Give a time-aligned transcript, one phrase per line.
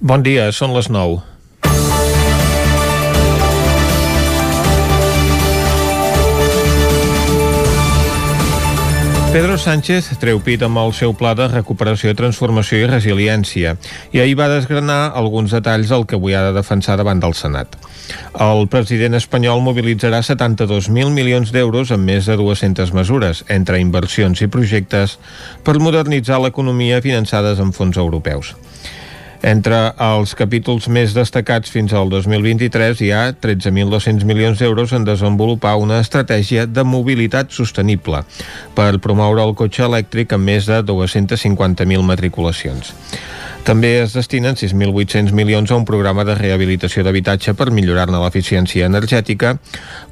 [0.00, 1.22] Bon dia, són les 9.
[9.32, 13.74] Pedro Sánchez treu pit amb el seu pla de recuperació, transformació i resiliència
[14.12, 17.80] i ahir va desgranar alguns detalls del que avui ha de defensar davant del Senat.
[18.36, 24.52] El president espanyol mobilitzarà 72.000 milions d'euros en més de 200 mesures, entre inversions i
[24.52, 25.16] projectes,
[25.64, 28.52] per modernitzar l'economia finançades amb fons europeus.
[29.42, 35.76] Entre els capítols més destacats fins al 2023 hi ha 13.200 milions d'euros en desenvolupar
[35.76, 38.22] una estratègia de mobilitat sostenible
[38.74, 42.94] per promoure el cotxe elèctric amb més de 250.000 matriculacions.
[43.66, 49.56] També es destinen 6.800 milions a un programa de rehabilitació d'habitatge per millorar-ne l'eficiència energètica,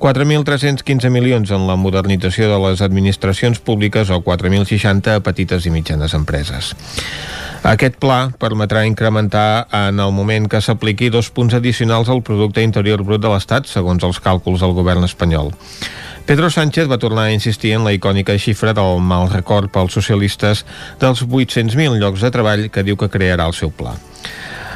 [0.02, 6.18] 4.315 milions en la modernització de les administracions públiques o 4.060 a petites i mitjanes
[6.18, 6.74] empreses.
[7.64, 13.00] Aquest pla permetrà incrementar en el moment que s'apliqui dos punts addicionals al producte interior
[13.00, 15.48] brut de l'Estat, segons els càlculs del govern espanyol.
[16.28, 20.66] Pedro Sánchez va tornar a insistir en la icònica xifra del mal record pels socialistes
[21.00, 23.96] dels 800.000 llocs de treball que diu que crearà el seu pla.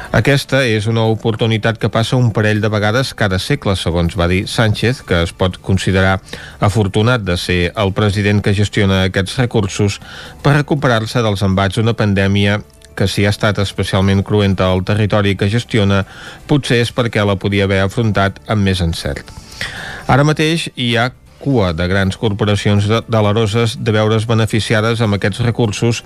[0.09, 4.47] Aquesta és una oportunitat que passa un parell de vegades cada segle, segons va dir
[4.49, 6.15] Sánchez, que es pot considerar
[6.57, 10.01] afortunat de ser el president que gestiona aquests recursos
[10.41, 12.57] per recuperar-se dels embats d'una pandèmia
[12.99, 16.03] que si ha estat especialment cruenta al territori que gestiona,
[16.51, 19.31] potser és perquè la podia haver afrontat amb més encert.
[20.09, 26.03] Ara mateix hi ha cua de grans corporacions deleroses de veure's beneficiades amb aquests recursos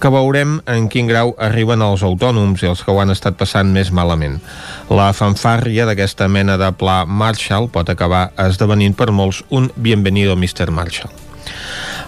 [0.00, 3.70] que veurem en quin grau arriben els autònoms i els que ho han estat passant
[3.76, 4.40] més malament.
[4.88, 10.72] La fanfàrria d'aquesta mena de pla Marshall pot acabar esdevenint per molts un bienvenido Mr.
[10.72, 11.12] Marshall.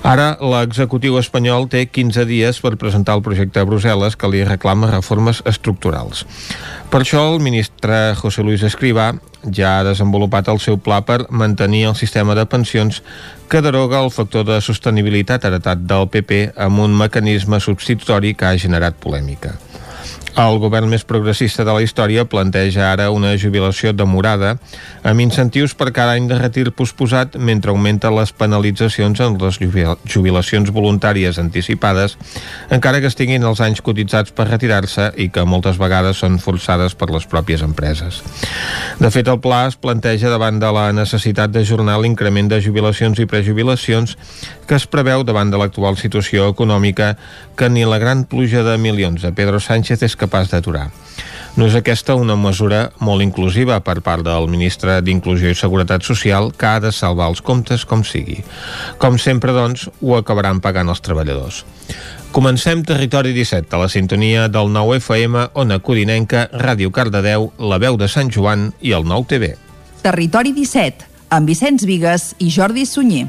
[0.03, 4.91] Ara, l'executiu espanyol té 15 dies per presentar el projecte a Brussel·les que li reclama
[4.91, 6.25] reformes estructurals.
[6.91, 9.12] Per això, el ministre José Luis Escrivá
[9.47, 12.98] ja ha desenvolupat el seu pla per mantenir el sistema de pensions
[13.48, 18.58] que deroga el factor de sostenibilitat heretat del PP amb un mecanisme substitutori que ha
[18.58, 19.55] generat polèmica.
[20.32, 24.54] El govern més progressista de la història planteja ara una jubilació demorada
[25.04, 30.72] amb incentius per cada any de retir posposat mentre augmenta les penalitzacions en les jubilacions
[30.72, 32.16] voluntàries anticipades
[32.72, 37.10] encara que estiguin els anys cotitzats per retirar-se i que moltes vegades són forçades per
[37.12, 38.22] les pròpies empreses.
[39.02, 43.28] De fet, el pla es planteja davant de la necessitat d'ajornar l'increment de jubilacions i
[43.28, 44.16] prejubilacions
[44.64, 47.18] que es preveu davant de l'actual situació econòmica
[47.58, 50.88] que ni la gran pluja de milions de Pedro Sánchez és capaç d'aturar.
[51.52, 56.48] No és aquesta una mesura molt inclusiva per part del ministre d'Inclusió i Seguretat Social
[56.56, 58.38] que ha de salvar els comptes com sigui.
[59.02, 61.61] Com sempre, doncs, ho acabaran pagant els treballadors.
[62.32, 68.00] Comencem Territori 17, a la sintonia del 9 FM, Ona Codinenca, Ràdio Cardedeu, La Veu
[68.00, 69.52] de Sant Joan i el 9 TV.
[70.00, 71.05] Territori 17,
[71.36, 73.28] amb Vicenç Vigues i Jordi Sunyer.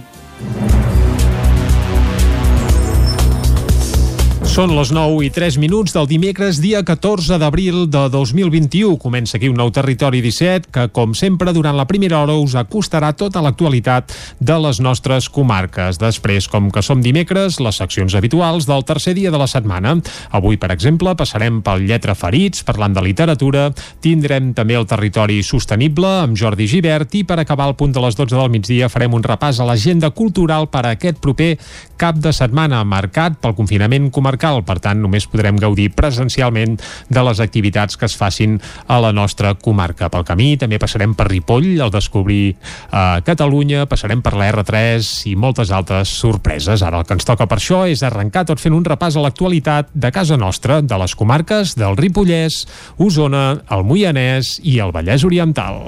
[4.54, 9.00] Són les 9 i 3 minuts del dimecres, dia 14 d'abril de 2021.
[9.02, 13.10] Comença aquí un nou Territori 17 que, com sempre, durant la primera hora us acostarà
[13.18, 15.98] tota l'actualitat de les nostres comarques.
[15.98, 19.96] Després, com que som dimecres, les seccions habituals del tercer dia de la setmana.
[20.30, 23.66] Avui, per exemple, passarem pel Lletra Ferits, parlant de literatura.
[24.06, 28.22] Tindrem també el Territori Sostenible amb Jordi Givert i per acabar al punt de les
[28.22, 31.56] 12 del migdia farem un repàs a l'agenda cultural per a aquest proper
[31.98, 36.76] cap de setmana marcat pel confinament comarcal local, per tant només podrem gaudir presencialment
[37.10, 40.10] de les activitats que es facin a la nostra comarca.
[40.12, 45.36] Pel camí també passarem per Ripoll al descobrir eh, Catalunya, passarem per la R3 i
[45.40, 46.84] moltes altres sorpreses.
[46.84, 49.94] Ara el que ens toca per això és arrencar tot fent un repàs a l'actualitat
[49.94, 52.66] de casa nostra, de les comarques del Ripollès,
[52.98, 55.84] Osona, el Moianès i el Vallès Oriental.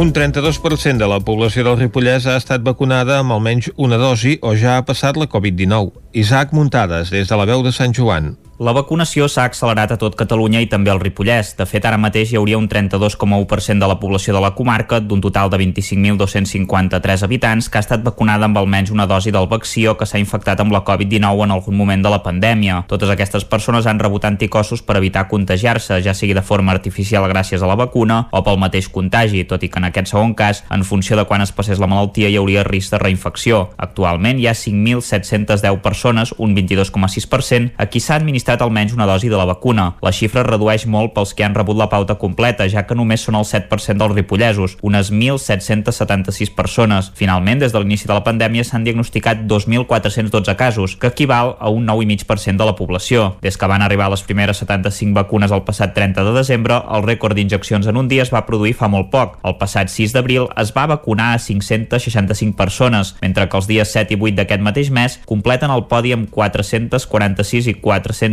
[0.00, 4.54] Un 32% de la població del Ripollès ha estat vacunada amb almenys una dosi o
[4.56, 5.90] ja ha passat la Covid-19.
[6.22, 8.30] Isaac Muntades, des de la veu de Sant Joan.
[8.60, 11.54] La vacunació s'ha accelerat a tot Catalunya i també al Ripollès.
[11.56, 15.22] De fet, ara mateix hi hauria un 32,1% de la població de la comarca, d'un
[15.24, 19.94] total de 25.253 habitants, que ha estat vacunada amb almenys una dosi del vaccí o
[19.96, 22.82] que s'ha infectat amb la Covid-19 en algun moment de la pandèmia.
[22.90, 27.64] Totes aquestes persones han rebut anticossos per evitar contagiar-se, ja sigui de forma artificial gràcies
[27.64, 30.84] a la vacuna o pel mateix contagi, tot i que en aquest segon cas, en
[30.84, 33.70] funció de quan es passés la malaltia, hi hauria risc de reinfecció.
[33.78, 39.28] Actualment hi ha 5.710 persones, un 22,6%, a qui s'ha administrat administrat almenys una dosi
[39.28, 39.94] de la vacuna.
[40.02, 43.36] La xifra redueix molt pels que han rebut la pauta completa, ja que només són
[43.38, 47.12] el 7% dels ripollesos, unes 1.776 persones.
[47.14, 51.86] Finalment, des de l'inici de la pandèmia s'han diagnosticat 2.412 casos, que equival a un
[51.86, 53.36] 9,5% de la població.
[53.40, 57.36] Des que van arribar les primeres 75 vacunes el passat 30 de desembre, el rècord
[57.36, 59.38] d'injeccions en un dia es va produir fa molt poc.
[59.44, 64.16] El passat 6 d'abril es va vacunar a 565 persones, mentre que els dies 7
[64.16, 67.78] i 8 d'aquest mateix mes completen el podi amb 446 i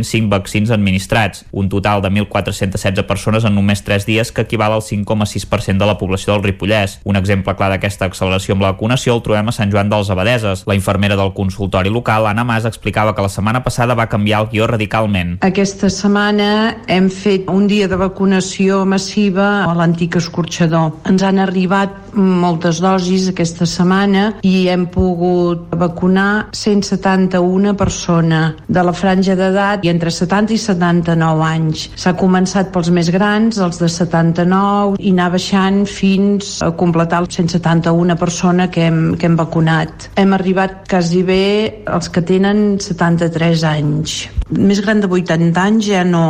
[0.08, 4.82] 405 vaccins administrats, un total de 1.416 persones en només 3 dies que equival al
[4.82, 6.98] 5,6% de la població del Ripollès.
[7.04, 10.64] Un exemple clar d'aquesta acceleració amb la vacunació el trobem a Sant Joan dels Abadeses.
[10.66, 14.50] La infermera del consultori local, Anna Mas, explicava que la setmana passada va canviar el
[14.52, 15.38] guió radicalment.
[15.44, 20.94] Aquesta setmana hem fet un dia de vacunació massiva a l'antic escorxador.
[21.08, 28.94] Ens han arribat moltes dosis aquesta setmana i hem pogut vacunar 171 persones de la
[28.96, 31.88] franja d'edat entre 70 i 79 anys.
[31.98, 37.38] S'ha començat pels més grans, els de 79, i anar baixant fins a completar els
[37.38, 40.10] 171 persones que hem, que hem vacunat.
[40.18, 41.44] Hem arribat quasi bé
[41.86, 44.18] els que tenen 73 anys.
[44.48, 46.22] Més gran de 80 anys ja no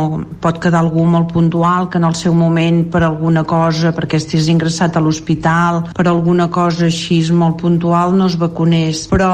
[0.43, 4.49] pot quedar algú molt puntual que en el seu moment per alguna cosa, perquè estigués
[4.51, 9.07] ingressat a l'hospital, per alguna cosa així molt puntual no es vacunés.
[9.11, 9.31] Però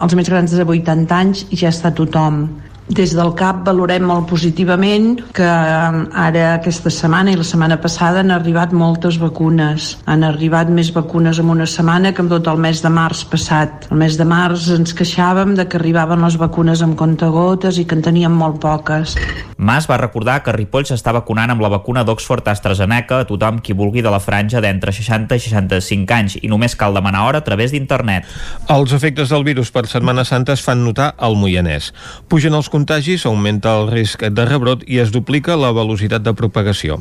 [0.00, 2.46] els més grans de 80 anys ja està tothom.
[2.88, 8.32] Des del CAP valorem molt positivament que ara aquesta setmana i la setmana passada han
[8.32, 9.90] arribat moltes vacunes.
[10.08, 13.90] Han arribat més vacunes en una setmana que en tot el mes de març passat.
[13.92, 17.98] El mes de març ens queixàvem de que arribaven les vacunes amb contagotes i que
[17.98, 19.18] en teníem molt poques.
[19.58, 23.76] Mas va recordar que Ripoll s'està vacunant amb la vacuna d'Oxford AstraZeneca a tothom qui
[23.76, 27.44] vulgui de la franja d'entre 60 i 65 anys i només cal demanar hora a
[27.44, 28.24] través d'internet.
[28.70, 31.92] Els efectes del virus per Setmana Santa es fan notar al Moianès.
[32.30, 37.00] Pugen els contagis, augmenta el risc de rebrot i es duplica la velocitat de propagació.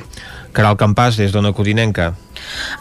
[0.57, 2.15] Caral Campàs, des d'Ona Codinenca.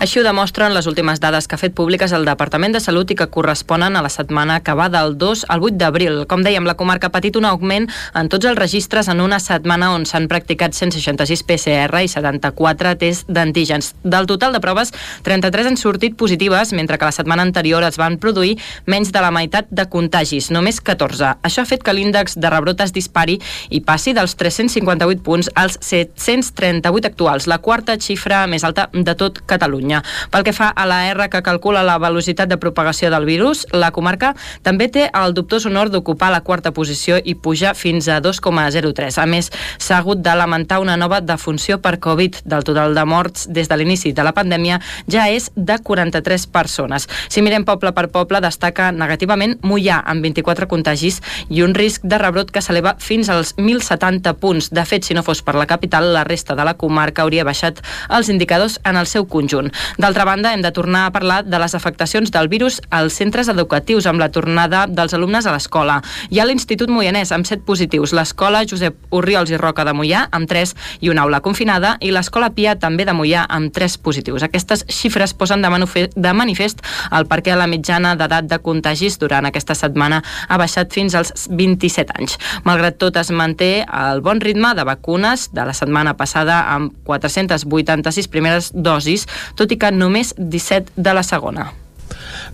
[0.01, 3.17] Així ho demostren les últimes dades que ha fet públiques el Departament de Salut i
[3.19, 6.19] que corresponen a la setmana que va del 2 al 8 d'abril.
[6.31, 9.93] Com dèiem, la comarca ha patit un augment en tots els registres en una setmana
[9.95, 13.95] on s'han practicat 166 PCR i 74 tests d'antígens.
[14.05, 14.93] Del total de proves,
[15.27, 18.57] 33 han sortit positives, mentre que la setmana anterior es van produir
[18.87, 21.37] menys de la meitat de contagis, només 14.
[21.43, 23.41] Això ha fet que l'índex de rebrot es dispari
[23.71, 29.41] i passi dels 358 punts als 738 actuals, la quarta xifra més alta de tot
[29.51, 30.03] Catalunya.
[30.31, 33.91] Pel que fa a la R que calcula la velocitat de propagació del virus, la
[33.95, 39.19] comarca també té el dubtós honor d'ocupar la quarta posició i pujar fins a 2,03.
[39.19, 42.43] A més, s'ha hagut de lamentar una nova defunció per Covid.
[42.47, 44.79] Del total de morts des de l'inici de la pandèmia
[45.11, 47.09] ja és de 43 persones.
[47.29, 51.19] Si mirem poble per poble, destaca negativament Mollà, amb 24 contagis
[51.51, 54.71] i un risc de rebrot que s'eleva fins als 1.070 punts.
[54.71, 57.81] De fet, si no fos per la capital, la resta de la comarca hauria baixat
[58.11, 59.71] els indicadors en el seu conjunt.
[60.03, 64.07] D'altra banda, hem de tornar a parlar de les afectacions del virus als centres educatius
[64.07, 66.01] amb la tornada dels alumnes a l'escola.
[66.31, 70.49] Hi ha l'Institut Moianès amb 7 positius, l'escola Josep Urriols i Roca de Mollà amb
[70.51, 70.75] 3
[71.07, 74.45] i una aula confinada i l'escola Pia també de Mollà amb 3 positius.
[74.47, 76.83] Aquestes xifres posen de, de manifest
[77.13, 82.17] el perquè la mitjana d'edat de contagis durant aquesta setmana ha baixat fins als 27
[82.19, 82.39] anys.
[82.65, 86.95] Malgrat tot es manté el bon ritme de vacunes de la setmana passada amb
[87.37, 91.73] 486 primeres dosis, tot i que només 17 de la segona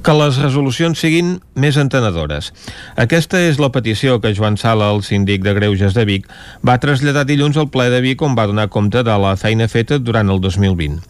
[0.03, 2.51] que les resolucions siguin més entenedores.
[2.99, 6.29] Aquesta és la petició que Joan Sala, el síndic de Greuges de Vic,
[6.67, 10.01] va traslladar dilluns al ple de Vic on va donar compte de la feina feta
[10.01, 11.03] durant el 2020.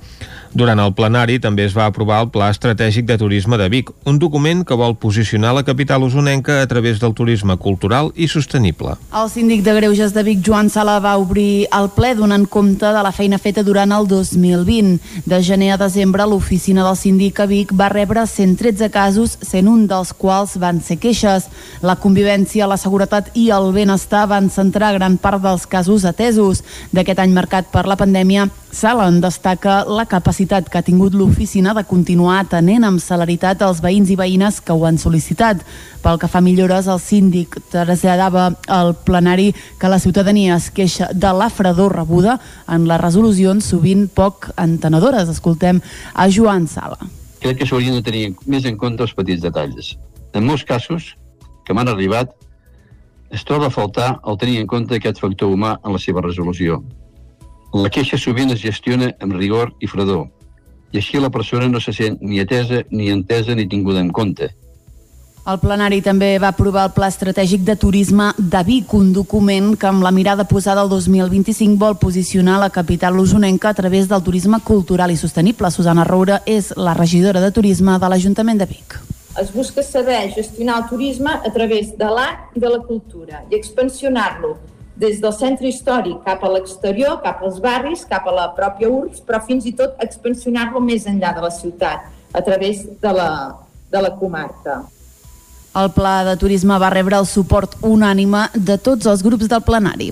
[0.52, 4.18] Durant el plenari també es va aprovar el Pla Estratègic de Turisme de Vic, un
[4.20, 8.98] document que vol posicionar la capital usonenca a través del turisme cultural i sostenible.
[9.16, 13.00] El síndic de Greuges de Vic, Joan Sala, va obrir el ple donant compte de
[13.00, 15.00] la feina feta durant el 2020.
[15.24, 19.86] De gener a desembre, l'oficina del síndic a Vic va rebre 113 casos, sent un
[19.88, 21.48] dels quals van ser queixes.
[21.80, 26.60] La convivència, la seguretat i el benestar van centrar gran part dels casos atesos.
[26.92, 31.72] D'aquest any marcat per la pandèmia, Sala en destaca la capacitat que ha tingut l'oficina
[31.74, 35.62] de continuar atenent amb celeritat els veïns i veïnes que ho han sol·licitat.
[36.02, 41.32] Pel que fa millores, el síndic traslladava al plenari que la ciutadania es queixa de
[41.32, 45.28] la fredor rebuda en les resolucions sovint poc entenedores.
[45.28, 45.80] Escoltem
[46.14, 46.98] a Joan Sala.
[47.40, 49.96] Crec que s'haurien de tenir més en compte els petits detalls.
[50.34, 51.14] En molts casos
[51.66, 52.34] que m'han arribat
[53.30, 56.82] es troba a faltar el tenir en compte aquest factor humà en la seva resolució
[57.72, 60.26] la queixa sovint es gestiona amb rigor i fredor,
[60.92, 64.50] i així la persona no se sent ni atesa, ni entesa, ni tinguda en compte.
[65.42, 69.88] El plenari també va aprovar el Pla Estratègic de Turisme de Vic, un document que
[69.88, 74.60] amb la mirada posada al 2025 vol posicionar la capital usonenca a través del turisme
[74.62, 75.72] cultural i sostenible.
[75.74, 79.00] Susana Roura és la regidora de Turisme de l'Ajuntament de Vic.
[79.40, 83.56] Es busca saber gestionar el turisme a través de l'art i de la cultura i
[83.58, 84.58] expansionar-lo
[84.96, 89.22] des del centre històric cap a l'exterior, cap als barris, cap a la pròpia URBS,
[89.26, 93.30] però fins i tot expansionar-lo més enllà de la ciutat, a través de la,
[93.90, 94.82] de la comarca.
[95.72, 100.10] El pla de turisme va rebre el suport unànime de tots els grups del plenari.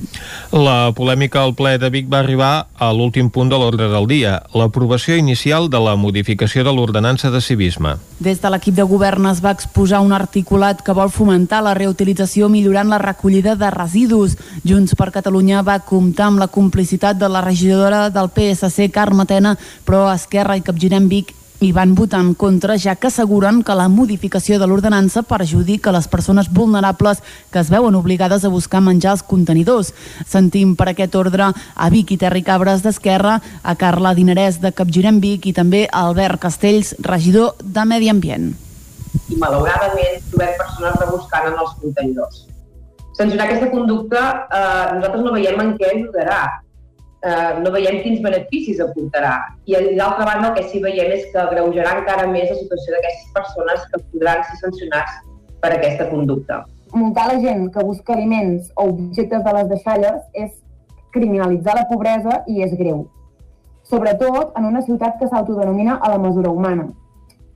[0.57, 4.38] La polèmica al ple de Vic va arribar a l'últim punt de l'ordre del dia,
[4.57, 7.99] l'aprovació inicial de la modificació de l'ordenança de civisme.
[8.25, 12.49] Des de l'equip de govern es va exposar un articulat que vol fomentar la reutilització
[12.49, 14.38] millorant la recollida de residus.
[14.64, 19.59] Junts per Catalunya va comptar amb la complicitat de la regidora del PSC, Carme Tena,
[19.85, 23.88] però Esquerra i Capgirem Vic i van votar en contra, ja que asseguren que la
[23.93, 27.21] modificació de l'ordenança perjudica les persones vulnerables
[27.52, 29.93] que es veuen obligades a buscar menjar als contenidors.
[30.26, 35.21] Sentim per aquest ordre a Vic i Terri Cabres d'Esquerra, a Carla Dinerès de Capgirem
[35.21, 38.55] Vic i també a Albert Castells, regidor de Medi Ambient.
[39.29, 42.47] I malauradament trobem persones rebuscant en els contenidors.
[43.21, 46.40] Sancionar aquesta conducta eh, nosaltres no veiem en què ajudarà
[47.23, 49.35] eh, no veiem quins beneficis aportarà.
[49.69, 53.33] I d'altra banda el que sí veiem és que agreujarà encara més la situació d'aquestes
[53.37, 55.21] persones que podran ser sancionats
[55.61, 56.65] per aquesta conducta.
[56.93, 60.50] Multar la gent que busca aliments o objectes de les deixalles és
[61.15, 63.05] criminalitzar la pobresa i és greu.
[63.91, 66.89] Sobretot en una ciutat que s'autodenomina a la mesura humana.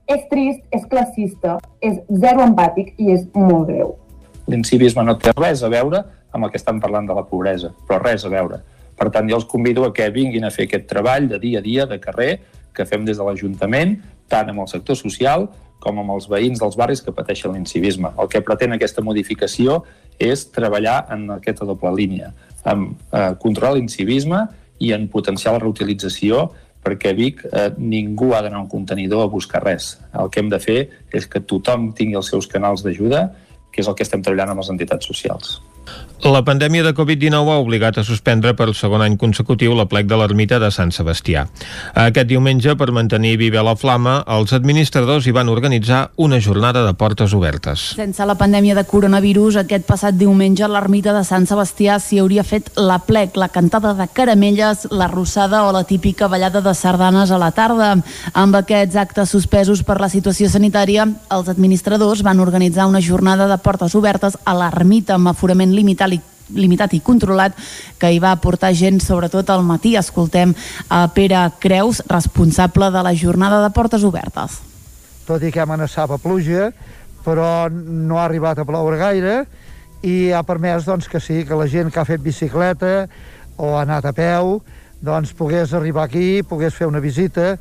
[0.07, 3.95] És trist, és classista, és zero empàtic i és molt greu.
[4.51, 6.03] L'incivisme no té res a veure
[6.35, 8.59] amb el que estan parlant de la pobresa, però res a veure
[8.95, 11.65] per tant, jo els convido a que vinguin a fer aquest treball de dia a
[11.65, 12.39] dia, de carrer,
[12.75, 13.97] que fem des de l'Ajuntament,
[14.31, 15.49] tant amb el sector social
[15.83, 18.09] com amb els veïns dels barris que pateixen l'incivisme.
[18.19, 19.83] El que pretén aquesta modificació
[20.17, 22.31] és treballar en aquesta doble línia,
[22.65, 24.45] en eh, controlar l'incivisme
[24.81, 26.47] i en potenciar la reutilització
[26.85, 29.95] perquè a Vic eh, ningú ha d'anar a un contenidor a buscar res.
[30.13, 30.79] El que hem de fer
[31.13, 33.27] és que tothom tingui els seus canals d'ajuda,
[33.73, 35.57] que és el que estem treballant amb les entitats socials.
[36.25, 40.17] La pandèmia de Covid-19 ha obligat a suspendre per segon any consecutiu la plec de
[40.17, 41.43] l'ermita de Sant Sebastià.
[42.01, 46.93] Aquest diumenge, per mantenir viva la flama, els administradors hi van organitzar una jornada de
[46.97, 47.83] portes obertes.
[47.99, 52.71] Sense la pandèmia de coronavirus, aquest passat diumenge l'ermita de Sant Sebastià s'hi hauria fet
[52.73, 57.37] la plec, la cantada de caramelles, la rossada o la típica ballada de sardanes a
[57.37, 57.91] la tarda.
[58.33, 63.61] Amb aquests actes suspesos per la situació sanitària, els administradors van organitzar una jornada de
[63.61, 66.21] portes obertes a l'ermita amb aforament limitat i
[66.53, 67.55] limitat i controlat
[67.97, 69.95] que hi va portar gent sobretot al matí.
[69.97, 70.53] Escoltem
[70.89, 74.59] a Pere Creus, responsable de la jornada de portes obertes.
[75.25, 76.69] Tot i que amenaçava pluja,
[77.25, 79.39] però no ha arribat a ploure gaire
[80.05, 83.07] i ha permès doncs, que sí, que la gent que ha fet bicicleta
[83.57, 84.59] o ha anat a peu
[85.05, 87.55] doncs pogués arribar aquí, pogués fer una visita,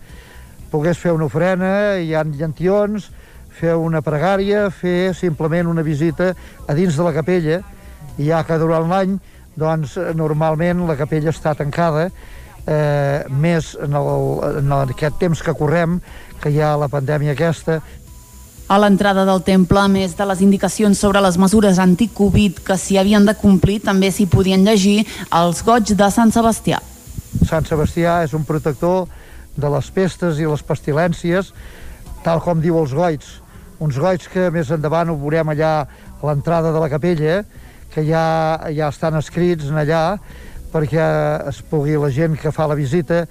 [0.70, 3.10] pogués fer una ofrena, hi ha llentions,
[3.54, 6.32] fer una pregària, fer simplement una visita
[6.66, 7.60] a dins de la capella,
[8.18, 9.18] i ja que durant l'any
[9.58, 14.24] doncs normalment la capella està tancada eh, més en, el,
[14.62, 16.00] en aquest temps que correm
[16.42, 17.80] que hi ha la pandèmia aquesta
[18.66, 22.96] a l'entrada del temple, a més de les indicacions sobre les mesures anti-Covid que s'hi
[22.96, 25.04] havien de complir, també s'hi podien llegir
[25.36, 26.80] els goig de Sant Sebastià.
[27.44, 29.04] Sant Sebastià és un protector
[29.60, 31.52] de les pestes i les pestilències,
[32.24, 33.36] tal com diu els goits.
[33.84, 37.63] Uns goits que més endavant ho veurem allà a l'entrada de la capella, eh?
[37.94, 40.18] Que ja, ja estan escrits allà
[40.74, 41.04] perquè
[41.50, 43.22] es pugui la gent que fa la visita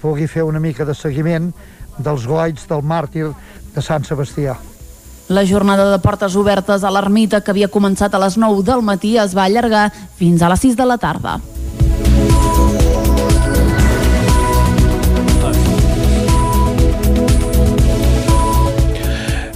[0.00, 1.50] pugui fer una mica de seguiment
[1.98, 3.28] dels goits del màrtir
[3.74, 4.56] de Sant Sebastià.
[5.28, 9.16] La jornada de portes obertes a l'ermita, que havia començat a les 9 del matí,
[9.18, 11.40] es va allargar fins a les 6 de la tarda.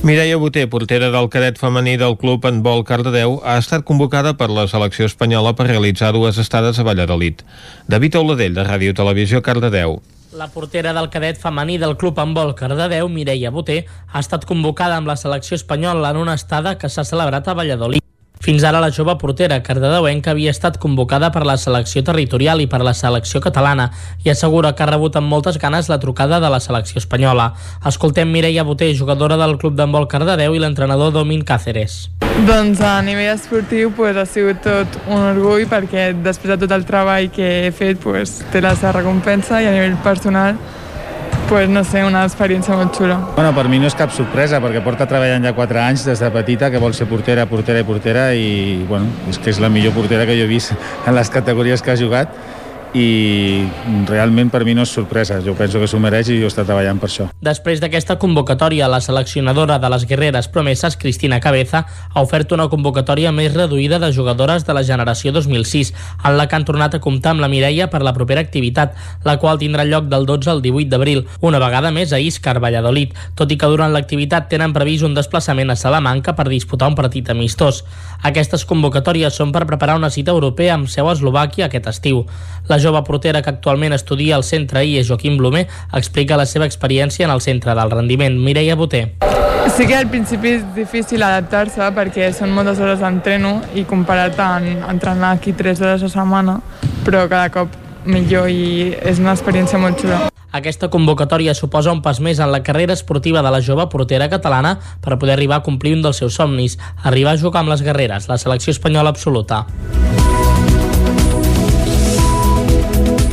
[0.02, 4.49] Mireia Boter, portera del cadet femení del club en vol Cardedeu, ha estat convocada per
[4.49, 7.45] la selecció espanyola per realitzar dues estades a Valladolid.
[7.85, 9.99] David Oladell, de Ràdio Televisió, Cardedeu.
[10.33, 14.97] La portera del cadet femení del club en vol Cardedeu, Mireia Boter, ha estat convocada
[14.97, 18.00] amb la selecció espanyola en una estada que s'ha celebrat a Valladolid.
[18.41, 22.79] Fins ara la jove portera cardedeuenca havia estat convocada per la selecció territorial i per
[22.81, 23.91] la selecció catalana
[24.25, 27.51] i assegura que ha rebut amb moltes ganes la trucada de la selecció espanyola.
[27.85, 32.07] Escoltem Mireia Boter, jugadora del Club d'Handbol Cardedeu i l'entrenador Domin Cáceres.
[32.49, 36.89] Doncs a nivell esportiu pues, ha sigut tot un orgull perquè després de tot el
[36.89, 40.57] treball que he fet pues, té la seva recompensa i a nivell personal
[41.50, 43.16] pues, no sé, una experiència molt xula.
[43.35, 46.28] Bueno, per mi no és cap sorpresa, perquè porta treballant ja 4 anys des de
[46.30, 49.97] petita, que vol ser portera, portera i portera, i bueno, és que és la millor
[49.97, 50.71] portera que jo he vist
[51.11, 52.38] en les categories que ha jugat,
[52.95, 53.67] i
[54.09, 56.99] realment per mi no és sorpresa, jo penso que s'ho mereix i jo està treballant
[56.99, 57.29] per això.
[57.45, 63.33] Després d'aquesta convocatòria, la seleccionadora de les guerreres promeses, Cristina Cabeza, ha ofert una convocatòria
[63.33, 65.93] més reduïda de jugadores de la generació 2006,
[66.25, 69.39] en la que han tornat a comptar amb la Mireia per la propera activitat, la
[69.39, 73.51] qual tindrà lloc del 12 al 18 d'abril, una vegada més a Iscar, Valladolid, tot
[73.53, 77.85] i que durant l'activitat tenen previst un desplaçament a Salamanca per disputar un partit amistós.
[78.27, 82.25] Aquestes convocatòries són per preparar una cita europea amb seu a Eslovàquia aquest estiu.
[82.71, 87.25] La jove portera que actualment estudia al centre IE Joaquim Blumer explica la seva experiència
[87.27, 88.37] en el centre del rendiment.
[88.39, 89.17] Mireia Boter.
[89.75, 94.87] Sí que al principi és difícil adaptar-se perquè són moltes hores d'entreno i comparat amb
[94.87, 96.61] entrenar aquí 3 hores a setmana,
[97.03, 97.75] però cada cop
[98.07, 100.21] millor i és una experiència molt xula.
[100.55, 104.77] Aquesta convocatòria suposa un pas més en la carrera esportiva de la jove portera catalana
[105.03, 108.31] per poder arribar a complir un dels seus somnis, arribar a jugar amb les guerreres,
[108.31, 109.67] la selecció espanyola absoluta.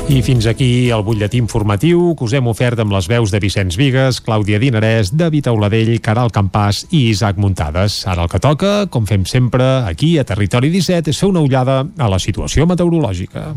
[0.08, 3.76] I fins aquí el butlletí informatiu que us hem ofert amb les veus de Vicenç
[3.76, 8.00] Vigues, Clàudia Dinarès, David Auladell, Caral Campàs i Isaac Muntades.
[8.08, 11.82] Ara el que toca, com fem sempre aquí a Territori 17, és fer una ullada
[11.84, 13.50] a la situació meteorològica.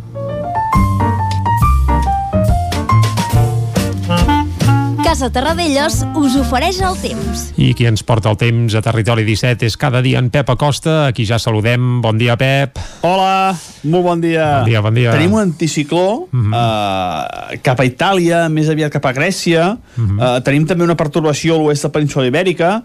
[5.10, 7.40] Casa Terradellos us ofereix el temps.
[7.58, 11.08] I qui ens porta el temps a Territori 17 és cada dia en Pep Acosta,
[11.08, 11.96] a qui ja saludem.
[11.98, 12.78] Bon dia, Pep.
[13.02, 13.50] Hola,
[13.90, 14.44] molt bon dia.
[14.60, 15.10] Bon dia, bon dia.
[15.10, 16.54] Tenim un anticicló uh -huh.
[16.54, 19.78] uh, cap a Itàlia, més aviat cap a Grècia.
[19.98, 20.36] Uh -huh.
[20.36, 22.84] uh, tenim també una pertorbació a l'oest de la península Ibèrica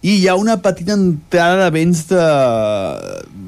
[0.00, 2.24] i hi ha una petita entrada de vents de...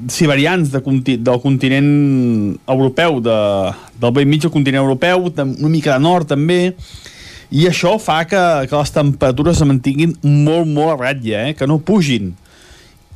[0.09, 1.17] siberians de, conti...
[1.17, 3.73] del continent europeu, de...
[3.99, 6.75] del vell mig del continent europeu, una mica de nord també,
[7.51, 11.55] i això fa que, que les temperatures es mantinguin molt, molt a ratlla, eh?
[11.59, 12.33] que no pugin.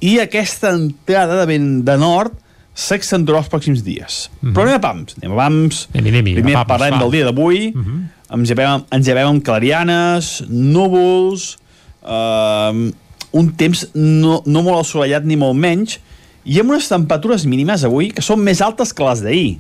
[0.05, 2.37] I aquesta entrada de vent de nord
[2.79, 4.29] s'accentuarà els pròxims dies.
[4.29, 4.55] Mm -hmm.
[4.55, 5.17] Però anem a pams.
[5.19, 5.89] Anem a pams.
[5.95, 6.99] Anem, anem, Primer pams, parlem va.
[6.99, 7.73] del dia d'avui.
[7.75, 8.37] Mm -hmm.
[8.39, 11.59] ens, llevem, ens llevem amb clarianes, núvols,
[12.05, 12.93] eh,
[13.31, 16.01] un temps no, no molt assolellat ni molt menys,
[16.45, 19.59] i amb unes temperatures mínimes avui que són més altes que les d'ahir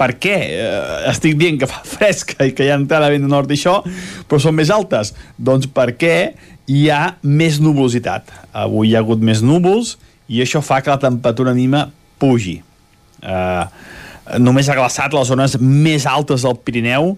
[0.00, 3.30] per què eh, estic dient que fa fresca i que hi ha entrada vent de
[3.30, 3.80] nord i això,
[4.28, 5.14] però són més altes?
[5.36, 6.16] Doncs perquè
[6.70, 8.32] hi ha més nuvolositat.
[8.64, 9.96] Avui hi ha hagut més núvols
[10.32, 11.86] i això fa que la temperatura mínima
[12.20, 12.58] pugi.
[13.22, 13.64] Eh,
[14.40, 17.14] només ha glaçat les zones més altes del Pirineu,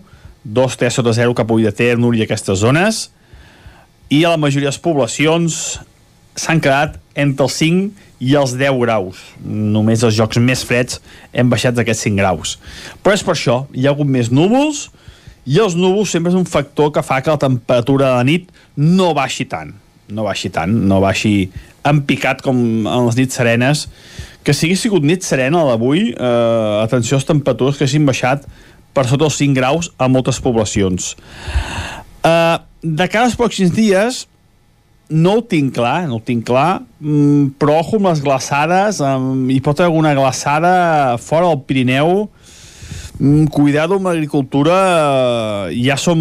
[0.47, 3.09] 2-3 sota 0 cap Ull de Ter, Núria, aquestes zones,
[4.11, 5.61] i a la majoria de les poblacions
[6.39, 9.21] s'han quedat entre els 5 i els 10 graus.
[9.45, 11.01] Només els jocs més freds
[11.33, 12.57] hem baixat d'aquests 5 graus.
[13.03, 14.87] Però és per això, hi ha hagut més núvols
[15.47, 18.49] i els núvols sempre és un factor que fa que la temperatura de la nit
[18.77, 19.75] no baixi tant.
[20.09, 21.51] No baixi tant, no baixi
[21.87, 23.87] empicat com en les nits serenes.
[24.47, 28.47] Que si hagués sigut nit serena d'avui, eh, atenció a les temperatures que hagin baixat
[28.95, 31.15] per sota els 5 graus a moltes poblacions.
[32.25, 34.27] Eh, de cara als pròxims dies,
[35.09, 39.47] no ho tinc clar, no ho tinc clar, mm, però ojo amb les glaçades, um,
[39.51, 42.29] hi pot haver alguna glaçada fora del Pirineu,
[43.21, 44.77] mm, cuidado amb l'agricultura,
[45.69, 46.19] uh, ja som...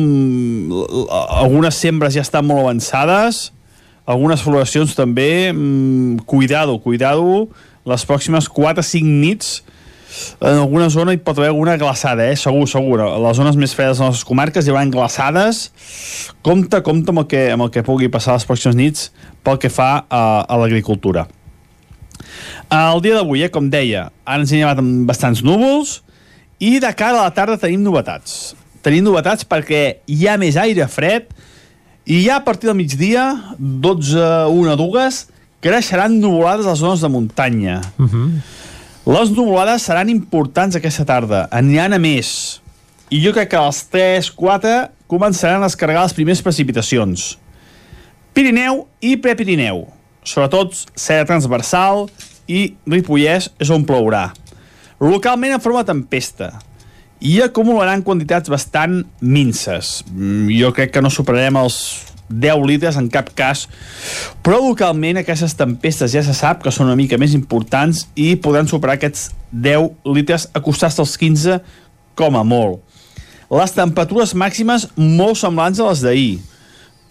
[1.42, 3.52] algunes sembres ja estan molt avançades,
[4.06, 7.50] algunes floracions també, mm, cuidado, cuidado,
[7.86, 9.64] les pròximes 4-5 nits
[10.40, 12.36] en alguna zona hi pot haver alguna glaçada, eh?
[12.40, 13.00] segur, segur.
[13.02, 15.70] Les zones més fredes de les nostres comarques hi haurà glaçades.
[16.46, 19.10] Compte, compte amb el que, amb el que pugui passar les pròximes nits
[19.46, 21.28] pel que fa a, a l'agricultura.
[22.74, 26.00] El dia d'avui, eh, com deia, ara ens hem llevat amb bastants núvols
[26.60, 28.56] i de cara a la tarda tenim novetats.
[28.86, 31.30] Tenim novetats perquè hi ha més aire fred
[32.06, 35.22] i ja a partir del migdia, 12, 1, 2,
[35.66, 37.82] creixeran nuvolades a les zones de muntanya.
[37.98, 38.30] Uh -huh.
[39.06, 42.30] Les nuvolades seran importants aquesta tarda, aniran a més.
[43.14, 44.72] I jo crec que a les 3, 4
[45.06, 47.36] començaran a descarregar les primeres precipitacions.
[48.34, 49.84] Pirineu i Prepirineu.
[50.26, 52.08] Sobretot serra transversal
[52.50, 54.32] i Ripollès és on plourà.
[54.98, 56.50] Localment en forma de tempesta
[57.22, 60.00] i acumularan quantitats bastant minces.
[60.10, 61.78] Mm, Jo crec que no superarem els
[62.30, 63.66] 10 litres en cap cas,
[64.46, 68.70] però localment aquestes tempestes ja se sap que són una mica més importants i podran
[68.70, 71.60] superar aquests 10 litres acostar-se als 15
[72.18, 72.82] com a molt.
[73.54, 76.34] Les temperatures màximes molt semblants a les d'ahir,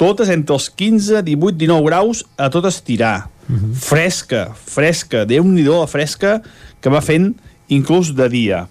[0.01, 3.31] totes entre els 15, 18, 19 graus a tot estirar.
[3.49, 3.75] Uh -huh.
[3.75, 6.43] Fresca, fresca, déu nhi la fresca
[6.81, 7.35] que va fent
[7.69, 8.69] inclús de dia.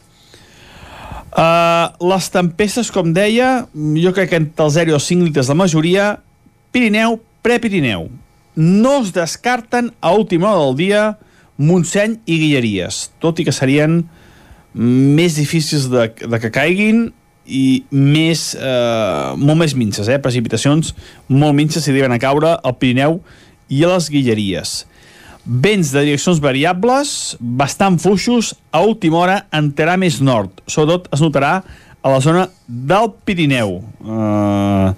[1.33, 5.47] Uh, les tempestes, com deia, jo crec que entre els 0 i els 5 litres
[5.49, 6.19] la majoria,
[6.73, 8.07] Pirineu, Prepirineu.
[8.55, 11.01] No es descarten a última hora del dia
[11.57, 13.99] Montseny i Guilleries, tot i que serien
[14.73, 17.11] més difícils de, de que caiguin
[17.45, 20.17] i més, eh, molt més minces, eh?
[20.17, 20.95] precipitacions
[21.29, 23.19] molt minces si arriben a caure al Pirineu
[23.69, 24.73] i a les Guilleries.
[25.45, 30.63] Vents de direccions variables, bastant fluixos, a última hora entrarà més nord.
[30.65, 31.57] Sobretot es notarà
[32.03, 33.77] a la zona del Pirineu.
[34.03, 34.91] Uh,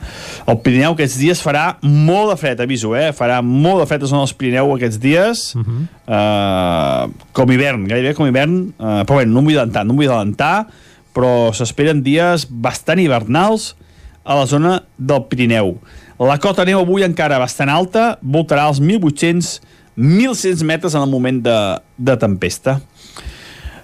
[0.50, 3.12] el Pirineu aquests dies farà molt de fred, aviso, eh?
[3.14, 5.84] Farà molt de fred a zona del Pirineu aquests dies, uh -huh.
[6.10, 9.98] uh, com hivern, gairebé com hivern, uh, però bé, no em vull adelantar, no em
[9.98, 10.68] vull adelantar,
[11.14, 13.76] però s'esperen dies bastant hivernals
[14.24, 15.78] a la zona del Pirineu.
[16.20, 19.62] La cota neu avui encara bastant alta, voltarà als 1.800
[19.98, 22.82] 1.100 metres en el moment de, de tempesta.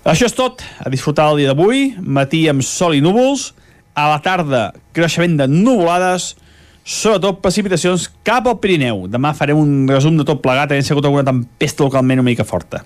[0.02, 0.64] Això és tot.
[0.82, 1.92] A disfrutar el dia d'avui.
[2.02, 3.52] Matí amb sol i núvols.
[3.94, 6.32] A la tarda, creixement de nuvolades,
[6.88, 9.04] sobretot precipitacions cap al Pirineu.
[9.12, 12.86] Demà farem un resum de tot plegat, havent sigut alguna tempesta localment una mica forta.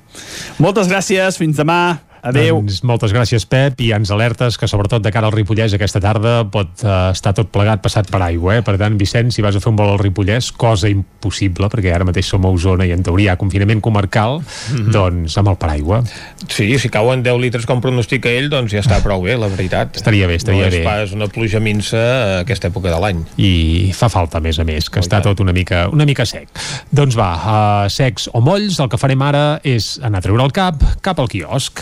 [0.58, 2.00] Moltes gràcies, fins demà.
[2.26, 2.60] Adéu.
[2.60, 6.40] Doncs moltes gràcies, Pep, i ens alertes que sobretot de cara al Ripollès aquesta tarda
[6.50, 8.64] pot uh, estar tot plegat passat per aigua, eh?
[8.66, 12.08] Per tant, Vicenç, si vas a fer un vol al Ripollès, cosa impossible, perquè ara
[12.08, 14.92] mateix som a Osona i en teoria hi ha confinament comarcal, mm -hmm.
[14.94, 16.04] doncs amb el paraigua.
[16.48, 19.96] Sí, si cauen 10 litres com pronostica ell, doncs ja està prou bé, la veritat.
[19.96, 20.84] Estaria bé, estaria no bé.
[20.84, 23.24] No és pas una pluja minsa a aquesta època de l'any.
[23.38, 26.26] I fa falta, a més a més, que oh, està tot una mica, una mica
[26.26, 26.50] sec.
[26.92, 30.52] Doncs va, uh, secs o molls, el que farem ara és anar a treure el
[30.52, 31.82] cap cap al quiosc.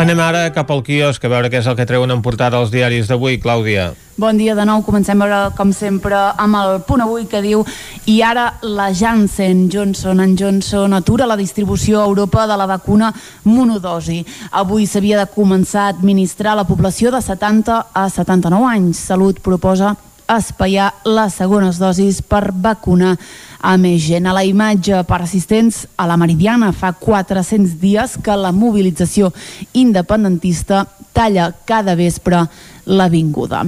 [0.00, 2.70] Anem ara cap al quiosc a veure què és el que treuen en portada els
[2.72, 3.90] diaris d'avui, Clàudia.
[4.16, 7.66] Bon dia de nou, comencem veure com sempre amb el punt avui que diu
[8.08, 13.12] i ara la Janssen Johnson Johnson atura la distribució a Europa de la vacuna
[13.44, 14.22] monodosi.
[14.62, 19.04] Avui s'havia de començar a administrar a la població de 70 a 79 anys.
[19.04, 19.98] Salut proposa
[20.30, 23.16] espaiar les segones dosis per vacunar
[23.60, 24.26] a més gent.
[24.26, 29.30] A la imatge per assistents a la Meridiana fa 400 dies que la mobilització
[29.76, 32.46] independentista talla cada vespre
[32.90, 33.62] l'avinguda.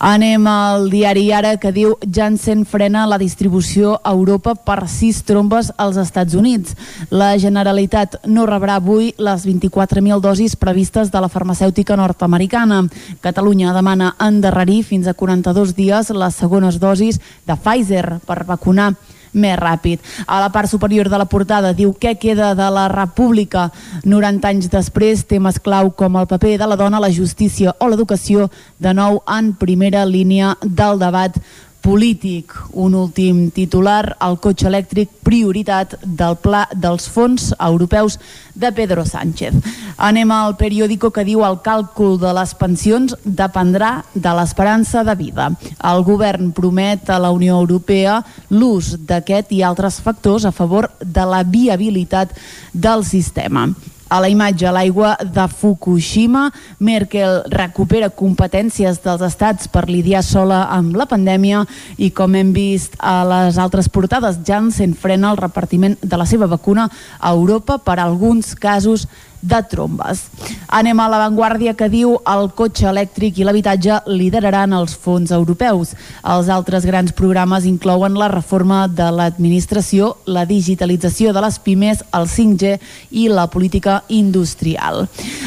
[0.00, 5.72] Anem al diari Ara que diu Janssen frena la distribució a Europa per sis trombes
[5.76, 6.76] als Estats Units.
[7.10, 12.84] La Generalitat no rebrà avui les 24.000 dosis previstes de la farmacèutica nord-americana.
[13.20, 18.94] Catalunya demana endarrerir fins a 42 dies les segones dosis de Pfizer per vacunar
[19.32, 20.00] més ràpid.
[20.26, 23.70] A la part superior de la portada diu què queda de la república
[24.04, 28.50] 90 anys després, temes clau com el paper de la dona, la justícia o l'educació,
[28.78, 31.36] de nou en primera línia del debat
[31.80, 32.52] polític.
[32.72, 38.18] Un últim titular, el cotxe elèctric, prioritat del pla dels fons europeus
[38.54, 39.56] de Pedro Sánchez.
[40.00, 45.50] Anem al periòdico que diu el càlcul de les pensions dependrà de l'esperança de vida.
[45.92, 48.20] El govern promet a la Unió Europea
[48.50, 52.36] l'ús d'aquest i altres factors a favor de la viabilitat
[52.72, 53.68] del sistema.
[54.10, 56.48] A la imatge, l'aigua de Fukushima,
[56.82, 61.60] Merkel recupera competències dels estats per lidiar sola amb la pandèmia
[61.94, 66.50] i com hem vist a les altres portades, Janssen frena el repartiment de la seva
[66.50, 66.88] vacuna
[67.20, 69.06] a Europa per alguns casos
[69.42, 70.24] de trombes.
[70.68, 75.94] Anem a l'avantguàrdia que diu el cotxe elèctric i l'habitatge lideraran els fons europeus.
[76.22, 82.28] Els altres grans programes inclouen la reforma de l'administració, la digitalització de les pimes, el
[82.28, 82.76] 5G
[83.10, 85.06] i la política industrial.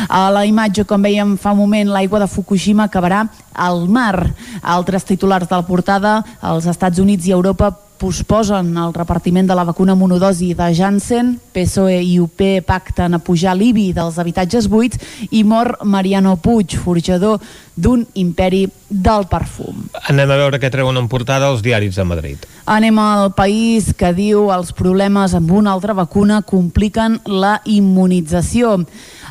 [0.09, 4.33] A la imatge, com veiem fa un moment, l'aigua de Fukushima acabarà al mar.
[4.61, 7.71] Altres titulars de la portada, els Estats Units i Europa
[8.03, 13.53] posposen el repartiment de la vacuna monodosi de Janssen, PSOE i UP pacten a pujar
[13.55, 14.99] l'IBI dels habitatges buits
[15.31, 17.39] i mor Mariano Puig, forjador
[17.75, 19.87] d'un imperi del perfum.
[20.09, 22.43] Anem a veure què treuen en portada els diaris de Madrid.
[22.69, 28.81] Anem al país que diu els problemes amb una altra vacuna compliquen la immunització.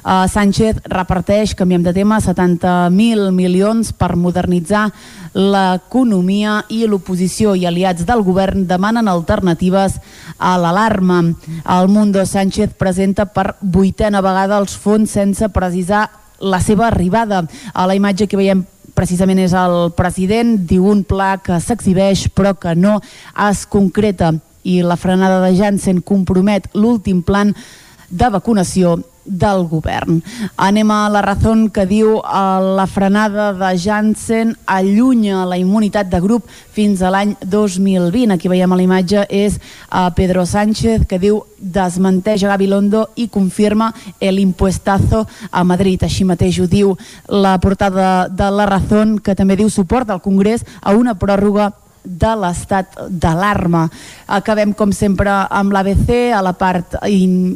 [0.02, 4.88] Uh, Sánchez reparteix, canviem de tema, 70.000 milions per modernitzar
[5.32, 10.00] l'economia i l'oposició i aliats del govern demanen alternatives
[10.42, 11.20] a l'alarma.
[11.62, 16.08] El Mundo Sánchez presenta per vuitena vegada els fons sense precisar
[16.42, 17.44] la seva arribada.
[17.72, 18.66] A la imatge que veiem
[18.98, 22.98] precisament és el president, diu un pla que s'exhibeix però que no
[23.48, 24.34] es concreta
[24.66, 27.54] i la frenada de Janssen compromet l'últim plan
[28.10, 30.20] de vacunació del govern.
[30.56, 36.46] Anem a la raó que diu la frenada de Janssen allunya la immunitat de grup
[36.72, 38.32] fins a l'any 2020.
[38.34, 43.28] Aquí veiem a la imatge és eh, Pedro Sánchez que diu desmenteix a Gabilondo i
[43.28, 46.02] confirma el impuestazo a Madrid.
[46.02, 46.96] Així mateix ho diu
[47.28, 51.72] la portada de La Razón que també diu suport al Congrés a una pròrroga
[52.04, 53.86] de l'estat d'alarma.
[54.26, 57.54] Acabem, com sempre, amb l'ABC, a la part in,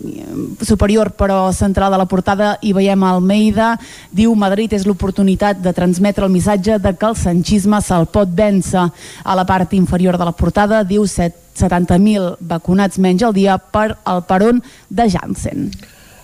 [0.62, 3.74] superior però central de la portada i veiem Almeida,
[4.10, 8.86] diu Madrid és l'oportunitat de transmetre el missatge de que el sanchisme se'l pot vèncer.
[9.24, 14.24] A la part inferior de la portada diu 70.000 vacunats menys al dia per al
[14.28, 15.70] peron de Janssen.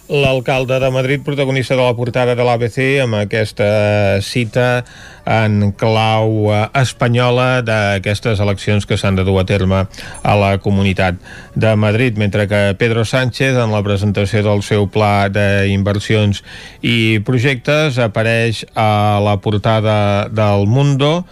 [0.09, 4.83] L'alcalde de Madrid, protagonista de la portada de l'ABC, amb aquesta cita
[5.31, 11.23] en clau eh, espanyola d'aquestes eleccions que s'han de dur a terme a la Comunitat
[11.55, 16.43] de Madrid, mentre que Pedro Sánchez, en la presentació del seu pla d'inversions
[16.83, 21.23] i projectes, apareix a la portada del Mundo,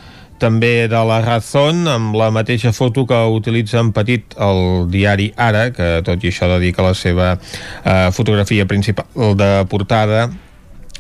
[0.40, 5.68] també de la Razón, amb la mateixa foto que utilitza en petit el diari Ara,
[5.76, 10.30] que tot i això dedica la seva eh, fotografia principal de portada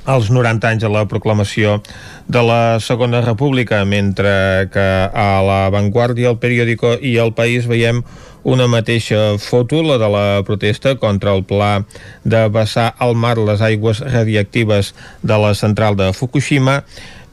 [0.04, 1.80] als 90 anys de la proclamació
[2.26, 8.02] de la Segona República, mentre que a la Vanguardia, el periòdico i el País veiem
[8.42, 11.84] una mateixa foto, la de la protesta contra el pla
[12.24, 16.84] de vessar al mar les aigües radiactives de la central de Fukushima,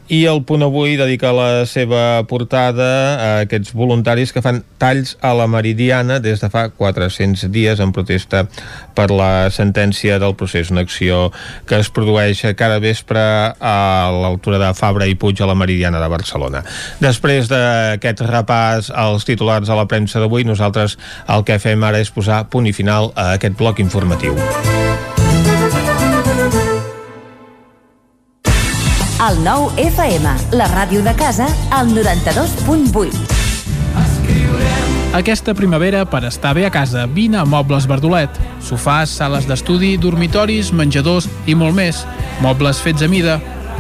[0.08, 5.34] i el punt avui dedica la seva portada a aquests voluntaris que fan talls a
[5.36, 8.46] la Meridiana des de fa 400 dies en protesta
[8.96, 11.32] per la sentència del procés, una acció
[11.68, 13.78] que es produeix cada vespre a
[14.16, 16.64] l'altura de Fabra i Puig a la Meridiana de Barcelona.
[17.04, 22.14] Després d'aquest repàs als titulars a la premsa d'avui, nosaltres el que fem ara és
[22.14, 24.40] posar punt i final a aquest bloc informatiu.
[29.18, 33.18] El nou FM, la ràdio de casa, al 92.8.
[35.18, 38.30] Aquesta primavera, per estar bé a casa, vine a Mobles Verdolet.
[38.62, 42.04] Sofàs, sales d'estudi, dormitoris, menjadors i molt més.
[42.46, 43.40] Mobles fets a mida.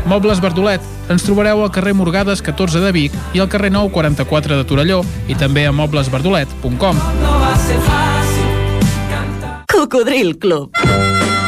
[0.10, 0.82] Mobles Verdolet.
[1.14, 5.04] Ens trobareu al carrer Morgades 14 de Vic i al carrer Nou 44 de Torelló
[5.30, 6.98] i també a moblesverdolet.com.
[9.70, 11.37] Cocodril Club.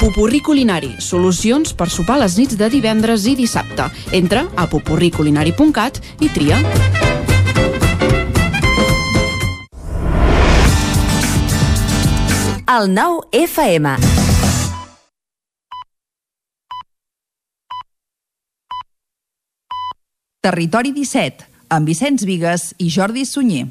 [0.00, 3.84] Pupurri Culinari, solucions per sopar les nits de divendres i dissabte.
[4.16, 6.56] Entra a pupurriculinari.cat i tria.
[12.64, 13.92] El nou FM.
[20.40, 21.44] Territori 17,
[21.76, 23.68] amb Vicenç Vigues i Jordi Sunyer.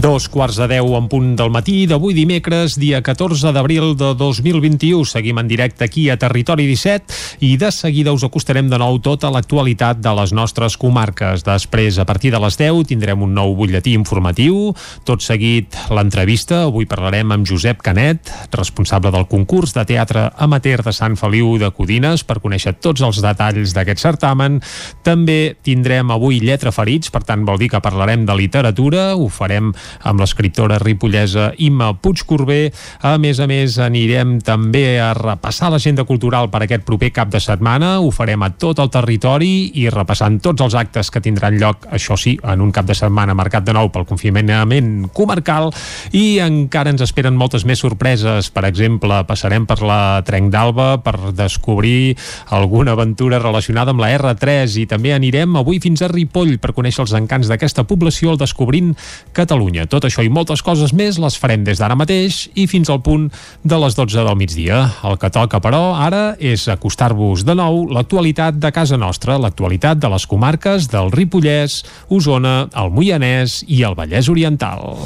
[0.00, 5.04] Dos quarts de deu en punt del matí d'avui dimecres, dia 14 d'abril de 2021.
[5.04, 9.28] Seguim en directe aquí a Territori 17 i de seguida us acostarem de nou tota
[9.28, 11.44] l'actualitat de les nostres comarques.
[11.44, 14.72] Després, a partir de les 10, tindrem un nou butlletí informatiu.
[15.04, 16.62] Tot seguit, l'entrevista.
[16.70, 21.68] Avui parlarem amb Josep Canet, responsable del concurs de teatre amateur de Sant Feliu de
[21.76, 24.62] Codines, per conèixer tots els detalls d'aquest certamen.
[25.04, 29.10] També tindrem avui lletra ferits, per tant vol dir que parlarem de literatura.
[29.20, 32.72] Ho farem amb l'escriptora ripollesa Imma Puigcorbé.
[33.06, 37.40] A més a més, anirem també a repassar l'agenda cultural per aquest proper cap de
[37.40, 37.98] setmana.
[38.00, 42.16] Ho farem a tot el territori i repassant tots els actes que tindran lloc, això
[42.18, 45.70] sí, en un cap de setmana marcat de nou pel confinament comarcal
[46.16, 48.50] i encara ens esperen moltes més sorpreses.
[48.50, 52.16] Per exemple, passarem per la Trenc d'Alba per descobrir
[52.50, 57.04] alguna aventura relacionada amb la R3 i també anirem avui fins a Ripoll per conèixer
[57.04, 58.94] els encants d'aquesta població al Descobrint
[59.36, 59.79] Catalunya.
[59.80, 59.88] Catalunya.
[59.88, 63.30] Tot això i moltes coses més les farem des d'ara mateix i fins al punt
[63.64, 64.90] de les 12 del migdia.
[65.04, 70.08] El que toca, però, ara és acostar-vos de nou l'actualitat de casa nostra, l'actualitat de
[70.08, 75.00] les comarques del Ripollès, Osona, el Moianès i el Vallès Oriental.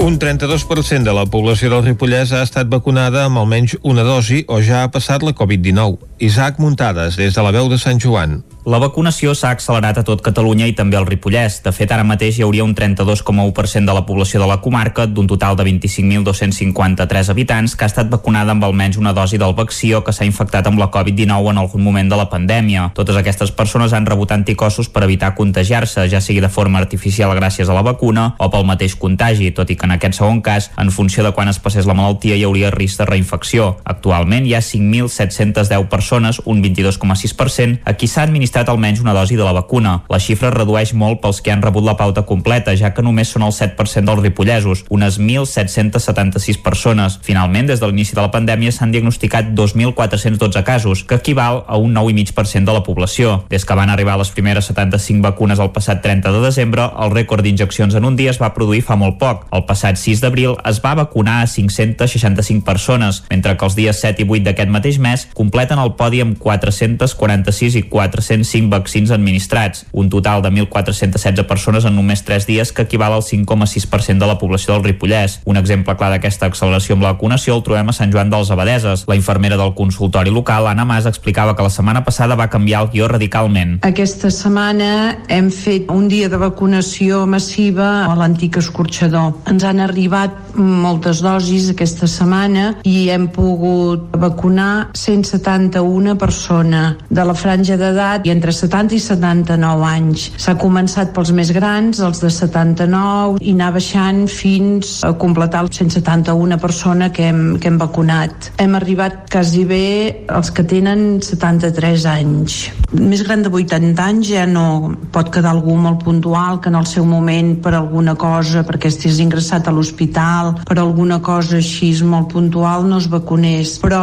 [0.00, 4.62] Un 32% de la població del Ripollès ha estat vacunada amb almenys una dosi o
[4.64, 5.98] ja ha passat la Covid-19.
[6.24, 8.40] Isaac Muntades, des de la veu de Sant Joan.
[8.66, 11.62] La vacunació s'ha accelerat a tot Catalunya i també al Ripollès.
[11.64, 15.24] De fet, ara mateix hi hauria un 32,1% de la població de la comarca, d'un
[15.26, 20.02] total de 25.253 habitants, que ha estat vacunada amb almenys una dosi del vaccí o
[20.04, 22.90] que s'ha infectat amb la Covid-19 en algun moment de la pandèmia.
[22.94, 27.72] Totes aquestes persones han rebut anticossos per evitar contagiar-se, ja sigui de forma artificial gràcies
[27.72, 30.92] a la vacuna o pel mateix contagi, tot i que en aquest segon cas, en
[30.92, 33.72] funció de quan es passés la malaltia, hi hauria risc de reinfecció.
[33.88, 39.36] Actualment hi ha 5.710 persones, un 22,6%, a qui s'ha administrat administrat almenys una dosi
[39.36, 40.02] de la vacuna.
[40.10, 43.44] La xifra redueix molt pels que han rebut la pauta completa, ja que només són
[43.46, 47.20] el 7% dels ripollesos, unes 1.776 persones.
[47.22, 51.94] Finalment, des de l'inici de la pandèmia s'han diagnosticat 2.412 casos, que equival a un
[51.94, 53.44] 9,5% de la població.
[53.50, 57.46] Des que van arribar les primeres 75 vacunes el passat 30 de desembre, el rècord
[57.46, 59.46] d'injeccions en un dia es va produir fa molt poc.
[59.54, 64.24] El passat 6 d'abril es va vacunar a 565 persones, mentre que els dies 7
[64.24, 69.86] i 8 d'aquest mateix mes completen el podi amb 446 i 400 105 vaccins administrats,
[69.92, 74.38] un total de 1.416 persones en només 3 dies que equival al 5,6% de la
[74.38, 75.40] població del Ripollès.
[75.44, 79.04] Un exemple clar d'aquesta acceleració amb la vacunació el trobem a Sant Joan dels Abadeses.
[79.08, 82.90] La infermera del consultori local, Anna Mas, explicava que la setmana passada va canviar el
[82.94, 83.78] guió radicalment.
[83.86, 89.34] Aquesta setmana hem fet un dia de vacunació massiva a l'antic escorxador.
[89.50, 97.34] Ens han arribat moltes dosis aquesta setmana i hem pogut vacunar 171 persones de la
[97.34, 100.30] franja d'edat entre 70 i 79 anys.
[100.40, 105.80] S'ha començat pels més grans, els de 79, i anar baixant fins a completar els
[105.80, 108.50] 171 persona que hem, que hem vacunat.
[108.60, 109.86] Hem arribat quasi bé
[110.28, 112.58] els que tenen 73 anys.
[112.96, 116.88] Més gran de 80 anys ja no pot quedar algú molt puntual que en el
[116.90, 122.30] seu moment per alguna cosa, perquè estigués ingressat a l'hospital, per alguna cosa així molt
[122.32, 123.78] puntual no es vacunés.
[123.82, 124.00] Però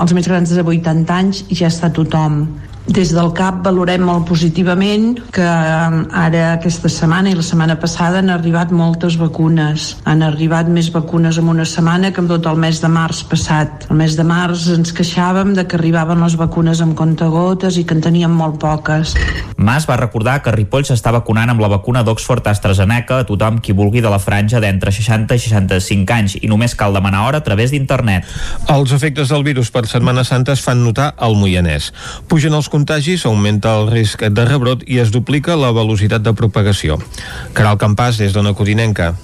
[0.00, 2.44] els més grans de 80 anys ja està tothom.
[2.86, 8.20] Des del CAP valorem molt positivament que um, ara aquesta setmana i la setmana passada
[8.22, 9.88] han arribat moltes vacunes.
[10.06, 13.88] Han arribat més vacunes en una setmana que en tot el mes de març passat.
[13.90, 17.96] El mes de març ens queixàvem de que arribaven les vacunes amb contagotes i que
[17.98, 19.16] en teníem molt poques.
[19.58, 23.74] Mas va recordar que Ripoll s'està vacunant amb la vacuna d'Oxford AstraZeneca a tothom qui
[23.74, 27.46] vulgui de la franja d'entre 60 i 65 anys i només cal demanar hora a
[27.46, 28.30] través d'internet.
[28.70, 31.90] Els efectes del virus per Setmana Santa es fan notar al Moianès.
[32.30, 36.98] Pugen els contagis augmenta el risc de rebrot i es duplica la velocitat de propagació.
[37.56, 39.14] Caral Campàs, des d'Ona Codinenca.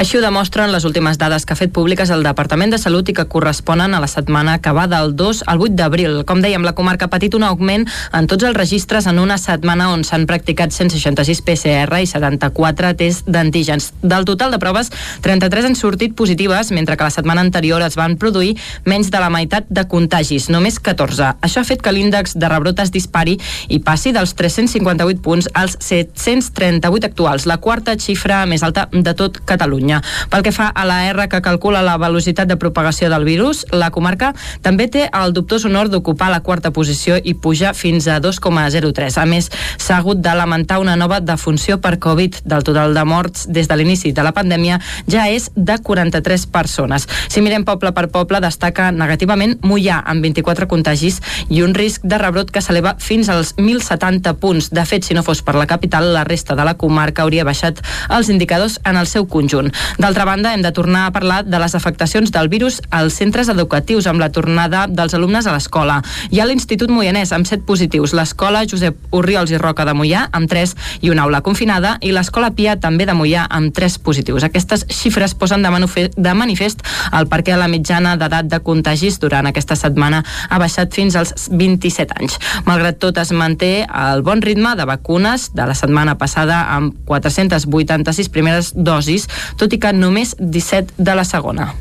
[0.00, 3.14] Així ho demostren les últimes dades que ha fet públiques el Departament de Salut i
[3.16, 6.22] que corresponen a la setmana que va del 2 al 8 d'abril.
[6.28, 9.90] Com dèiem, la comarca ha patit un augment en tots els registres en una setmana
[9.92, 13.92] on s'han practicat 166 PCR i 74 tests d'antígens.
[14.02, 14.92] Del total de proves,
[15.24, 18.56] 33 han sortit positives, mentre que la setmana anterior es van produir
[18.88, 21.36] menys de la meitat de contagis, només 14.
[21.42, 25.76] Això ha fet que l'índex de rebrot es dispari i passi dels 358 punts als
[25.80, 30.02] 738 actuals, la quarta xifra més alta de tot Catalunya.
[30.30, 33.90] Pel que fa a la R que calcula la velocitat de propagació del virus, la
[33.90, 39.18] comarca també té el dubtós honor d'ocupar la quarta posició i puja fins a 2,03.
[39.18, 42.42] A més, s'ha hagut de lamentar una nova defunció per Covid.
[42.44, 44.80] Del total de morts des de l'inici de la pandèmia
[45.10, 47.06] ja és de 43 persones.
[47.28, 52.18] Si mirem poble per poble, destaca negativament Mollà, amb 24 contagis i un risc de
[52.18, 54.70] rebrot que s'eleva fins als 1.070 punts.
[54.72, 57.82] De fet, si no fos per la capital, la resta de la comarca hauria baixat
[58.08, 59.68] els indicadors en el seu conjunt.
[60.00, 64.08] D'altra banda, hem de tornar a parlar de les afectacions del virus als centres educatius
[64.08, 66.00] amb la tornada dels alumnes a l'escola.
[66.30, 70.48] Hi ha l'Institut Moianès amb 7 positius, l'escola Josep Urriols i Roca de Mollà amb
[70.48, 74.48] 3 i una aula confinada i l'escola Pia també de Mollà amb 3 positius.
[74.48, 76.80] Aquestes xifres posen de, de manifest
[77.12, 82.16] el perquè la mitjana d'edat de contagis durant aquesta setmana ha baixat fins als 27
[82.16, 82.40] anys.
[82.66, 88.28] Malgrat tot es manté el bon ritme de vacunes de la setmana passada amb 486
[88.32, 91.72] primeres dosis, tot i que només 17 de la segona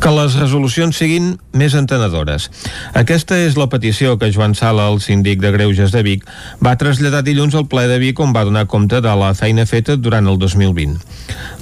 [0.00, 2.50] que les resolucions siguin més entenedores.
[2.94, 6.24] Aquesta és la petició que Joan Sala, el síndic de Greuges de Vic,
[6.64, 9.96] va traslladar dilluns al ple de Vic on va donar compte de la feina feta
[9.96, 10.98] durant el 2020.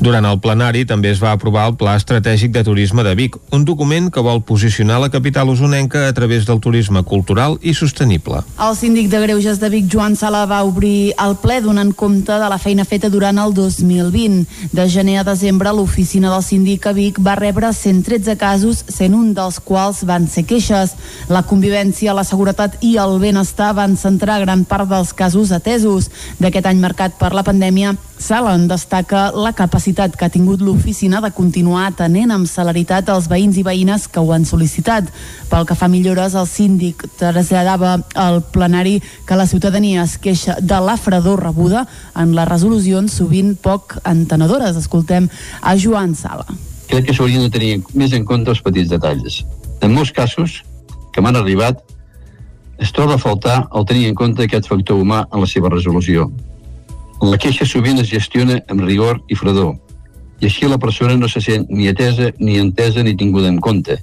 [0.03, 3.65] Durant el plenari també es va aprovar el Pla Estratègic de Turisme de Vic, un
[3.65, 8.43] document que vol posicionar la capital usonenca a través del turisme cultural i sostenible.
[8.59, 12.49] El síndic de Greuges de Vic, Joan Sala, va obrir el ple donant compte de
[12.51, 14.47] la feina feta durant el 2020.
[14.73, 19.33] De gener a desembre, l'oficina del síndic a Vic va rebre 113 casos, sent un
[19.35, 20.95] dels quals van ser queixes.
[21.33, 26.09] La convivència, la seguretat i el benestar van centrar gran part dels casos atesos.
[26.39, 31.33] D'aquest any marcat per la pandèmia, Salen destaca la capacitat que ha tingut l'oficina de
[31.35, 35.11] continuar atenent amb celeritat els veïns i veïnes que ho han sol·licitat.
[35.51, 40.79] Pel que fa millores, el síndic traslladava al plenari que la ciutadania es queixa de
[40.87, 44.79] la fredor rebuda en les resolucions sovint poc entenedores.
[44.79, 45.27] Escoltem
[45.61, 46.47] a Joan Sala
[46.93, 49.41] crec que s'haurien de tenir més en compte els petits detalls.
[49.81, 50.59] En molts casos
[51.13, 51.81] que m'han arribat,
[52.85, 56.29] es troba a faltar el tenir en compte aquest factor humà en la seva resolució.
[57.23, 59.77] La queixa sovint es gestiona amb rigor i fredor,
[60.43, 64.01] i així la persona no se sent ni atesa, ni entesa, ni tinguda en compte,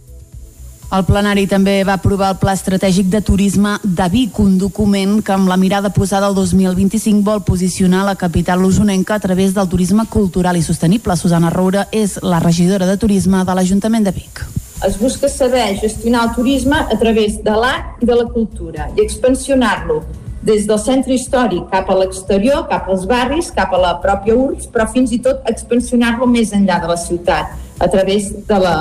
[0.90, 5.36] el plenari també va aprovar el Pla Estratègic de Turisme de Vic, un document que
[5.36, 10.08] amb la mirada posada al 2025 vol posicionar la capital usonenca a través del turisme
[10.10, 11.14] cultural i sostenible.
[11.16, 14.42] Susana Roura és la regidora de Turisme de l'Ajuntament de Vic.
[14.88, 19.06] Es busca saber gestionar el turisme a través de l'art i de la cultura i
[19.06, 20.02] expansionar-lo
[20.42, 24.72] des del centre històric cap a l'exterior, cap als barris, cap a la pròpia URBS,
[24.74, 28.78] però fins i tot expansionar-lo més enllà de la ciutat, a través de la,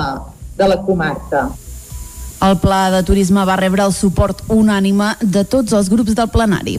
[0.57, 1.49] de la comarca.
[2.39, 6.77] El pla de turisme va rebre el suport unànime de tots els grups del plenari.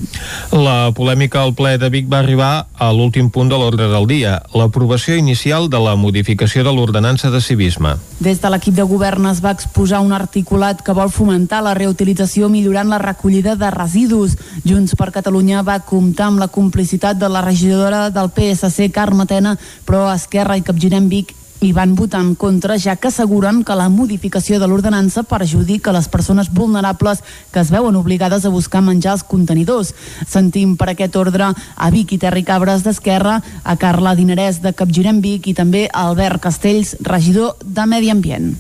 [0.57, 4.39] La polèmica al ple de Vic va arribar a l'últim punt de l'ordre del dia,
[4.57, 7.93] l'aprovació inicial de la modificació de l'ordenança de civisme.
[8.25, 12.49] Des de l'equip de govern es va exposar un articulat que vol fomentar la reutilització
[12.49, 14.39] millorant la recollida de residus.
[14.65, 19.59] Junts per Catalunya va comptar amb la complicitat de la regidora del PSC, Carme Tena,
[19.85, 23.89] però Esquerra i Capgirem Vic i van votar en contra ja que asseguren que la
[23.93, 27.21] modificació de l'ordenança perjudica les persones vulnerables
[27.53, 29.93] que es veuen obligades a buscar menjar als contenidors.
[30.27, 35.21] Sentim per aquest ordre a Vic i Terri Cabres d'Esquerra, a Carla Dinerès de Capgirem
[35.21, 38.55] Vic i també a Albert Castells, regidor de Medi Ambient.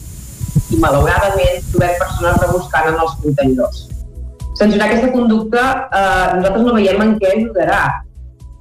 [0.70, 3.86] I malauradament trobem persones rebuscant en els contenidors.
[4.60, 7.82] Sancionar aquesta conducta eh, nosaltres no veiem en què ajudarà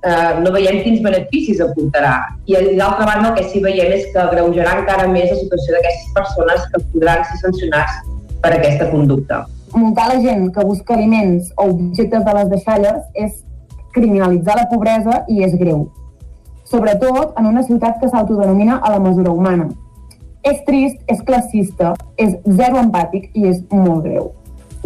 [0.04, 2.16] eh, no veiem quins beneficis aportarà.
[2.48, 6.14] I d'altra banda el que sí veiem és que agreujarà encara més la situació d'aquestes
[6.16, 8.00] persones que podran ser sancionats
[8.44, 9.44] per aquesta conducta.
[9.76, 13.44] Muntar la gent que busca aliments o objectes de les deixalles és
[13.94, 15.90] criminalitzar la pobresa i és greu.
[16.70, 19.70] Sobretot en una ciutat que s'autodenomina a la mesura humana.
[20.46, 24.32] És trist, és classista, és zero empàtic i és molt greu.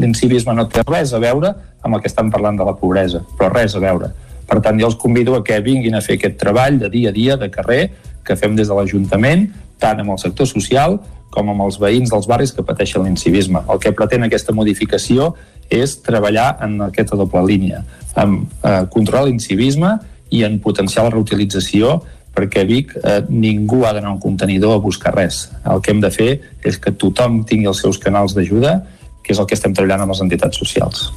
[0.02, 1.54] L'incivisme no té res a veure
[1.84, 4.10] amb el que estan parlant de la pobresa, però res a veure
[4.54, 7.16] per tant, jo els convido a que vinguin a fer aquest treball de dia a
[7.16, 7.88] dia, de carrer,
[8.24, 9.48] que fem des de l'Ajuntament,
[9.82, 11.00] tant amb el sector social
[11.34, 13.64] com amb els veïns dels barris que pateixen l'incivisme.
[13.66, 15.32] El que pretén aquesta modificació
[15.74, 17.82] és treballar en aquesta doble línia,
[18.14, 19.96] amb eh, controlar l'incivisme
[20.30, 21.98] i en potenciar la reutilització
[22.38, 25.48] perquè a Vic eh, ningú ha d'anar a un contenidor a buscar res.
[25.66, 26.32] El que hem de fer
[26.62, 28.84] és que tothom tingui els seus canals d'ajuda
[29.24, 31.08] que és el que estem treballant amb les entitats socials.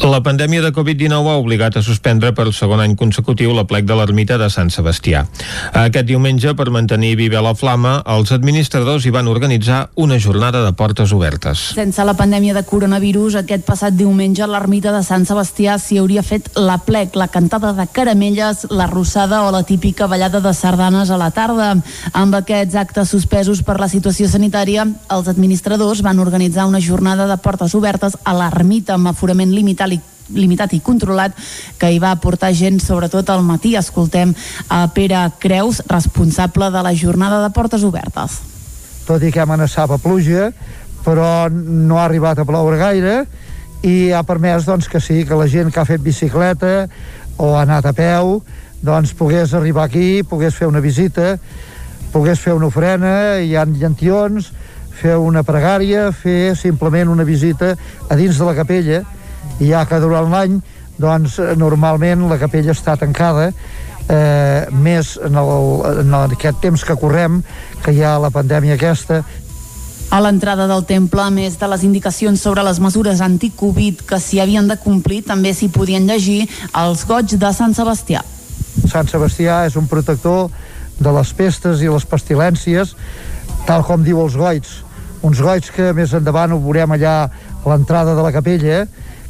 [0.00, 3.94] La pandèmia de Covid-19 ha obligat a suspendre per segon any consecutiu la plec de
[3.98, 5.26] l'ermita de Sant Sebastià.
[5.76, 10.72] Aquest diumenge, per mantenir viva la flama, els administradors hi van organitzar una jornada de
[10.72, 11.66] portes obertes.
[11.76, 16.48] Sense la pandèmia de coronavirus, aquest passat diumenge l'ermita de Sant Sebastià s'hi hauria fet
[16.56, 21.20] la plec, la cantada de caramelles, la rossada o la típica ballada de sardanes a
[21.20, 21.74] la tarda.
[22.16, 27.36] Amb aquests actes suspesos per la situació sanitària, els administradors van organitzar una jornada de
[27.36, 31.34] portes obertes a l'ermita amb aforament limitat i limitat i controlat
[31.78, 33.74] que hi va portar gent sobretot al matí.
[33.76, 34.34] Escoltem
[34.68, 38.38] a Pere Creus, responsable de la jornada de portes obertes.
[39.08, 40.50] Tot i que amenaçava pluja,
[41.04, 43.24] però no ha arribat a ploure gaire
[43.82, 46.86] i ha permès doncs, que sí, que la gent que ha fet bicicleta
[47.40, 48.40] o ha anat a peu
[48.84, 51.34] doncs pogués arribar aquí, pogués fer una visita,
[52.12, 54.50] pogués fer una ofrena, hi ha llantions,
[55.00, 57.74] fer una pregària, fer simplement una visita
[58.08, 59.02] a dins de la capella,
[59.58, 60.60] i ja que durant l'any
[61.00, 67.40] doncs normalment la capella està tancada eh, més en, el, en aquest temps que correm
[67.84, 69.22] que hi ha la pandèmia aquesta
[70.10, 74.40] a l'entrada del temple, a més de les indicacions sobre les mesures anti-Covid que s'hi
[74.42, 76.48] havien de complir, també s'hi podien llegir
[76.80, 78.24] els goig de Sant Sebastià.
[78.90, 80.48] Sant Sebastià és un protector
[80.98, 82.96] de les pestes i les pestilències,
[83.70, 84.80] tal com diu els goits.
[85.22, 88.82] Uns goits que més endavant ho veurem allà a l'entrada de la capella,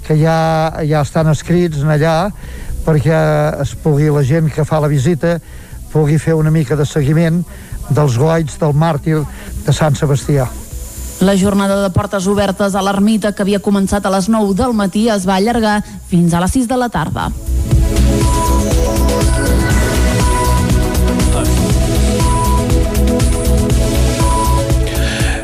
[0.07, 2.31] que ja, ja estan escrits allà
[2.85, 3.19] perquè
[3.63, 5.39] es pugui la gent que fa la visita
[5.93, 7.43] pugui fer una mica de seguiment
[7.91, 9.21] dels goits del màrtir
[9.67, 10.47] de Sant Sebastià.
[11.21, 15.09] La jornada de portes obertes a l'ermita que havia començat a les 9 del matí
[15.13, 17.29] es va allargar fins a les 6 de la tarda.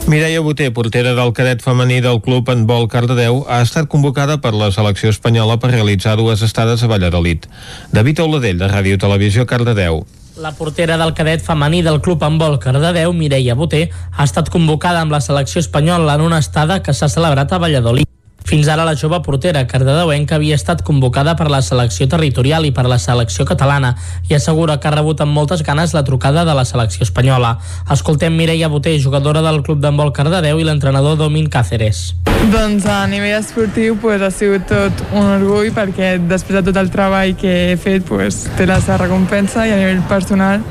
[0.07, 4.53] Mireia Boter, portera del cadet femení del club en vol Cardedeu, ha estat convocada per
[4.55, 7.49] la selecció espanyola per realitzar dues estades a Valladolid.
[7.91, 10.05] David Oladell, de Ràdio Televisió Cardedeu.
[10.39, 15.03] La portera del cadet femení del club en vol Cardedeu, Mireia Boter, ha estat convocada
[15.03, 18.06] amb la selecció espanyola en una estada que s'ha celebrat a Valladolid.
[18.47, 22.85] Fins ara la jove portera cardedeuenca havia estat convocada per la selecció territorial i per
[22.87, 23.97] la selecció catalana
[24.31, 27.57] i assegura que ha rebut amb moltes ganes la trucada de la selecció espanyola.
[27.91, 32.13] Escoltem Mireia Boter, jugadora del club d'handbol Cardedeu i l'entrenador Domin Cáceres.
[32.53, 36.93] Doncs a nivell esportiu pues, ha sigut tot un orgull perquè després de tot el
[36.95, 40.63] treball que he fet pues, té la seva recompensa i a nivell personal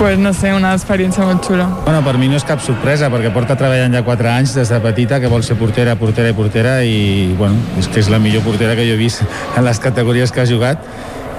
[0.00, 1.66] pues, no sé, una experiència molt xula.
[1.84, 4.78] Bueno, per mi no és cap sorpresa, perquè porta treballant ja 4 anys des de
[4.80, 8.40] petita, que vol ser portera, portera i portera, i bueno, és que és la millor
[8.46, 10.88] portera que jo he vist en les categories que ha jugat,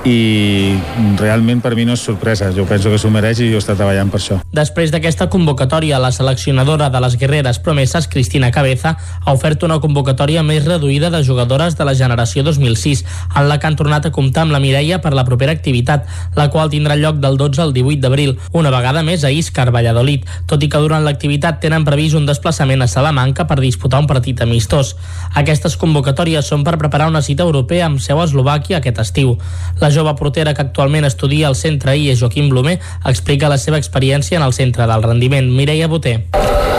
[0.06, 0.76] i
[1.20, 4.10] realment per mi no és sorpresa, jo penso que s'ho mereix i jo està treballant
[4.10, 4.40] per això.
[4.56, 10.42] Després d'aquesta convocatòria, la seleccionadora de les guerreres promeses, Cristina Cabeza, ha ofert una convocatòria
[10.44, 13.04] més reduïda de jugadores de la generació 2006,
[13.36, 16.50] en la que han tornat a comptar amb la Mireia per la propera activitat, la
[16.50, 20.64] qual tindrà lloc del 12 al 18 d'abril, una vegada més a Iscar, Valladolid, tot
[20.66, 24.96] i que durant l'activitat tenen previst un desplaçament a Salamanca per disputar un partit amistós.
[25.38, 29.38] Aquestes convocatòries són per preparar una cita europea amb seu a Eslovàquia aquest estiu.
[29.80, 34.40] La jove portera que actualment estudia al centre IE Joaquim Blumer explica la seva experiència
[34.40, 35.52] en el centre del rendiment.
[35.52, 36.22] Mireia Boter.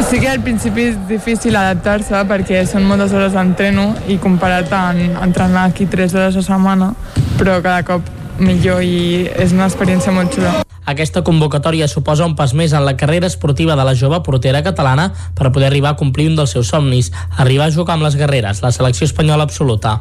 [0.09, 5.23] Sí que al principi és difícil adaptar-se perquè són moltes hores d'entreno i comparat amb
[5.23, 6.93] entrenar aquí 3 hores a setmana,
[7.39, 8.11] però cada cop
[8.43, 10.63] millor i és una experiència molt xula.
[10.85, 15.13] Aquesta convocatòria suposa un pas més en la carrera esportiva de la jove portera catalana
[15.39, 18.65] per poder arribar a complir un dels seus somnis, arribar a jugar amb les guerreres,
[18.67, 20.01] la selecció espanyola absoluta.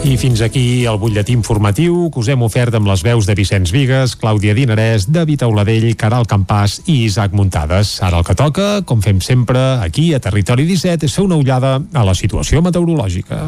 [0.00, 3.68] I fins aquí el butlletí informatiu que us hem ofert amb les veus de Vicenç
[3.74, 7.98] Vigues, Clàudia Dinarès, David Auladell, Caral Campàs i Isaac Muntades.
[8.00, 11.76] Ara el que toca, com fem sempre aquí a Territori 17, és fer una ullada
[11.92, 13.44] a la situació meteorològica.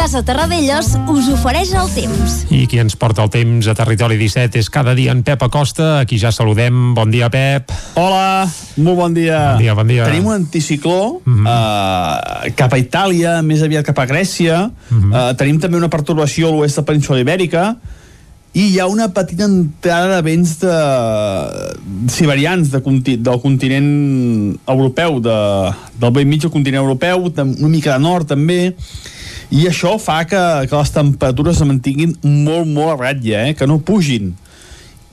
[0.00, 2.36] Casa Terradellos us ofereix el temps.
[2.48, 5.90] I qui ens porta el temps a Territori 17 és cada dia en Pep Acosta,
[5.98, 6.94] a qui ja saludem.
[6.96, 7.68] Bon dia, Pep.
[8.00, 8.48] Hola,
[8.80, 9.42] molt bon dia.
[9.50, 10.06] Bon dia, bon dia.
[10.08, 11.44] Tenim un anticicló uh -huh.
[11.44, 14.70] uh, cap a Itàlia, més aviat cap a Grècia.
[14.88, 15.12] Uh -huh.
[15.12, 17.76] uh, tenim també una pertorbació a l'oest de la península Ibèrica
[18.52, 20.76] i hi ha una petita entrada de vents de...
[22.08, 23.16] siberians de, conti...
[23.16, 25.72] del continent europeu, de...
[26.00, 28.74] del vell mig del continent europeu, una mica de nord també,
[29.50, 30.40] i això fa que,
[30.70, 33.54] que les temperatures es mantinguin molt, molt a ratlla, eh?
[33.58, 34.34] que no pugin.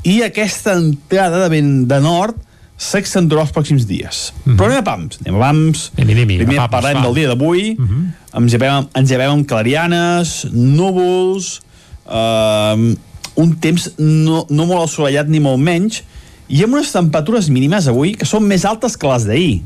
[0.05, 2.37] I aquesta entrada de vent de nord
[2.77, 4.31] s'accentuarà els pròxims dies.
[4.43, 4.57] Mm -hmm.
[4.57, 5.17] Però anem a pams.
[5.25, 5.91] Anem a pams.
[5.97, 7.01] Anem, anem, Primer pams, parlem va.
[7.01, 7.75] del dia d'avui.
[7.77, 8.37] Mm -hmm.
[8.37, 11.61] ens, llevem, ens llevem amb clarianes, núvols,
[12.05, 12.95] eh,
[13.35, 16.03] un temps no, no molt assolellat ni molt menys,
[16.47, 19.61] i amb unes temperatures mínimes avui que són més altes que les d'ahir.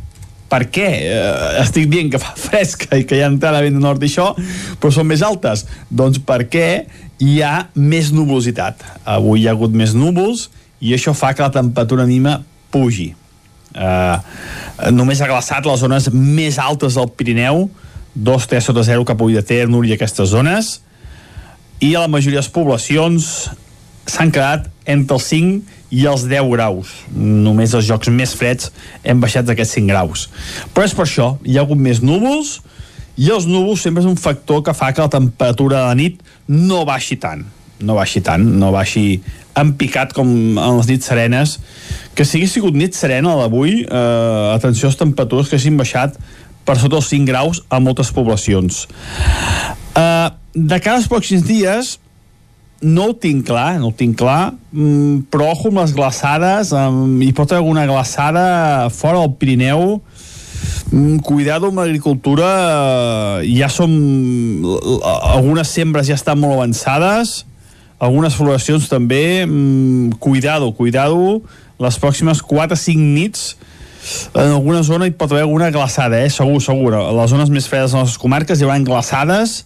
[0.52, 0.88] Per què?
[1.08, 4.10] Eh, estic dient que fa fresca i que hi ha entrada vent de nord i
[4.12, 4.32] això,
[4.82, 5.64] però són més altes.
[5.88, 6.68] Doncs perquè
[7.24, 8.84] hi ha més nuvolositat.
[9.16, 10.50] Avui hi ha hagut més núvols
[10.82, 12.42] i això fa que la temperatura mínima
[12.74, 13.12] pugi.
[13.72, 14.18] Eh,
[14.92, 17.70] només ha glaçat les zones més altes del Pirineu,
[18.18, 20.80] 2-3 sota 0 cap a Ull de Ter, Núria, aquestes zones,
[21.80, 23.30] i a la majoria de les poblacions
[24.10, 26.96] s'han quedat entre els 5 i els 10 graus.
[27.14, 28.72] Només els jocs més freds
[29.04, 30.28] hem baixat d'aquests 5 graus.
[30.74, 32.60] Però és per això, hi ha hagut més núvols,
[33.20, 36.22] i els núvols sempre és un factor que fa que la temperatura de la nit
[36.48, 37.44] no baixi tant.
[37.82, 39.22] No baixi tant, no baixi
[39.58, 41.58] en picat com en les nits serenes.
[42.16, 46.16] Que si hagués sigut nit serena d'avui, eh, atenció a les temperatures que hagin baixat
[46.66, 48.88] per sota els 5 graus a moltes poblacions.
[49.96, 51.98] Eh, de als pròxims dies,
[52.82, 57.32] no ho tinc clar, no ho tinc clar, mm, però ojo amb les glaçades, hi
[57.38, 60.02] pot haver alguna glaçada fora del Pirineu,
[60.92, 62.50] mm, cuidado amb l'agricultura,
[63.44, 63.92] eh, ja som...
[65.36, 67.46] algunes sembres ja estan molt avançades,
[68.00, 71.42] algunes floracions també, mm, cuidado, cuidado,
[71.80, 73.58] les pròximes 4 o 5 nits,
[74.34, 76.30] en alguna zona hi pot haver alguna glaçada, eh?
[76.30, 76.94] segur, segur.
[76.98, 79.58] A les zones més fredes de les nostres comarques hi haurà glaçades.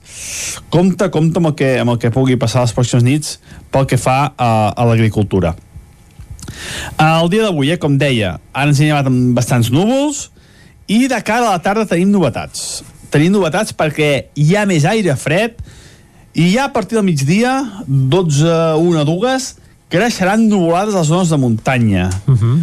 [0.73, 3.37] Compte, compte amb el que, amb el que pugui passar les pròximes nits
[3.71, 5.55] pel que fa a, a l'agricultura.
[7.01, 10.29] El dia d'avui, eh, com deia, ara ens llevat amb bastants núvols
[10.87, 12.83] i de cara a la tarda tenim novetats.
[13.13, 15.57] Tenim novetats perquè hi ha més aire fred
[16.35, 17.55] i ja a partir del migdia,
[17.87, 18.51] 12,
[18.83, 19.47] 1, 2,
[19.89, 22.09] creixeran nuvolades a les zones de muntanya.
[22.27, 22.59] Uh -huh.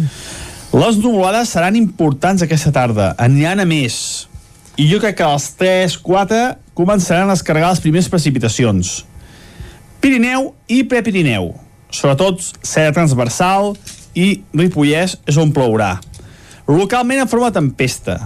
[0.73, 4.25] Les nuvolades seran importants aquesta tarda, aniran a més.
[4.73, 6.39] I jo crec que a les 3, 4
[6.73, 9.03] començaran a descarregar les primeres precipitacions.
[10.01, 11.51] Pirineu i Prepirineu.
[11.93, 13.75] Sobretot serra transversal
[14.17, 15.99] i Ripollès és on plourà.
[16.65, 18.17] Localment en forma de tempesta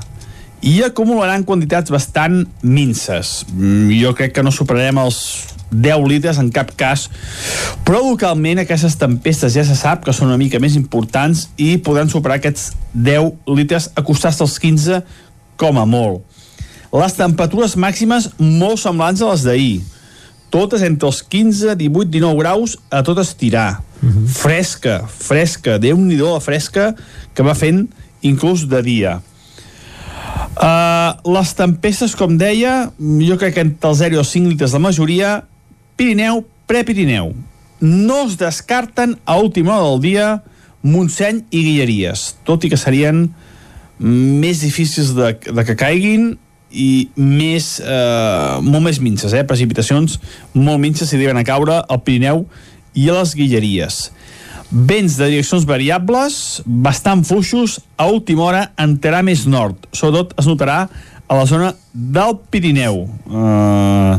[0.63, 3.41] i acumularan quantitats bastant minces.
[3.51, 5.19] Mm, Jo crec que no superarem els
[5.71, 7.07] 10 litres en cap cas,
[7.85, 12.11] però localment aquestes tempestes ja se sap que són una mica més importants i podran
[12.11, 15.01] superar aquests 10 litres acostar-se als 15
[15.59, 16.23] com a molt.
[16.93, 19.77] Les temperatures màximes molt semblants a les d'ahir,
[20.53, 23.83] totes entre els 15, 18, 19 graus a tot estirar.
[24.01, 24.27] Uh -huh.
[24.27, 26.95] Fresca, fresca, déu-n'hi-do la fresca
[27.33, 27.89] que va fent
[28.21, 29.21] inclús de dia.
[30.57, 34.71] Uh, les tempestes, com deia, jo crec que entre els 0 i els 5 litres
[34.71, 35.43] de majoria,
[35.97, 37.33] Pirineu, Prepirineu.
[37.81, 40.27] No es descarten a última hora del dia
[40.85, 43.25] Montseny i Guilleries, tot i que serien
[43.97, 46.35] més difícils de, de que caiguin
[46.69, 49.45] i més, eh, molt més minces, eh?
[49.47, 50.19] precipitacions
[50.53, 52.45] molt minces si arriben a caure al Pirineu
[52.93, 53.99] i a les Guilleries.
[54.69, 59.87] Vents de direccions variables, bastant fluixos, a última hora entrarà més nord.
[59.95, 60.81] Sobretot es notarà
[61.27, 63.01] a la zona del Pirineu.
[63.27, 64.15] Uh,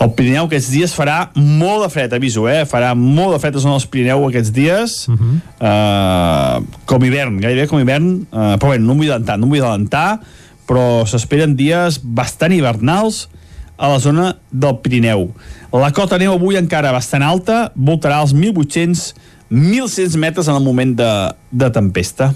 [0.00, 2.64] el Pirineu aquests dies farà molt de fred, aviso, eh?
[2.68, 4.96] Farà molt de fred a la zona del Pirineu aquests dies.
[5.08, 5.36] Uh -huh.
[5.60, 8.26] uh, com hivern, gairebé com hivern.
[8.32, 10.20] Uh, però bé, no em vull adelantar, no em vull adelantar,
[10.66, 13.28] però s'esperen dies bastant hivernals
[13.76, 15.30] a la zona del Pirineu.
[15.72, 19.14] La cota neu avui encara bastant alta, voltarà als 1.800
[19.50, 22.34] 1.100 metres en el moment de, de tempesta.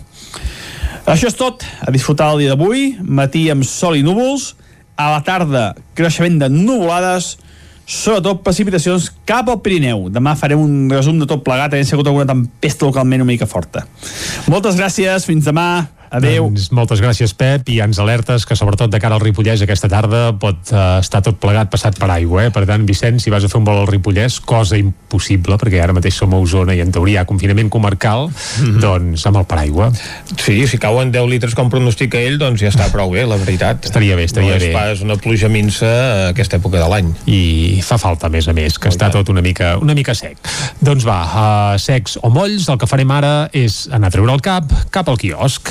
[1.10, 1.64] Això és tot.
[1.82, 2.92] A disfrutar el dia d'avui.
[3.02, 4.52] Matí amb sol i núvols.
[4.94, 7.32] A la tarda, creixement de nuvolades.
[7.90, 10.06] Sobretot precipitacions cap al Pirineu.
[10.14, 11.74] Demà farem un resum de tot plegat.
[11.74, 13.82] Ha sigut alguna tempesta localment una mica forta.
[14.46, 15.26] Moltes gràcies.
[15.26, 15.88] Fins demà.
[16.10, 16.48] Adéu.
[16.48, 20.32] Doncs moltes gràcies, Pep, i ens alertes que sobretot de cara al Ripollès aquesta tarda
[20.42, 22.50] pot uh, estar tot plegat passat per aigua, eh?
[22.54, 25.94] Per tant, Vicenç, si vas a fer un vol al Ripollès, cosa impossible, perquè ara
[25.94, 28.80] mateix som a Osona i en teoria hi ha confinament comarcal, mm -hmm.
[28.82, 29.90] doncs amb el paraigua.
[30.36, 33.84] Sí, si cauen 10 litres com pronostica ell, doncs ja està prou bé, la veritat.
[33.84, 34.66] Estaria bé, estaria no bé.
[34.66, 37.14] és pas una pluja minsa a aquesta època de l'any.
[37.26, 40.14] I fa falta, a més a més, que oh, està tot una mica, una mica
[40.14, 40.38] sec.
[40.80, 44.40] Doncs va, uh, secs o molls, el que farem ara és anar a treure el
[44.40, 45.70] cap cap al quiosc.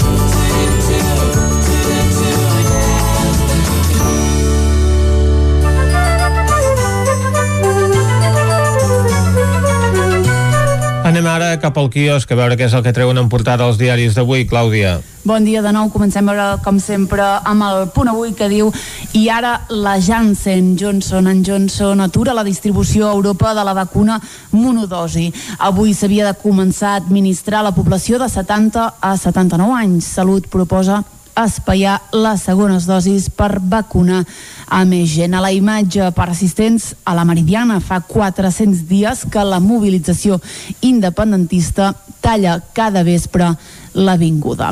[11.01, 13.79] Anem ara cap al quiosc a veure què és el que treuen en portada els
[13.79, 14.99] diaris d'avui, Clàudia.
[15.25, 18.69] Bon dia de nou, comencem a veure, com sempre amb el punt avui que diu
[19.17, 24.19] i ara la Janssen Johnson Johnson atura la distribució a Europa de la vacuna
[24.51, 25.31] monodosi.
[25.57, 30.05] Avui s'havia de començar a administrar a la població de 70 a 79 anys.
[30.05, 31.01] Salut proposa
[31.37, 34.23] espaiar les segones dosis per vacunar
[34.71, 35.35] a més gent.
[35.35, 40.39] A la imatge per assistents a la Meridiana fa 400 dies que la mobilització
[40.81, 43.53] independentista talla cada vespre
[43.93, 44.71] l'avinguda.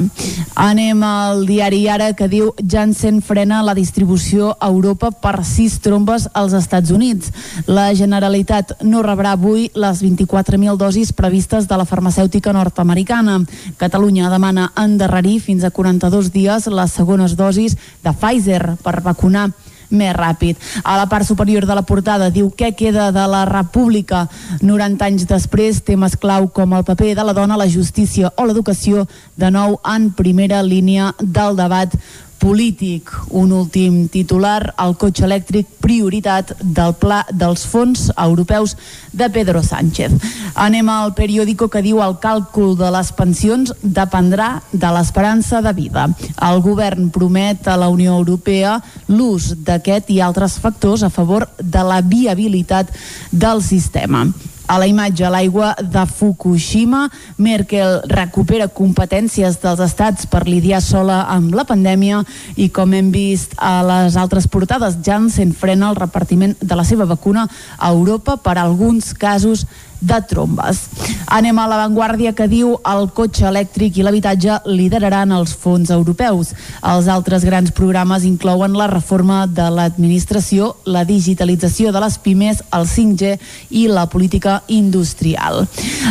[0.60, 6.28] Anem al diari Ara que diu Janssen frena la distribució a Europa per sis trombes
[6.34, 7.32] als Estats Units.
[7.68, 13.40] La Generalitat no rebrà avui les 24.000 dosis previstes de la farmacèutica nord-americana.
[13.78, 19.50] Catalunya demana endarrerir fins a 42 dies les segones dosis de Pfizer per vacunar
[19.90, 20.58] més ràpid.
[20.84, 24.28] A la part superior de la portada diu què queda de la república
[24.62, 29.08] 90 anys després, temes clau com el paper de la dona, la justícia o l'educació,
[29.38, 31.96] de nou en primera línia del debat
[32.40, 33.12] polític.
[33.36, 38.76] Un últim titular, el cotxe elèctric, prioritat del pla dels fons europeus
[39.12, 40.16] de Pedro Sánchez.
[40.56, 46.08] Anem al periòdico que diu el càlcul de les pensions dependrà de l'esperança de vida.
[46.50, 51.84] El govern promet a la Unió Europea l'ús d'aquest i altres factors a favor de
[51.84, 52.94] la viabilitat
[53.32, 54.26] del sistema.
[54.70, 57.08] A la imatge, l'aigua de Fukushima,
[57.42, 62.20] Merkel recupera competències dels estats per lidiar sola amb la pandèmia
[62.54, 67.10] i com hem vist a les altres portades, Janssen frena el repartiment de la seva
[67.10, 67.48] vacuna
[67.80, 69.66] a Europa per alguns casos
[70.00, 70.86] de trombes.
[71.28, 76.54] Anem a l'avantguàrdia que diu el cotxe elèctric i l'habitatge lideraran els fons europeus.
[76.82, 82.88] Els altres grans programes inclouen la reforma de l'administració, la digitalització de les pimes, el
[82.88, 83.36] 5G
[83.76, 85.66] i la política industrial.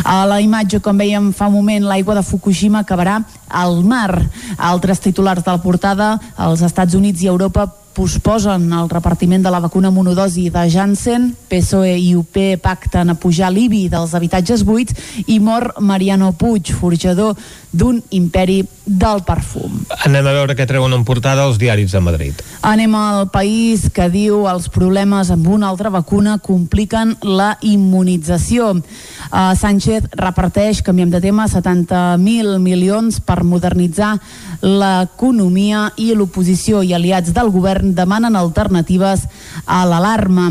[0.04, 4.22] A la imatge, com veiem fa un moment, l'aigua de Fukushima acabarà al mar.
[4.56, 7.68] Altres titulars de la portada, els Estats Units i Europa
[7.98, 13.50] posposen el repartiment de la vacuna monodosi de Janssen, PSOE i UP pacten a pujar
[13.50, 17.34] l'IBI dels habitatges buits i mor Mariano Puig, forjador
[17.72, 19.82] d'un imperi del perfum.
[20.06, 22.38] Anem a veure què treuen en portada els diaris de Madrid.
[22.64, 28.70] Anem al país que diu els problemes amb una altra vacuna compliquen la immunització.
[28.78, 34.14] Uh, Sánchez reparteix, canviem de tema, 70.000 milions per modernitzar
[34.62, 39.26] l'economia i l'oposició i aliats del govern demanen alternatives
[39.66, 40.50] a l'alarma.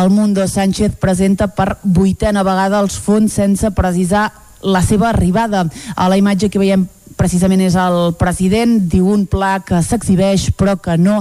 [0.00, 4.30] El Mundo Sánchez presenta per vuitena vegada els fons sense precisar
[4.62, 5.66] la seva arribada.
[5.96, 10.78] A la imatge que veiem precisament és el president, diu un pla que s'exhibeix però
[10.80, 11.20] que no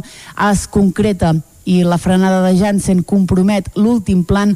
[0.50, 1.36] es concreta
[1.66, 4.56] i la frenada de Janssen compromet l'últim plan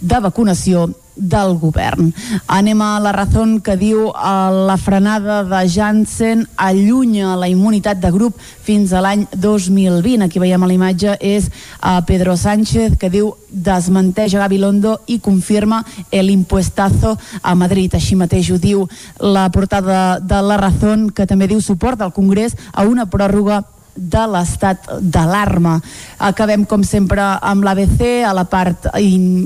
[0.00, 0.88] de vacunació
[1.20, 2.10] del govern.
[2.48, 8.10] Anem a la raó que diu eh, la frenada de Janssen allunya la immunitat de
[8.10, 10.24] grup fins a l'any 2020.
[10.24, 11.50] Aquí veiem a la imatge és
[11.80, 17.94] a Pedro Sánchez que diu desmenteix a Gabilondo i confirma el impuestazo a Madrid.
[17.94, 18.86] Així mateix ho diu
[19.20, 20.70] la portada de la raó
[21.14, 23.60] que també diu suport al Congrés a una pròrroga
[23.94, 25.78] de l'estat d'alarma.
[26.18, 29.44] Acabem, com sempre, amb l'ABC, a la part in,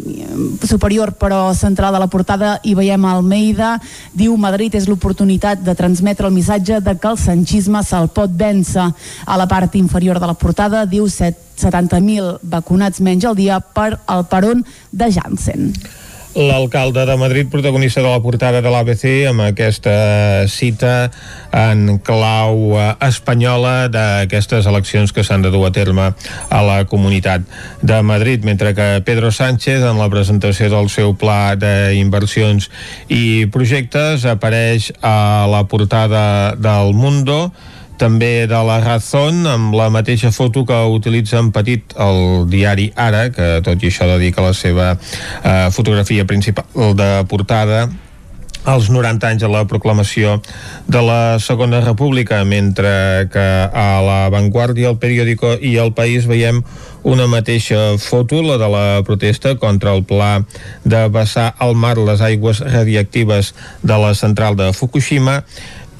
[0.63, 3.75] superior però central de la portada i veiem Almeida,
[4.13, 8.91] diu Madrid és l'oportunitat de transmetre el missatge de que el sanchisme se'l pot vèncer.
[9.27, 14.27] A la part inferior de la portada diu 70.000 vacunats menys al dia per al
[14.31, 15.71] peron de Janssen.
[16.35, 21.13] L'alcalde de Madrid, protagonista de la portada de l'ABC, amb aquesta cita
[21.55, 26.09] en clau eh, espanyola d'aquestes eleccions que s'han de dur a terme
[26.51, 27.47] a la comunitat
[27.87, 32.67] de Madrid, mentre que Pedro Sánchez, en la presentació del seu pla d'inversions
[33.07, 37.53] i projectes, apareix a la portada del Mundo,
[37.99, 43.29] també de la Razón amb la mateixa foto que utilitza en petit el diari Ara
[43.35, 47.87] que tot i això dedica la seva eh, fotografia principal de portada
[48.65, 50.41] als 90 anys de la proclamació
[50.89, 56.63] de la Segona República, mentre que a la Vanguardia, el periòdico i el País veiem
[57.05, 60.47] una mateixa foto, la de la protesta contra el pla
[60.85, 65.43] de vessar al mar les aigües radiactives de la central de Fukushima,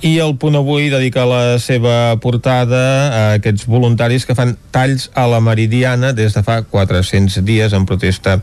[0.05, 5.23] I el punt avui dedica la seva portada a aquests voluntaris que fan talls a
[5.25, 8.35] la Meridiana des de fa 400 dies en protesta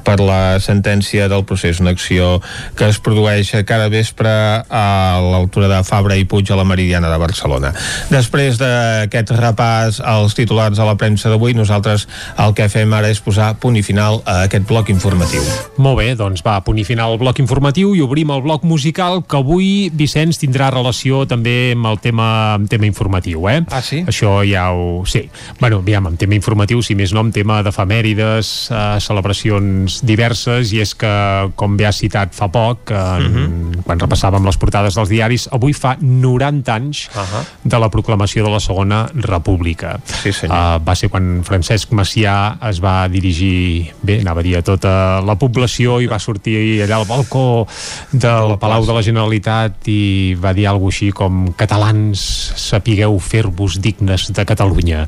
[0.00, 2.38] per la sentència del procés, una acció
[2.78, 4.30] que es produeix cada vespre
[4.64, 4.86] a
[5.20, 7.74] l'altura de Fabra i Puig a la Meridiana de Barcelona.
[8.08, 12.08] Després d'aquest repàs als titulars a la premsa d'avui, nosaltres
[12.40, 15.44] el que fem ara és posar punt i final a aquest bloc informatiu.
[15.76, 19.20] Molt bé, doncs va, punt i final al bloc informatiu i obrim el bloc musical
[19.20, 23.60] que avui Vicenç tindrà relació també amb el tema, amb tema informatiu, eh?
[23.70, 24.02] Ah, sí?
[24.08, 25.02] Això ja ho...
[25.08, 25.24] Sí.
[25.60, 30.82] Bueno, aviam, amb tema informatiu, si més no, amb tema d'efemèrides, eh, celebracions diverses, i
[30.84, 31.12] és que,
[31.60, 33.82] com bé ha citat fa poc, eh, uh -huh.
[33.86, 37.44] quan repassàvem les portades dels diaris, avui fa 90 anys uh -huh.
[37.64, 40.00] de la proclamació de la Segona República.
[40.22, 40.56] Sí, senyor.
[40.56, 45.20] Uh, va ser quan Francesc Macià es va dirigir, bé, anava a dir a tota
[45.20, 47.66] la població i va sortir allà al balcó
[48.12, 52.20] del Palau de la Generalitat i va dir alguna així com catalans
[52.60, 55.06] sapigueu fer-vos dignes de Catalunya.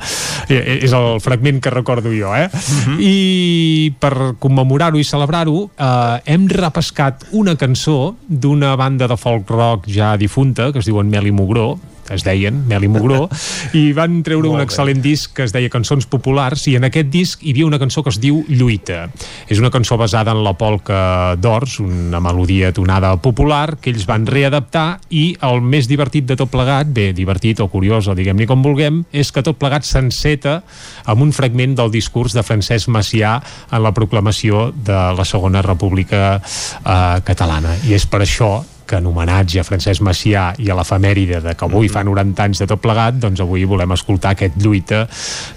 [0.48, 2.48] Eh, És el fragment que recordo jo, eh?
[3.02, 9.88] I per commemorar-ho i celebrar-ho eh, hem repescat una cançó d'una banda de folk rock
[9.92, 11.74] ja difunta que es diuen Mel i Mugró
[12.14, 13.26] es deien, Mel i Mugró,
[13.78, 17.42] i van treure un excel·lent disc que es deia Cançons Populars, i en aquest disc
[17.42, 19.06] hi havia una cançó que es diu Lluita.
[19.48, 24.26] És una cançó basada en la polca d'Ors, una melodia tonada popular, que ells van
[24.26, 28.64] readaptar, i el més divertit de tot plegat, bé, divertit o curiós, o diguem-ne com
[28.64, 30.60] vulguem, és que tot plegat s'enceta
[31.06, 33.38] amb un fragment del discurs de Francesc Macià
[33.70, 37.76] en la proclamació de la Segona República eh, Catalana.
[37.88, 38.52] I és per això
[38.92, 42.60] que en homenatge a Francesc Macià i a l'efemèride de que avui fa 90 anys
[42.60, 45.06] de tot plegat, doncs avui volem escoltar aquest lluita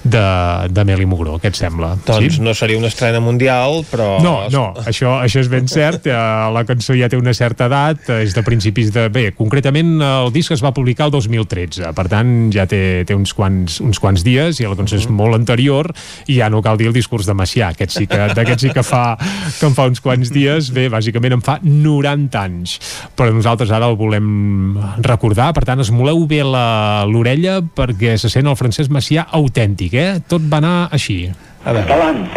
[0.04, 0.24] de,
[0.72, 1.98] de Meli Mugró, què et sembla?
[2.08, 4.22] Doncs no seria una estrena mundial, però...
[4.24, 6.16] No, no, això, això és ben cert, eh,
[6.56, 9.10] la cançó ja té una certa edat, eh, és de principis de...
[9.12, 13.36] Bé, concretament el disc es va publicar el 2013, per tant ja té, té uns,
[13.36, 15.92] quants, uns quants dies i la cançó és molt anterior
[16.32, 18.86] i ja no cal dir el discurs de Macià, aquest sí que, d'aquest sí que
[18.86, 22.80] fa, que en fa uns quants dies, bé, bàsicament en fa 90 anys,
[23.20, 28.48] però nosaltres ara el volem recordar, per tant esmoleu bé la- l'orella perquè se sent
[28.48, 30.20] el Francesc Macià autèntic, eh?
[30.28, 31.30] Tot va anar així.
[31.66, 31.88] A veure.
[31.88, 32.30] Catalans,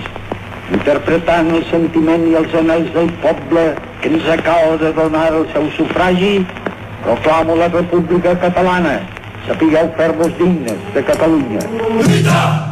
[0.72, 5.68] interpretant el sentiment i els anells del poble que ens acaba de donar el seu
[5.76, 6.46] sufragi,
[7.04, 9.00] proclamo la República Catalana.
[9.46, 11.60] Sapigueu fer-vos dignes de Catalunya.
[11.60, 12.67] Tot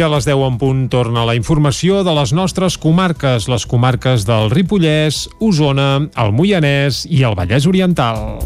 [0.00, 4.24] i a les 10 en punt torna la informació de les nostres comarques, les comarques
[4.24, 5.90] del Ripollès, Osona,
[6.24, 8.38] el Moianès i el Vallès Oriental.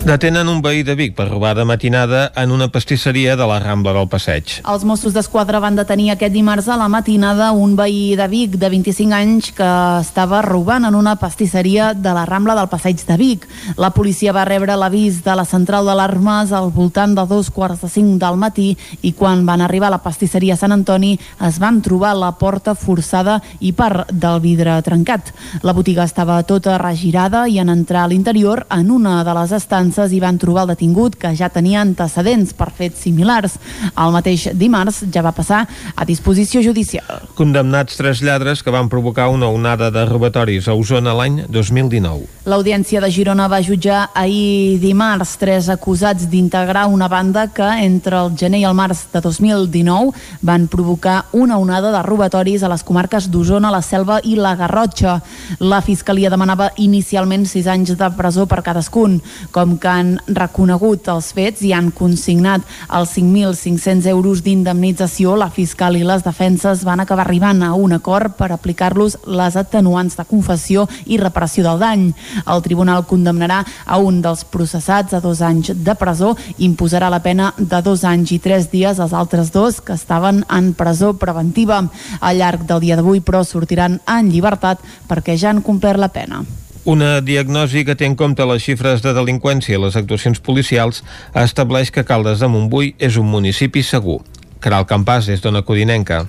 [0.00, 3.92] Detenen un veí de Vic per robar de matinada en una pastisseria de la Rambla
[3.92, 4.56] del Passeig.
[4.64, 8.70] Els Mossos d'Esquadra van detenir aquest dimarts a la matinada un veí de Vic de
[8.72, 9.68] 25 anys que
[10.00, 13.46] estava robant en una pastisseria de la Rambla del Passeig de Vic.
[13.76, 17.90] La policia va rebre l'avís de la central d'alarmes al voltant de dos quarts de
[17.90, 21.12] cinc del matí i quan van arribar a la pastisseria Sant Antoni
[21.46, 25.32] es van trobar la porta forçada i part del vidre trencat.
[25.62, 30.12] La botiga estava tota regirada i en entrar a l'interior, en una de les estances
[30.12, 33.58] hi van trobar el detingut que ja tenia antecedents per fets similars.
[33.94, 37.28] El mateix dimarts ja va passar a disposició judicial.
[37.38, 42.26] Condemnats tres lladres que van provocar una onada de robatoris a Osona l'any 2019.
[42.50, 48.36] L'Audiència de Girona va jutjar ahir dimarts tres acusats d'integrar una banda que entre el
[48.38, 53.28] gener i el març de 2019 van provocar una onada de robatoris a les comarques
[53.30, 55.18] d'Osona, la Selva i la Garrotxa.
[55.58, 59.18] La Fiscalia demanava inicialment sis anys de presó per cadascun.
[59.52, 65.98] Com que han reconegut els fets i han consignat els 5.500 euros d'indemnització, la fiscal
[65.98, 70.86] i les defenses van acabar arribant a un acord per aplicar-los les atenuants de confessió
[71.06, 72.08] i reparació del dany.
[72.46, 77.22] El tribunal condemnarà a un dels processats a dos anys de presó i imposarà la
[77.24, 81.82] pena de dos anys i tres dies als altres dos que estaven en presó preventiva.
[82.20, 86.44] Al llarg del dia d'avui, però, sortiran en llibertat perquè ja han complert la pena.
[86.88, 91.02] Una diagnosi que té en compte les xifres de delinqüència i les actuacions policials
[91.36, 94.22] estableix que Caldes de Montbui és un municipi segur.
[94.64, 96.24] Caral Campàs, és d'Ona Codinenca.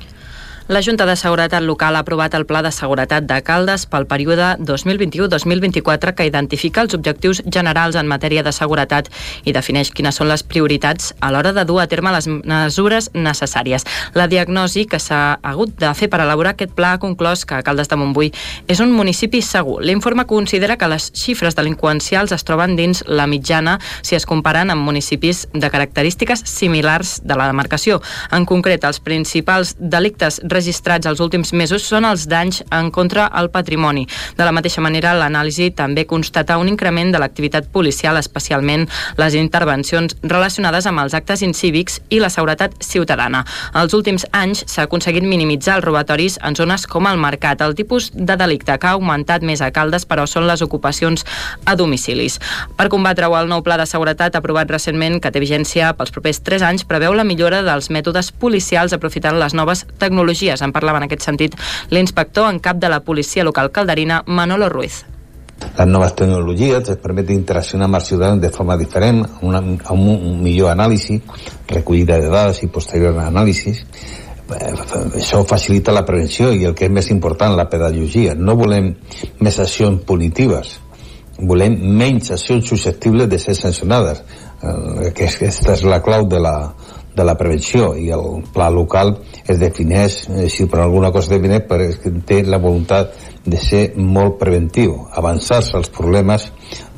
[0.71, 4.53] La Junta de Seguretat Local ha aprovat el Pla de Seguretat de Caldes pel període
[4.63, 9.09] 2021-2024 que identifica els objectius generals en matèria de seguretat
[9.43, 13.83] i defineix quines són les prioritats a l'hora de dur a terme les mesures necessàries.
[14.15, 17.91] La diagnosi que s'ha hagut de fer per elaborar aquest pla ha conclòs que Caldes
[17.91, 18.31] de Montbui
[18.71, 19.81] és un municipi segur.
[19.83, 23.75] L'informe considera que les xifres delinqüencials es troben dins la mitjana
[24.07, 27.99] si es comparen amb municipis de característiques similars de la demarcació.
[28.31, 33.49] En concret, els principals delictes registrats els últims mesos són els danys en contra al
[33.49, 34.07] patrimoni.
[34.37, 38.87] De la mateixa manera, l'anàlisi també constata un increment de l'activitat policial, especialment
[39.17, 43.45] les intervencions relacionades amb els actes incívics i la seguretat ciutadana.
[43.73, 47.61] Els últims anys s'ha aconseguit minimitzar els robatoris en zones com el mercat.
[47.61, 51.25] El tipus de delicte que ha augmentat més a Caldes, però, són les ocupacions
[51.65, 52.39] a domicilis.
[52.77, 56.65] Per combatre-ho, el nou pla de seguretat aprovat recentment, que té vigència pels propers 3
[56.67, 60.40] anys, preveu la millora dels mètodes policials aprofitant les noves tecnologies.
[60.41, 61.55] En parlava en aquest sentit
[61.93, 65.03] l'inspector en cap de la policia local calderina, Manolo Ruiz.
[65.77, 70.41] Les noves tecnologies ens permeten interaccionar amb els ciutadans de forma diferent, una, amb un,
[70.41, 71.19] millor anàlisi,
[71.69, 73.75] recollida de dades i posterior anàlisi.
[74.51, 78.33] Això facilita la prevenció i el que és més important, la pedagogia.
[78.33, 78.89] No volem
[79.39, 80.79] més accions punitives,
[81.41, 84.23] volem menys accions susceptibles de ser sancionades.
[84.61, 86.55] Eh, que aquesta és la clau de la,
[87.15, 91.65] de la prevenció i el pla local es defineix, eh, si per alguna cosa defineix,
[91.67, 96.51] perquè té la voluntat de ser molt preventiu, avançar-se als problemes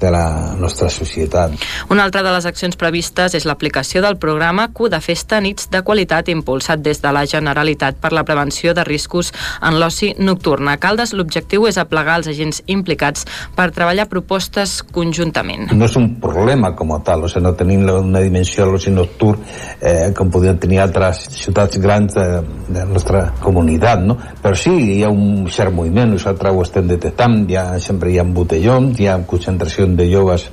[0.03, 1.55] de la nostra societat.
[1.89, 5.81] Una altra de les accions previstes és l'aplicació del programa Q de Festa Nits de
[5.87, 10.67] Qualitat impulsat des de la Generalitat per la prevenció de riscos en l'oci nocturn.
[10.67, 15.71] A Caldes l'objectiu és aplegar els agents implicats per treballar propostes conjuntament.
[15.71, 18.91] No és un problema com a tal, o sigui, no tenim una dimensió de l'oci
[18.91, 19.39] nocturn
[19.79, 22.27] eh, com podrien tenir altres ciutats grans de,
[22.67, 24.17] de la nostra comunitat, no?
[24.43, 28.27] Però sí, hi ha un cert moviment, nosaltres ho estem detectant, ja, sempre hi ha
[28.27, 29.62] botellons, hi ha concentracions
[29.97, 30.49] de joves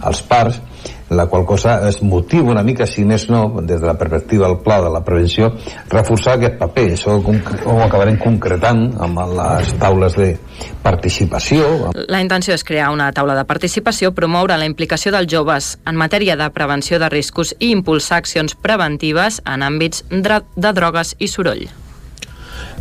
[0.00, 0.60] als parcs,
[1.10, 4.58] la qual cosa es motiva una mica, si més no, des de la perspectiva del
[4.64, 5.50] pla de la prevenció,
[5.92, 6.86] reforçar aquest paper.
[6.96, 10.30] Això ho acabarem concretant amb les taules de
[10.82, 11.92] participació.
[12.08, 16.38] La intenció és crear una taula de participació, promoure la implicació dels joves en matèria
[16.40, 21.68] de prevenció de riscos i impulsar accions preventives en àmbits de drogues i soroll.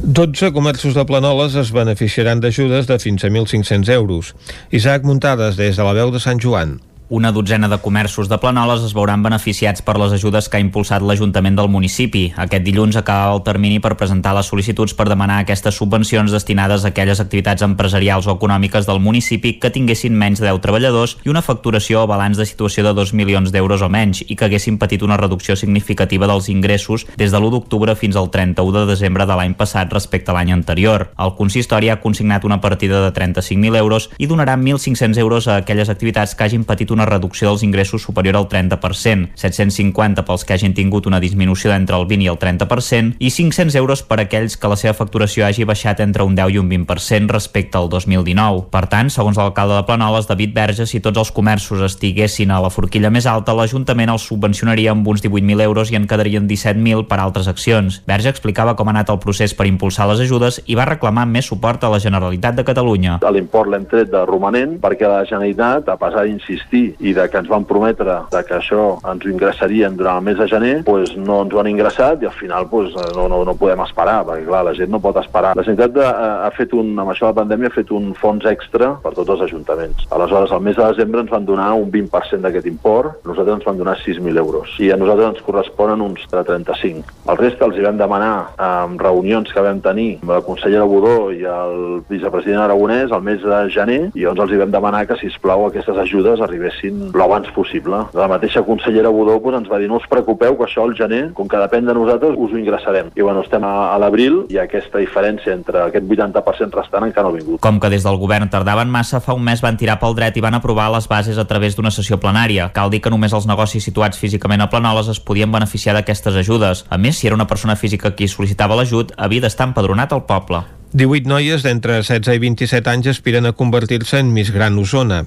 [0.02, 4.34] 12 comerços de Planoles es beneficiaran d'ajudes de fins a 1.500 euros.
[4.72, 6.80] Isaac Muntades, des de la veu de Sant Joan.
[7.10, 11.04] Una dotzena de comerços de Planoles es veuran beneficiats per les ajudes que ha impulsat
[11.04, 12.30] l'Ajuntament del municipi.
[12.40, 16.94] Aquest dilluns acaba el termini per presentar les sol·licituds per demanar aquestes subvencions destinades a
[16.94, 21.44] aquelles activitats empresarials o econòmiques del municipi que tinguessin menys de 10 treballadors i una
[21.44, 25.04] facturació o balanç de situació de 2 milions d'euros o menys i que haguessin patit
[25.04, 29.36] una reducció significativa dels ingressos des de l'1 d'octubre fins al 31 de desembre de
[29.36, 31.10] l'any passat respecte a l'any anterior.
[31.20, 35.92] El consistori ha consignat una partida de 35.000 euros i donarà 1.500 euros a aquelles
[35.92, 40.76] activitats que hagin patit una reducció dels ingressos superior al 30%, 750 pels que hagin
[40.78, 44.72] tingut una disminució d'entre el 20 i el 30% i 500 euros per aquells que
[44.72, 48.68] la seva facturació hagi baixat entre un 10 i un 20% respecte al 2019.
[48.74, 52.72] Per tant, segons l'alcalde de Planoles, David Verge, si tots els comerços estiguessin a la
[52.74, 57.20] forquilla més alta, l'Ajuntament els subvencionaria amb uns 18.000 euros i en quedarien 17.000 per
[57.20, 58.02] altres accions.
[58.08, 61.50] Verge explicava com ha anat el procés per impulsar les ajudes i va reclamar més
[61.50, 63.20] suport a la Generalitat de Catalunya.
[63.34, 67.50] L'import l'hem tret de romanent perquè la Generalitat, a pesar d'insistir i de que ens
[67.52, 71.42] van prometre de que això ens ho ingressarien durant el mes de gener, doncs no
[71.44, 74.64] ens ho han ingressat i al final doncs, no, no, no podem esperar, perquè clar,
[74.68, 75.54] la gent no pot esperar.
[75.58, 76.08] La Generalitat de,
[76.48, 79.36] ha fet un, amb això de la pandèmia, ha fet un fons extra per tots
[79.36, 80.08] els ajuntaments.
[80.14, 83.80] Aleshores, al mes de desembre ens van donar un 20% d'aquest import, nosaltres ens van
[83.80, 87.16] donar 6.000 euros i a nosaltres ens corresponen uns de 35.
[87.30, 91.30] El reste els hi vam demanar en reunions que vam tenir amb la consellera Budó
[91.34, 95.18] i el vicepresident Aragonès al mes de gener i llavors els hi vam demanar que,
[95.20, 96.73] si plau aquestes ajudes arribessin
[97.14, 98.04] l'abans possible.
[98.18, 101.24] La mateixa consellera Budó pues, ens va dir no us preocupeu que això al gener,
[101.38, 103.12] com que depèn de nosaltres, us ho ingressarem.
[103.16, 107.34] I bueno, estem a, a l'abril i aquesta diferència entre aquest 80% restant encara no
[107.34, 107.62] ha vingut.
[107.64, 110.44] Com que des del govern tardaven massa, fa un mes van tirar pel dret i
[110.44, 112.70] van aprovar les bases a través d'una sessió plenària.
[112.76, 116.86] Cal dir que només els negocis situats físicament a Planoles es podien beneficiar d'aquestes ajudes.
[116.90, 120.64] A més, si era una persona física qui sol·licitava l'ajut, havia d'estar empadronat al poble.
[120.94, 125.24] 18 noies d'entre 16 i 27 anys aspiren a convertir-se en Miss Gran Osona.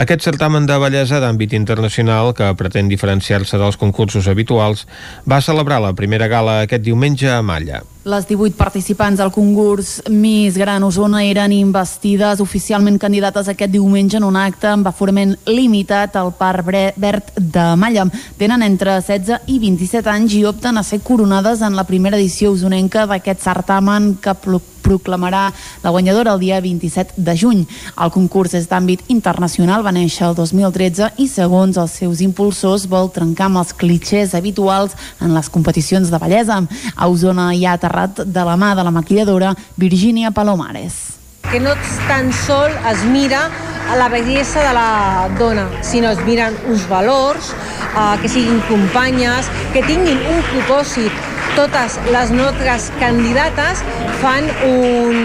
[0.00, 4.86] Aquest certamen de bellesa d'àmbit internacional, que pretén diferenciar-se dels concursos habituals,
[5.28, 7.82] va celebrar la primera gala aquest diumenge a Malla.
[8.04, 14.26] Les 18 participants al concurs Miss Gran Osona eren investides oficialment candidates aquest diumenge en
[14.26, 16.66] un acte amb aforament limitat al Parc
[16.98, 18.08] Verd de Malla.
[18.40, 22.50] Tenen entre 16 i 27 anys i opten a ser coronades en la primera edició
[22.50, 24.34] usonenca d'aquest certamen que
[24.82, 27.62] proclamarà la guanyadora el dia 27 de juny.
[27.96, 33.10] El concurs és d'àmbit internacional, va néixer el 2013 i segons els seus impulsors vol
[33.14, 36.60] trencar amb els clitxers habituals en les competicions de bellesa.
[36.96, 41.18] A Osona hi ha aterrat de la mà de la maquilladora Virginia Palomares
[41.50, 41.74] que no
[42.08, 43.50] tan sol es mira
[43.98, 49.82] la bellesa de la dona, sinó es miren uns valors, eh, que siguin companyes, que
[49.82, 51.12] tinguin un propòsit.
[51.56, 53.82] Totes les nostres candidates
[54.22, 55.18] fan un,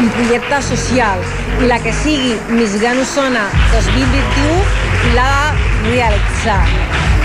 [0.00, 1.22] un projecte social
[1.60, 3.46] i la que sigui Miss Gran Osona
[3.76, 7.23] 2021 l'ha de realitzar.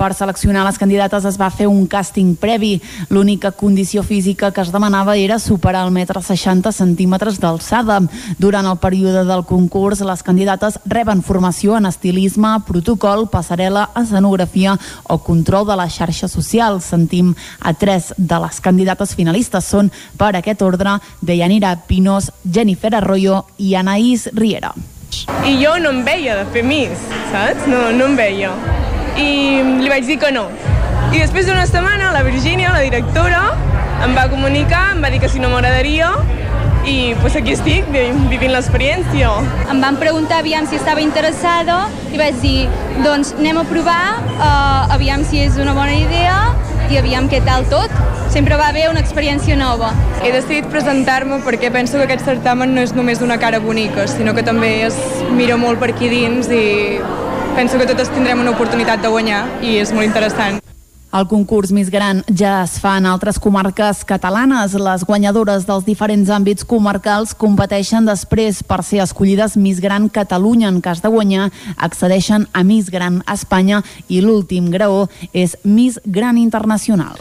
[0.00, 2.78] Per seleccionar les candidates es va fer un càsting previ.
[3.12, 7.98] L'única condició física que es demanava era superar el metre 60 centímetres d'alçada.
[8.40, 15.18] Durant el període del concurs, les candidates reben formació en estilisme, protocol, passarel·la, escenografia o
[15.20, 16.88] control de les xarxes socials.
[16.94, 19.68] Sentim a tres de les candidates finalistes.
[19.68, 24.72] Són, per aquest ordre, Deyanira Pinos, Jennifer Arroyo i Anaïs Riera.
[25.44, 27.68] I jo no em veia de fer Miss, saps?
[27.68, 28.56] No, no em veia
[29.16, 29.30] i
[29.80, 30.48] li vaig dir que no.
[31.10, 33.48] I després d'una setmana la Virgínia, la directora,
[34.04, 36.12] em va comunicar, em va dir que si no m'agradaria
[36.88, 39.30] i pues aquí estic, vivint l'experiència.
[39.72, 41.82] Em van preguntar aviam si estava interessada
[42.12, 42.68] i vaig dir,
[43.04, 44.04] doncs anem a provar,
[44.38, 46.38] uh, aviam si és una bona idea
[46.90, 47.92] i aviam què tal tot.
[48.30, 49.90] Sempre va haver una experiència nova.
[50.22, 54.34] He decidit presentar-me perquè penso que aquest certamen no és només d'una cara bonica, sinó
[54.34, 54.96] que també es
[55.34, 57.00] mira molt per aquí dins i
[57.60, 60.62] penso que totes tindrem una oportunitat de guanyar i és molt interessant.
[61.12, 64.72] El concurs més gran ja es fa en altres comarques catalanes.
[64.80, 70.70] Les guanyadores dels diferents àmbits comarcals competeixen després per ser escollides Miss Gran Catalunya.
[70.72, 76.40] En cas de guanyar, accedeixen a Miss Gran Espanya i l'últim graó és Miss Gran
[76.40, 77.20] Internacional.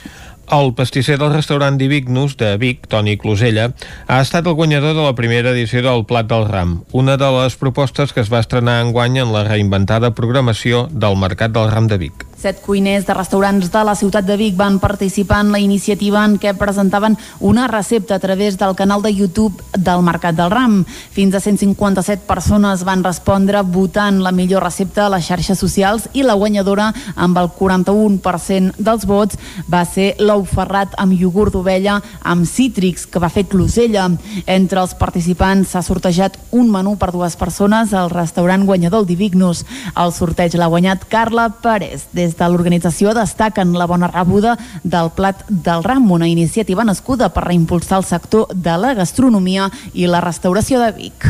[0.49, 3.67] El pastisser del restaurant Divignus de Vic, Toni Closella,
[4.07, 7.57] ha estat el guanyador de la primera edició del Plat del Ram, una de les
[7.61, 11.93] propostes que es va estrenar en guany en la reinventada programació del Mercat del Ram
[11.93, 12.28] de Vic.
[12.39, 16.37] Set cuiners de restaurants de la ciutat de Vic van participar en la iniciativa en
[16.39, 20.85] què presentaven una recepta a través del canal de YouTube del Mercat del Ram.
[21.11, 26.23] Fins a 157 persones van respondre votant la millor recepta a les xarxes socials i
[26.23, 29.35] la guanyadora amb el 41% dels vots
[29.67, 34.07] va ser l'ou ferrat amb iogurt d'ovella amb cítrics que va fer Closella.
[34.45, 39.65] Entre els participants s'ha sortejat un menú per dues persones al restaurant guanyador Divignus.
[39.95, 42.07] El sorteig l'ha guanyat Carla Pérez.
[42.13, 47.31] Des des de l'organització destaquen la bona rebuda del Plat del Ram, una iniciativa nascuda
[47.33, 51.29] per reimpulsar el sector de la gastronomia i la restauració de Vic.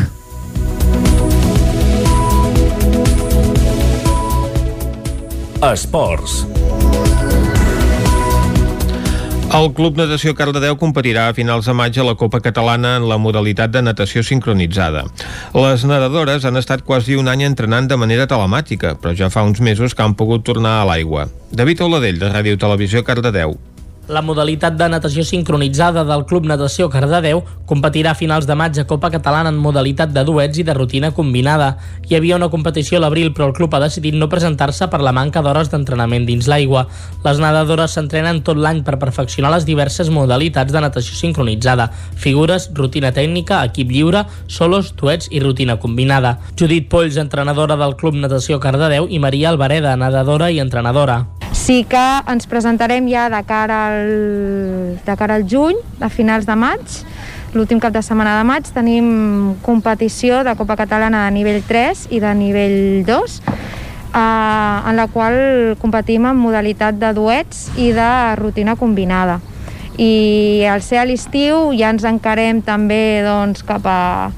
[5.60, 6.59] Esports.
[9.50, 13.16] El Club Natació Cardedeu competirà a finals de maig a la Copa Catalana en la
[13.18, 15.02] modalitat de natació sincronitzada.
[15.58, 19.58] Les nedadores han estat quasi un any entrenant de manera telemàtica, però ja fa uns
[19.58, 21.26] mesos que han pogut tornar a l'aigua.
[21.50, 23.58] David Oladell, de Ràdio Televisió Cardedeu.
[24.10, 28.84] La modalitat de natació sincronitzada del Club Natació Cardedeu competirà a finals de maig a
[28.90, 31.68] Copa Catalana en modalitat de duets i de rutina combinada.
[32.08, 35.14] Hi havia una competició a l'abril, però el club ha decidit no presentar-se per la
[35.14, 36.88] manca d'hores d'entrenament dins l'aigua.
[37.22, 43.14] Les nedadores s'entrenen tot l'any per perfeccionar les diverses modalitats de natació sincronitzada, figures, rutina
[43.14, 46.40] tècnica, equip lliure, solos, duets i rutina combinada.
[46.58, 51.28] Judit Polls, entrenadora del Club Natació Cardedeu, i Maria Alvareda, nedadora i entrenadora.
[51.60, 52.00] Sí que
[52.30, 53.99] ens presentarem ja de cara al,
[55.04, 57.00] de cara al juny, a finals de maig,
[57.54, 62.20] l'últim cap de setmana de maig tenim competició de Copa Catalana de nivell 3 i
[62.22, 62.78] de nivell
[63.08, 63.40] 2
[64.14, 69.40] eh, en la qual competim en modalitat de duets i de rutina combinada.
[69.98, 74.30] I al ser a l'estiu ja ens encarem també doncs, cap, a,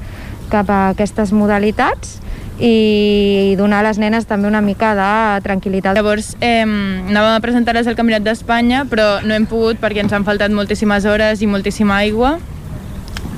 [0.51, 2.22] cap a aquestes modalitats
[2.63, 5.99] i donar a les nenes també una mica de tranquil·litat.
[5.99, 10.25] Llavors, eh, anàvem a presentar-les al Campionat d'Espanya, però no hem pogut perquè ens han
[10.25, 12.39] faltat moltíssimes hores i moltíssima aigua.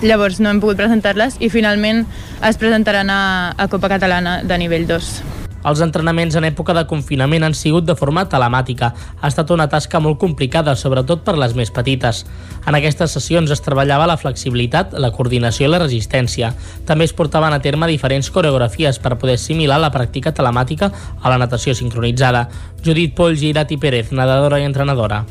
[0.03, 2.05] Llavors no hem pogut presentar-les i finalment
[2.45, 5.44] es presentaran a, a Copa Catalana de nivell 2.
[5.65, 8.91] Els entrenaments en època de confinament han sigut de forma telemàtica.
[9.21, 12.25] Ha estat una tasca molt complicada, sobretot per les més petites.
[12.69, 16.53] En aquestes sessions es treballava la flexibilitat, la coordinació i la resistència.
[16.85, 20.93] També es portaven a terme diferents coreografies per poder assimilar la pràctica telemàtica
[21.23, 22.49] a la natació sincronitzada.
[22.85, 25.25] Judit Polls i Irati Pérez, nedadora i entrenadora.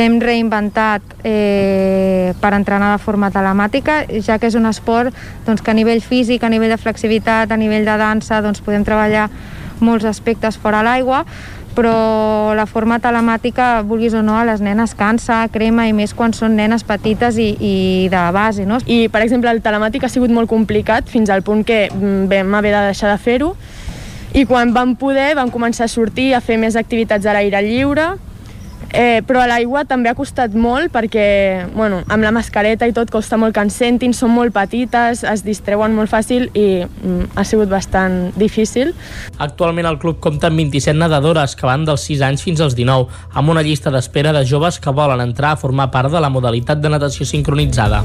[0.00, 5.12] Hem reinventat eh, per entrenar de forma telemàtica, ja que és un esport
[5.44, 8.86] doncs, que a nivell físic, a nivell de flexibilitat, a nivell de dansa, doncs, podem
[8.86, 9.26] treballar
[9.80, 11.24] molts aspectes fora l'aigua,
[11.74, 16.34] però la forma telemàtica, vulguis o no, a les nenes cansa, crema, i més quan
[16.36, 17.74] són nenes petites i, i
[18.10, 18.80] de base, no?
[18.86, 22.58] I, per exemple, el telemàtic ha sigut molt complicat fins al punt que mm, vam
[22.58, 23.54] haver de deixar de fer-ho,
[24.34, 28.12] i quan vam poder vam començar a sortir a fer més activitats a l'aire lliure,
[28.90, 33.10] Eh, però a l'aigua també ha costat molt perquè bueno, amb la mascareta i tot
[33.12, 37.46] costa molt que ens sentin, són molt petites, es distreuen molt fàcil i mm, ha
[37.46, 38.92] sigut bastant difícil.
[39.38, 43.08] Actualment el club compta amb 27 nedadores que van dels 6 anys fins als 19,
[43.34, 46.82] amb una llista d'espera de joves que volen entrar a formar part de la modalitat
[46.82, 48.02] de natació sincronitzada.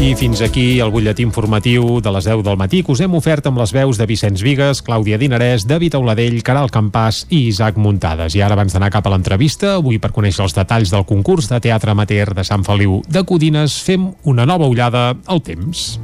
[0.00, 3.44] I fins aquí el butlletí informatiu de les 10 del matí que us hem ofert
[3.50, 8.32] amb les veus de Vicenç Vigues, Clàudia Dinarès, David Auladell, Caral Campàs i Isaac Muntades.
[8.32, 11.60] I ara, abans d'anar cap a l'entrevista, avui per conèixer els detalls del concurs de
[11.60, 15.98] teatre amateur de Sant Feliu de Codines, fem una nova ullada al temps.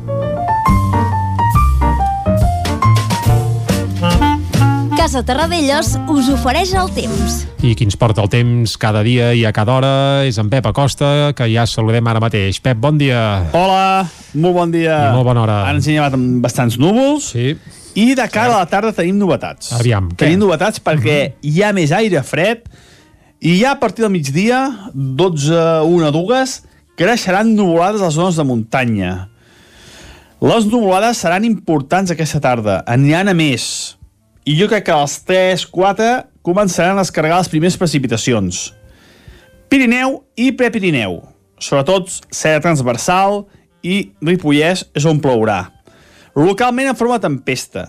[5.07, 7.35] Casa Terradellos us ofereix el temps.
[7.62, 9.91] I qui ens porta el temps cada dia i a cada hora
[10.27, 12.57] és en Pep Acosta, que ja saludem ara mateix.
[12.59, 13.20] Pep, bon dia.
[13.55, 14.97] Hola, molt bon dia.
[15.07, 15.61] I molt bona hora.
[15.69, 17.28] Ara ens hi llevat amb bastants núvols.
[17.37, 17.55] Sí.
[17.95, 19.69] I de cara a la tarda tenim novetats.
[19.78, 20.24] Aviam, què?
[20.24, 21.53] Tenim novetats perquè uh -huh.
[21.55, 22.66] hi ha més aire fred
[23.39, 26.62] i ja a partir del migdia, 12, 1, 2,
[26.97, 29.28] creixeran nuvolades a les zones de muntanya.
[30.41, 32.83] Les nuvolades seran importants aquesta tarda.
[32.85, 33.97] Ha a més
[34.47, 36.09] i jo crec que a les 3-4
[36.47, 38.70] començaran a descarregar les primeres precipitacions.
[39.66, 41.18] Pirineu i Prepirineu,
[41.59, 43.43] sobretot serra transversal
[43.82, 45.64] i Ripollès és on plourà.
[46.39, 47.86] Localment en forma de tempesta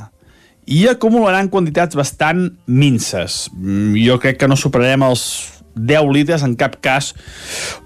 [0.68, 3.46] i acumularan quantitats bastant minces.
[3.54, 7.14] Mm, Jo crec que no superarem els 10 litres en cap cas,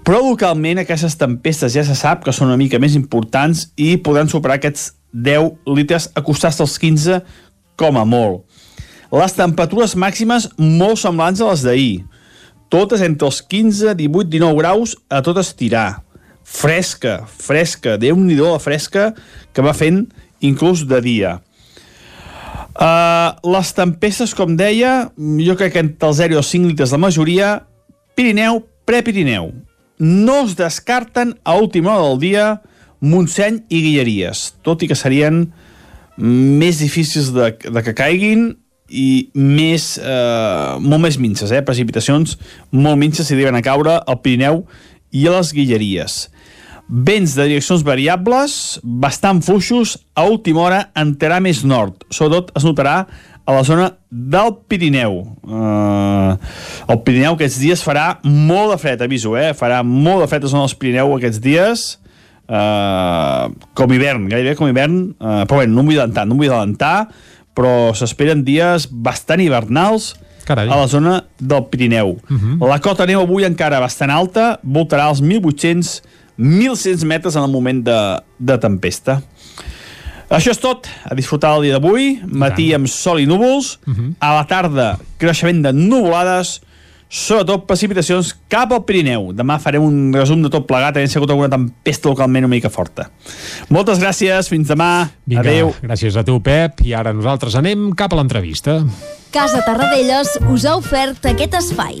[0.02, 4.32] però localment aquestes tempestes ja se sap que són una mica més importants i podran
[4.32, 7.20] superar aquests 10 litres acostar-se als 15
[7.76, 8.46] com a molt.
[9.12, 11.96] Les temperatures màximes molt semblants a les d'ahir,
[12.72, 16.00] totes entre els 15, 18, 19 graus a tot estirar.
[16.42, 19.10] Fresca, fresca, déu nhi la fresca
[19.52, 20.06] que va fent
[20.40, 21.34] inclús de dia.
[22.72, 25.10] Uh, les tempestes, com deia,
[25.44, 27.50] jo crec que entre els 0 i els 5 litres la majoria,
[28.16, 29.52] Pirineu, Prepirineu.
[30.00, 32.46] No es descarten a última hora del dia
[33.04, 35.44] Montseny i Guilleries, tot i que serien
[36.16, 38.54] més difícils de, de que caiguin
[38.92, 41.64] i més, eh, molt més minces, eh?
[41.64, 42.36] precipitacions
[42.70, 44.62] molt minces si arriben a caure al Pirineu
[45.12, 46.26] i a les Guilleries.
[46.92, 52.02] Vents de direccions variables, bastant fluixos, a última hora entrarà més nord.
[52.12, 52.96] Sobretot es notarà
[53.46, 55.22] a la zona del Pirineu.
[55.42, 56.36] Uh,
[56.92, 59.50] el Pirineu aquests dies farà molt de fred, aviso, eh?
[59.56, 61.86] Farà molt de fred a la zona dels Pirineu aquests dies,
[62.52, 63.48] uh,
[63.78, 66.52] com hivern, gairebé com hivern, uh, però bé, no m'ho vull adelantar, no m'ho vull
[66.52, 66.96] adelantar,
[67.54, 70.14] però s'esperen dies bastant hivernals
[70.44, 70.68] Carai.
[70.68, 72.18] a la zona del Pirineu.
[72.28, 72.68] Uh -huh.
[72.68, 76.02] La cota neu avui encara bastant alta, voltarà als 1.800
[76.38, 77.98] 1.100 metres en el moment de,
[78.38, 79.20] de tempesta.
[80.32, 80.88] Això és tot.
[81.04, 82.22] A disfrutar el dia d'avui.
[82.24, 83.78] Matí amb sol i núvols.
[83.86, 84.14] Uh -huh.
[84.18, 86.62] A la tarda, creixement de nuvolades.
[87.12, 89.34] Sobretot precipitacions cap al Pirineu.
[89.36, 93.10] Demà farem un resum de tot plegat, havent sigut alguna tempesta localment una mica forta.
[93.68, 95.10] Moltes gràcies, fins demà.
[95.28, 95.74] Vinga, Adéu.
[95.84, 96.80] gràcies a tu, Pep.
[96.88, 98.80] I ara nosaltres anem cap a l'entrevista.
[99.32, 102.00] Casa Tarradellas us ha ofert aquest espai.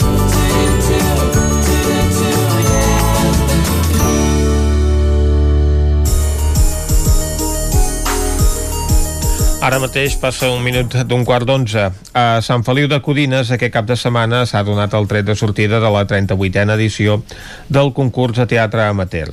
[9.61, 11.83] Ara mateix passa un minut d'un quart d'onze.
[12.17, 15.77] A Sant Feliu de Codines aquest cap de setmana s'ha donat el tret de sortida
[15.83, 17.19] de la 38a edició
[17.69, 19.29] del concurs de teatre amateur.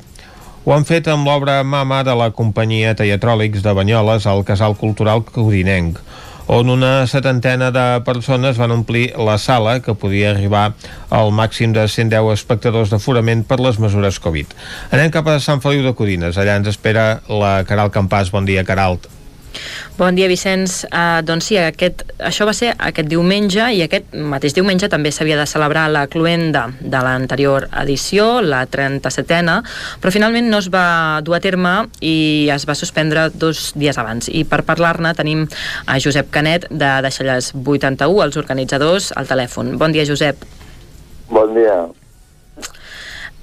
[0.66, 5.24] Ho han fet amb l'obra Mama de la companyia Teatròlics de Banyoles al Casal Cultural
[5.24, 5.96] Codinenc,
[6.44, 10.74] on una setantena de persones van omplir la sala que podia arribar
[11.08, 14.52] al màxim de 110 espectadors d'aforament per les mesures Covid.
[14.92, 16.36] Anem cap a Sant Feliu de Codines.
[16.36, 18.28] Allà ens espera la Caral Campàs.
[18.28, 19.08] Bon dia, Caralt.
[19.98, 20.84] Bon dia, Vicenç.
[20.92, 25.38] Uh, doncs sí, aquest, això va ser aquest diumenge i aquest mateix diumenge també s'havia
[25.40, 29.58] de celebrar la cluenda de l'anterior edició, la 37a,
[30.02, 30.86] però finalment no es va
[31.26, 34.30] dur a terme i es va suspendre dos dies abans.
[34.30, 35.46] I per parlar-ne tenim
[35.86, 39.76] a Josep Canet de Deixalles 81, els organitzadors, al telèfon.
[39.82, 40.46] Bon dia, Josep.
[41.28, 41.82] Bon dia.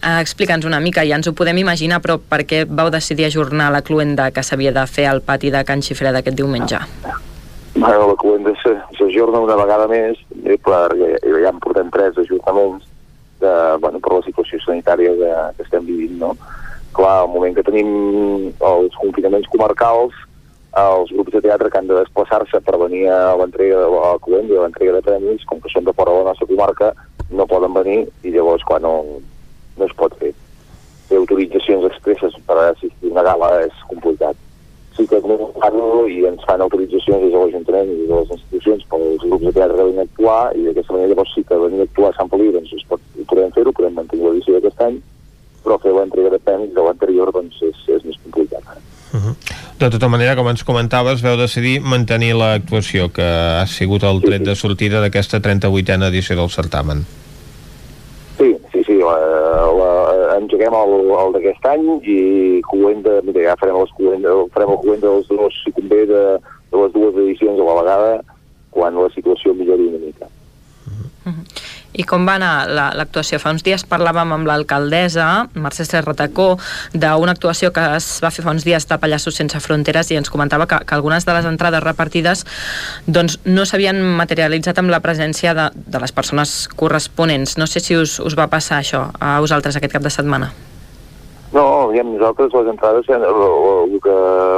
[0.06, 3.72] Uh, Explica'ns una mica, ja ens ho podem imaginar, però per què vau decidir ajornar
[3.74, 6.78] la cluenda que s'havia de fer al pati de Can Xifreda aquest diumenge?
[7.74, 12.86] Bueno, la cluenda s'ajorna una vegada més, eh, perquè ja en portem tres ajornaments
[13.42, 16.36] de, bueno, per la situació sanitària que, que estem vivint, no?
[16.94, 17.90] Clar, al moment que tenim
[18.62, 20.14] els confinaments comarcals,
[20.86, 24.54] els grups de teatre que han de desplaçar-se per venir a l'entrega de la i
[24.54, 26.94] a l'entrega de premis, com que són de fora de la nostra comarca,
[27.32, 29.00] no poden venir i llavors quan no,
[29.78, 30.32] no es pot fer.
[31.10, 34.40] Fer autoritzacions expresses per assistir a una gala és complicat.
[34.96, 38.86] Sí que fan i ens fan autoritzacions des de l'Ajuntament i des de les institucions
[38.92, 41.84] pels grups de teatre que venen a actuar i d'aquesta manera llavors sí que venir
[41.84, 44.86] a actuar a Sant Feliu doncs es pot, ho podem fer-ho, podem mantenir l'edició d'aquest
[44.88, 45.02] any,
[45.66, 48.56] però fer l'entrega de premis de l'anterior doncs és, és més complicat.
[49.80, 54.44] De tota manera, com ens comentaves, veu decidir mantenir l'actuació que ha sigut el tret
[54.48, 57.04] de sortida d'aquesta 38a edició del certamen.
[58.38, 59.16] Sí, sí, sí, la,
[59.80, 59.92] la,
[60.46, 62.18] engeguem el, el d'aquest any i
[62.70, 66.24] cluenda, mira, ja farem, les cluenda, farem el cluenda dels dos, si convé, de,
[66.72, 68.12] de les dues edicions a la vegada,
[68.76, 70.30] quan la situació millori una mica.
[71.96, 73.40] I com va anar la- l'actuació?
[73.40, 76.58] Fa uns dies parlàvem amb l'alcaldessa, Mercè Serratacó,
[76.94, 80.30] d'una actuació que es va fer fa uns dies de Pallassos Sense Fronteres i ens
[80.30, 82.44] comentava que, que algunes de les entrades repartides
[83.08, 87.58] doncs, no s'havien materialitzat amb la presència de, de les persones corresponents.
[87.58, 90.52] No sé si us, us va passar això a vosaltres aquest cap de setmana.
[91.56, 94.12] No, aviam, nosaltres les entrades, eh, el, el, el que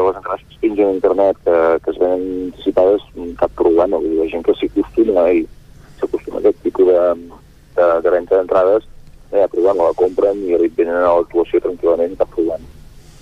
[0.07, 3.03] les entrades que es pengen a internet, que, que es venen anticipades,
[3.37, 3.99] cap problema.
[4.01, 5.43] Vull dir, la gent que s'hi acostuma i
[6.07, 7.03] s'acostuma a aquest tipus de,
[7.77, 8.87] de, de venda d'entrades,
[9.35, 12.63] ha problema, la compren i venen a l'actuació tranquil·lament, cap problema.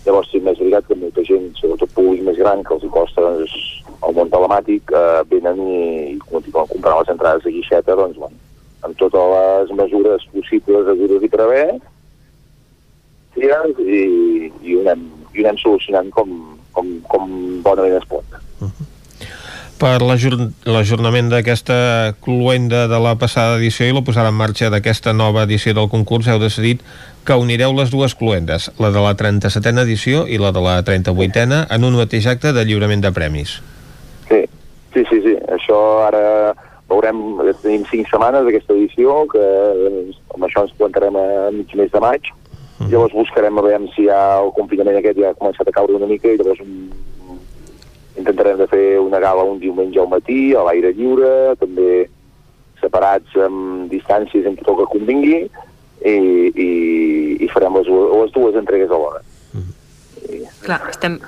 [0.06, 3.56] Llavors, sí, més veritat que molta gent, sobretot públic més gran, que els costa doncs,
[4.06, 5.80] el món telemàtic, eh, venen i,
[6.14, 8.38] i continuen comprant les entrades de guixeta, doncs, bueno,
[8.86, 11.32] amb totes les mesures possibles de dir i
[13.36, 14.04] tires i,
[14.64, 15.02] i, ho anem,
[15.34, 16.32] i ho anem solucionant com,
[16.78, 17.34] com, com
[17.66, 18.25] bonament es pot.
[19.80, 25.12] Per l'ajor- l'ajornament d'aquesta cluenda de la passada edició i la posada en marxa d'aquesta
[25.14, 26.82] nova edició del concurs heu decidit
[27.26, 31.66] que unireu les dues cluendes, la de la 37a edició i la de la 38a,
[31.76, 33.58] en un mateix acte de lliurament de premis.
[34.30, 34.44] Sí,
[34.94, 35.36] sí, sí, sí.
[35.58, 36.54] Això ara
[36.88, 37.18] veurem,
[37.64, 42.00] tenim cinc setmanes d'aquesta edició, que eh, amb això ens plantarem a mig mes de
[42.00, 42.22] maig,
[42.78, 42.90] Mhm.
[42.92, 46.08] llavors buscarem a veure si ja el confinament aquest ja ha començat a caure una
[46.08, 46.90] mica i llavors mm,
[48.16, 52.06] intentarem de fer una gala un diumenge al matí, a l'aire lliure, també
[52.82, 56.70] separats amb distàncies en tot el que convingui i, i,
[57.42, 59.24] i farem les, les dues entregues alhora.
[60.66, 61.20] Clar, estem,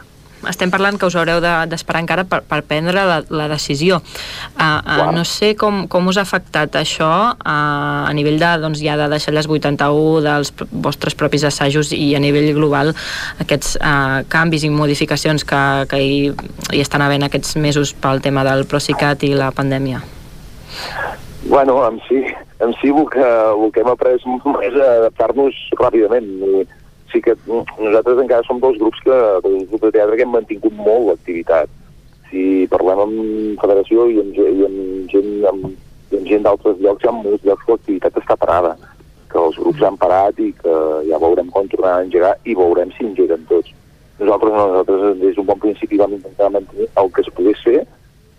[0.46, 4.02] estem parlant que us haureu de- d'esperar encara per, per prendre la, la decisió.
[4.58, 8.82] Uh, uh, no sé com, com us ha afectat això uh, a nivell de, doncs,
[8.84, 12.94] ja de deixar les 81 dels vostres propis assajos i a nivell global
[13.42, 16.20] aquests uh, canvis i modificacions que, que hi,
[16.74, 20.04] hi estan havent aquests mesos pel tema del Procicat i la pandèmia.
[21.48, 22.24] Bueno, en si,
[22.60, 26.28] en si el, que, el que hem après és adaptar-nos ràpidament.
[26.44, 26.66] I
[27.12, 30.74] sí que nosaltres encara som dos grups que, dos grups de teatre que hem mantingut
[30.76, 31.72] molt l'activitat.
[32.30, 35.68] Si parlem amb federació i amb, i amb gent, amb,
[36.12, 38.76] i amb gent d'altres llocs, hi ha molts llocs que l'activitat està parada,
[39.32, 40.78] que els grups han parat i que
[41.08, 43.72] ja veurem com tornaran a engegar i veurem si engeguen tots.
[44.20, 47.80] Nosaltres no, nosaltres des d'un bon principi vam intentar mantenir el que es pogués fer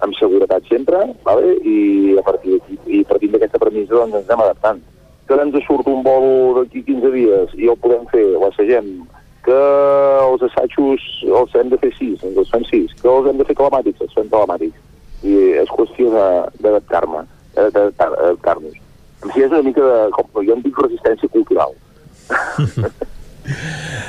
[0.04, 1.56] amb seguretat sempre, vale?
[1.66, 4.82] i a partir i partint d'aquesta premissa doncs ens anem adaptant.
[5.28, 8.86] Que ara ens surt un vol d'aquí 15 dies i el podem fer, l'assagem,
[9.44, 9.58] que
[10.24, 13.46] els assajos els hem de fer 6, doncs els fem 6, que els hem de
[13.48, 14.80] fer telemàtics, els fem telemàtics.
[15.28, 17.24] I és qüestió d'adaptar-me,
[17.58, 18.80] d'adaptar-nos.
[19.34, 21.76] Si és una mica de, com jo en dic resistència cultural.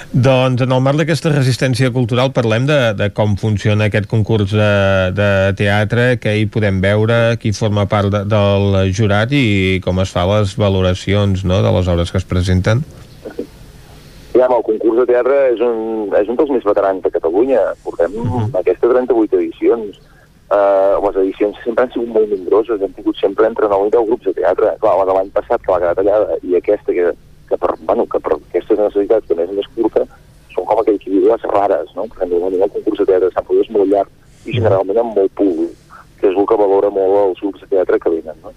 [0.09, 4.71] Doncs en el marc d'aquesta resistència cultural parlem de, de com funciona aquest concurs de,
[5.13, 5.29] de
[5.59, 10.25] teatre, què hi podem veure, qui forma part de, del jurat i com es fa
[10.31, 12.81] les valoracions no, de les obres que es presenten.
[14.33, 17.61] Ja, el concurs de teatre és un, és un dels més veterans de Catalunya.
[17.83, 18.59] Portem uh -huh.
[18.59, 19.99] aquestes 38 edicions.
[20.49, 24.05] Uh, les edicions sempre han sigut molt nombroses, hem tingut sempre entre 9 i 10
[24.07, 24.73] grups de teatre.
[24.81, 27.13] Clar, la de l'any passat, que va quedar tallada, i aquesta, que,
[27.49, 30.05] que, per, bueno, que per aquestes necessitats que més més curta,
[30.53, 32.07] són com aquell que diu les rares, no?
[32.07, 35.19] Perquè normalment el concurs de teatre de Sant Feliu és molt llarg i generalment amb
[35.19, 38.55] molt públic, que és el que valora molt els grups de teatre que venen, no?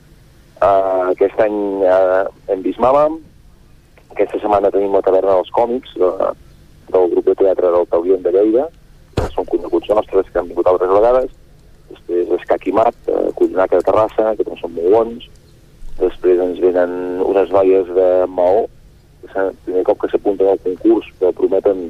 [0.62, 3.08] Uh, aquest any uh, hem vist Mama,
[4.12, 6.10] aquesta setmana tenim la taverna dels còmics de,
[6.92, 8.66] del grup de teatre del Taurient de Lleida,
[9.16, 11.32] que són coneguts nostres, que han vingut altres vegades.
[11.92, 15.26] Després Escaquimat, eh, Collinaca de Terrassa, que també són molt bons.
[15.98, 16.94] Després ens venen
[17.24, 18.66] unes noies de Maó,
[19.26, 21.84] és el primer cop que s'apunten al concurs, que prometen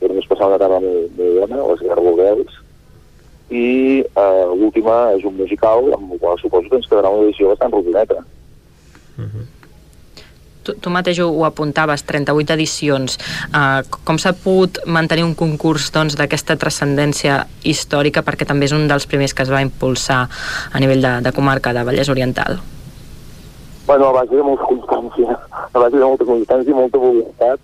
[0.00, 2.56] fer-nos passar una tarda molt, molt bona, les Garboguels.
[3.48, 3.68] I
[4.04, 7.72] eh, l'última és un musical, amb el qual suposo que ens quedarà una edició bastant
[7.72, 8.20] rodoneta.
[10.68, 13.16] Tu, tu mateix ho, ho apuntaves, 38 edicions.
[13.48, 18.84] Uh, com s'ha pogut mantenir un concurs doncs, d'aquesta transcendència històrica perquè també és un
[18.90, 22.60] dels primers que es va impulsar a nivell de, de comarca de Vallès Oriental?
[23.88, 25.34] Bueno, a base de molta constància,
[25.72, 27.62] a base de molta constància i molta voluntat,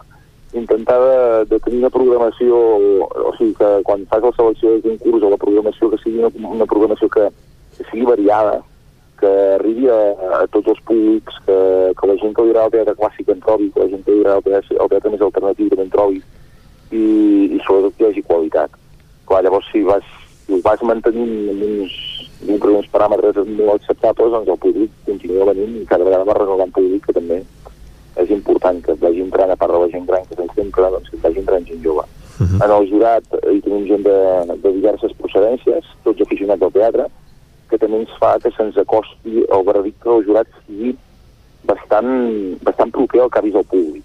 [0.57, 1.19] intentar de,
[1.51, 2.61] de tenir una programació,
[3.29, 6.31] o sigui, que quan fas la selecció de concurs o la programació, que sigui una,
[6.49, 7.27] una programació que,
[7.77, 8.63] que sigui variada,
[9.21, 9.99] que arribi a,
[10.39, 11.59] a tots els públics, que,
[12.01, 14.41] que la gent que agrada el teatre clàssic en trobi, que la gent que agrada
[14.41, 16.23] el teatre, el teatre més alternatiu també en trobi,
[16.89, 17.05] i,
[17.53, 18.81] i sobretot que hi hagi qualitat.
[19.29, 20.09] Clar, llavors si vas,
[20.47, 22.01] si ho vas mantenint amb uns,
[22.47, 26.73] dintre d'uns paràmetres molt acceptables, doncs el públic continua venint i cada vegada va renovant
[26.75, 27.43] públic, que també
[28.23, 31.11] és important que vagi entrant, a part de la gent gran que tenim sempre, doncs
[31.11, 32.05] que vagi entrant gent jove.
[32.39, 32.65] Uh -huh.
[32.65, 34.19] En el jurat hi tenim gent de,
[34.63, 37.07] de diverses procedències, tots aficionats al teatre,
[37.69, 40.97] que també ens fa que se'ns acosti el veredicte del jurat sigui
[41.65, 42.11] bastant,
[42.63, 44.05] bastant proper al que ha vist el públic.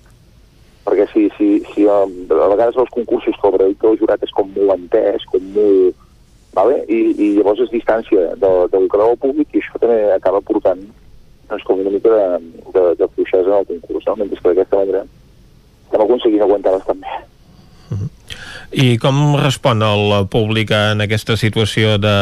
[0.86, 4.32] Perquè si, si, si a, a vegades els concursos que el veredicte del jurat és
[4.32, 5.96] com molt entès, com molt...
[6.58, 6.82] Vale?
[6.90, 10.42] I, I llavors es distància de, del que veu el públic i això també acaba
[10.42, 10.82] portant
[11.50, 12.28] doncs, com una mica de,
[12.74, 14.16] de, de fluixesa en el concurs, no?
[14.22, 15.04] mentre que d'aquesta manera
[15.90, 17.20] estem aconseguint aguantar bastant bé.
[18.70, 22.18] I com respon el públic en aquesta situació de,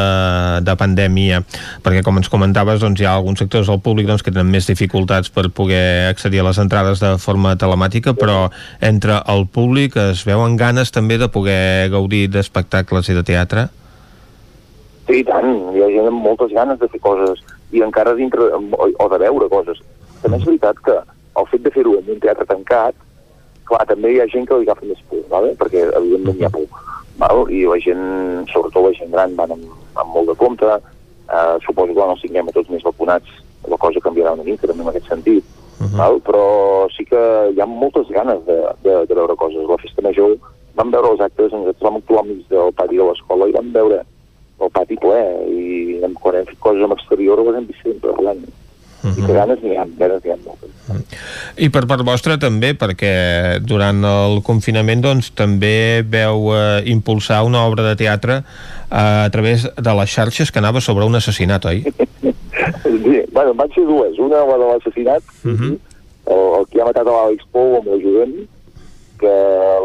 [0.63, 1.41] de pandèmia?
[1.83, 4.69] Perquè, com ens comentaves, doncs, hi ha alguns sectors del públic doncs, que tenen més
[4.69, 8.45] dificultats per poder accedir a les entrades de forma telemàtica, però
[8.79, 13.67] entre el públic es veuen ganes també de poder gaudir d'espectacles i de teatre?
[15.07, 18.49] Sí, i tant, hi ha gent amb moltes ganes de fer coses i encara dintre,
[18.51, 19.79] o, o de veure coses.
[20.21, 20.97] També és veritat que
[21.37, 22.95] el fet de fer-ho en un teatre tancat,
[23.69, 25.53] clar, també hi ha gent que li agafa més por, vale?
[25.59, 26.67] perquè evidentment hi ha por.
[27.17, 27.47] Val?
[27.49, 28.03] I la gent,
[28.51, 30.77] sobretot la gent gran, van amb, amb molt de compte,
[31.27, 33.31] Uh, suposo que quan els tinguem a tots més vacunats
[33.67, 35.43] la cosa canviarà una mica també en aquest sentit.
[35.75, 35.97] Uh -huh.
[35.99, 36.21] val?
[36.23, 36.43] Però
[36.95, 37.19] sí que
[37.51, 39.67] hi ha moltes ganes de, de, de veure coses.
[39.67, 40.37] La festa major
[40.75, 44.05] vam veure els actes, ens vam actuar enmig del pati de l'escola i vam veure
[44.59, 45.19] el pati ple
[45.53, 48.41] i quan hem fet coses en exterior les hem vist sempre l'any.
[48.97, 49.19] Uh -huh.
[49.19, 50.69] I que ganes n'hi ha, ganes n'hi ha moltes.
[51.57, 57.65] I per part vostra també, perquè durant el confinament doncs, també veu eh, impulsar una
[57.65, 58.37] obra de teatre
[58.91, 61.83] eh, a través de les xarxes que anava sobre un assassinat, oi?
[62.83, 64.17] Sí, bueno, van ser dues.
[64.19, 65.77] Una, la de l'assassinat, uh -huh.
[66.25, 68.33] el, el que ha matat a l'Àlex Pou amb l'ajudant,
[69.19, 69.33] que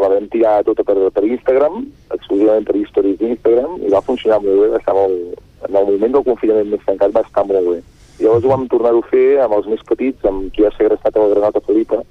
[0.01, 1.81] la vam tirar tota per, per Instagram,
[2.15, 5.41] exclusivament per històries d'Instagram, i va funcionar molt bé, va estar molt...
[5.63, 7.77] En el moment del confinament més tancat va estar molt bé.
[8.19, 11.15] I llavors ho vam tornar-ho a fer amb els més petits, amb qui ha segrestat
[11.15, 12.01] a la granota Felipa,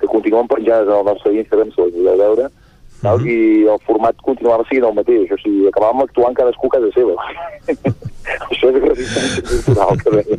[0.00, 3.26] que continuen penjades al nostre Instagram, si ho podeu veure, uh -huh.
[3.26, 7.14] i el format continuava sent el mateix, o sigui, acabàvem actuant cadascú a casa seva.
[8.50, 10.38] Això és resistència cultural, que deia.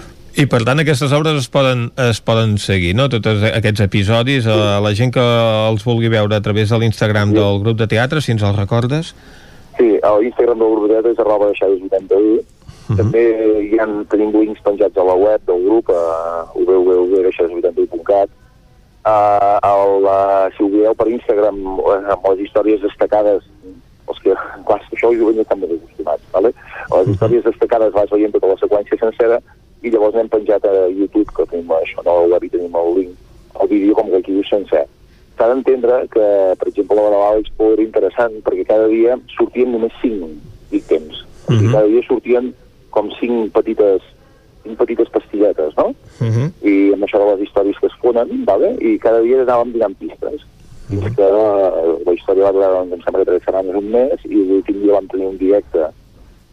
[0.34, 3.06] I per tant aquestes obres es poden, es poden seguir, no?
[3.12, 7.38] Tots aquests episodis, a la gent que els vulgui veure a través de l'Instagram sí.
[7.38, 9.12] del grup de teatre, si ens els recordes.
[9.78, 12.18] Sí, a l'Instagram del grup de teatre és arroba de 81.
[12.34, 12.42] Uh
[12.88, 12.96] -huh.
[12.98, 13.22] També
[13.70, 16.02] hi ha, tenim links penjats a la web del grup, a
[16.54, 18.28] www.81.cat.
[19.04, 23.42] Uh, el, uh, si ho veieu per Instagram, uh, amb les històries destacades,
[24.08, 24.34] els que,
[24.66, 26.52] clar, això ho ben estan més acostumats, vale?
[26.94, 29.40] les històries destacades vas veient tota la seqüència sencera
[29.84, 33.14] i llavors n'hem penjat a YouTube, que tenim això, no, web i tenim el link,
[33.60, 34.86] el vídeo com que aquí diu sencer.
[35.36, 36.26] S'ha d'entendre que,
[36.58, 40.30] per exemple, la l'Àlex Pou era interessant perquè cada dia sortien només 5
[40.70, 41.24] víctims.
[41.48, 41.62] Uh -huh.
[41.68, 42.54] I cada dia sortien
[42.90, 44.02] com 5 petites
[44.64, 45.94] cinc petites pastilletes, no?
[46.20, 46.48] Uh -huh.
[46.62, 48.76] I amb això de les històries que es fonen, vale?
[48.80, 50.40] i cada dia anàvem donant pistes.
[50.88, 51.14] Fins uh -huh.
[51.16, 51.48] que la,
[52.06, 54.92] la història va durar, doncs, em sembla que tres setmanes, un mes, i l'últim dia
[54.92, 55.82] vam tenir un directe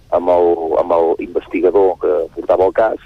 [0.09, 0.45] amb el,
[0.81, 2.99] amb el investigador que portava el cas,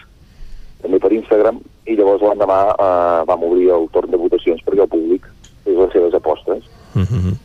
[0.86, 1.60] també per Instagram,
[1.90, 5.28] i llavors l'endemà eh, vam obrir el torn de votacions perquè el públic
[5.66, 6.70] fes les seves apostes.
[6.96, 7.36] Uh -huh.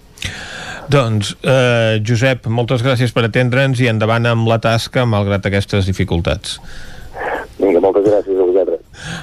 [0.91, 6.61] Doncs, eh, Josep, moltes gràcies per atendre'ns i endavant amb la tasca malgrat aquestes dificultats.
[7.59, 8.30] Vinga, moltes gràcies.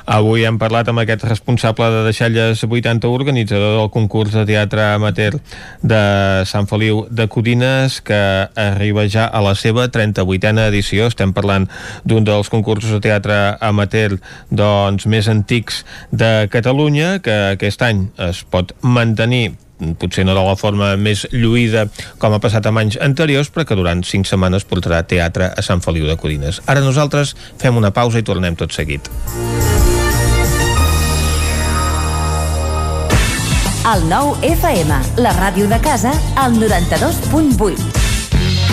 [0.08, 5.38] Avui hem parlat amb aquest responsable de Deixalles 80, organitzador del concurs de teatre amateur
[5.84, 6.02] de
[6.50, 8.20] Sant Feliu de Codines, que
[8.56, 11.12] arriba ja a la seva 38a edició.
[11.12, 11.68] Estem parlant
[12.08, 14.18] d'un dels concursos de teatre amateur
[14.50, 19.58] doncs, més antics de Catalunya, que aquest any es pot mantenir
[20.00, 21.88] potser no de la forma més lluïda
[22.22, 25.84] com ha passat amb anys anteriors, però que durant 5 setmanes portarà teatre a Sant
[25.86, 26.62] Feliu de Codines.
[26.66, 29.12] Ara nosaltres fem una pausa i tornem tot seguit.
[33.88, 38.07] El nou FM, la ràdio de casa, al 92.8.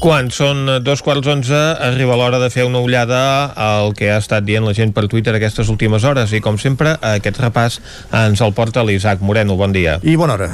[0.03, 3.19] Quan són dos quarts onze, arriba l'hora de fer una ullada
[3.55, 6.97] al que ha estat dient la gent per Twitter aquestes últimes hores i, com sempre,
[7.07, 7.79] aquest repàs
[8.19, 9.55] ens el porta l'Isaac Moreno.
[9.55, 10.01] Bon dia.
[10.03, 10.49] I bona hora.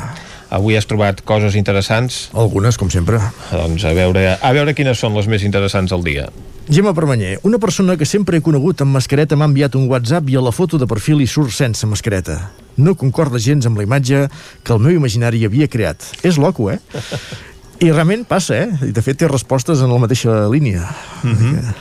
[0.54, 2.28] Avui has trobat coses interessants?
[2.38, 3.24] Algunes, com sempre.
[3.50, 6.30] Doncs a veure, a veure quines són les més interessants del dia.
[6.70, 10.38] Gemma Permanyer, una persona que sempre he conegut amb mascareta m'ha enviat un WhatsApp i
[10.38, 12.38] a la foto de perfil hi surt sense mascareta.
[12.78, 14.28] No concorda gens amb la imatge
[14.62, 16.06] que el meu imaginari havia creat.
[16.22, 16.78] És loco, eh?
[17.80, 18.90] I realment passa, eh?
[18.90, 20.84] I de fet té respostes en la mateixa línia.
[21.24, 21.74] Mm -hmm.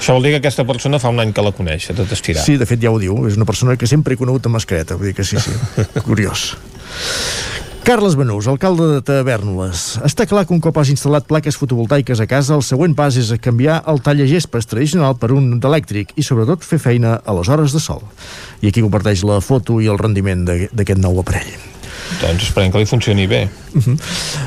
[0.00, 2.42] Això vol dir que aquesta persona fa un any que la coneix, a tot estirar.
[2.44, 3.26] Sí, de fet ja ho diu.
[3.26, 4.96] És una persona que sempre he conegut amb mascareta.
[4.96, 5.50] Vull dir que sí, sí.
[6.08, 6.56] Curiós.
[7.84, 9.98] Carles Benús, alcalde de Tavernoles.
[10.04, 13.32] Està clar que un cop has instal·lat plaques fotovoltaiques a casa, el següent pas és
[13.40, 17.80] canviar el tallagespes tradicional per un d'elèctric i sobretot fer feina a les hores de
[17.80, 18.00] sol.
[18.64, 21.73] I aquí comparteix la foto i el rendiment d'aquest nou aparell.
[22.20, 23.48] Doncs esperem que li funcioni bé.
[23.74, 23.96] Uh -huh.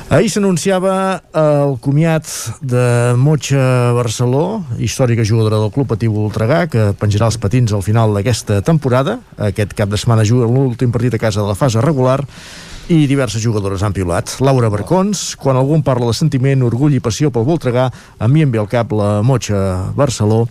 [0.10, 2.26] Ahir s'anunciava el comiat
[2.62, 8.14] de Motxa Barceló, històrica jugadora del Club Patí Voltregà, que penjarà els patins al final
[8.14, 9.20] d'aquesta temporada.
[9.38, 12.26] Aquest cap de setmana juga l'últim partit a casa de la fase regular
[12.88, 14.38] i diverses jugadores han piulat.
[14.40, 18.52] Laura Barcons, quan algun parla de sentiment, orgull i passió pel Voltregà, a mi em
[18.52, 20.48] ve al cap la Motxa Barceló,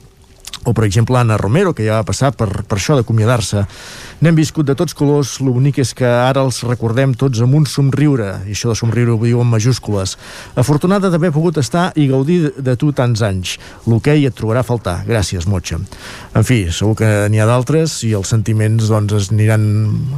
[0.67, 3.63] o per exemple Anna Romero, que ja va passar per, per això d'acomiadar-se.
[4.27, 8.33] N'hem viscut de tots colors, l'únic és que ara els recordem tots amb un somriure,
[8.49, 10.17] i això de somriure ho diu en majúscules.
[10.59, 13.57] Afortunada d'haver pogut estar i gaudir de tu tants anys.
[13.87, 14.99] L'hoquei et trobarà a faltar.
[15.07, 15.79] Gràcies, Motxa.
[16.35, 19.67] En fi, segur que n'hi ha d'altres i els sentiments doncs, es aniran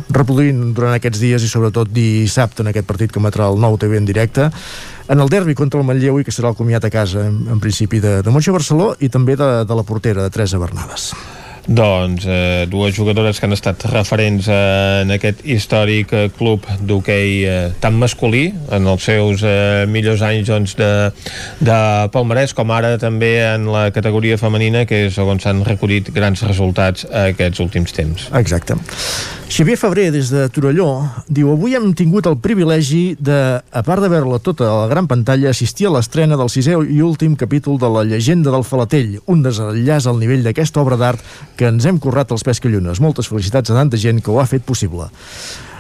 [0.09, 4.01] reproduint durant aquests dies i sobretot dissabte en aquest partit que emetrà el nou TV
[4.01, 4.49] en directe
[5.09, 7.61] en el derbi contra el Manlleu i que serà el comiat a casa en, en
[7.65, 11.13] principi de, de Montse Barceló i també de, de la portera de Teresa Bernades.
[11.69, 17.35] Doncs eh, dues jugadores que han estat referents eh, en aquest històric eh, club d'hoquei
[17.45, 20.91] eh, tan masculí, en els seus eh, millors anys doncs, de,
[21.61, 21.81] de
[22.15, 27.05] palmarès, com ara també en la categoria femenina, que és on s'han recollit grans resultats
[27.29, 28.31] aquests últims temps.
[28.41, 28.81] Exacte.
[29.49, 30.91] Xavier Febrer, des de Torelló,
[31.33, 35.09] diu Avui hem tingut el privilegi de, a part de veure-la tota a la gran
[35.09, 39.41] pantalla, assistir a l'estrena del sisè i últim capítol de La llegenda del Falatell, un
[39.43, 41.25] desenllaç al nivell d'aquesta obra d'art
[41.59, 43.03] que ens hem currat els pes que llunes.
[43.03, 45.11] Moltes felicitats a tanta gent que ho ha fet possible.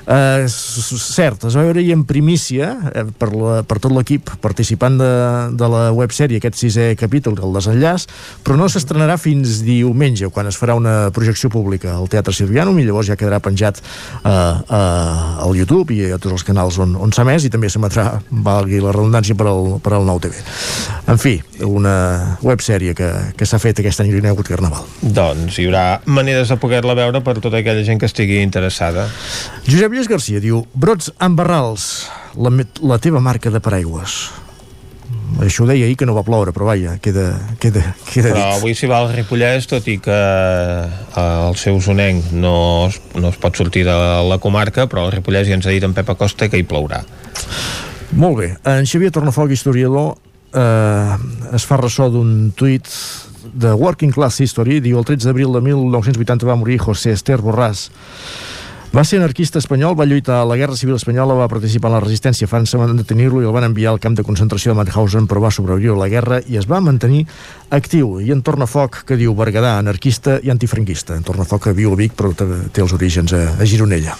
[0.09, 5.09] Uh, cert, es va veure en primícia eh, per, la, per tot l'equip participant de,
[5.53, 8.07] de la websèrie aquest sisè capítol, el desenllaç
[8.41, 12.87] però no s'estrenarà fins diumenge quan es farà una projecció pública al Teatre Silvianum i
[12.89, 17.13] llavors ja quedarà penjat uh, uh, al YouTube i a tots els canals on, on
[17.13, 20.41] s'ha més i també s'emetrà, valgui la redundància per al, per al Nou TV
[21.09, 24.85] en fi, una websèrie que, que s'ha fet aquest any que hi ha hagut Carnaval.
[25.01, 29.07] Doncs hi haurà maneres de poder-la veure per tota aquella gent que estigui interessada.
[29.69, 32.07] Josep Lluís Garcia diu Brots amb barrals,
[32.39, 32.53] la,
[32.87, 34.13] la teva marca de paraigües.
[35.43, 37.25] Això ho deia ahir que no va ploure, però vaja, queda,
[37.59, 38.61] queda, queda però dit.
[38.61, 42.53] avui s'hi va al Ripollès, tot i que eh, el seu zonenc no
[42.87, 43.97] es, no es pot sortir de
[44.31, 47.01] la comarca, però al Ripollès ja ens ha dit en Pep Acosta que hi plourà.
[48.15, 48.53] Molt bé.
[48.71, 50.13] En Xavier Tornafoc, historiador,
[50.55, 52.87] eh, es fa ressò d'un tuit
[53.51, 57.89] de Working Class History, diu el 13 d'abril de 1980 va morir José Esther Borràs
[58.89, 62.01] Va ser anarquista espanyol, va lluitar a la Guerra Civil Espanyola, va participar en la
[62.01, 65.27] resistència a França, van detenir-lo i el van enviar al camp de concentració de Mauthausen,
[65.29, 67.27] però va sobreviure a la guerra i es va mantenir
[67.69, 68.17] actiu.
[68.25, 71.19] I en Tornafoc, que diu Berguedà, anarquista i antifranquista.
[71.21, 74.17] En Tornafoc que viu a Vic, però té, els orígens a, a Gironella.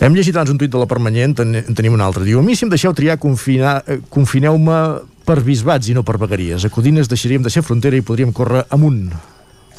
[0.00, 2.28] Hem llegit abans un tuit de la Permanent, en, en tenim un altre.
[2.28, 4.78] Diu, a mi si em deixeu triar, eh, confineu-me
[5.24, 6.68] per bisbats i no per vegueries.
[6.68, 9.08] A Codines deixaríem de ser frontera i podríem córrer amunt.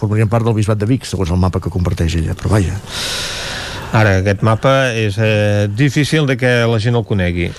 [0.02, 2.80] Formaríem part del bisbat de Vic, segons el mapa que comparteix ella, però vaja.
[3.91, 7.52] Ara, aquest mapa és eh, difícil de que la gent el conegui.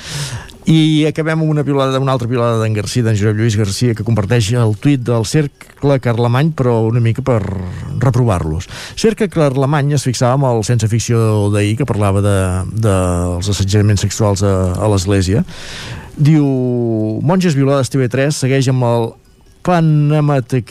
[0.71, 4.07] I acabem amb una piulada, una altra piulada d'en Garcia, d'en Josep Lluís Garcia, que
[4.07, 8.69] comparteix el tuit del Cercle Carlemany, però una mica per reprovar-los.
[8.99, 12.37] Cercle Carlemany es fixava amb el sense ficció d'ahir, que parlava de,
[12.87, 15.43] dels assetjaments sexuals a, a l'Església.
[16.15, 16.47] Diu,
[17.27, 19.11] monges violades TV3 segueix amb el
[19.67, 20.63] Panamate,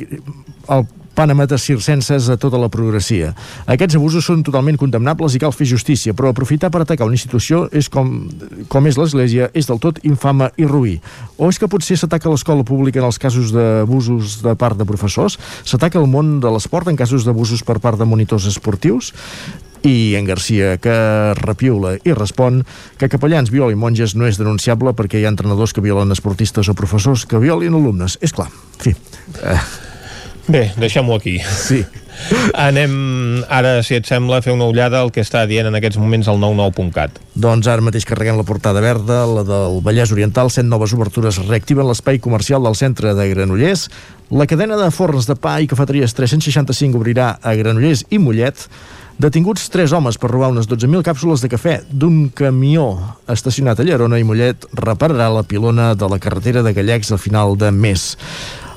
[0.71, 0.87] el
[1.21, 3.35] panametes circenses a tota la progressia.
[3.69, 7.67] Aquests abusos són totalment condemnables i cal fer justícia, però aprofitar per atacar una institució
[7.69, 8.09] és com,
[8.71, 10.97] com és l'Església, és del tot infama i ruï.
[11.37, 15.37] O és que potser s'ataca l'escola pública en els casos d'abusos de part de professors?
[15.61, 19.13] S'ataca el món de l'esport en casos d'abusos per part de monitors esportius?
[19.81, 20.93] i en Garcia que
[21.39, 22.61] repiula i respon
[23.01, 26.77] que capellans violin monges no és denunciable perquè hi ha entrenadors que violen esportistes o
[26.77, 28.19] professors que violin alumnes.
[28.21, 28.93] És clar, en fi...
[29.41, 29.89] Eh,
[30.47, 31.37] Bé, deixem-ho aquí.
[31.39, 31.83] Sí.
[32.67, 35.99] Anem ara, si et sembla, a fer una ullada al que està dient en aquests
[36.01, 37.19] moments el 99.cat.
[37.33, 41.87] Doncs ara mateix carreguem la portada verda, la del Vallès Oriental, set noves obertures reactiven
[41.87, 43.87] l'espai comercial del centre de Granollers.
[44.31, 48.67] La cadena de forns de pa i cafeteries 365 obrirà a Granollers i Mollet.
[49.21, 52.87] Detinguts tres homes per robar unes 12.000 càpsules de cafè d'un camió
[53.29, 57.53] estacionat a Llerona i Mollet repararà la pilona de la carretera de Gallecs al final
[57.59, 58.15] de mes.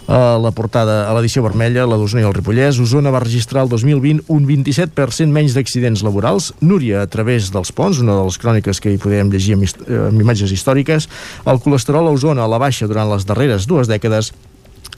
[0.04, 3.70] A la portada, a l'edició vermella, la d'Osona i el Ripollès, Osona va registrar el
[3.72, 6.50] 2020 un 27% menys d'accidents laborals.
[6.60, 9.64] Núria, a través dels ponts, una de les cròniques que hi podem llegir amb,
[10.10, 11.08] amb imatges històriques,
[11.48, 14.34] el colesterol a Osona a la baixa durant les darreres dues dècades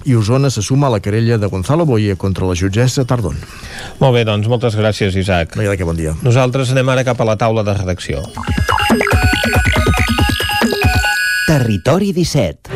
[0.07, 3.39] i Osona se suma a la querella de Gonzalo Boye contra la jutgessa Tardón.
[4.03, 5.55] Molt bé, doncs moltes gràcies, Isaac.
[5.55, 6.15] No hi ha de què, bon dia.
[6.27, 8.27] Nosaltres anem ara cap a la taula de redacció.
[11.47, 12.76] Territori 17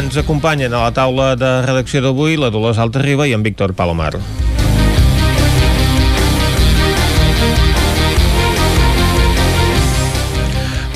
[0.00, 4.14] Ens acompanyen a la taula de redacció d'avui la Dolors Alta-Riba i en Víctor Palomar.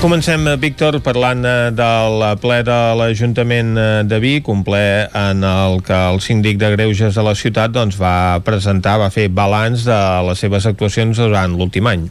[0.04, 5.40] Comencem, eh, Víctor, parlant eh, del ple de l'Ajuntament eh, de Vic, un ple en
[5.48, 9.86] el que el síndic de Greuges de la ciutat doncs, va presentar, va fer balanç
[9.88, 12.02] de les seves actuacions durant l'últim any.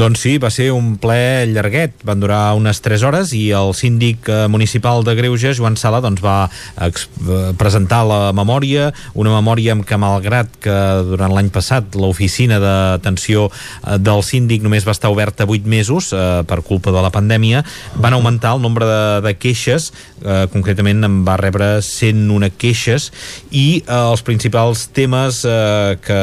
[0.00, 4.32] Doncs sí, va ser un ple llarguet, van durar unes 3 hores i el síndic
[4.48, 6.48] municipal de Greuges, Joan Sala, doncs, va
[7.60, 10.78] presentar la memòria, una memòria amb que malgrat que
[11.12, 13.50] durant l'any passat l'oficina d'atenció
[14.00, 17.64] del síndic només va estar oberta 8 mesos eh, per culpa de la pandèmia, pandèmia
[17.98, 19.90] van augmentar el nombre de, de queixes
[20.22, 23.10] eh, concretament en va rebre 101 queixes
[23.50, 26.22] i eh, els principals temes eh, que,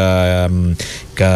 [1.20, 1.32] que,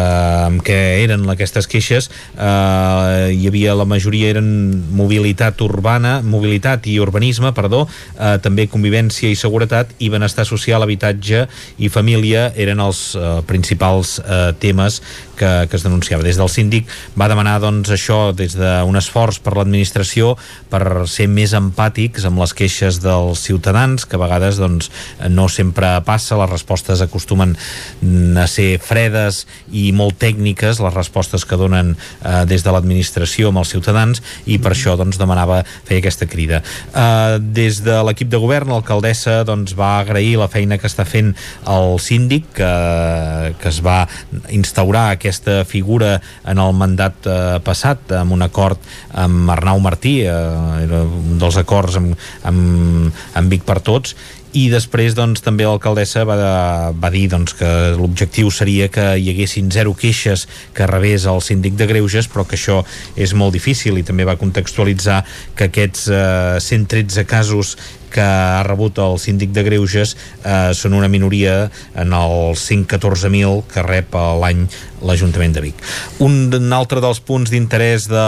[0.64, 4.48] que eren aquestes queixes eh, hi havia la majoria eren
[4.96, 11.44] mobilitat urbana mobilitat i urbanisme, perdó eh, també convivència i seguretat i benestar social, habitatge
[11.78, 15.02] i família eren els eh, principals eh, temes
[15.38, 16.24] que, que es denunciava.
[16.26, 16.88] Des del síndic
[17.18, 20.34] va demanar doncs això des d'un esforç per l'administració
[20.70, 24.90] per ser més empàtics amb les queixes dels ciutadans, que a vegades doncs,
[25.32, 27.56] no sempre passa, les respostes acostumen
[28.38, 33.62] a ser fredes i molt tècniques, les respostes que donen eh, des de l'administració amb
[33.62, 36.62] els ciutadans, i per això doncs, demanava fer aquesta crida.
[36.92, 41.34] Eh, des de l'equip de govern, l'alcaldessa doncs, va agrair la feina que està fent
[41.68, 42.72] el síndic, que,
[43.58, 44.00] que es va
[44.54, 48.80] instaurar aquest aquesta figura en el mandat eh, passat amb un acord
[49.14, 50.32] amb Arnau Martí eh,
[50.84, 52.16] era un dels acords amb,
[52.48, 54.16] amb, amb Vic per Tots
[54.56, 56.36] i després doncs, també l'alcaldessa va,
[56.96, 57.68] va dir doncs, que
[57.98, 62.56] l'objectiu seria que hi haguessin zero queixes que rebés el síndic de Greuges però que
[62.56, 62.80] això
[63.16, 65.20] és molt difícil i també va contextualitzar
[65.58, 67.76] que aquests eh, 113 casos
[68.12, 71.68] que ha rebut el síndic de Greuges eh, són una minoria
[71.98, 74.66] en els 114.000 que rep l'any
[75.02, 75.82] l'Ajuntament de Vic.
[76.24, 78.24] Un, altre dels punts d'interès de,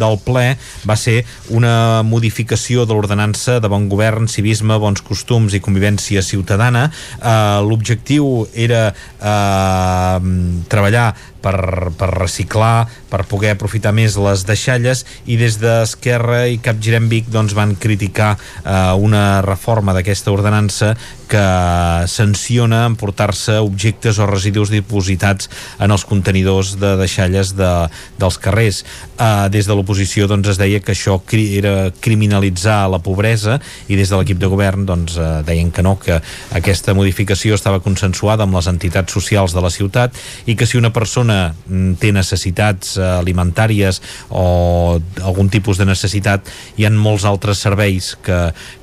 [0.00, 0.44] del ple
[0.88, 1.20] va ser
[1.56, 6.88] una modificació de l'ordenança de bon govern, civisme, bons costums i convivència ciutadana.
[7.20, 10.30] Eh, L'objectiu era eh,
[10.70, 11.08] treballar
[11.42, 17.30] per, per reciclar, per poder aprofitar més les deixalles i des d'Esquerra i Capgirem Vic
[17.32, 20.94] doncs, van criticar eh, una reforma d'aquesta ordenança
[21.30, 25.46] que sanciona emportar-se objectes o residus dipositats
[25.78, 27.70] en els contenidors de deixalles de,
[28.18, 28.82] dels carrers.
[29.14, 33.98] Uh, des de l'oposició doncs, es deia que això cri era criminalitzar la pobresa i
[33.98, 36.18] des de l'equip de govern doncs, uh, deien que no, que
[36.56, 40.16] aquesta modificació estava consensuada amb les entitats socials de la ciutat
[40.50, 44.00] i que si una persona mm, té necessitats uh, alimentàries
[44.30, 48.40] o algun tipus de necessitat hi han molts altres serveis que,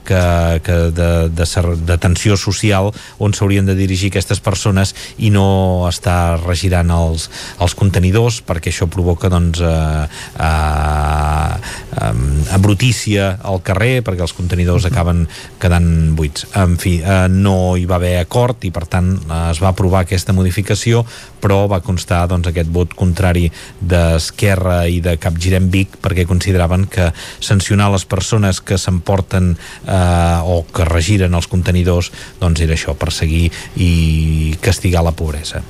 [0.08, 0.24] que,
[0.64, 2.92] que d'atenció social
[3.24, 7.28] on s'haurien de dirigir aquestes persones i no estar regirant els,
[7.64, 10.06] els contenidors perquè això provoca doncs eh,
[10.48, 11.54] eh,
[12.02, 12.14] eh,
[12.58, 15.26] abrutícia al carrer perquè els contenidors acaben
[15.62, 16.48] quedant buits.
[16.58, 20.06] En fi, eh, no hi va haver acord i per tant eh, es va aprovar
[20.06, 21.04] aquesta modificació
[21.42, 23.48] però va constar doncs, aquest vot contrari
[23.80, 29.97] d'Esquerra i de Capgirem Vic perquè consideraven que sancionar les persones que s'emporten eh,
[30.44, 32.12] o que regiren els contenidors
[32.42, 35.64] doncs era això, perseguir i castigar la pobresa.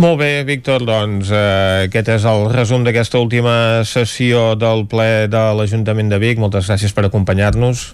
[0.00, 3.54] Molt bé, Víctor, doncs eh, aquest és el resum d'aquesta última
[3.88, 6.40] sessió del ple de l'Ajuntament de Vic.
[6.40, 7.92] Moltes gràcies per acompanyar-nos.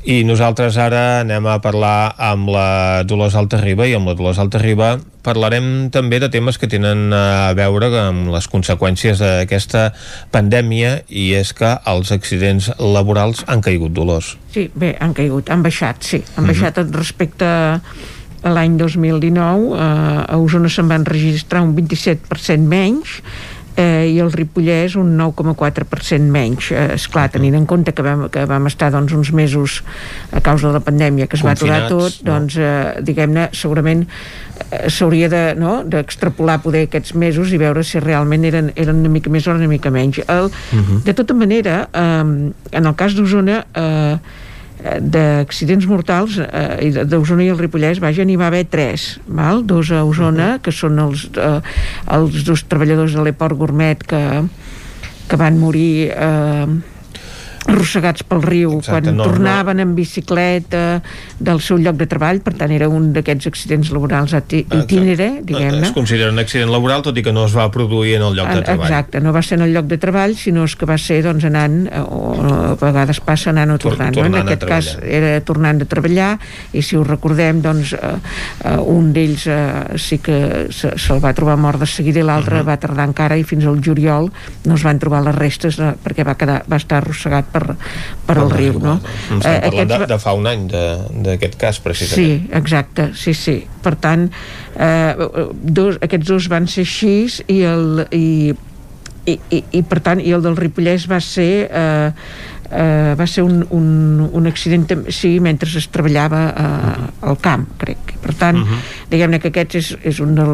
[0.00, 4.94] I nosaltres ara anem a parlar amb la Dolors Altarriba i amb la Dolors Altarriba
[5.20, 9.90] parlarem també de temes que tenen a veure amb les conseqüències d'aquesta
[10.32, 14.38] pandèmia i és que els accidents laborals han caigut, Dolors.
[14.54, 16.22] Sí, bé, han caigut, han baixat, sí.
[16.36, 16.96] Han baixat mm -hmm.
[16.96, 19.76] respecte a l'any 2019.
[19.76, 23.20] Eh, a Osona se'n van registrar un 27% menys
[23.80, 26.70] eh, i el Ripollès un 9,4% menys.
[26.74, 29.80] Eh, esclar, tenint en compte que vam, que vam estar doncs, uns mesos
[30.32, 34.04] a causa de la pandèmia que es Confinats, va aturar tot, doncs, eh, diguem-ne, segurament
[34.06, 39.12] eh, s'hauria de, no, d'extrapolar poder aquests mesos i veure si realment eren, eren una
[39.16, 40.20] mica més o una mica menys.
[40.28, 40.84] El, uh Mhm.
[40.90, 41.02] -huh.
[41.04, 44.18] De tota manera, eh, en el cas d'Osona, eh,
[45.00, 49.64] d'accidents mortals eh, d'Osona i el Ripollès, vaja, n'hi va haver tres, val?
[49.66, 51.58] dos a Osona, que són els, eh,
[52.16, 54.22] els dos treballadors de l'Eport Gourmet que,
[55.28, 56.66] que van morir eh,
[57.70, 61.00] arrossegats pel riu Exacte, quan no, tornaven en bicicleta
[61.38, 65.86] del seu lloc de treball, per tant era un d'aquests accidents laborals itinere, diguem-ne.
[65.88, 68.48] Es considera un accident laboral tot i que no es va produir en el lloc
[68.52, 68.86] de treball.
[68.88, 71.44] Exacte, no va ser en el lloc de treball, sinó és que va ser doncs,
[71.48, 74.14] anant, eh, o a vegades passa anant o Tor- tornant.
[74.16, 74.22] no?
[74.22, 76.38] tornant En aquest cas era tornant de treballar
[76.72, 77.98] i si us recordem, doncs, eh,
[78.64, 82.60] eh, un d'ells eh, sí que se- se'l va trobar mort de seguida i l'altre
[82.60, 82.66] Mhm.
[82.68, 84.30] va tardar encara i fins al juliol
[84.64, 87.59] no es van trobar les restes eh, perquè va, quedar, va estar arrossegat per,
[88.26, 88.78] per el riu.
[88.82, 88.96] No?
[89.36, 92.16] Estem Eh, aquests de, de fa un any d'aquest cas, precisament.
[92.16, 93.56] Sí, exacte, sí, sí.
[93.84, 94.28] Per tant,
[94.76, 95.28] eh,
[95.80, 97.16] dos, aquests dos van ser així
[97.52, 98.54] i el, i,
[99.28, 102.12] i, i, i per tant, i el del Ripollès va ser eh,
[102.70, 108.14] eh, va ser un, un, un accident sí, mentre es treballava eh, al camp, crec.
[108.20, 108.80] Per tant, uh -huh.
[109.10, 110.44] diguem-ne que aquest és, és un de,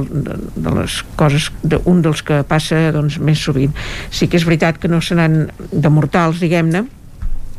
[0.54, 3.72] de les coses, de, un dels que passa doncs, més sovint.
[4.10, 6.84] Sí que és veritat que no se n'han de mortals, diguem-ne,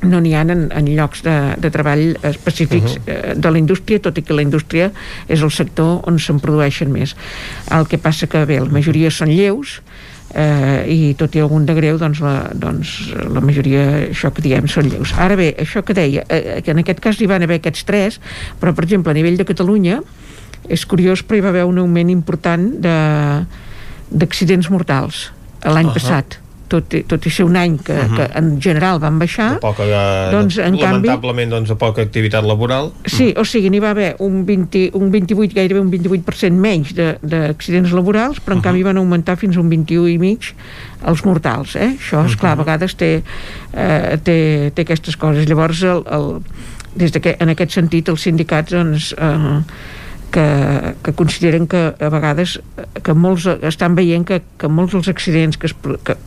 [0.02, 3.36] no n'hi ha en, en llocs de, de treball específics uh -huh.
[3.36, 4.92] de la indústria, tot i que la indústria
[5.28, 7.16] és el sector on se'n produeixen més.
[7.72, 9.82] El que passa que, bé, la majoria són lleus,
[10.34, 14.68] eh, i tot i algun de greu doncs la, doncs la majoria això que diem
[14.72, 17.62] són lleus ara bé, això que deia, eh, que en aquest cas hi van haver
[17.62, 18.20] aquests tres
[18.62, 20.02] però per exemple a nivell de Catalunya
[20.68, 22.98] és curiós però hi va haver un augment important de
[24.08, 25.30] d'accidents mortals
[25.64, 25.96] l'any Ahà.
[25.96, 28.16] passat tot, tot i ser un any que, Mhm.
[28.16, 32.02] que en general van baixar De poca, de, Doncs, en canvi- lamentablement, doncs, de poca
[32.02, 32.92] activitat laboral.
[33.06, 37.18] Sí, o sigui, n'hi va haver un, 20, un 28, gairebé un 28% menys de-
[37.22, 40.54] d'accidents laborals, però en canvi van augmentar fins a un 21 i mig
[41.06, 41.96] els mortals, eh?
[42.00, 43.24] Això, esclar, a vegades té,
[43.74, 45.48] eh, té, té aquestes coses.
[45.48, 46.42] Llavors, el, el,
[46.96, 49.62] des de que, en aquest sentit, els sindicats, doncs, eh,
[50.32, 55.08] que, que consideren que a vegades eh, que molts estan veient que, que molts dels
[55.08, 56.18] accidents que es, que,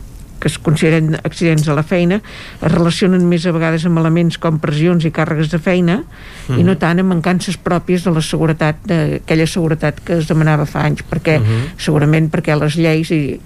[0.41, 4.57] que es consideren accidents a la feina es relacionen més a vegades amb elements com
[4.59, 6.01] pressions i càrregues de feina
[6.49, 6.59] Mhm.
[6.59, 10.83] i no tant amb mancances pròpies de la seguretat d'aquella seguretat que es demanava fa
[10.89, 11.77] anys perquè Mhm.
[11.77, 13.39] segurament perquè les lleis i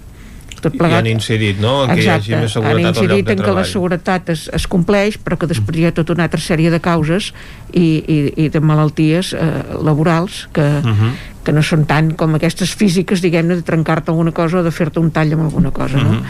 [0.62, 3.30] tot I plegat han incidit, no?, que hi hagi més han seguretat al lloc incidit
[3.34, 6.40] en que la seguretat es, es compleix però que després hi ha tota una altra
[6.40, 7.32] sèrie de causes
[7.72, 9.48] i, i, i de malalties eh,
[9.82, 11.10] laborals que, Mhm.
[11.46, 14.98] que no són tant com aquestes físiques, diguem-ne, de trencar-te alguna cosa o de fer-te
[14.98, 16.16] un tall amb alguna cosa, no?
[16.16, 16.24] Mhm.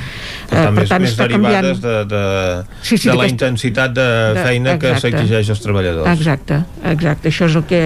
[0.51, 2.20] Per tant, més, més derivades de, de,
[2.82, 4.05] Sí, sí, de la intensitat de,
[4.36, 5.16] de- feina que exacte.
[5.16, 6.11] s'exigeix als treballadors.
[6.12, 7.81] Exacte, exacte, això és el que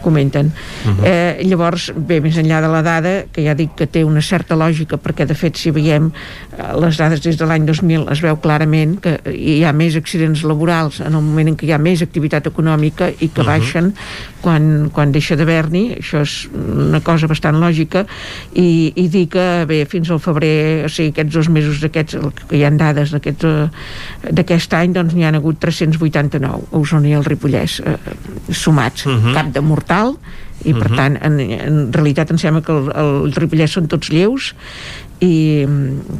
[0.00, 0.52] comenten.
[0.84, 1.04] Mhm.
[1.04, 4.56] eh, llavors, bé, més enllà de la dada, que ja dic que té una certa
[4.56, 8.36] lògica, perquè de fet, si veiem eh, les dades des de l'any 2000, es veu
[8.40, 12.02] clarament que hi ha més accidents laborals en el moment en què hi ha més
[12.02, 13.46] activitat econòmica i que Mhm.
[13.46, 13.94] baixen
[14.40, 18.06] quan, quan deixa d'haver-n'hi, això és una cosa bastant lògica,
[18.54, 22.16] i, i dir que, bé, fins al febrer, o sigui, aquests dos mesos d'aquests,
[22.48, 23.68] que hi ha dades eh,
[24.30, 27.96] d'aquest any, doncs n'hi han hagut 389 a Osona i al Ripollès eh,
[28.52, 29.34] sumats, Mhm.
[29.34, 29.60] cap de
[29.90, 30.16] mortal
[30.64, 30.96] i per Mhm.
[30.96, 34.54] tant en, en realitat em sembla que el, el Ripollès són tots lleus
[35.20, 35.64] i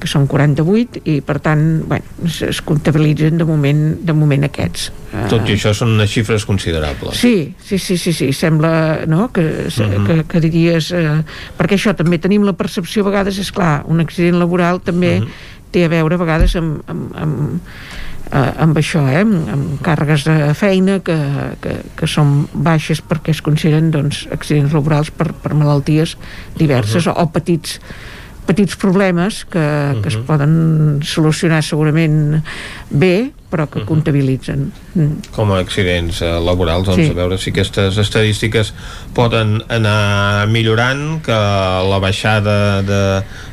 [0.01, 4.90] que són 48 i per tant bueno, es, es comptabilitzen de moment, de moment aquests
[5.10, 7.16] Eh, Tot i això són unes xifres considerables.
[7.18, 8.32] Sí, sí, sí, sí, sí.
[8.32, 9.32] sembla no?
[9.32, 10.06] que, Mhm.
[10.06, 10.92] que, que diries...
[10.92, 11.24] Eh,
[11.59, 15.20] perquè això també tenim la percepció a vegades, és clar, un accident laboral també
[15.72, 17.60] té a veure a vegades amb, amb, amb,
[18.32, 19.23] eh, amb això, eh?
[19.24, 21.19] amb, amb càrregues de feina que,
[21.62, 26.16] que, que són baixes perquè es consideren doncs, accidents laborals per, per malalties
[26.59, 27.78] diverses o, o petits
[28.51, 29.62] petits problemes que,
[30.02, 30.55] que es poden
[31.07, 32.40] solucionar segurament
[32.90, 35.31] bé però que comptabilitzen mm.
[35.35, 37.10] com a accidents eh, laborals doncs Sí.
[37.10, 38.72] a veure si aquestes estadístiques
[39.16, 41.36] poden anar millorant que
[41.90, 43.01] la baixada de,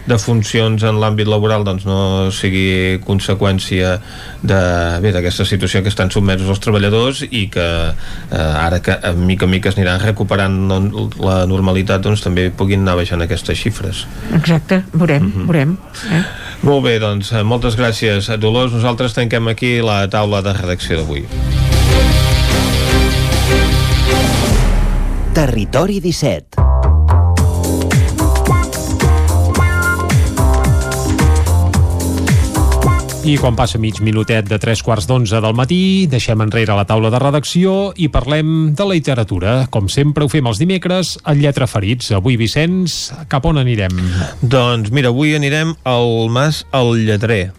[0.05, 3.97] de funcions en l'àmbit laboral doncs no sigui conseqüència
[4.43, 4.61] de,
[5.03, 9.47] bé, d'aquesta situació que estan sotmesos els treballadors i que eh, ara que a mica
[9.47, 14.05] en mica es aniran recuperant no, la normalitat doncs també puguin anar baixant aquestes xifres
[14.35, 15.77] exacte, veurem, veurem
[16.11, 16.23] eh?
[16.63, 21.27] Molt bé, doncs eh, moltes gràcies Dolors, nosaltres tanquem aquí la taula de redacció d'avui.
[25.37, 26.76] Territori 17
[33.27, 37.09] I quan passa mig minutet de tres quarts d'onze del matí, deixem enrere la taula
[37.11, 39.57] de redacció i parlem de literatura.
[39.67, 42.13] Com sempre ho fem els dimecres, a Lletra Ferits.
[42.15, 42.95] Avui, Vicenç,
[43.27, 43.99] cap on anirem?
[44.39, 47.49] Doncs mira, avui anirem al Mas El Lletrer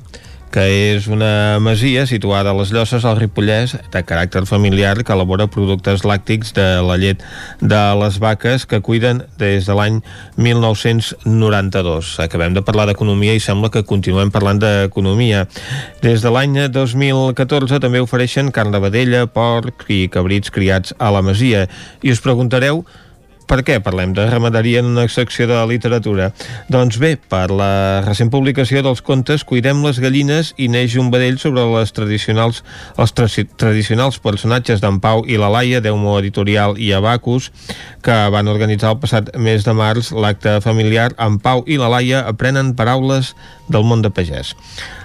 [0.52, 0.64] que
[0.94, 6.04] és una masia situada a les Llosses al Ripollès de caràcter familiar que elabora productes
[6.08, 7.24] làctics de la llet
[7.60, 10.00] de les vaques que cuiden des de l'any
[10.36, 12.14] 1992.
[12.24, 15.46] Acabem de parlar d'economia i sembla que continuem parlant d'economia.
[16.02, 21.22] Des de l'any 2014 també ofereixen carn de vedella, porc i cabrits criats a la
[21.22, 21.66] masia.
[22.02, 22.84] I us preguntareu
[23.48, 26.30] per què parlem de ramaderia en una secció de literatura?
[26.68, 27.70] Doncs bé, per la
[28.04, 32.62] recent publicació dels contes Cuidem les gallines i neix un vedell sobre les tradicionals,
[33.00, 33.28] els tra
[33.60, 37.50] tradicionals personatges d'en Pau i la Laia, d'Eumo Editorial i Abacus,
[38.04, 42.24] que van organitzar el passat mes de març l'acte familiar En Pau i la Laia
[42.28, 43.34] aprenen paraules
[43.68, 44.54] del món de pagès.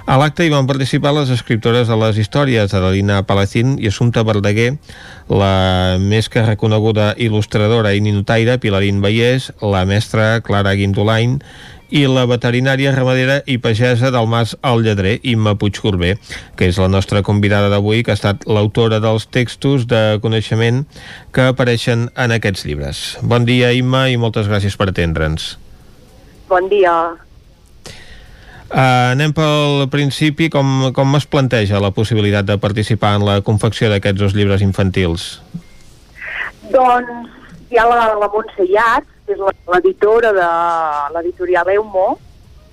[0.03, 4.73] A l'acte hi van participar les escriptores de les històries, Adelina Palacín i Assumpta Verdaguer,
[5.31, 11.39] la més que reconeguda il·lustradora i ninotaire Pilarín Vallès, la mestra Clara Guindolain
[11.87, 16.17] i la veterinària ramadera i pagesa del Mas al Lledrer, Imma Puigcorbé,
[16.59, 20.83] que és la nostra convidada d'avui, que ha estat l'autora dels textos de coneixement
[21.31, 23.05] que apareixen en aquests llibres.
[23.23, 25.53] Bon dia, Imma, i moltes gràcies per atendre'ns.
[26.51, 27.22] Bon dia.
[28.73, 33.85] Uh, anem pel principi, com, com es planteja la possibilitat de participar en la confecció
[33.91, 35.27] d'aquests dos llibres infantils?
[36.73, 37.27] Doncs
[37.69, 40.47] hi ha la, la Montse Llach, que és l'editora de
[41.13, 42.15] l'editorial Eumo,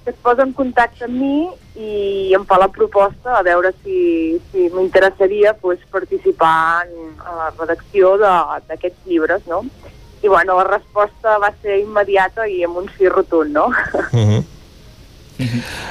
[0.06, 4.38] que es posa en contacte amb mi i em fa la proposta a veure si,
[4.48, 9.66] si m'interessaria pues, participar en, en la redacció d'aquests llibres, no?
[10.24, 13.68] I bueno, la resposta va ser immediata i amb un sí rotund, no?
[14.14, 14.40] Uh -huh.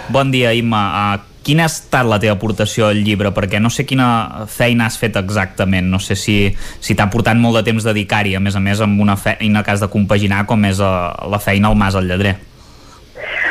[0.09, 0.81] Bon dia, Imma.
[0.89, 3.31] Uh, quina ha estat la teva aportació al llibre?
[3.35, 5.89] Perquè no sé quina feina has fet exactament.
[5.89, 6.37] No sé si,
[6.79, 9.73] si t'ha portat molt de temps dedicar-hi, a més a més amb una feina que
[9.73, 12.35] has de compaginar com és uh, la feina al Mas al Lledrer.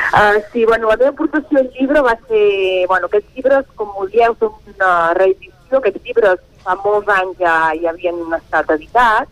[0.09, 2.45] Uh, sí, bueno, la meva aportació al llibre va ser...
[2.89, 5.81] Bueno, aquests llibres, com ho dieu, són una reedició.
[5.81, 9.31] Aquests llibres fa molts anys ja, ja havien estat editats,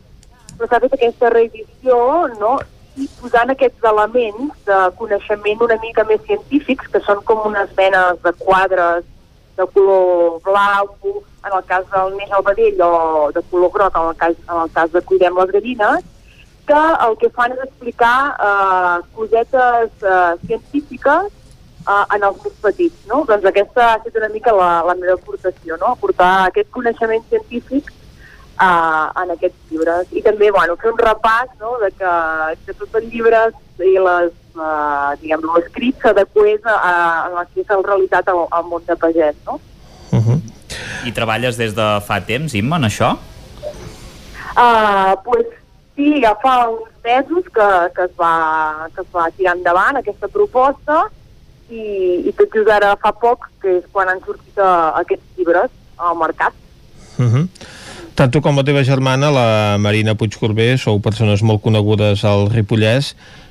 [0.56, 1.97] però s'ha fet aquesta reedició,
[2.40, 2.59] no?,
[2.97, 8.20] i posant aquests elements de coneixement una mica més científics, que són com unes menes
[8.24, 9.05] de quadres
[9.56, 10.93] de color blau,
[11.47, 14.62] en el cas del Neix al Vedell, o de color groc, en el cas, en
[14.62, 16.05] el cas de Cuidem les gallines,
[16.66, 18.16] que el que fan és explicar
[18.47, 23.23] eh, cosetes eh, científiques eh, en els més petits, no?
[23.28, 25.93] Doncs aquesta ha estat una mica la, la meva aportació, no?
[25.94, 27.93] Aportar aquest coneixement científic
[28.60, 30.10] uh, en aquests llibres.
[30.12, 32.12] I també, bueno, fer un repàs no?, de que,
[32.64, 33.54] que tots els llibres
[33.84, 36.94] i les, uh, diguem, l'escrit s'adequés a, a,
[37.26, 39.60] a la que és en realitat al, al món de pagès, no?
[40.12, 40.40] Uh -huh.
[41.06, 43.16] I treballes des de fa temps, Imma, en això?
[44.56, 45.46] Uh, pues,
[45.94, 50.28] sí, ja fa uns mesos que, que, es va, que es va tirar endavant aquesta
[50.28, 51.10] proposta
[51.68, 51.82] i,
[52.28, 56.16] i tot just ara fa poc, que és quan han sortit uh, aquests llibres al
[56.16, 56.52] mercat.
[57.18, 57.48] Uh -huh.
[58.16, 63.10] Tant tu com la teva germana, la Marina Puigcorbé, sou persones molt conegudes al Ripollès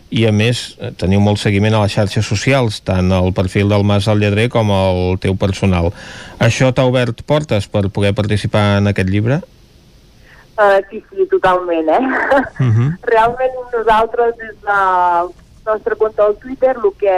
[0.10, 0.62] i a més
[0.98, 4.72] teniu molt seguiment a les xarxes socials, tant el perfil del Mas al Lledrer com
[4.74, 5.92] el teu personal.
[6.42, 9.40] Això t'ha obert portes per poder participar en aquest llibre?
[10.58, 12.02] Uh, sí, sí, totalment, eh?
[12.02, 12.90] Uh -huh.
[13.14, 15.30] Realment nosaltres des del
[15.66, 17.18] nostre compte al Twitter el que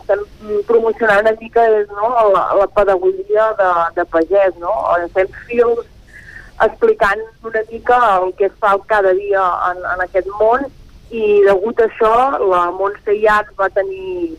[0.00, 0.20] estem
[0.66, 4.72] promocionant una mica és no, la, la pedagogia de, de pagès, no?
[5.12, 5.92] Fem fils
[6.66, 10.64] explicant una mica el que es fa cada dia en, en aquest món
[11.10, 12.14] i degut a això
[12.52, 14.32] la Montse Iac va tenir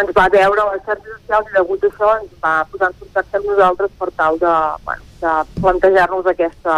[0.00, 2.98] ens va veure a les xarxes socials i degut a això ens va posar en
[3.02, 4.54] contacte amb nosaltres per tal de,
[4.86, 6.76] bueno, de plantejar-nos aquesta,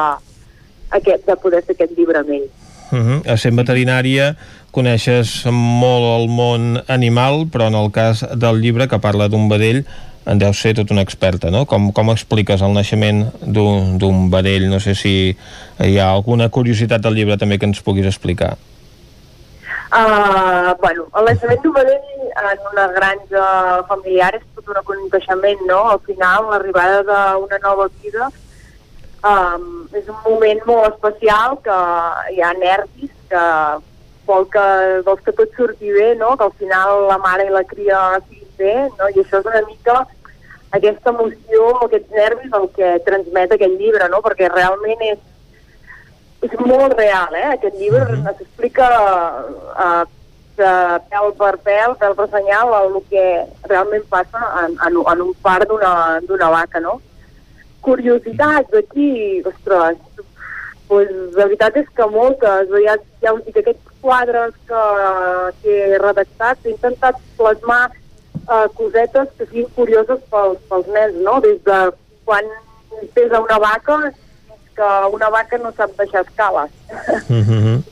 [0.98, 2.48] aquest, de poder fer aquest llibre amb ell.
[2.92, 3.36] Uh -huh.
[3.36, 4.36] Ser veterinària
[4.70, 9.84] coneixes molt el món animal, però en el cas del llibre que parla d'un vedell
[10.26, 11.64] en deu ser tot una experta, no?
[11.66, 14.68] Com, com expliques el naixement d'un vedell?
[14.70, 18.54] No sé si hi ha alguna curiositat del llibre també que ens puguis explicar.
[19.92, 23.48] Uh, bueno, el naixement d'un vedell en una granja
[23.90, 25.82] familiar és tot un aconteixement, no?
[25.96, 28.30] Al final, l'arribada d'una nova vida
[29.22, 31.78] um, és un moment molt especial que
[32.34, 33.46] hi ha nervis que
[34.26, 34.66] vol que,
[35.06, 36.36] vols que tot surti bé, no?
[36.36, 39.08] que al final la mare i la cria siguin bé, no?
[39.08, 39.98] i això és una mica
[40.72, 44.22] aquesta emoció, aquests nervis el que transmet aquest llibre, no?
[44.24, 45.20] perquè realment és,
[46.48, 47.48] és molt real, eh?
[47.52, 48.36] aquest llibre mm -hmm.
[48.38, 48.88] s'explica
[49.84, 50.04] uh,
[50.56, 53.24] pèl per pèl, pèl per senyal, el que
[53.68, 57.00] realment passa en, en, en un part d'una vaca, no?
[57.82, 59.98] curiositats aquí, ostres,
[60.88, 64.84] pues, la veritat és que moltes, ja, ja us dic, aquests quadres que,
[65.62, 67.90] que he redactat, he intentat plasmar
[68.48, 71.38] uh, cosetes que siguin curioses pels, pels nens, no?
[71.44, 71.78] Des de
[72.24, 72.44] quan
[73.14, 74.12] pesa una vaca
[74.76, 76.70] que una vaca no sap baixar escales.
[77.28, 77.82] Mm -hmm.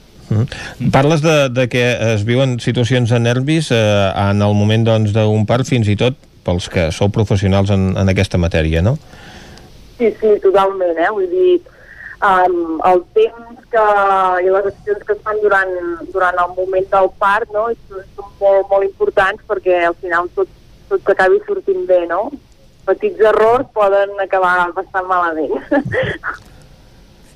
[0.92, 5.42] Parles de, de que es viuen situacions de nervis eh, en el moment doncs, d'un
[5.42, 6.14] doncs, part, fins i tot
[6.46, 8.96] pels que sou professionals en, en aquesta matèria, no?
[9.98, 11.10] Sí, sí, totalment, eh?
[11.12, 11.60] Vull dir,
[12.22, 13.86] um, el temps que,
[14.44, 15.72] i les accions que es fan durant,
[16.14, 17.66] durant el moment del part no?
[17.88, 20.52] són, molt, molt importants perquè al final tot,
[20.92, 22.28] tot acabi sortint bé, no?
[22.86, 25.58] Petits errors poden acabar bastant malament.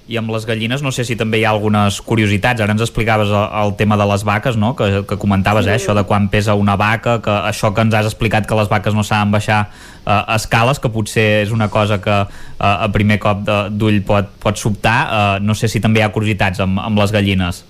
[0.05, 2.61] I amb les gallines no sé si també hi ha algunes curiositats.
[2.61, 4.75] Ara ens explicaves el, el tema de les vaques, no?
[4.77, 5.79] que, que comentaves, eh?
[5.79, 8.97] això de quan pesa una vaca, que això que ens has explicat que les vaques
[8.97, 9.63] no saben baixar
[10.05, 12.27] eh, escales, que potser és una cosa que eh,
[12.61, 14.99] a primer cop d'ull pot, pot sobtar.
[15.07, 17.65] Eh, no sé si també hi ha curiositats amb, amb les gallines.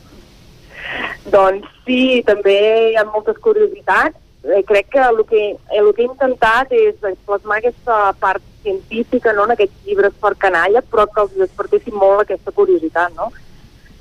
[1.30, 2.58] Doncs sí, també
[2.90, 4.23] hi ha moltes curiositats.
[4.44, 9.46] Eh, crec que el que, el que he intentat és plasmar aquesta part científica no,
[9.46, 13.30] en aquests llibres per canalla, però que els despertessin molt aquesta curiositat, no?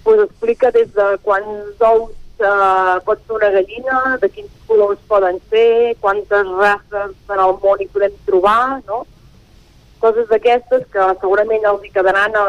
[0.03, 2.11] Pues explica des de quants ous
[2.43, 7.79] eh, pot ser una gallina, de quins colors poden ser, quantes races en el món
[7.79, 9.05] hi podem trobar, no?
[10.03, 12.47] Coses d'aquestes que segurament els hi quedaran a,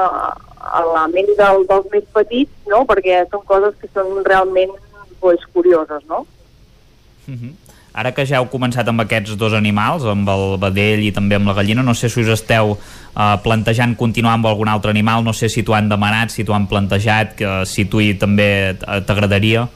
[0.59, 2.83] a la ment del, dels més petits, no?
[2.91, 4.75] Perquè són coses que són realment
[5.21, 6.27] pues, curioses, no?
[7.29, 7.64] Mm -hmm.
[7.95, 11.47] Ara que ja heu començat amb aquests dos animals, amb el vedell i també amb
[11.47, 15.31] la gallina, no sé si us esteu uh, plantejant continuar amb algun altre animal, no
[15.31, 18.49] sé si t'ho han demanat, si t'ho han plantejat, que si tu hi també
[18.83, 19.69] t'agradaria.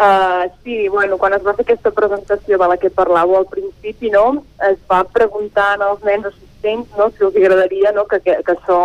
[0.00, 4.08] Uh, sí, bueno, quan es va fer aquesta presentació de la que parlàveu al principi,
[4.10, 4.40] no,
[4.72, 8.80] es va preguntar als nens assistents no, si els agradaria no, que, que, que això,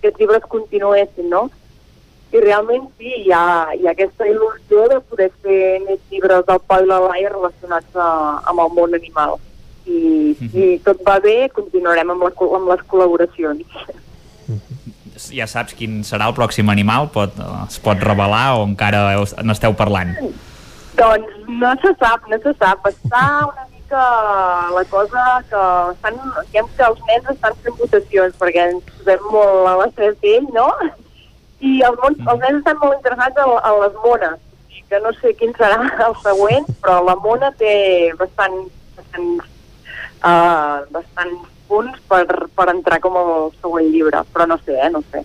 [0.00, 1.50] aquests llibres continuessin, no?
[2.32, 3.44] I realment sí, hi ha,
[3.76, 7.98] hi ha aquesta il·lusió de poder fer més llibres del Pau i la Laia relacionats
[8.00, 8.06] a,
[8.48, 9.36] amb el món animal.
[9.84, 10.50] I mm -hmm.
[10.52, 13.66] si tot va bé, continuarem amb, la, amb les col·laboracions.
[15.32, 17.10] Ja saps quin serà el pròxim animal?
[17.12, 17.32] Pot,
[17.68, 20.16] es pot revelar o encara n'esteu parlant?
[20.96, 22.86] Doncs no se sap, no se sap.
[22.86, 24.02] Està una mica
[24.72, 26.14] la cosa que estan,
[26.46, 30.46] diguem que els nens estan fent votacions perquè ens posem molt a la seva pell,
[30.54, 30.68] no?
[31.62, 34.40] I el món, els nens estan molt interessats en, en les mones,
[34.90, 35.78] que no sé quin serà
[36.08, 37.74] el següent, però la mona té
[38.18, 38.58] bastant,
[38.98, 39.28] bastant,
[40.26, 41.36] uh, bastant
[41.70, 45.22] punts per, per entrar com al següent llibre, però no sé, eh, no sé.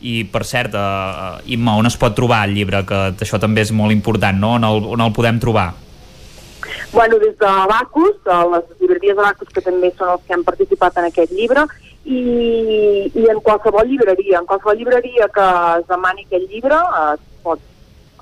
[0.00, 2.80] I, per cert, uh, Imma, on es pot trobar el llibre?
[2.88, 4.54] Que això també és molt important, no?
[4.56, 5.68] On el, on el podem trobar?
[6.90, 10.96] Bueno, des de Bacus, les llibreries de Bacus, que també són els que han participat
[10.98, 11.66] en aquest llibre,
[12.04, 15.46] i, i en qualsevol llibreria, en qualsevol llibreria que
[15.78, 16.80] es demani aquest llibre
[17.12, 17.62] es pot,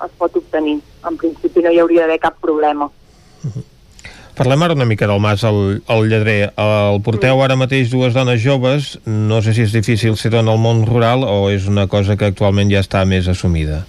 [0.05, 0.79] es pot obtenir.
[1.07, 2.89] En principi no hi hauria d'haver cap problema.
[4.39, 6.53] Parlem ara una mica del Mas al, al Lledrer.
[6.55, 8.93] El porteu ara mateix dues dones joves.
[9.03, 12.29] No sé si és difícil ser dona al món rural o és una cosa que
[12.31, 13.81] actualment ja està més assumida.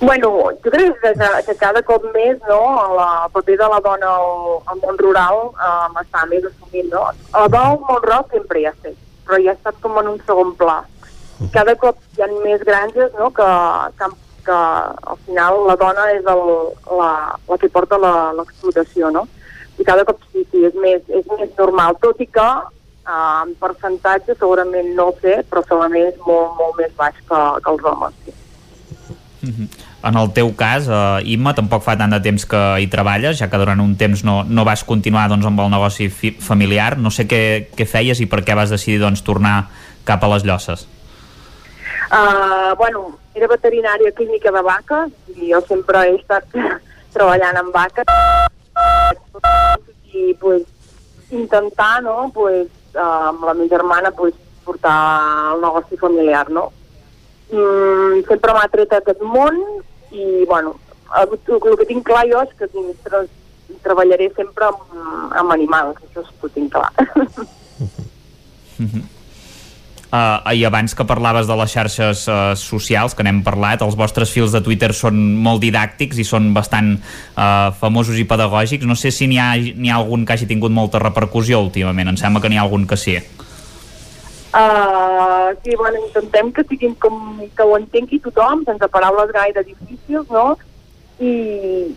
[0.00, 1.12] Bueno, jo crec que,
[1.44, 2.60] que cada cop més no,
[2.96, 4.30] la, el paper de la dona al,
[4.72, 6.88] al món rural um, està més assumit.
[6.88, 7.02] No?
[7.34, 8.96] La dona al món rural sempre hi ha estat,
[9.26, 10.78] però ja ha estat com en un segon pla.
[11.52, 13.50] Cada cop hi ha més granges no, que,
[14.00, 14.08] que,
[14.48, 14.56] que
[15.12, 16.42] al final la dona és el,
[16.96, 17.12] la,
[17.52, 19.26] la que porta l'explotació, no?
[19.76, 23.52] I cada cop sí, sí, és més, és més normal, tot i que uh, en
[23.60, 27.88] percentatge segurament no ho sé, però segurament és molt, molt més baix que, que els
[27.92, 28.16] homes.
[28.24, 28.38] Sí.
[30.02, 33.50] En el teu cas, eh, Imma, tampoc fa tant de temps que hi treballes, ja
[33.52, 36.96] que durant un temps no, no vas continuar doncs, amb el negoci fi familiar.
[36.96, 37.42] No sé què,
[37.76, 39.68] què feies i per què vas decidir doncs, tornar
[40.08, 40.86] cap a les llosses.
[42.10, 46.48] Uh, bueno, era veterinària clínica de vaques i jo sempre he estat
[47.14, 48.08] treballant amb vaques
[50.10, 50.64] i pues,
[51.30, 52.66] intentar no, pues,
[52.96, 54.96] uh, amb la meva germana pues, portar
[55.54, 56.48] el negoci familiar.
[56.50, 56.70] No?
[57.52, 59.60] Mm, sempre m'ha tret aquest món
[60.10, 60.74] i bueno,
[61.18, 62.68] el, el que tinc clar jo és que
[63.04, 63.24] tra
[63.84, 64.80] treballaré sempre amb,
[65.40, 66.90] amb animals, això ho tinc clar.
[70.10, 74.32] Uh, I abans que parlaves de les xarxes uh, socials, que n'hem parlat, els vostres
[74.34, 78.88] fils de Twitter són molt didàctics i són bastant uh, famosos i pedagògics.
[78.90, 82.10] No sé si n'hi ha, ha algun que hagi tingut molta repercussió últimament.
[82.10, 83.14] Em sembla que n'hi ha algun que sí.
[83.20, 83.49] Uh,
[85.62, 90.56] sí, bueno, intentem que siguin com que ho entengui tothom, sense paraules gaire difícils, no?
[91.20, 91.94] I,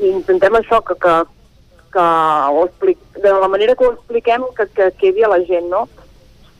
[0.00, 1.14] i intentem això, que, que,
[1.94, 2.06] que
[2.52, 5.86] ho explic, de la manera que ho expliquem, que, que quedi a la gent, no?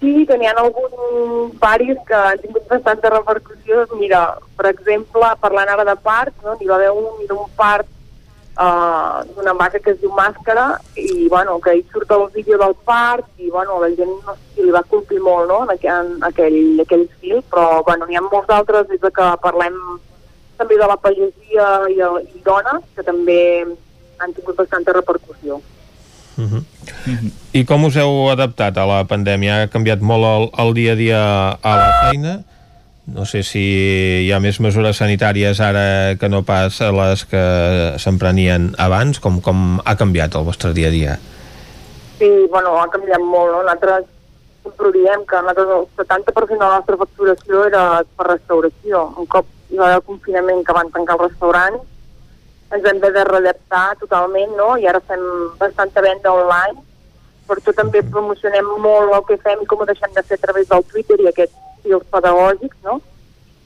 [0.00, 3.86] Sí, que n'hi ha algun paris que han tingut bastanta repercussió.
[3.96, 4.24] Mira,
[4.56, 6.56] per exemple, parlant ara de parts, no?
[6.58, 7.88] n'hi va haver un d'un part
[8.58, 12.74] uh, d'una vaca que es diu Màscara i bueno, que hi surt el vídeo del
[12.86, 15.62] part i bueno, la gent no sé si li va colpir molt no?
[15.64, 19.30] en, aquell, en aquell, aquell fil, però bueno, n'hi ha molts altres des de que
[19.42, 19.78] parlem
[20.58, 23.40] també de la pagesia i, el, i dones que també
[24.22, 25.60] han tingut bastanta repercussió.
[26.36, 26.64] Uh -huh.
[27.52, 29.62] I com us heu adaptat a la pandèmia?
[29.62, 31.20] Ha canviat molt el, el dia a dia
[31.62, 32.44] a la feina?
[33.06, 33.60] No sé si
[34.24, 37.44] hi ha més mesures sanitàries ara que no pas les que
[38.00, 39.20] s'emprenien abans.
[39.20, 41.16] Com, com ha canviat el vostre dia a dia?
[42.18, 43.60] Sí, bueno, ha canviat molt, no?
[43.60, 44.06] Nosaltres
[44.64, 47.82] sempre diem que nosaltres el 70% de la nostra facturació era
[48.16, 49.02] per restauració.
[49.20, 51.84] Un cop hi va haver el confinament que van tancar els restaurants,
[52.72, 54.70] ens haver de readaptar totalment, no?
[54.80, 55.22] I ara fem
[55.60, 56.80] bastanta venda online,
[57.44, 60.44] per això també promocionem molt el que fem i com ho deixem de fer a
[60.46, 63.00] través del Twitter i aquests fils pedagògics, no?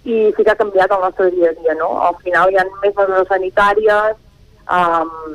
[0.04, 1.90] I sí que ha canviat el nostre dia a dia, no?
[2.08, 4.18] Al final hi ha més mesures sanitàries,
[4.78, 5.34] um,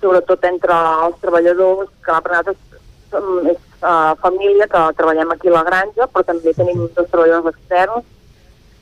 [0.00, 0.76] sobretot entre
[1.06, 6.06] els treballadors, que per nosaltres som, és uh, família, que treballem aquí a la granja,
[6.12, 8.12] però també tenim dos treballadors externs.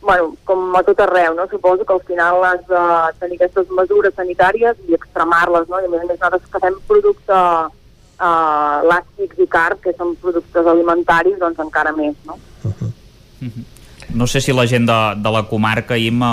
[0.04, 1.46] bueno, com a tot arreu, no?
[1.48, 2.80] Suposo que al final has de
[3.20, 5.80] tenir aquestes mesures sanitàries i extremar-les, no?
[5.80, 7.38] I a més a més nosaltres que fem producte
[8.18, 12.38] uh, làctics i carn, que són productes alimentaris, doncs encara més, no?
[14.14, 16.28] No sé si la gent de, de la comarca, Imma,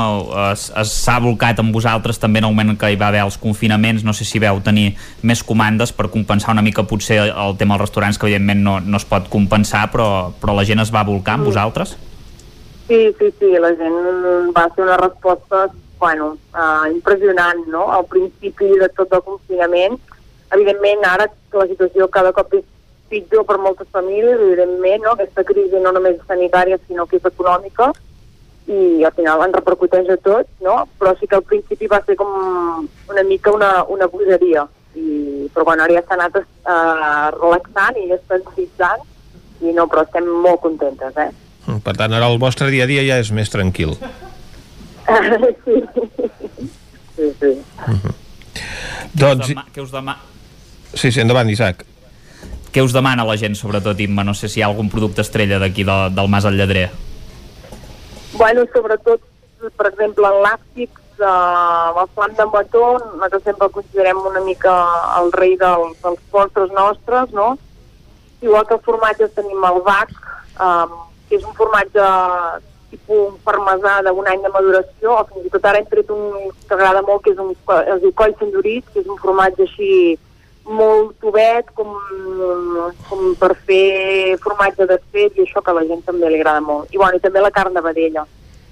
[0.55, 4.03] s'ha volcat amb vosaltres també en el moment que hi va haver els confinaments.
[4.05, 4.91] No sé si veu tenir
[5.25, 9.01] més comandes per compensar una mica potser el tema dels restaurants, que evidentment no, no
[9.01, 11.49] es pot compensar, però, però la gent es va volcar amb Mm.
[11.49, 11.95] vosaltres?
[12.87, 13.97] Sí, sí, sí, la gent
[14.53, 15.65] va fer una resposta,
[15.97, 17.87] bueno, uh, impressionant, no?
[17.91, 19.97] Al principi de tot el confinament,
[20.51, 22.67] evidentment ara que la situació cada cop és
[23.11, 25.15] pitjor per moltes famílies, evidentment, no?
[25.15, 27.91] Aquesta crisi no només és sanitària, sinó que és econòmica,
[28.71, 30.77] i al final en repercuteix a tot, no?
[30.99, 32.31] Però sí que al principi va ser com
[33.11, 34.65] una mica una, una bogeria,
[34.95, 39.05] i, però bueno, ara ja s'ha anat uh, relaxant i estabilitzant,
[39.61, 41.29] i no, però estem molt contentes, eh?
[41.85, 43.93] Per tant, ara el vostre dia a dia ja és més tranquil.
[45.65, 45.77] sí.
[47.15, 47.53] sí, sí.
[49.11, 49.21] Doncs...
[49.21, 50.17] Què us, dema què us, dema
[50.93, 51.85] Sí, sí, endavant, Isaac.
[52.71, 54.23] què us demana la gent, sobretot, Imma?
[54.23, 56.89] No sé si hi ha algun producte estrella d'aquí de, del Mas al Lledrer.
[58.33, 59.19] Bueno, sobretot,
[59.75, 64.73] per exemple, en làctics, uh, el flan de mató, nosaltres sempre el considerem una mica
[65.19, 67.57] el rei del, dels postres nostres, no?
[68.41, 70.15] Igual que formatges tenim el bac,
[70.55, 70.95] um,
[71.27, 72.07] que és un formatge
[72.91, 76.75] tipus parmesà d'un any de maduració, o fins i tot ara hem tret un que
[76.75, 77.51] agrada molt, que és un,
[77.83, 79.91] es diu coll sandurit, que és un formatge així
[80.65, 81.95] molt tubet, com,
[83.09, 86.91] com per fer formatge desfet, i això que a la gent també li agrada molt.
[86.93, 88.25] I, bueno, i també la carn de vedella.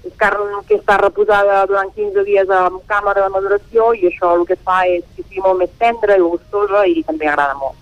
[0.06, 4.46] És carn que està reposada durant 15 dies en càmera de maduració i això el
[4.48, 7.76] que fa és que sigui molt més tendra i gustosa i també agrada molt.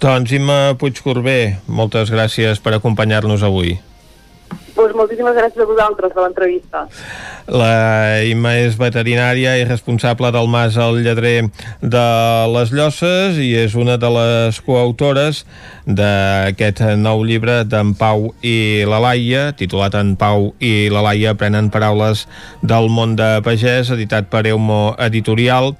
[0.00, 3.74] Doncs Imma Puigcorbé, moltes gràcies per acompanyar-nos avui.
[4.80, 6.86] Pues moltíssimes gràcies a vosaltres per l'entrevista.
[7.52, 11.50] La Imma és veterinària i responsable del Mas al Lledrer
[11.82, 12.04] de
[12.54, 15.42] les Llosses i és una de les coautores
[15.84, 21.68] d'aquest nou llibre d'en Pau i la Laia, titulat En Pau i la Laia aprenen
[21.74, 22.24] paraules
[22.62, 25.74] del món de pagès, editat per Eumo Editorial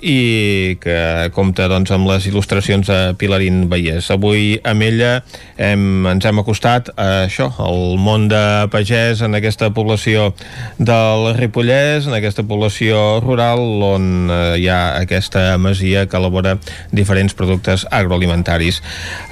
[0.00, 4.10] i que compta doncs, amb les il·lustracions de Pilarín Vallès.
[4.14, 5.12] Avui amb ella
[5.56, 8.42] hem, ens hem acostat a això, al món de
[8.72, 10.32] pagès en aquesta població
[10.78, 16.56] del Ripollès, en aquesta població rural on eh, hi ha aquesta masia que elabora
[16.92, 18.80] diferents productes agroalimentaris.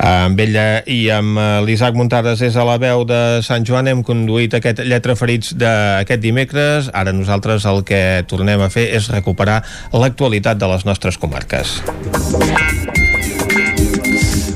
[0.03, 4.03] Amb ella i amb eh, l'Isaac Muntades des de la veu de Sant Joan hem
[4.07, 6.91] conduït aquest Lletra Ferits d'aquest dimecres.
[6.93, 9.61] Ara nosaltres el que tornem a fer és recuperar
[9.93, 11.81] l'actualitat de les nostres comarques.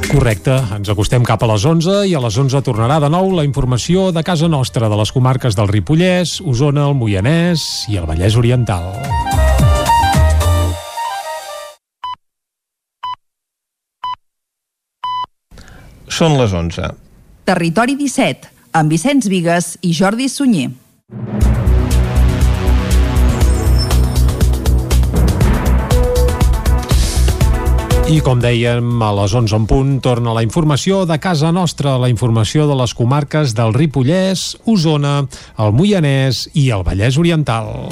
[0.07, 3.45] Correcte, ens acostem cap a les 11 i a les 11 tornarà de nou la
[3.45, 8.39] informació de casa nostra de les comarques del Ripollès, Osona, el Moianès i el Vallès
[8.39, 8.95] Oriental.
[16.09, 16.95] Són les 11.
[17.45, 18.49] Territori 17,
[18.79, 20.71] amb Vicenç Vigues i Jordi Sunyer.
[28.07, 32.07] I com dèiem, a les 11 en punt torna la informació de casa nostra, la
[32.07, 35.25] informació de les comarques del Ripollès, Osona,
[35.59, 37.91] el Moianès i el Vallès Oriental.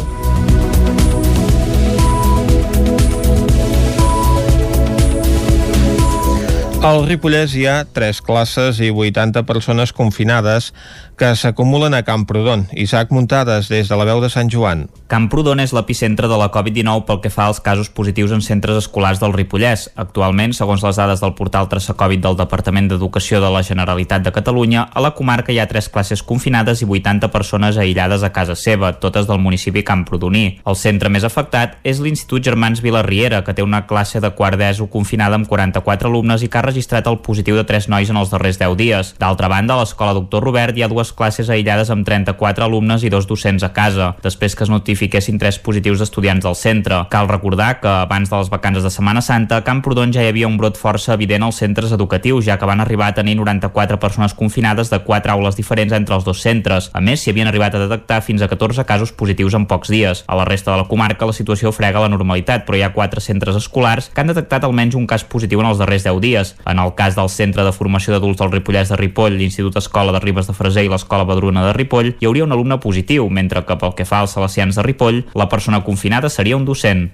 [6.85, 10.71] Al Ripollès hi ha 3 classes i 80 persones confinades
[11.19, 12.69] que s'acumulen a Camprodon.
[12.77, 14.87] Isaac Muntades, des de la veu de Sant Joan.
[15.15, 19.21] Camprodon és l'epicentre de la Covid-19 pel que fa als casos positius en centres escolars
[19.23, 19.85] del Ripollès.
[19.95, 24.33] Actualment, segons les dades del portal Traça Covid del Departament d'Educació de la Generalitat de
[24.35, 28.57] Catalunya, a la comarca hi ha 3 classes confinades i 80 persones aïllades a casa
[28.59, 30.59] seva, totes del municipi Camprodoní.
[30.67, 34.89] El centre més afectat és l'Institut Germans Vilarriera, que té una classe de quart d'ESO
[34.91, 38.35] confinada amb 44 alumnes i que ha registrat el positiu de 3 nois en els
[38.35, 39.15] darrers 10 dies.
[39.23, 43.15] D'altra banda, a l'escola Doctor Robert hi ha dues classes aïllades amb 34 alumnes i
[43.15, 44.75] dos docents a casa, després que es
[45.05, 46.97] notifiquessin tres positius d'estudiants del centre.
[47.11, 50.49] Cal recordar que abans de les vacances de Setmana Santa, a Camprodon ja hi havia
[50.49, 54.35] un brot força evident als centres educatius, ja que van arribar a tenir 94 persones
[54.35, 56.91] confinades de quatre aules diferents entre els dos centres.
[56.95, 60.25] A més, s'hi havien arribat a detectar fins a 14 casos positius en pocs dies.
[60.27, 63.21] A la resta de la comarca la situació frega la normalitat, però hi ha quatre
[63.21, 66.55] centres escolars que han detectat almenys un cas positiu en els darrers 10 dies.
[66.65, 70.23] En el cas del Centre de Formació d'Adults del Ripollès de Ripoll, l'Institut Escola de
[70.25, 73.77] Ribes de Freser i l'Escola Badruna de Ripoll, hi hauria un alumne positiu, mentre que
[73.81, 77.09] pel que fa als salesians de Ripoll, la persona confinada seria un docent.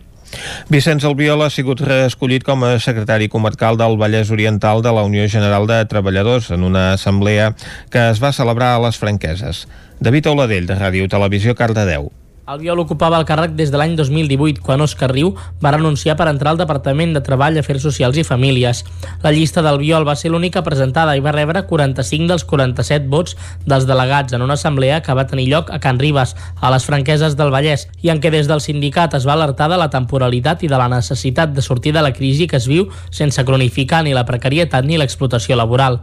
[0.70, 5.26] Vicenç Albiol ha sigut reescollit com a secretari comarcal del Vallès Oriental de la Unió
[5.28, 7.54] General de Treballadors en una assemblea
[7.90, 9.66] que es va celebrar a les Franqueses.
[9.98, 12.12] David Oladell, de Ràdio Televisió, Cardedeu.
[12.50, 15.28] Albiol ocupava el càrrec des de l'any 2018, quan Òscar Riu
[15.62, 18.80] va renunciar per entrar al Departament de Treball, Afers Socials i Famílies.
[19.22, 23.38] La llista d'Albiol va ser l'única presentada i va rebre 45 dels 47 vots
[23.70, 27.38] dels delegats en una assemblea que va tenir lloc a Can Ribes, a les Franqueses
[27.38, 30.74] del Vallès, i en què des del sindicat es va alertar de la temporalitat i
[30.74, 34.26] de la necessitat de sortir de la crisi que es viu sense cronificar ni la
[34.26, 36.02] precarietat ni l'explotació laboral.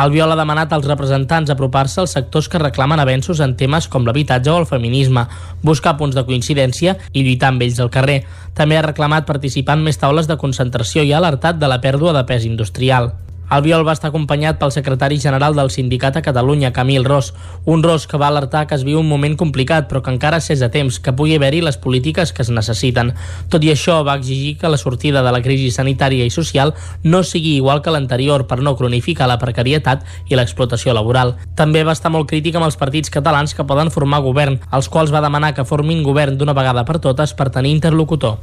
[0.00, 4.48] Albiol ha demanat als representants apropar-se als sectors que reclamen avenços en temes com l'habitatge
[4.48, 5.26] o el feminisme,
[5.60, 8.22] buscar punts de coincidència i lluitar amb ells al carrer.
[8.56, 12.16] També ha reclamat participar en més taules de concentració i ha alertat de la pèrdua
[12.16, 13.12] de pes industrial.
[13.50, 17.32] Albiol va estar acompanyat pel secretari general del sindicat a Catalunya, Camil Ros,
[17.66, 20.62] un Ros que va alertar que es viu un moment complicat però que encara s'és
[20.62, 23.10] a temps, que pugui haver-hi les polítiques que es necessiten.
[23.50, 27.24] Tot i això, va exigir que la sortida de la crisi sanitària i social no
[27.26, 31.34] sigui igual que l'anterior per no cronificar la precarietat i l'explotació laboral.
[31.58, 35.10] També va estar molt crític amb els partits catalans que poden formar govern, als quals
[35.10, 38.38] va demanar que formin govern d'una vegada per totes per tenir interlocutor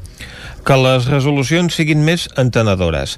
[0.67, 3.13] que les resolucions siguin més entenedores.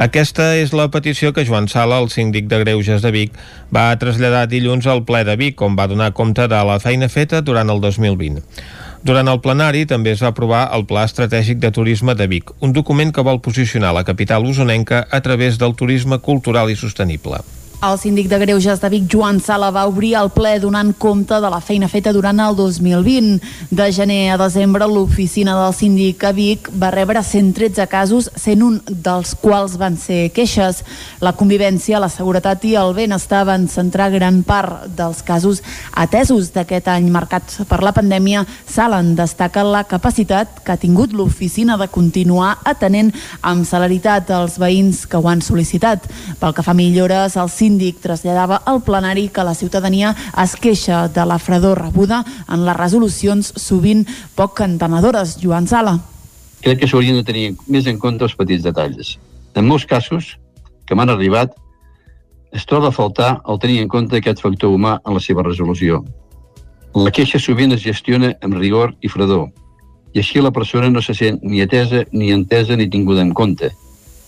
[0.00, 3.34] Aquesta és la petició que Joan Sala, el síndic de Greuges de Vic,
[3.68, 7.42] va traslladar dilluns al ple de Vic, on va donar compte de la feina feta
[7.44, 8.40] durant el 2020.
[9.04, 12.72] Durant el plenari també es va aprovar el Pla Estratègic de Turisme de Vic, un
[12.72, 17.42] document que vol posicionar la capital usonenca a través del turisme cultural i sostenible.
[17.84, 21.48] El síndic de Greuges de Vic, Joan Sala, va obrir el ple donant compte de
[21.52, 23.42] la feina feta durant el 2020.
[23.68, 28.78] De gener a desembre, l'oficina del síndic a Vic va rebre 113 casos, sent un
[28.88, 30.80] dels quals van ser queixes.
[31.20, 35.60] La convivència, la seguretat i el benestar van centrar gran part dels casos
[35.92, 38.46] atesos d'aquest any marcats per la pandèmia.
[38.64, 43.12] Sala en destaca la capacitat que ha tingut l'oficina de continuar atenent
[43.42, 46.08] amb celeritat els veïns que ho han sol·licitat.
[46.40, 51.24] Pel que fa millores, el síndic traslladava al plenari que la ciutadania es queixa de
[51.26, 55.38] la fredor rebuda en les resolucions sovint poc entenedores.
[55.42, 55.98] Joan Sala.
[56.64, 59.18] crec que s'haurien de tenir més en compte els petits detalls.
[59.54, 60.38] En molts casos
[60.88, 61.52] que m'han arribat,
[62.56, 66.00] es troba a faltar el tenir en compte aquest factor humà en la seva resolució.
[66.94, 69.50] La queixa sovint es gestiona amb rigor i fredor,
[70.14, 73.72] i així la persona no se sent ni atesa, ni entesa, ni tinguda en compte.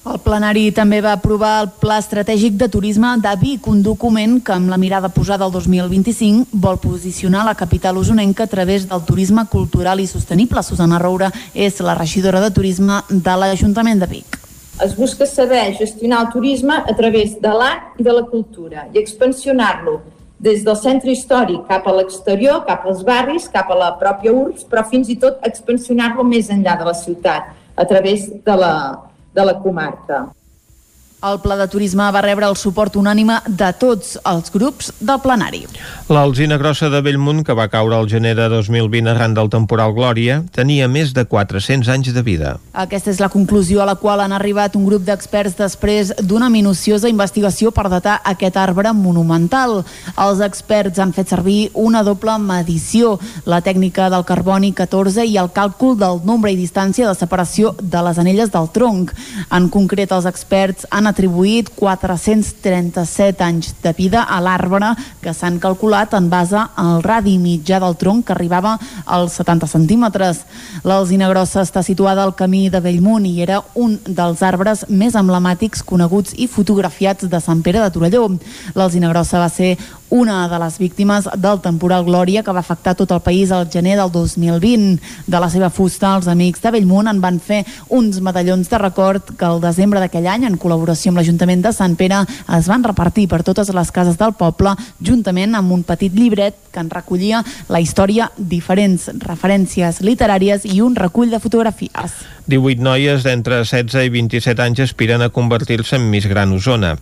[0.07, 4.53] El plenari també va aprovar el Pla Estratègic de Turisme de Vic, un document que
[4.55, 9.43] amb la mirada posada al 2025 vol posicionar la capital usonenca a través del turisme
[9.51, 10.63] cultural i sostenible.
[10.63, 14.39] Susana Roura és la regidora de Turisme de l'Ajuntament de Vic.
[14.85, 19.03] Es busca saber gestionar el turisme a través de l'art i de la cultura i
[19.03, 19.97] expansionar-lo
[20.39, 24.69] des del centre històric cap a l'exterior, cap als barris, cap a la pròpia URBS,
[24.71, 28.75] però fins i tot expansionar-lo més enllà de la ciutat, a través de la,
[29.37, 30.33] de la comarca.
[31.27, 35.65] El pla de turisme va rebre el suport unànime de tots els grups del plenari.
[36.07, 40.37] L'alzina grossa de Bellmunt, que va caure al gener de 2020 arran del temporal Glòria,
[40.55, 42.53] tenia més de 400 anys de vida.
[42.79, 47.11] Aquesta és la conclusió a la qual han arribat un grup d'experts després d'una minuciosa
[47.11, 49.81] investigació per datar aquest arbre monumental.
[50.15, 53.17] Els experts han fet servir una doble medició,
[53.51, 58.07] la tècnica del carboni 14 i el càlcul del nombre i distància de separació de
[58.07, 59.11] les anelles del tronc.
[59.51, 64.93] En concret, els experts han atribuït 437 anys de vida a l'arbre
[65.25, 68.75] que s'han calculat en base al radi mitjà del tronc que arribava
[69.07, 70.45] als 70 centímetres.
[70.85, 75.83] L'alzina grossa està situada al camí de Bellmunt i era un dels arbres més emblemàtics
[75.83, 78.29] coneguts i fotografiats de Sant Pere de Torelló.
[78.77, 79.79] L'alzina grossa va ser
[80.11, 83.97] una de les víctimes del temporal Glòria que va afectar tot el país al gener
[83.99, 85.01] del 2020.
[85.27, 89.35] De la seva fusta, els amics de Bellmunt en van fer uns medallons de record
[89.37, 92.23] que el desembre d'aquell any, en col·laboració amb l'Ajuntament de Sant Pere,
[92.59, 96.81] es van repartir per totes les cases del poble, juntament amb un petit llibret que
[96.81, 102.36] en recollia la història, diferents referències literàries i un recull de fotografies.
[102.47, 106.93] 18 noies d'entre 16 i 27 anys aspiren a convertir-se en Miss Gran Osona.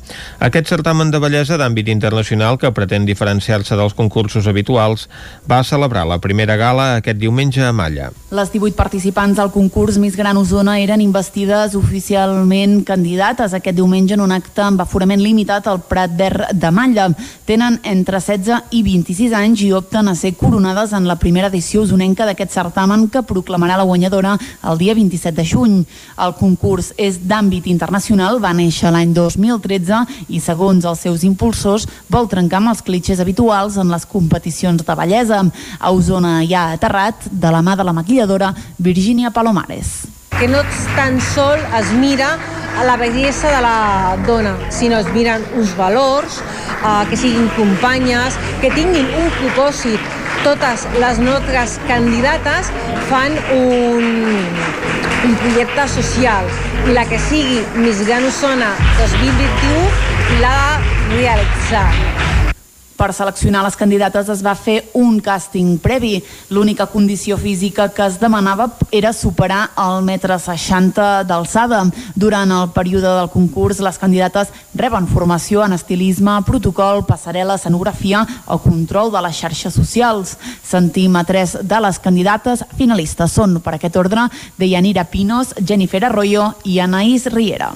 [0.40, 5.04] Aquest certamen de bellesa d'àmbit internacional que pretén diferenciar-se dels concursos habituals
[5.50, 8.08] va celebrar la primera gala aquest diumenge a Malla.
[8.32, 14.24] Les 18 participants al concurs Miss Gran Osona eren investides oficialment candidates aquest diumenge en
[14.24, 17.10] un acte amb aforament limitat al Prat Verd de Malla.
[17.44, 21.84] Tenen entre 16 i 26 anys i opten a ser coronades en la primera edició
[21.84, 25.82] usonenca d'aquest certamen que proclamarà la guanyadora el dia 27 de juny.
[26.16, 32.31] El concurs és d'àmbit internacional, va néixer l'any 2013 i segons els seus impulsors vol
[32.31, 35.44] trencar amb els clitxers habituals en les competicions de bellesa.
[35.78, 40.62] A Osona hi ha aterrat de la mà de la maquilladora Virginia Palomares que no
[40.97, 42.39] tan sol es mira
[42.78, 46.40] a la bellesa de la dona, sinó es miren uns valors,
[46.82, 50.01] eh, que siguin companyes, que tinguin un propòsit.
[50.44, 52.69] Totes les nostres candidates
[53.09, 54.11] fan un,
[55.24, 56.51] un projecte social
[56.85, 62.43] i la que sigui Miss Gran Osona 2021 l'ha de realitzar.
[62.94, 66.20] Per seleccionar les candidates es va fer un càsting previ.
[66.54, 71.82] L'única condició física que es demanava era superar el metre 60 d'alçada.
[72.14, 78.60] Durant el període del concurs, les candidates reben formació en estilisme, protocol, passarel·la, escenografia o
[78.62, 80.36] control de les xarxes socials.
[80.62, 83.34] Sentim a tres de les candidates finalistes.
[83.34, 87.72] Són, per aquest ordre, Deyanira Pinos, Jennifer Arroyo i Anaïs Riera.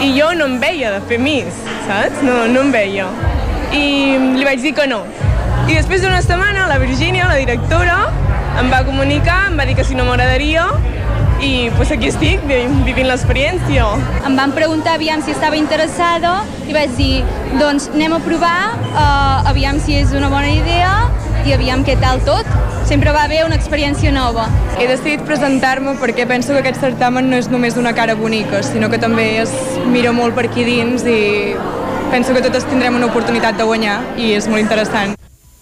[0.00, 2.24] I jo no em veia de fer Miss, saps?
[2.24, 3.10] No, no em veia
[3.74, 5.02] i li vaig dir que no.
[5.66, 7.96] I després d'una setmana la Virgínia, la directora,
[8.60, 10.68] em va comunicar, em va dir que si no m'agradaria
[11.42, 13.86] i pues aquí estic, vivint l'experiència.
[14.26, 17.24] Em van preguntar aviam si estava interessada i vaig dir,
[17.60, 18.58] doncs anem a provar,
[18.92, 20.94] uh, aviam si és una bona idea
[21.46, 22.48] i aviam què tal tot.
[22.86, 24.46] Sempre va haver una experiència nova.
[24.78, 28.90] He decidit presentar-me perquè penso que aquest certamen no és només d'una cara bonica, sinó
[28.90, 29.52] que també es
[29.90, 31.56] mira molt per aquí dins i
[32.10, 35.16] penso que totes tindrem una oportunitat de guanyar i és molt interessant.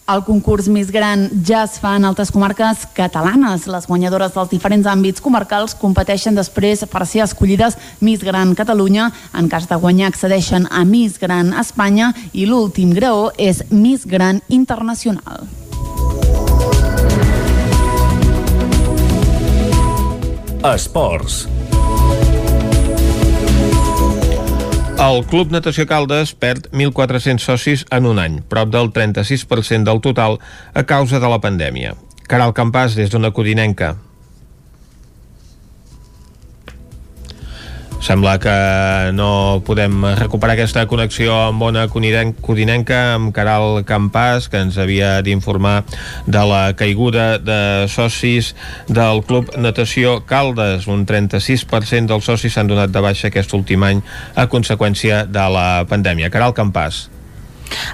[0.05, 3.65] El concurs més gran ja es fa en altres comarques catalanes.
[3.73, 9.09] Les guanyadores dels diferents àmbits comarcals competeixen després per ser escollides Miss Gran Catalunya.
[9.33, 14.43] En cas de guanyar accedeixen a Miss Gran Espanya i l'últim graó és Miss Gran
[14.53, 15.49] Internacional.
[20.65, 21.47] Esports.
[24.95, 30.39] El Club Natació Caldes perd 1.400 socis en un any, prop del 36% del total
[30.73, 31.97] a causa de la pandèmia.
[32.31, 33.97] Caral Campàs, des d'una codinenca.
[38.05, 38.53] Sembla que
[39.17, 45.87] no podem recuperar aquesta connexió amb Ona Codinenca, amb Caral Campàs, que ens havia d'informar
[46.29, 48.53] de la caiguda de socis
[48.93, 50.85] del Club Natació Caldes.
[50.85, 54.05] Un 36% dels socis s'han donat de baixa aquest últim any
[54.37, 56.29] a conseqüència de la pandèmia.
[56.29, 57.07] Caral Campàs.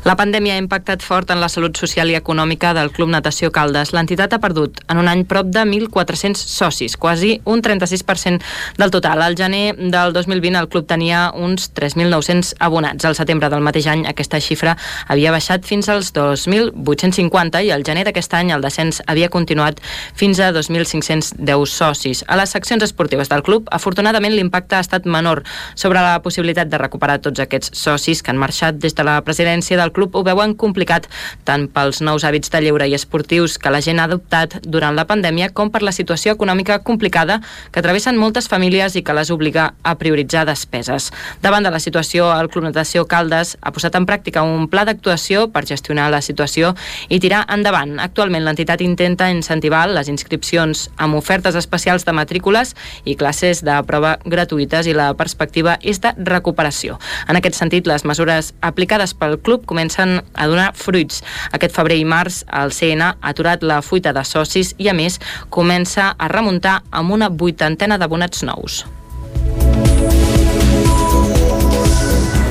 [0.05, 3.93] La pandèmia ha impactat fort en la salut social i econòmica del Club Natació Caldes.
[3.93, 8.41] L'entitat ha perdut en un any prop de 1.400 socis, quasi un 36%
[8.81, 9.21] del total.
[9.23, 13.05] Al gener del 2020 el club tenia uns 3.900 abonats.
[13.05, 14.77] Al setembre del mateix any aquesta xifra
[15.07, 19.85] havia baixat fins als 2.850 i al gener d'aquest any el descens havia continuat
[20.17, 22.25] fins a 2.510 socis.
[22.27, 25.45] A les seccions esportives del club, afortunadament l'impacte ha estat menor
[25.75, 29.60] sobre la possibilitat de recuperar tots aquests socis que han marxat des de la presidència
[29.61, 31.07] presidència del club ho veuen complicat
[31.45, 35.05] tant pels nous hàbits de lleure i esportius que la gent ha adoptat durant la
[35.05, 37.41] pandèmia com per la situació econòmica complicada
[37.73, 41.11] que travessen moltes famílies i que les obliga a prioritzar despeses.
[41.43, 45.51] Davant de la situació, el Club Natació Caldes ha posat en pràctica un pla d'actuació
[45.53, 46.75] per gestionar la situació
[47.09, 47.99] i tirar endavant.
[48.01, 52.75] Actualment l'entitat intenta incentivar les inscripcions amb ofertes especials de matrícules
[53.05, 56.99] i classes de prova gratuïtes i la perspectiva és de recuperació.
[57.29, 61.25] En aquest sentit, les mesures aplicades pel club club comencen a donar fruits.
[61.51, 65.19] Aquest febrer i març el CN ha aturat la fuita de socis i, a més,
[65.51, 68.85] comença a remuntar amb una vuitantena d'abonats nous.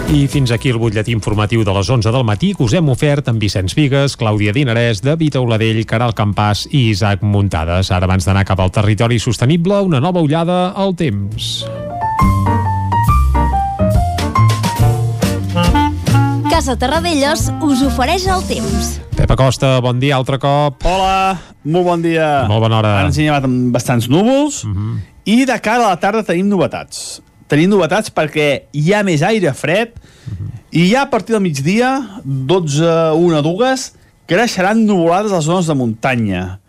[0.09, 3.27] I fins aquí el butlletí informatiu de les 11 del matí que us hem ofert
[3.29, 7.93] amb Vicenç Vigues, Clàudia Dinarès, David Auladell, Caral Campàs i Isaac Muntades.
[7.93, 11.61] Ara, abans d'anar cap al territori sostenible, una nova ullada al temps.
[16.59, 18.87] Casa Terradellos us ofereix el temps.
[19.15, 20.83] Pep Acosta, bon dia altre cop.
[20.83, 22.25] Hola, molt bon dia.
[22.51, 22.89] Molt bona hora.
[22.97, 24.97] Ara ens hem llevat amb bastants núvols uh -huh.
[25.23, 27.21] i de cara a la tarda tenim novetats.
[27.47, 30.49] Tenim novetats perquè hi ha més aire fred uh -huh.
[30.71, 32.83] i ja a partir del migdia, 12,
[33.15, 33.93] 1, 2,
[34.27, 36.59] creixeran nuvolades a les zones de muntanya.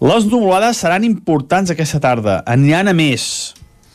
[0.00, 3.52] Les nuvolades seran importants aquesta tarda, aniran a més.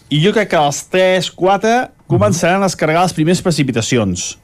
[0.10, 4.38] I jo crec que a les 3, 4 començaran a descarregar les primeres precipitacions.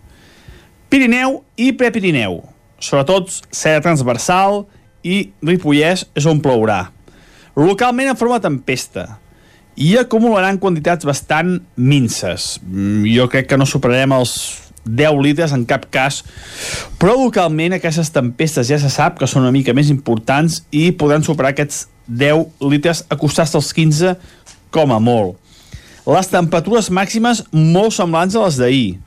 [0.89, 2.39] Pirineu i Prepirineu.
[2.81, 4.63] Sobretot serra transversal
[5.05, 6.87] i Ripollès és on plourà.
[7.53, 9.03] Localment en forma tempesta
[9.77, 12.55] i acumularan quantitats bastant minces.
[12.65, 14.33] Mm, jo crec que no superarem els
[14.89, 16.23] 10 litres en cap cas,
[16.97, 21.21] però localment aquestes tempestes ja se sap que són una mica més importants i podran
[21.21, 24.15] superar aquests 10 litres acostar-se als 15
[24.73, 25.37] com a molt.
[26.09, 28.97] Les temperatures màximes molt semblants a les d'ahir,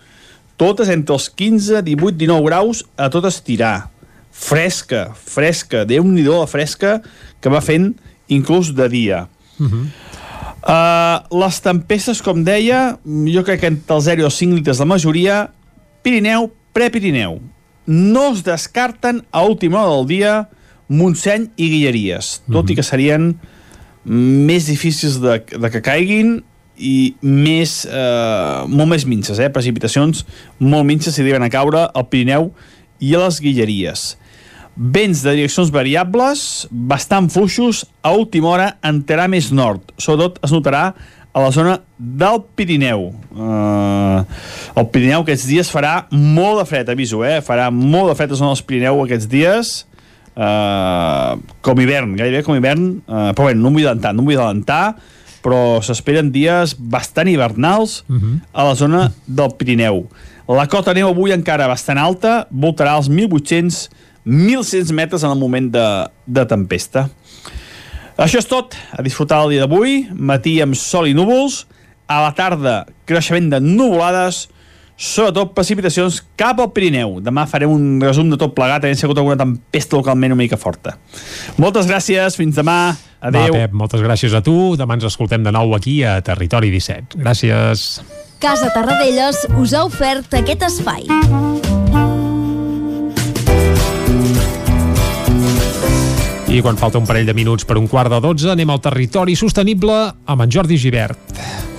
[0.61, 3.91] totes entre els 15, 18, 19 graus a tot estirar.
[4.33, 7.01] Fresca, fresca, déu nhi la fresca
[7.41, 7.93] que va fent
[8.33, 9.29] inclús de dia.
[9.59, 9.85] Uh -huh.
[10.65, 14.79] uh, les tempestes, com deia, jo crec que entre els 0 i els 5 litres
[14.79, 15.51] la majoria,
[16.03, 17.41] Pirineu, Prepirineu.
[17.87, 20.49] No es descarten a última hora del dia
[20.89, 22.73] Montseny i Guilleries, tot uh -huh.
[22.73, 23.39] i que serien
[24.05, 26.43] més difícils de, de que caiguin
[26.83, 29.51] i més, eh, molt més minces, eh?
[29.55, 30.25] precipitacions
[30.59, 32.51] molt minces si arriben a caure al Pirineu
[33.03, 34.05] i a les Guilleries.
[34.73, 39.93] Vents de direccions variables, bastant fluixos, a última hora entrarà més nord.
[40.01, 40.87] Sobretot es notarà
[41.33, 43.11] a la zona del Pirineu.
[43.33, 44.25] Uh,
[44.77, 47.41] el Pirineu aquests dies farà molt de fred, aviso, eh?
[47.45, 49.73] Farà molt de fred a zona del Pirineu aquests dies,
[50.37, 54.29] uh, com hivern, gairebé com hivern, uh, però bé, no em vull adelantar, no em
[54.33, 54.85] vull adelantar,
[55.43, 58.41] però s'esperen dies bastant hivernals uh -huh.
[58.53, 60.07] a la zona del Pirineu.
[60.49, 63.89] La cota neu avui encara bastant alta, voltarà als 1.800
[64.27, 65.87] 1.100 metres en el moment de,
[66.27, 67.09] de tempesta.
[68.17, 68.77] Això és tot.
[68.95, 70.07] A disfrutar el dia d'avui.
[70.15, 71.65] Matí amb sol i núvols.
[72.07, 74.47] A la tarda, creixement de nuvolades.
[75.03, 77.17] Sobretot precipitacions cap al Pirineu.
[77.27, 78.85] Demà farem un resum de tot plegat.
[78.85, 80.95] Havent sigut alguna tempesta localment una mica forta.
[81.59, 82.39] Moltes gràcies.
[82.39, 82.95] Fins demà.
[83.19, 83.51] Adéu.
[83.51, 84.77] Va, Pep, moltes gràcies a tu.
[84.79, 87.19] Demà ens escoltem de nou aquí a Territori 17.
[87.19, 87.99] Gràcies.
[88.43, 91.11] Casa Tarradellas us ha ofert aquest espai.
[96.53, 99.35] I quan falta un parell de minuts per un quart de dotze, anem al territori
[99.35, 99.99] sostenible
[100.31, 101.72] amb en Jordi Givert.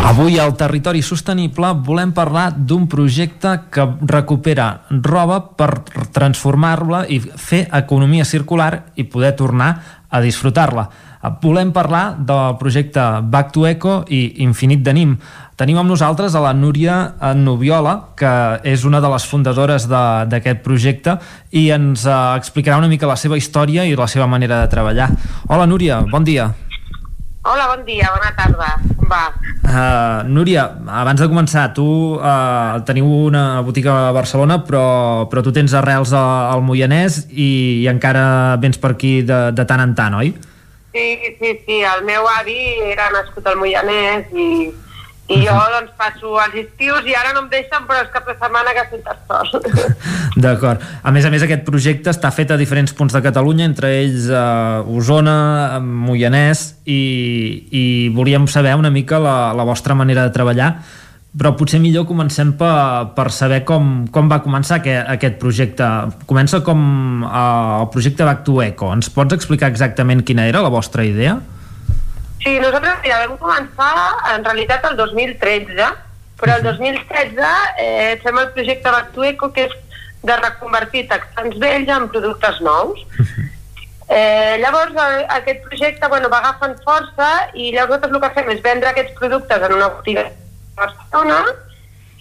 [0.00, 7.66] Avui al Territori Sostenible volem parlar d'un projecte que recupera roba per transformar-la i fer
[7.78, 9.70] economia circular i poder tornar
[10.10, 10.88] a disfrutar-la.
[11.42, 15.18] Volem parlar del projecte Back to Eco i Infinit Denim.
[15.60, 16.96] Tenim amb nosaltres a la Núria
[17.36, 18.32] Nubiola, que
[18.64, 21.18] és una de les fundadores d'aquest projecte
[21.52, 25.12] i ens uh, explicarà una mica la seva història i la seva manera de treballar.
[25.48, 26.48] Hola Núria, bon dia.
[27.40, 28.66] Hola, bon dia, bona tarda.
[28.98, 29.22] Com va?
[29.64, 31.86] Uh, Núria, abans de començar, tu
[32.18, 37.48] uh, teniu una botiga a Barcelona, però, però tu tens arrels al Moianès i,
[37.80, 40.34] i encara vens per aquí de, de tant en tant, oi?
[40.92, 41.06] Sí,
[41.38, 42.58] sí, sí, el meu avi
[42.90, 44.50] era nascut al Moianès i,
[45.30, 48.34] i jo doncs passo els estius i ara no em deixen però és cap de
[48.38, 49.68] setmana que sento sol.
[50.44, 50.82] D'acord.
[51.02, 54.26] A més a més aquest projecte està fet a diferents punts de Catalunya, entre ells
[54.32, 57.02] uh, Osona, Moianès i,
[57.70, 57.84] i
[58.14, 60.74] volíem saber una mica la, la vostra manera de treballar
[61.30, 65.86] però potser millor comencem per, per saber com, com va començar aquest, aquest projecte.
[66.26, 66.80] Comença com
[67.22, 68.90] uh, el projecte Back to Eco.
[68.96, 71.38] Ens pots explicar exactament quina era la vostra idea?
[72.40, 73.92] Sí, nosaltres ja vam començar
[74.32, 75.88] en realitat el 2013,
[76.40, 77.40] però el 2016
[77.84, 79.74] eh, fem el projecte Back to Eco, que és
[80.24, 83.04] de reconvertir texans vells en productes nous.
[84.10, 88.48] Eh, llavors el, aquest projecte bueno, va agafant força i llavors nosaltres el que fem
[88.56, 90.24] és vendre aquests productes en una botiga
[90.74, 91.44] Barcelona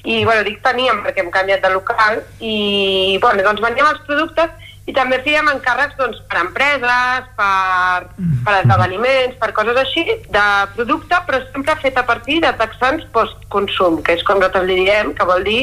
[0.04, 4.69] i, bueno, dic teníem perquè hem canviat de local i, bueno, doncs vendíem els productes
[4.90, 8.08] i també fèiem encàrrecs doncs, per empreses, per,
[8.46, 10.46] per esdeveniments, per coses així, de
[10.76, 15.14] producte, però sempre fet a partir de texans post-consum, que és com nosaltres li diem,
[15.18, 15.62] que vol dir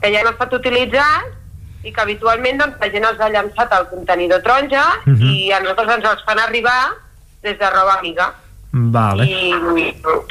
[0.00, 1.36] que ja no ha estat utilitzat
[1.82, 5.32] i que habitualment doncs, la gent els ha llançat al contenidor taronja uh -huh.
[5.32, 6.94] i a nosaltres ens els fan arribar
[7.42, 8.32] des de roba amiga.
[8.72, 9.24] Vale.
[9.24, 9.50] I,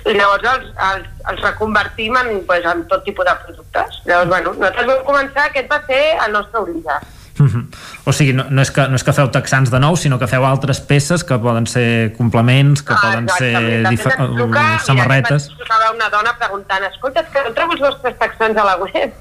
[0.07, 4.02] i llavors els, els, els reconvertim en, pues, en tot tipus de productes.
[4.06, 7.19] Llavors, bueno, nosaltres vam començar, aquest va ser el nostre origen.
[7.40, 7.66] Uh -huh.
[8.06, 10.28] O sigui, no, no, és que, no és que feu texans de nou, sinó que
[10.28, 15.49] feu altres peces que poden ser complements, que ah, poden ser difa- truca, samarretes...
[15.57, 19.14] Mira, una dona preguntant, escolta, que no trobo els vostres texans a la web.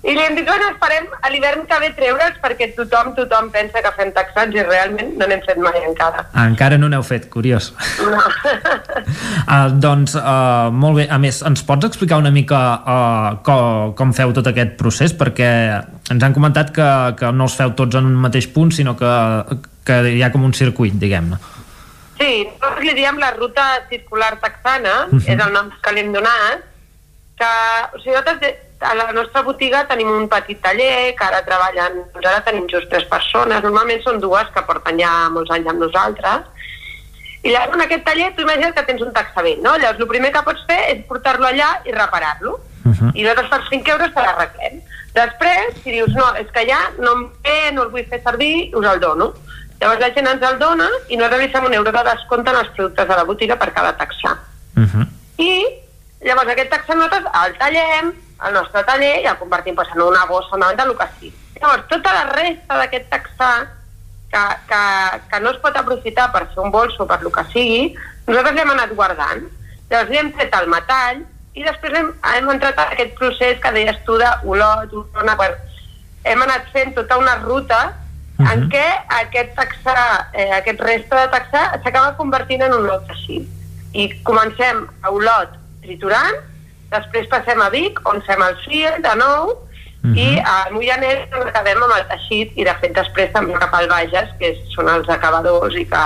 [0.00, 3.82] I li hem dit, bueno, esperem a l'hivern que ve treure'ls perquè tothom, tothom pensa
[3.84, 6.22] que fem texans i realment no n'hem fet mai encara.
[6.40, 7.68] Encara no n'heu fet, curiós.
[8.00, 8.16] No.
[8.16, 11.06] uh, doncs, uh, molt bé.
[11.12, 15.12] A més, ens pots explicar una mica uh, com, com feu tot aquest procés?
[15.20, 15.50] Perquè
[16.14, 16.88] ens han comentat que,
[17.20, 19.12] que no els feu tots en un mateix punt, sinó que,
[19.84, 21.36] que hi ha com un circuit, diguem-ne.
[22.16, 25.28] Sí, nosaltres li diem la ruta circular texana, uh -huh.
[25.28, 26.66] és el nom que li hem donat,
[27.36, 27.52] que,
[27.92, 32.26] o sigui, nosaltres a la nostra botiga tenim un petit taller que ara treballen, doncs
[32.26, 36.48] ara tenim just tres persones, normalment són dues que porten ja molts anys amb nosaltres,
[37.42, 39.76] i llavors en aquest taller tu imagines que tens un taxament, no?
[39.76, 43.12] Llavors el primer que pots fer és portar-lo allà i reparar-lo, uh -huh.
[43.14, 44.80] i nosaltres per 5 euros te l'arreglem.
[45.14, 48.70] Després, si dius, no, és que ja no em ve, no el vull fer servir,
[48.74, 49.32] us el dono.
[49.80, 52.56] Llavors la gent ens el dona i nosaltres li fem un euro de descompte en
[52.56, 54.36] els productes de la botiga per cada taxar.
[54.76, 55.06] Uh -huh.
[55.38, 55.66] I
[56.20, 60.24] llavors aquest taxa nosaltres el tallem, al nostre taller i el convertim pues, en una
[60.26, 61.34] bossa, una venda, el que sigui.
[61.60, 63.54] Llavors, tota la resta d'aquest taxar
[64.32, 64.82] que, que,
[65.30, 67.82] que no es pot aprofitar per fer un bolso, per lo que sigui,
[68.26, 69.44] nosaltres l'hem anat guardant.
[69.90, 71.24] Llavors li hem tret el metall
[71.58, 75.50] i després hem, hem entrat en aquest procés que deies tu d'olot, olona, per...
[76.30, 78.52] hem anat fent tota una ruta uh -huh.
[78.52, 78.86] en què
[79.20, 83.48] aquest taxar, eh, aquest resta de taxar s'acaba convertint en un nou teixit.
[83.92, 86.36] I comencem a olot triturant,
[86.90, 90.16] després passem a Vic, on fem el fil de nou, uh -huh.
[90.16, 94.28] i a Moianès acabem amb el teixit, i de fet després també cap al Bages,
[94.38, 96.04] que són els acabadors i que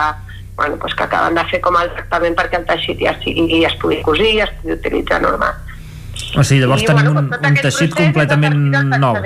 [0.57, 3.69] bueno, pues que acaben de fer com el tractament perquè el teixit ja sigui, ja
[3.69, 5.55] es pugui cosir, ja es pugui utilitzar normal.
[6.39, 8.59] O sigui, llavors I, tenim bueno, un, un teixit completament
[9.03, 9.19] nou.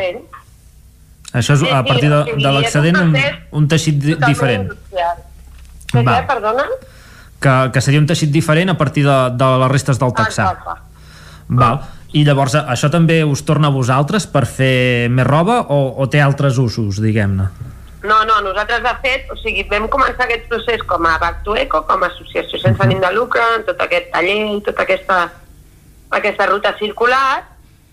[1.37, 3.17] Això és a partir de, de l'excedent un,
[3.61, 4.70] un teixit diferent.
[5.93, 6.20] Va.
[6.28, 6.65] perdona?
[7.39, 10.49] Que, que seria un teixit diferent a partir de, de les restes del taxar.
[10.65, 10.78] Ah,
[11.49, 11.81] Val.
[12.12, 16.20] I llavors això també us torna a vosaltres per fer més roba o, o té
[16.20, 17.49] altres usos, diguem-ne?
[18.05, 21.57] No, no, nosaltres de fet, o sigui, vam començar aquest procés com a Back to
[21.57, 25.18] Eco, com a associació sense ànim de lucre, en tot aquest taller i tota aquesta,
[26.10, 27.43] aquesta ruta circular,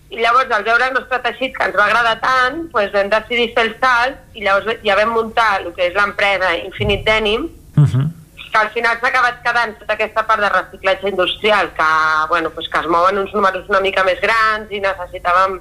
[0.08, 3.50] i llavors al veure el nostre teixit que ens va agradar tant, doncs vam decidir
[3.56, 7.84] fer el salt i llavors ja vam muntar el que és l'empresa Infinite Denim, Uh
[7.84, 8.08] -huh.
[8.56, 11.88] Que al final s'ha acabat quedant tota aquesta part de reciclatge industrial que,
[12.30, 15.58] bueno, pues que es mouen uns números una mica més grans i necessitàvem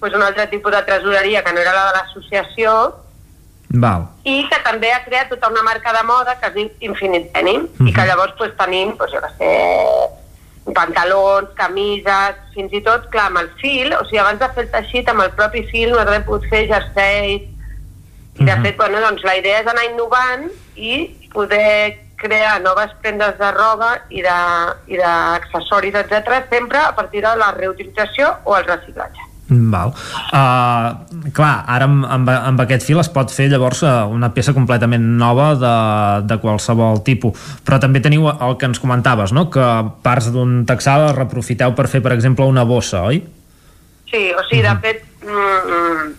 [0.00, 2.72] pues, un altre tipus de tresoreria que no era la de l'associació
[3.84, 4.06] Val.
[4.24, 7.66] i que també ha creat tota una marca de moda que es diu Infinite Denim
[7.84, 9.50] i que llavors pues, tenim, pues, jo sé,
[10.72, 14.70] pantalons, camises, fins i tot, clar, amb el fil, o sigui, abans de fer el
[14.72, 17.50] teixit, amb el propi fil, nosaltres hem pogut fer jerseis,
[18.40, 21.04] i de fet, bueno, doncs la idea és anar innovant i
[21.34, 28.30] poder crear noves prendes de roba i d'accessoris, etc sempre a partir de la reutilització
[28.44, 29.30] o el reciclatge.
[29.48, 29.92] Val.
[30.32, 34.54] Uh, clar, ara amb, amb, amb aquest fil es pot fer llavors uh, una peça
[34.56, 35.74] completament nova de,
[36.24, 37.36] de qualsevol tipus.
[37.66, 39.50] Però també teniu el que ens comentaves, no?
[39.52, 39.68] que
[40.06, 43.20] parts d'un texal es reprofiteu per fer, per exemple, una bossa, oi?
[44.08, 46.12] Sí, o sigui, de fet, mm, mm,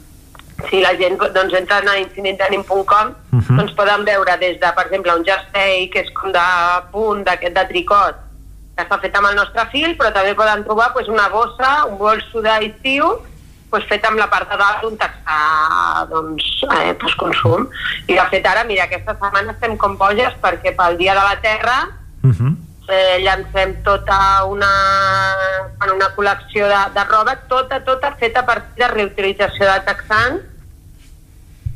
[0.69, 3.57] si la gent doncs, entra a infinitedenim.com, Mhm.
[3.57, 6.45] doncs poden veure des de, per exemple, un jersei que és com de
[6.91, 8.15] punt, d'aquest de tricot,
[8.75, 11.97] que està fet amb el nostre fil, però també poden trobar pues, una bossa, un
[11.97, 13.05] bolso d'estiu,
[13.69, 16.43] pues, fet amb la part de dalt d'un texà doncs,
[16.81, 17.67] eh, pues, consum.
[18.07, 21.39] I de fet ara, mira, aquesta setmana estem com boges perquè pel Dia de la
[21.41, 21.89] Terra
[22.87, 24.71] eh, llancem tota una,
[25.77, 30.51] bueno, una col·lecció de, de roba, tota, tota feta a partir de reutilització de texans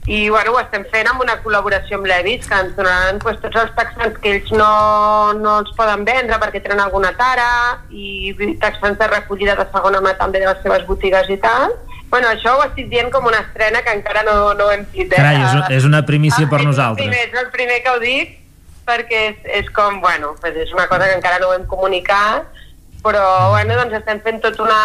[0.10, 3.60] i bueno, ho estem fent amb una col·laboració amb l'Evis que ens donaran pues, tots
[3.62, 4.70] els texans que ells no,
[5.38, 7.50] no els poden vendre perquè tenen alguna tara
[7.92, 11.78] i texans de recollida de segona mà també de les seves botigues i tal
[12.10, 15.12] Bueno, això ho estic dient com una estrena que encara no, no hem dit.
[15.12, 15.14] Eh?
[15.14, 17.06] Carai, és, és una primícia per És el nosaltres.
[17.06, 18.32] primer, és el primer que ho dic
[18.90, 22.50] perquè és, és com, bueno, pues és una cosa que encara no ho hem comunicat,
[23.06, 24.82] però bueno, doncs estem fent tot una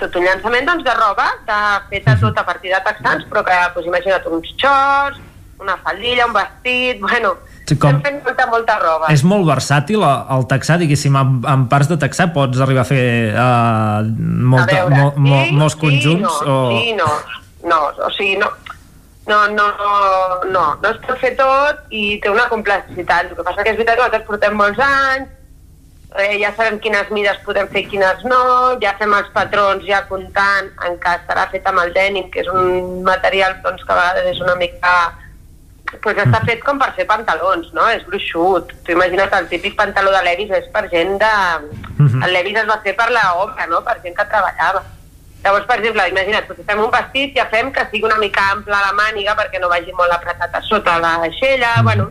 [0.00, 1.58] tot un llançament doncs, de roba de,
[1.92, 5.20] feta tot a partir de texans però que pues, imagina't uns xors
[5.62, 7.36] una faldilla, un vestit bueno,
[7.68, 9.10] Sí, com- estem fent molta, molta roba.
[9.14, 13.04] És molt versàtil el, texà, diguéssim, amb, amb parts de texà pots arribar a fer
[13.30, 16.72] uh, molta, A veure, mo, mo, sí, molts conjunts sí, no, o...
[16.72, 17.06] sí, no,
[17.70, 18.50] no, o sigui, no,
[19.26, 19.92] no, no, no,
[20.50, 23.30] no, no es pot fer tot i té una complexitat.
[23.30, 25.30] El que passa que és veritat que nosaltres portem molts anys,
[26.18, 28.42] eh, ja sabem quines mides podem fer i quines no,
[28.82, 32.50] ja fem els patrons ja comptant en què estarà fet amb el denim, que és
[32.52, 34.94] un material doncs, que a vegades és una mica
[36.00, 37.84] pues està fet com per fer pantalons, no?
[37.92, 38.70] És gruixut.
[38.86, 41.32] Tu imagina't el típic pantaló de Levis és per gent de...
[42.00, 43.82] El Levis es va fer per la obra, no?
[43.84, 44.80] Per gent que treballava.
[45.42, 48.78] Llavors, per exemple, imagina't, si fem un vestit ja fem que sigui una mica ampla
[48.84, 52.10] la màniga perquè no vagi molt apretat a sota la aixella, bueno,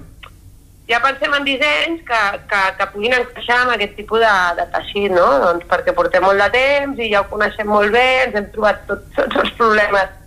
[0.92, 5.14] ja pensem en dissenys que, que, que puguin encaixar amb aquest tipus de, de teixit,
[5.16, 5.28] no?
[5.46, 8.84] Doncs perquè portem molt de temps i ja ho coneixem molt bé, ens hem trobat
[8.90, 10.18] tots, tots els problemes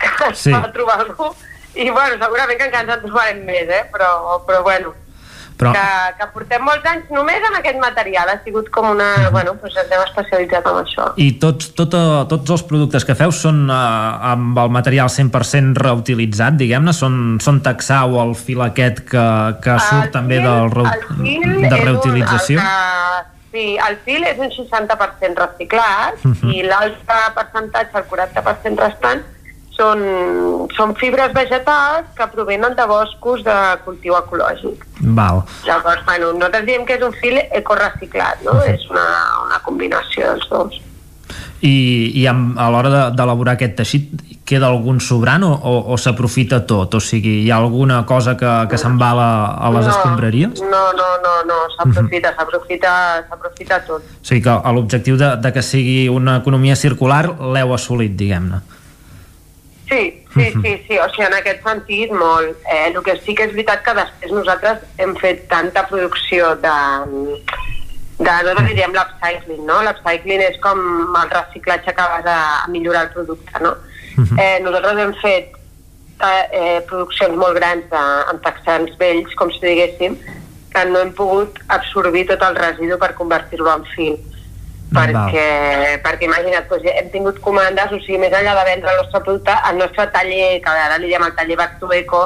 [0.00, 0.48] que Sí.
[0.48, 0.52] sí.
[0.56, 1.28] va trobar algú
[1.74, 3.84] i bueno, segurament que encara ens en trobarem més, eh?
[3.92, 4.94] però, però bueno,
[5.60, 5.86] Però- que,
[6.18, 9.08] que portem molts anys només amb aquest material, ha sigut com una...
[9.30, 11.08] Bueno, doncs ens hem especialitzat en això.
[11.20, 15.76] I tots, tot, eh, tots els productes que feu són uh, amb el material 100%
[15.84, 16.94] reutilitzat, diguem-ne?
[16.96, 19.26] Són, són texà o el fil aquest que,
[19.64, 22.58] que surt també del, reu, el fil de reutilització?
[22.60, 26.50] Un, el que, sí, el fil és un 60% reciclat Mhm.
[26.54, 29.22] i l'altre percentatge, el 40% restant,
[29.80, 30.02] són,
[30.76, 34.84] són fibres vegetals que provenen de boscos de cultiu ecològic.
[35.16, 35.40] Val.
[35.64, 38.58] Llavors, bueno, nosaltres diem que és un fil ecoreciclat, no?
[38.68, 39.06] És una,
[39.46, 40.80] una combinació dels dos.
[41.60, 41.72] I,
[42.16, 46.62] i amb, a l'hora de- d'elaborar aquest teixit queda algun sobrant o, o, o s'aprofita
[46.66, 46.96] tot?
[46.96, 49.28] O sigui, hi ha alguna cosa que, que se'n va a,
[49.60, 50.62] a les no, escombraries?
[50.64, 52.92] No, no, no, no, s'aprofita, s'aprofita,
[53.28, 54.08] s'aprofita tot.
[54.16, 58.62] O sigui que l'objectiu de, de que sigui una economia circular l'heu assolit, diguem-ne.
[59.90, 62.54] Sí, sí, sí, sí, o sigui, en aquest sentit molt.
[62.70, 66.74] Eh, el que sí que és veritat que després nosaltres hem fet tanta producció de,
[68.20, 69.80] de nosaltres diríem l'upcycling, no?
[69.82, 70.78] L'upcycling és com
[71.22, 73.74] el reciclatge que vas a, a millorar el producte, no?
[74.38, 75.58] Eh, nosaltres hem fet
[76.22, 80.18] eh, eh, produccions molt grans de, amb texans vells, com si diguéssim,
[80.70, 84.20] que no hem pogut absorbir tot el residu per convertir-lo en fil
[84.94, 85.46] perquè,
[86.04, 89.56] perquè imagina't, doncs, hem tingut comandes, o sigui, més enllà de vendre el nostre producte,
[89.70, 92.22] el nostre taller, que ara li diem el taller Back to Eco,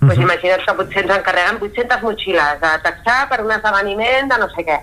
[0.00, 4.50] doncs imagina't que potser ens encarreguen 800 motxilles de taxar per un esdeveniment de no
[4.52, 4.78] sé què.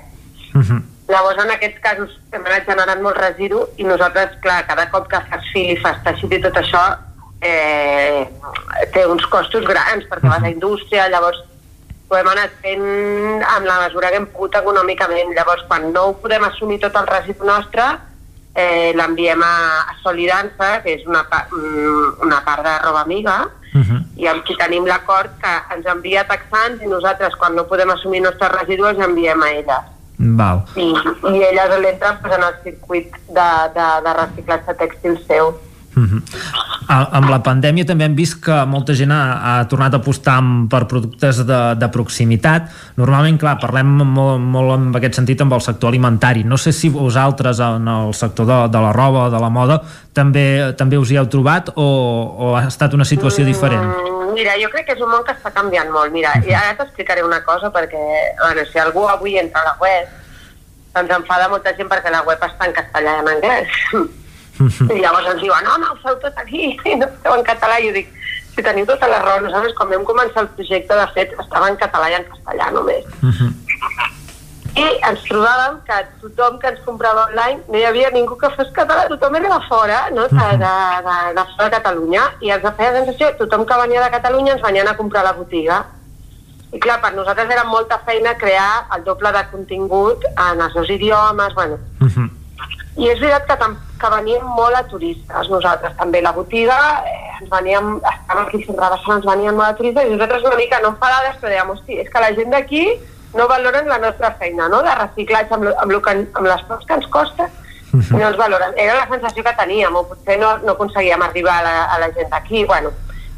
[1.11, 5.19] Llavors, en aquests casos, hem anat generant molt residu i nosaltres, clar, cada cop que
[5.29, 6.81] fas fil i fas teixit i tot això,
[7.41, 8.27] eh,
[8.93, 11.41] té uns costos grans, perquè vas a indústria, llavors
[12.11, 12.83] ho hem anat fent
[13.55, 15.31] amb la mesura que hem pogut econòmicament.
[15.37, 17.85] Llavors, quan no ho podem assumir tot el residu nostre,
[18.55, 19.53] eh, l'enviem a,
[19.87, 23.39] a Solidança, que és una, pa- mm, una part de roba amiga,
[24.19, 28.19] i amb qui tenim l'acord que ens envia taxants i nosaltres, quan no podem assumir
[28.21, 29.85] nostres residus, els enviem a elles.
[30.37, 30.59] Val.
[30.75, 30.89] I,
[31.31, 35.53] i elles l'entren pues, en el circuit de, de, de reciclatge tèxtil seu.
[35.95, 36.21] Mm -hmm.
[36.91, 39.21] Amb la pandèmia també hem vist que molta gent ha,
[39.59, 42.67] ha tornat a apostar per productes de, de proximitat.
[42.95, 46.43] Normalment, clar, parlem molt, molt en aquest sentit amb el sector alimentari.
[46.43, 49.81] No sé si vosaltres en el sector de, de la roba, de la moda,
[50.13, 51.87] també, també us hi heu trobat o,
[52.37, 53.83] o ha estat una situació diferent?
[53.83, 56.11] Mm, mira, jo crec que és un món que està canviant molt.
[56.11, 58.01] Mira, i ara t'explicaré una cosa perquè,
[58.41, 60.07] bueno, si algú avui entra a la web,
[60.93, 63.69] doncs enfada molta gent perquè la web està en castellà i en anglès.
[64.95, 67.79] I llavors ens diuen, no, no, ho feu tot aquí, i no esteu en català.
[67.79, 68.13] I jo dic,
[68.55, 71.77] si teniu tota la raó, nosaltres quan vam començar el projecte, de fet, estava en
[71.81, 73.07] català i en castellà només.
[74.71, 78.69] I ens trobàvem que tothom que ens comprava online no hi havia ningú que fos
[78.75, 80.27] català, tothom era de fora, no?
[80.31, 80.75] de, de,
[81.07, 84.55] de, de fora de Catalunya, i ens feia la sensació, tothom que venia de Catalunya
[84.55, 85.81] ens venien a comprar a la botiga.
[86.71, 90.89] I clar, per nosaltres era molta feina crear el doble de contingut en els dos
[90.89, 91.81] idiomes, bueno.
[92.99, 93.67] I és veritat que,
[94.01, 96.19] que veníem molt a turistes, nosaltres també.
[96.21, 100.15] La botiga, eh, ens veníem, estàvem aquí a Barcelona, ens venien molt a turistes, i
[100.15, 102.83] nosaltres una mica no enfadades, però dèiem, hosti, és que la gent d'aquí
[103.33, 106.99] no valoren la nostra feina, no?, de reciclatge amb, amb, que, amb les coses que
[106.99, 107.47] ens costa,
[107.93, 108.75] no ens valoren.
[108.75, 112.11] Era la sensació que teníem, o potser no, no aconseguíem arribar a la, a la
[112.15, 112.65] gent d'aquí.
[112.65, 112.91] Bueno,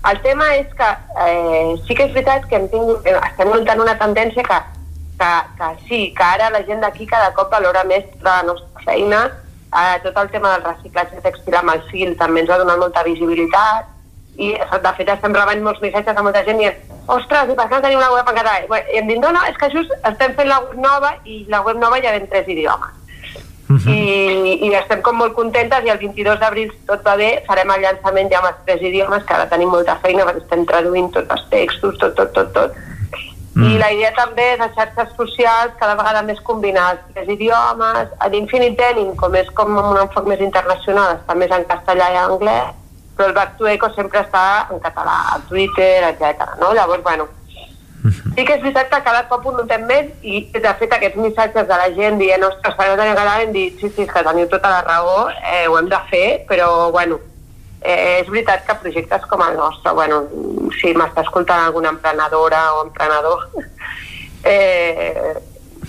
[0.09, 0.90] el tema és que
[1.27, 4.59] eh, sí que és veritat que hem tingut, eh, estem notant una tendència que,
[5.24, 9.24] que, que sí, que ara la gent d'aquí cada cop valora més la nostra feina,
[9.72, 13.03] eh, tot el tema del reciclatge textil amb el fil també ens ha donat molta
[13.08, 13.92] visibilitat
[14.35, 17.77] i de fet estem rebent molts missatges de molta gent dient ostres, i per què
[17.77, 18.58] no tenim una web en català?
[18.64, 21.43] I i em diuen, no, no, és que just estem fent la web nova i
[21.53, 23.00] la web nova ja ve en tres idiomes.
[23.90, 27.85] I, i estem com molt contentes i el 22 d'abril, tot va bé, farem el
[27.85, 31.34] llançament ja amb els tres idiomes, que ara tenim molta feina perquè estem traduint tots
[31.38, 32.76] els textos, tot, tot, tot, tot.
[33.53, 33.67] Mm.
[33.69, 38.15] I la idea també és a xarxes socials cada vegada més combinar els tres idiomes.
[38.17, 42.17] A l'Infinite Denim, com és com un enfoc més internacional, està més en castellà i
[42.17, 42.73] en anglès,
[43.14, 46.56] però el Back to Eco sempre està en català, a Twitter, etc.
[46.61, 46.73] No?
[46.73, 47.27] Llavors, bueno,
[48.09, 51.67] sí que és veritat que cada cop ho notem més i de fet aquests missatges
[51.69, 54.49] de la gent dient ostres, per no tenir català hem dit sí, sí, que teniu
[54.51, 57.19] tota la raó, eh, ho hem de fer, però bueno,
[57.83, 60.23] eh, és veritat que projectes com el nostre, bueno,
[60.79, 63.49] si m'està escoltant alguna emprenedora o emprenedor,
[64.55, 65.35] eh,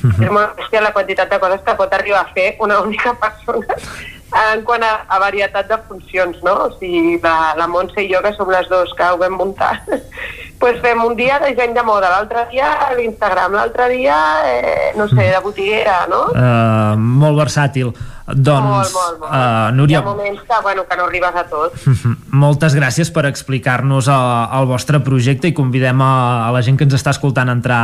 [0.05, 3.79] és molt bèstia la quantitat de coses que pot arribar a fer una única persona
[4.53, 6.55] en quant a, a varietat de funcions, no?
[6.67, 9.77] O sigui, la, la Montse i jo, que som les dues que ho vam muntar,
[10.61, 15.09] pues fem un dia de disseny de moda, l'altre dia l'Instagram, l'altre dia, eh, no
[15.13, 16.27] sé, de botiguera, no?
[16.35, 17.95] Uh, molt versàtil.
[18.25, 19.29] Doncs, molt, molt, molt.
[19.29, 21.75] Uh, Hi Núria, ha moments que, bueno, que no arribes a tot.
[22.45, 24.29] moltes gràcies per explicar-nos el,
[24.59, 26.15] el vostre projecte i convidem a,
[26.47, 27.83] a la gent que ens està escoltant a entrar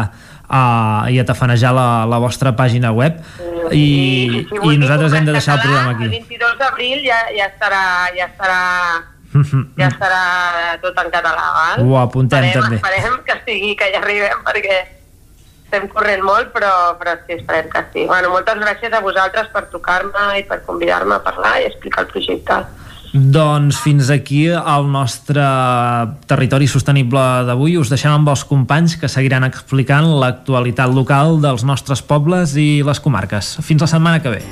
[0.48, 0.62] a,
[1.12, 3.20] i a tafanejar la, la vostra pàgina web
[3.76, 6.22] i, i nosaltres hem de deixar el programa El aquí.
[6.24, 7.82] 22 d'abril ja, ja estarà,
[8.16, 8.62] ja estarà
[9.80, 10.22] ja estarà
[10.80, 11.84] tot en català, val?
[11.84, 12.80] Ho apuntem, esperem, també.
[12.80, 14.80] Esperem que sigui, que hi arribem, perquè
[15.70, 18.04] estem corrent molt, però, però sí, esperem que sí.
[18.10, 22.10] Bueno, moltes gràcies a vosaltres per trucar-me i per convidar-me a parlar i explicar el
[22.10, 22.58] projecte.
[23.10, 25.42] Doncs fins aquí el nostre
[26.30, 27.74] territori sostenible d'avui.
[27.78, 33.02] Us deixem amb els companys que seguiran explicant l'actualitat local dels nostres pobles i les
[33.02, 33.56] comarques.
[33.66, 34.44] Fins la setmana que ve.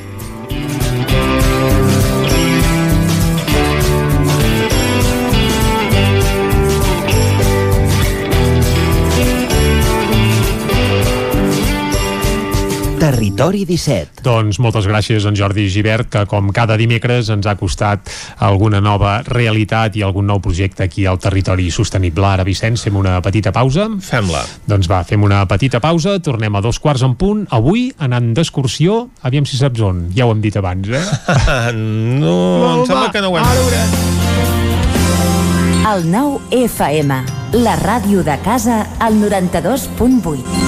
[13.09, 14.21] Territori 17.
[14.21, 18.11] Doncs moltes gràcies a en Jordi Givert, que com cada dimecres ens ha costat
[18.45, 22.27] alguna nova realitat i algun nou projecte aquí al Territori Sostenible.
[22.29, 23.89] Ara, Vicenç, fem una petita pausa.
[24.05, 24.45] Fem-la.
[24.69, 27.47] Doncs va, fem una petita pausa, tornem a dos quarts en punt.
[27.49, 30.13] Avui, anant d'excursió, aviam si saps on.
[30.13, 31.01] Ja ho hem dit abans, eh?
[32.21, 32.37] no,
[32.75, 33.47] em sembla que no ho hem
[35.89, 37.23] El 9 FM,
[37.65, 40.68] la ràdio de casa, al 92.8.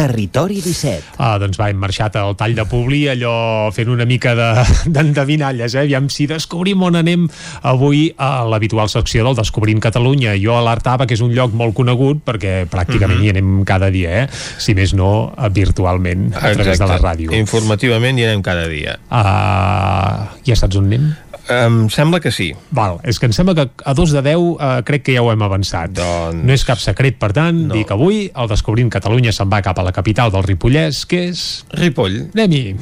[0.00, 1.18] Territori 17.
[1.20, 4.64] Ah, doncs va, hem marxat al tall de Publi, allò fent una mica de-
[4.94, 5.82] d'endevinalles, eh?
[5.82, 7.26] Aviam si descobrim on anem
[7.68, 10.32] avui a l'habitual secció del Descobrint Catalunya.
[10.40, 13.26] Jo alertava que és un lloc molt conegut perquè pràcticament Mhm.
[13.26, 14.28] hi anem cada dia, eh?
[14.56, 17.36] Si més no, virtualment, a través de la ràdio.
[17.36, 18.96] Informativament hi anem cada dia.
[19.10, 21.10] Uh, ja saps on anem?
[21.50, 22.52] Em sembla que sí.
[22.70, 25.32] Val, és que em sembla que a dos de 10 uh, crec que ja ho
[25.32, 25.90] hem avançat.
[25.98, 26.44] Doncs...
[26.46, 27.74] No és cap secret, per tant, no.
[27.74, 31.46] dic avui el Descobrint Catalunya se'n va cap a la capital del Ripollès, que és...
[31.74, 32.28] Ripoll.
[32.38, 32.76] Anem-hi.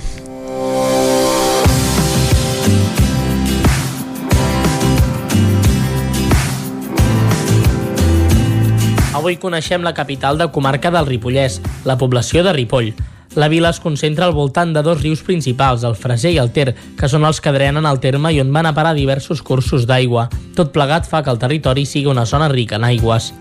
[9.18, 12.92] Avui coneixem la capital de comarca del Ripollès, la població de Ripoll.
[13.34, 16.72] La vila es concentra al voltant de dos rius principals, el Freser i el Ter,
[16.98, 20.28] que són els que drenen el terme i on van a parar diversos cursos d'aigua.
[20.56, 23.32] Tot plegat fa que el territori sigui una zona rica en aigües.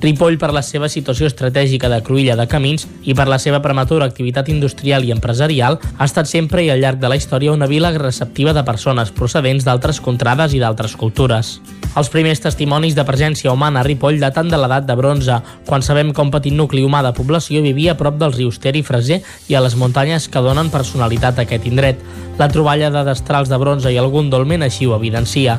[0.00, 4.04] Ripoll, per la seva situació estratègica de cruïlla de camins i per la seva prematura
[4.06, 7.90] activitat industrial i empresarial, ha estat sempre i al llarg de la història una vila
[7.96, 11.56] receptiva de persones procedents d'altres contrades i d'altres cultures.
[11.96, 16.12] Els primers testimonis de presència humana a Ripoll daten de l'edat de bronze, quan sabem
[16.12, 19.22] que un petit nucli humà de població vivia a prop dels rius Ter i Freser
[19.48, 22.04] i a les muntanyes que donen personalitat a aquest indret.
[22.36, 25.56] La troballa de destrals de bronze i algun dolmen així ho evidencia.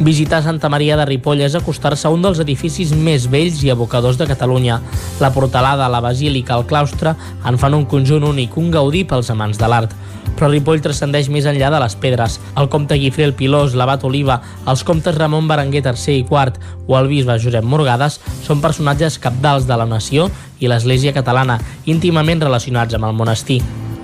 [0.00, 4.16] Visitar Santa Maria de Ripoll és acostar-se a un dels edificis més vells i abocadors
[4.18, 4.80] de Catalunya.
[5.20, 7.12] La portalada, la basílica, el claustre
[7.46, 9.92] en fan un conjunt únic, un gaudí pels amants de l'art.
[10.32, 12.40] Però Ripoll transcendeix més enllà de les pedres.
[12.58, 16.98] El comte Guifré el Pilós, l'abat Oliva, els comtes Ramon Berenguer III i IV o
[16.98, 22.96] el bisbe Josep Morgades són personatges capdals de la nació i l'Església catalana, íntimament relacionats
[22.96, 23.60] amb el monestir.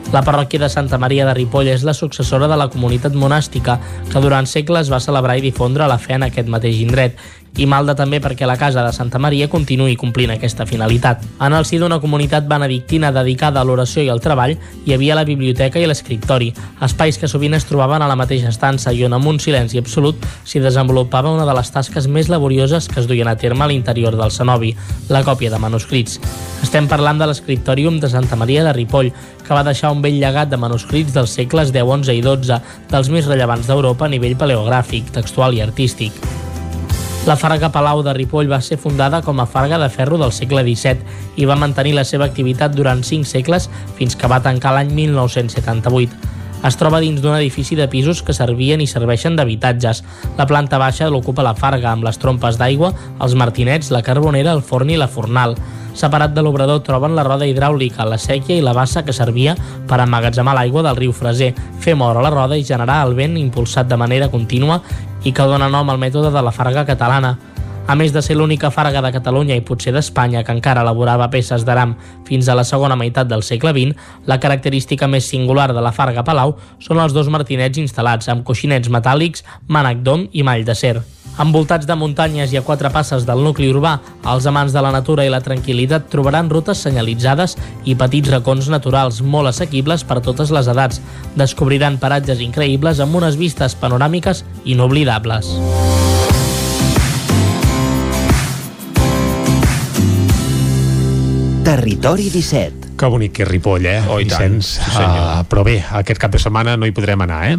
[0.09, 3.75] La parròquia de Santa Maria de Ripoll és la successora de la comunitat monàstica
[4.09, 7.19] que durant segles va celebrar i difondre la fe en aquest mateix indret
[7.59, 11.25] i malda també perquè la casa de Santa Maria continuï complint aquesta finalitat.
[11.43, 14.55] En el si d'una comunitat benedictina dedicada a l'oració i al treball
[14.87, 16.53] hi havia la biblioteca i l'escriptori,
[16.87, 20.23] espais que sovint es trobaven a la mateixa estança i on amb un silenci absolut
[20.45, 24.17] s'hi desenvolupava una de les tasques més laborioses que es duien a terme a l'interior
[24.17, 24.75] del cenobi,
[25.09, 26.21] la còpia de manuscrits.
[26.63, 29.13] Estem parlant de l'escriptòrium de Santa Maria de Ripoll,
[29.47, 33.11] que va deixar un vell llegat de manuscrits dels segles X, XI i XII, dels
[33.15, 36.48] més rellevants d'Europa a nivell paleogràfic, textual i artístic.
[37.29, 40.63] La Farga Palau de Ripoll va ser fundada com a farga de ferro del segle
[40.65, 43.67] XVII i va mantenir la seva activitat durant cinc segles
[43.99, 46.17] fins que va tancar l'any 1978.
[46.65, 50.01] Es troba dins d'un edifici de pisos que servien i serveixen d'habitatges.
[50.41, 54.65] La planta baixa l'ocupa la farga, amb les trompes d'aigua, els martinets, la carbonera, el
[54.65, 55.59] forn i la fornal.
[55.95, 59.57] Separat de l'obrador troben la roda hidràulica, la sèquia i la bassa que servia
[59.89, 63.89] per emmagatzemar l'aigua del riu Freser, fer moure la roda i generar el vent impulsat
[63.89, 64.83] de manera contínua
[65.25, 67.37] i que dona nom al mètode de la farga catalana.
[67.89, 71.65] A més de ser l'única farga de Catalunya i potser d'Espanya que encara elaborava peces
[71.65, 71.95] d'aram
[72.29, 73.97] fins a la segona meitat del segle XX,
[74.29, 78.93] la característica més singular de la farga Palau són els dos martinets instal·lats amb coixinets
[78.93, 80.99] metàl·lics, mànec d'om i mall d'acer.
[81.39, 83.95] Envoltats de muntanyes i a quatre passes del nucli urbà,
[84.33, 87.55] els amants de la natura i la tranquil·litat trobaran rutes senyalitzades
[87.87, 91.03] i petits racons naturals molt assequibles per totes les edats.
[91.39, 95.55] Descobriran paratges increïbles amb unes vistes panoràmiques inoblidables.
[101.69, 102.95] Territori 17.
[102.97, 103.99] Que bonic que és Ripoll, eh?
[104.09, 104.69] Oh, i tant, Vicenç?
[104.81, 105.19] sí, senyor.
[105.21, 107.59] Ah, però bé, aquest cap de setmana no hi podrem anar, eh?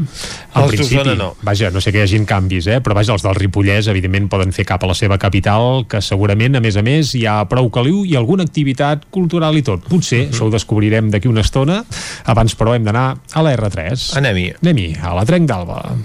[0.58, 1.28] Al Els d'Osona no.
[1.46, 2.80] Vaja, no sé que hi hagin canvis, eh?
[2.82, 6.58] Però vaja, els del Ripollès, evidentment, poden fer cap a la seva capital, que segurament,
[6.58, 9.86] a més a més, hi ha prou caliu i alguna activitat cultural i tot.
[9.86, 10.34] Potser, Mhm.
[10.34, 11.86] això ho descobrirem d'aquí una estona.
[12.26, 14.18] Abans, però, hem d'anar a la R3.
[14.18, 14.54] Anem-hi.
[14.64, 15.96] Anem-hi, a la Trenc d'Alba.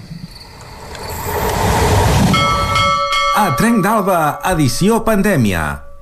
[3.35, 5.84] A Trenc d'Alba, edició pandèmia.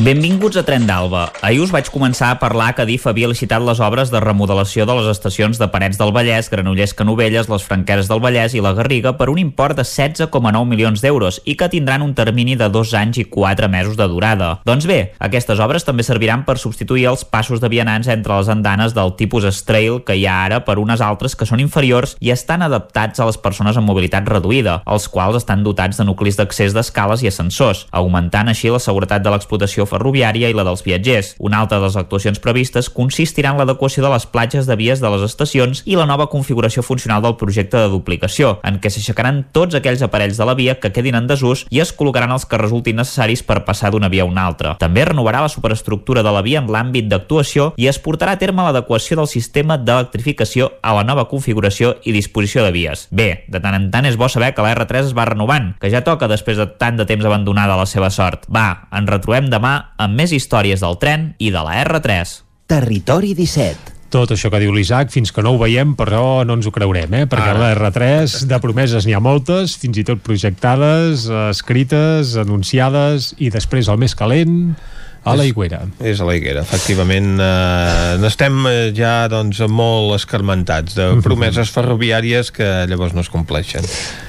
[0.00, 1.26] Benvinguts a Tren d'Alba.
[1.44, 4.94] Ahir us vaig començar a parlar que DIF havia licitat les obres de remodelació de
[4.96, 9.12] les estacions de Parets del Vallès, Granollers Canovelles, les Franqueres del Vallès i la Garriga
[9.18, 13.18] per un import de 16,9 milions d'euros i que tindran un termini de dos anys
[13.20, 14.48] i quatre mesos de durada.
[14.64, 18.96] Doncs bé, aquestes obres també serviran per substituir els passos de vianants entre les andanes
[18.96, 22.64] del tipus Strail que hi ha ara per unes altres que són inferiors i estan
[22.64, 27.20] adaptats a les persones amb mobilitat reduïda, els quals estan dotats de nuclis d'accés d'escales
[27.20, 31.34] i ascensors, augmentant així la seguretat de l'explotació ferroviària i la dels viatgers.
[31.38, 35.10] Una altra de les actuacions previstes consistirà en l'adequació de les platges de vies de
[35.12, 39.76] les estacions i la nova configuració funcional del projecte de duplicació, en què s'aixecaran tots
[39.78, 43.00] aquells aparells de la via que quedin en desús i es col·locaran els que resultin
[43.00, 44.76] necessaris per passar d'una via a una altra.
[44.80, 48.64] També renovarà la superestructura de la via en l'àmbit d'actuació i es portarà a terme
[48.64, 53.06] l'adequació del sistema d'electrificació a la nova configuració i disposició de vies.
[53.10, 55.90] Bé, de tant en tant és bo saber que la R3 es va renovant, que
[55.92, 58.46] ja toca després de tant de temps abandonada la seva sort.
[58.52, 62.36] Va, ens retrobem demà amb més històries del tren i de la R3.
[62.70, 63.96] Territori 17.
[64.10, 67.12] Tot això que diu l'Isaac, fins que no ho veiem, però no ens ho creurem,
[67.14, 67.26] eh?
[67.30, 67.58] Perquè Ara.
[67.58, 73.52] a la R3 de promeses n'hi ha moltes, fins i tot projectades, escrites, anunciades, i
[73.54, 74.74] després el més calent,
[75.24, 75.82] a la Higuera.
[76.00, 77.38] És a la Higuera, efectivament.
[77.40, 81.22] Eh, N'estem eh, ja doncs, molt escarmentats de Mhm.
[81.22, 83.84] promeses ferroviàries que llavors no es compleixen.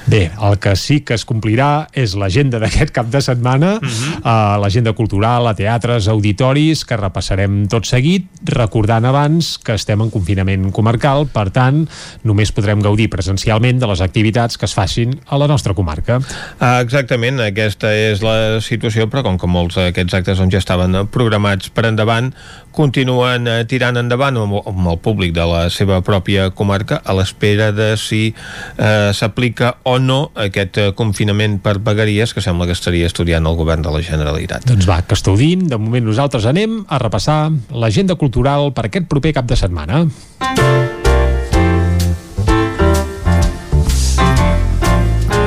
[0.06, 4.18] Bé, el que sí que es complirà és l'agenda d'aquest cap de setmana, uh -huh.
[4.18, 10.10] uh, l'agenda cultural, a teatres, auditoris, que repassarem tot seguit, recordant abans que estem en
[10.10, 11.88] confinament comarcal, per tant,
[12.22, 16.20] només podrem gaudir presencialment de les activitats que es facin a la nostra comarca.
[16.60, 20.94] Ah, exactament, aquesta és la situació, però com que molts d'aquests actes doncs, ja estaven
[20.94, 22.32] eh, programats per endavant,
[22.72, 27.96] continuen eh, tirant endavant amb, el públic de la seva pròpia comarca a l'espera de
[27.96, 33.46] si eh, s'aplica o no aquest eh, confinament per vegueries que sembla que estaria estudiant
[33.46, 34.66] el govern de la Generalitat.
[34.66, 35.68] Doncs va, que estudin.
[35.68, 40.06] De moment nosaltres anem a repassar l'agenda cultural per aquest proper cap de setmana.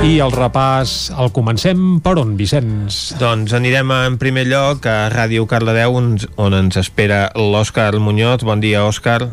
[0.06, 3.16] I el repàs el comencem per on, Vicenç?
[3.17, 8.43] Doncs anirem en primer lloc a Ràdio Cardedeu on, on ens espera l'Òscar Muñoz.
[8.45, 9.32] Bon dia, Òscar.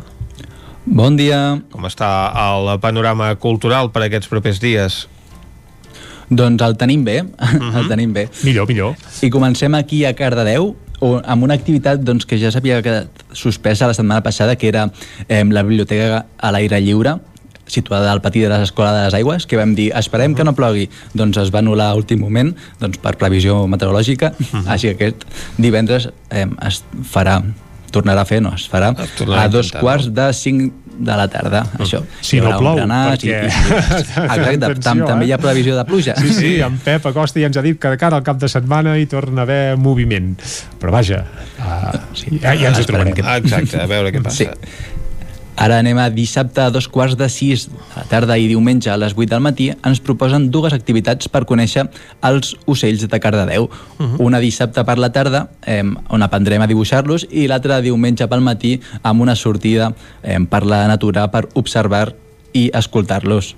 [0.89, 1.59] Bon dia.
[1.69, 2.09] Com està
[2.47, 5.03] el panorama cultural per aquests propers dies?
[6.33, 7.77] Doncs el tenim bé, uh -huh.
[7.83, 8.29] el tenim bé.
[8.41, 8.95] Millor, millor.
[9.21, 10.75] I comencem aquí a Cardedeu,
[11.23, 14.91] amb una activitat doncs, que ja s'havia quedat suspesa la setmana passada, que era
[15.27, 17.19] eh, la biblioteca a l'aire lliure,
[17.73, 20.87] situada al patí de l'Escola de les Aigües, que vam dir, esperem que no plogui.
[21.17, 25.27] Doncs es va anul·lar a últim moment, doncs per previsió meteorològica, així que aquest
[25.57, 27.39] divendres eh, es farà,
[27.93, 31.63] tornarà a fer, no, es farà a a dos quarts de cinc de la tarda,
[31.81, 32.03] això.
[32.21, 33.39] Si no plou, engranats perquè...
[33.47, 35.29] Exacte, tam, Atenció, també eh?
[35.29, 36.15] hi ha previsió de pluja.
[36.19, 38.49] Sí, sí, en Pep Acosta ja ens ha dit que de cara al cap de
[38.51, 40.35] setmana hi torna a haver moviment.
[40.81, 41.23] Però vaja,
[41.57, 43.17] uh, sí, ja, ja ens hi trobarem.
[43.39, 44.53] Exacte, a veure què passa.
[44.53, 45.01] Sí.
[45.55, 48.97] Ara anem a dissabte a dos quarts de sis de la tarda i diumenge a
[48.97, 51.85] les 8 del matí ens proposen dues activitats per conèixer
[52.25, 53.69] els ocells de Cardedeu.
[53.69, 54.19] Uh -huh.
[54.19, 58.81] Una dissabte per la tarda, eh, on aprendrem a dibuixar-los, i l'altra diumenge pel matí
[59.03, 62.15] amb una sortida eh, per la natura per observar
[62.53, 63.55] i escoltar-los.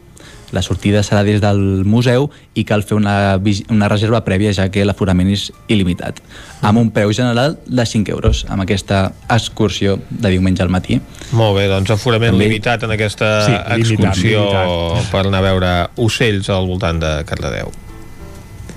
[0.54, 3.40] La sortida serà des del museu i cal fer una,
[3.74, 6.20] una reserva prèvia ja que l'aforament és il·limitat,
[6.62, 11.00] amb un preu general de 5 euros amb aquesta excursió de diumenge al matí.
[11.34, 15.12] Molt bé, doncs aforament També- limitat en aquesta Sí, limitat, excursió limitat.
[15.12, 17.72] per anar a veure ocells al voltant de Cardedeu.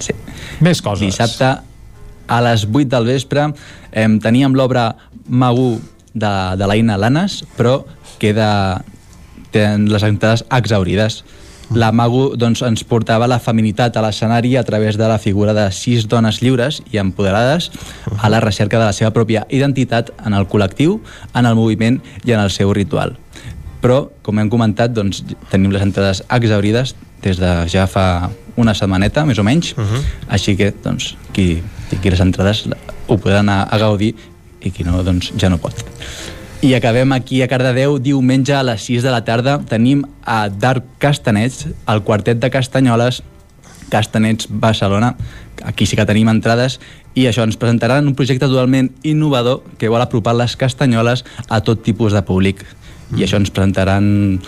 [0.01, 0.13] Sí.
[0.61, 1.05] Més coses.
[1.07, 1.53] Dissabte
[2.29, 3.53] a les 8 del vespre
[3.93, 4.95] eh, teníem l'obra
[5.29, 5.79] Magú
[6.15, 7.83] de, de l'Aina Lanes, però
[8.19, 8.83] queda,
[9.53, 11.23] tenen les entrades exaurides.
[11.75, 15.67] La Magu doncs, ens portava la feminitat a l'escenari a través de la figura de
[15.75, 17.71] sis dones lliures i empoderades
[18.17, 20.99] a la recerca de la seva pròpia identitat en el col·lectiu,
[21.35, 23.19] en el moviment i en el seu ritual.
[23.83, 25.23] Però, com hem comentat, doncs,
[25.53, 30.03] tenim les entrades exaurides des de ja fa una setmaneta, més o menys, uh -huh.
[30.29, 32.67] així que doncs, qui tingui les entrades
[33.07, 34.15] ho podrà anar a gaudir
[34.61, 35.75] i qui no, doncs ja no pot.
[36.61, 39.61] I acabem aquí a Cardedeu, diumenge a les 6 de la tarda.
[39.63, 43.23] Tenim a Dark Castanets, el quartet de Castanyoles,
[43.93, 45.15] Castanets Barcelona,
[45.63, 46.81] aquí sí que tenim entrades.
[47.15, 51.87] I això ens presentaran un projecte totalment innovador que vol apropar les castanyoles a tot
[51.87, 52.67] tipus de públic.
[53.15, 54.43] I això ens presentaran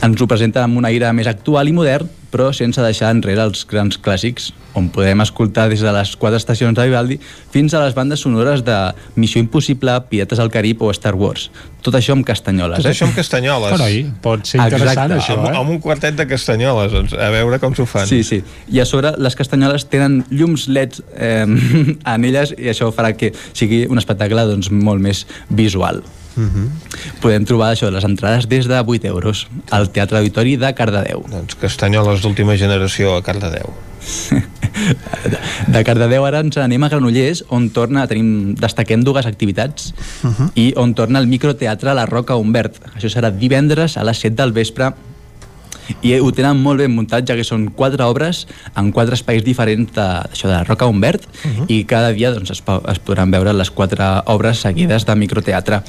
[0.00, 3.64] ens ho presenten amb un aire més actual i modern però sense deixar enrere els
[3.68, 7.18] grans clàssics on podem escoltar des de les quatre estacions de Vivaldi
[7.52, 8.76] fins a les bandes sonores de
[9.16, 11.48] Missió Impossible, Pirates al Carib o Star Wars.
[11.82, 12.82] Tot això amb castanyoles.
[12.82, 13.72] Tot això amb castanyoles.
[13.74, 15.18] Carai, pot ser interessant Exacte.
[15.22, 15.56] això, amb, eh?
[15.62, 18.06] amb un quartet de castanyoles, doncs, a veure com s'ho fan.
[18.10, 18.42] Sí, sí.
[18.74, 21.46] I a sobre les castanyoles tenen llums leds eh,
[22.14, 26.02] en elles i això farà que sigui un espectacle doncs, molt més visual.
[26.38, 26.68] Uh -huh.
[27.20, 31.24] Podem trobar això, les entrades des de 8 euros al Teatre Auditori de Cardedeu.
[31.28, 33.74] Doncs castanyoles d'última generació a Cardedeu.
[35.68, 39.92] De Cardedeu ara ens anem a Granollers on torna, tenim, destaquem dues activitats
[40.22, 40.50] Uh -huh.
[40.54, 42.80] i on torna el microteatre La Roca Humbert.
[42.96, 44.92] Això serà divendres a les 7 del vespre
[46.02, 48.44] i ho tenen molt ben muntat ja que són quatre obres
[48.76, 51.64] en quatre espais diferents de, això de la Roca Humbert uh -huh.
[51.68, 55.82] i cada dia doncs, es, es podran veure les quatre obres seguides de microteatre.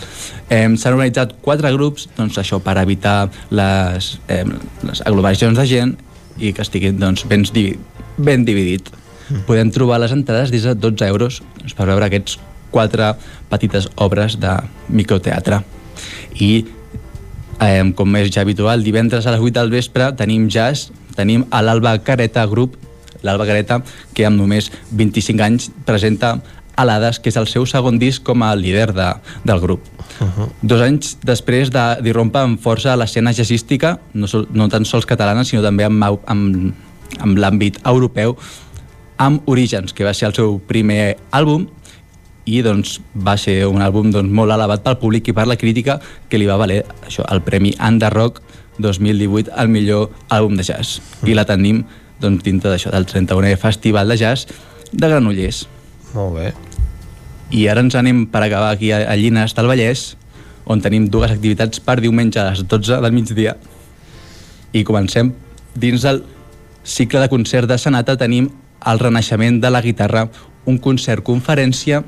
[0.50, 4.46] Eh, S'han organitzat quatre grups doncs, això per evitar les, eh,
[4.84, 5.98] les aglomeracions de gent
[6.38, 7.78] i que estiguin doncs, ben, divi
[8.18, 8.90] ben dividit.
[9.46, 12.40] Podem trobar les entrades des de 12 euros doncs, per veure aquests
[12.72, 13.16] quatre
[13.50, 14.56] petites obres de
[14.90, 15.64] microteatre.
[16.40, 16.66] I
[17.62, 21.62] eh, com és ja habitual, divendres a les 8 del vespre tenim jazz, tenim a
[21.62, 22.78] l'Alba Careta Group,
[23.24, 23.82] l'Alba Careta,
[24.16, 26.38] que amb només 25 anys presenta
[26.80, 29.10] Alades, que és el seu segon disc com a líder de,
[29.44, 29.84] del grup.
[30.20, 30.48] Uh -huh.
[30.62, 35.44] Dos anys després de d'irrompre amb força l'escena jazzística, no, sol, no tan sols catalana,
[35.44, 36.74] sinó també amb, amb,
[37.20, 38.38] amb l'àmbit europeu,
[39.18, 41.68] amb Orígens, que va ser el seu primer àlbum,
[42.50, 46.00] i doncs, va ser un àlbum doncs, molt elevat pel públic i per la crítica
[46.30, 48.42] que li va valer això, el Premi Under Rock
[48.80, 51.00] 2018 al millor àlbum de jazz.
[51.28, 51.84] I la tenim
[52.20, 54.48] doncs, dintre d'això del 31è Festival de Jazz
[54.92, 55.68] de Granollers.
[56.16, 56.54] Molt bé.
[57.50, 60.14] i ara ens anem per acabar aquí a, a Llines del Vallès
[60.70, 63.56] on tenim dues activitats per diumenge a les 12 del migdia.
[64.74, 65.32] I comencem
[65.74, 66.22] dins del
[66.84, 68.52] cicle de concert de Sanata tenim
[68.86, 70.28] el renaixement de la guitarra
[70.70, 72.04] un concert conferència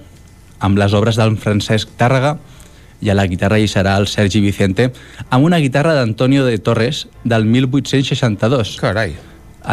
[0.61, 2.38] amb les obres del Francesc Tàrrega
[3.01, 4.91] i a la guitarra hi serà el Sergi Vicente
[5.30, 9.15] amb una guitarra d'Antonio de Torres del 1862 Carai.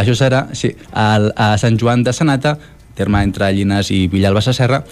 [0.00, 2.56] això serà sí, al, a Sant Joan de Sanata
[2.98, 4.82] terme entre Llines i Villalba Sasserra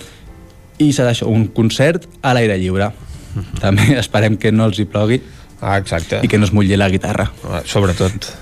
[0.79, 2.93] i serà això, un concert a l'aire lliure
[3.65, 5.21] també esperem que no els hi plogui
[5.61, 6.21] ah, exacte.
[6.23, 8.35] i que no es mulli la guitarra ah, sobretot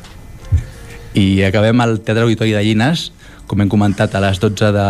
[1.15, 3.13] i acabem al Teatre Auditori de Llines
[3.47, 4.89] com hem comentat a les 12 de,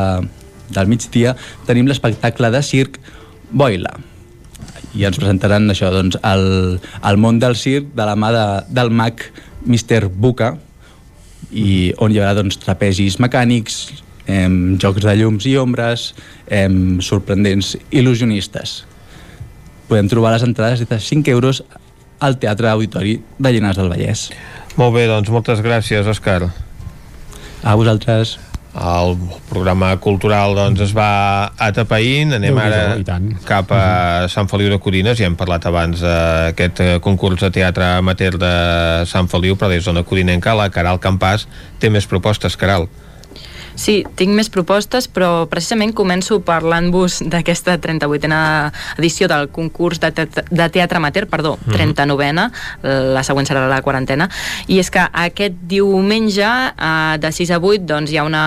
[0.70, 1.34] del migdia
[1.68, 2.99] tenim l'espectacle de circ
[3.51, 3.93] Boila
[4.94, 8.93] i ens presentaran això, doncs, el, el món del circ de la mà de, del
[8.94, 9.26] mag
[9.67, 10.07] Mr.
[10.09, 10.55] Buca
[11.51, 16.12] i on hi haurà doncs, trapezis mecànics, em, jocs de llums i ombres,
[16.47, 18.83] em, sorprendents il·lusionistes.
[19.91, 21.62] Podem trobar les entrades de 5 euros
[22.25, 24.31] al Teatre Auditori de Llinars del Vallès.
[24.78, 26.49] Molt bé, doncs moltes gràcies, Òscar.
[27.62, 28.39] A vosaltres.
[28.75, 29.15] El
[29.47, 32.35] programa cultural doncs, es va atapeint.
[32.35, 32.97] Anem ara
[33.47, 33.85] cap a
[34.33, 35.19] Sant Feliu de Codines.
[35.20, 38.55] Ja hem parlat abans d'aquest concurs de teatre amateur de
[39.07, 41.47] Sant Feliu, però des d'Ona Codinenca la Caral Campàs
[41.78, 42.89] té més propostes, Caral.
[43.75, 48.43] Sí, tinc més propostes, però precisament començo parlant-vos d'aquesta 38a
[48.99, 52.47] edició del concurs de, te de teatre amateur, perdó, 39a,
[53.15, 54.28] la següent serà la quarantena,
[54.70, 58.44] i és que aquest diumenge, eh, de 6 a 8, doncs hi ha una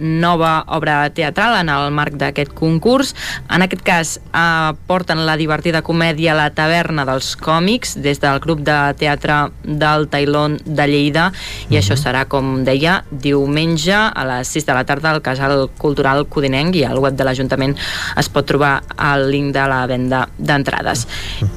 [0.00, 3.14] nova obra teatral en el marc d'aquest concurs.
[3.52, 8.64] En aquest cas, eh, porten la divertida comèdia La taverna dels còmics, des del grup
[8.64, 11.30] de teatre del Tailón de Lleida,
[11.68, 15.66] i això serà, com deia, diumenge a les 6 de de la tarda al Casal
[15.78, 17.74] Cultural Codinenc i al web de l'Ajuntament
[18.20, 21.06] es pot trobar el link de la venda d'entrades.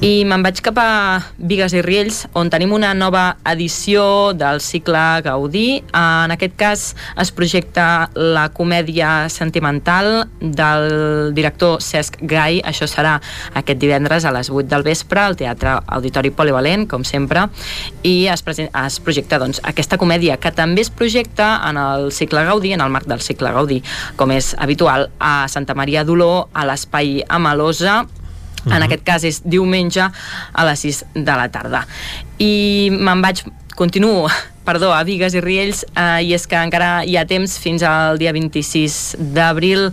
[0.02, 0.88] I me'n vaig cap a
[1.38, 5.82] Vigues i Riells, on tenim una nova edició del cicle Gaudí.
[5.94, 6.84] En aquest cas
[7.20, 12.60] es projecta la comèdia sentimental del director Cesc Gai.
[12.66, 13.18] Això serà
[13.54, 17.46] aquest divendres a les 8 del vespre al Teatre Auditori Polivalent, com sempre,
[18.02, 22.74] i es, es projecta doncs, aquesta comèdia que també es projecta en el cicle Gaudí,
[22.74, 23.82] en el marc del cicle Gaudí,
[24.16, 28.04] com és habitual a Santa Maria d'Oló, a l'Espai Amalosa,
[28.64, 28.84] en uh -huh.
[28.84, 30.00] aquest cas és diumenge
[30.52, 31.86] a les 6 de la tarda.
[32.38, 33.44] I me'n vaig,
[33.76, 34.28] continuo
[34.64, 38.18] perdó, a Vigues i Riells eh, i és que encara hi ha temps fins al
[38.18, 39.90] dia 26 d'abril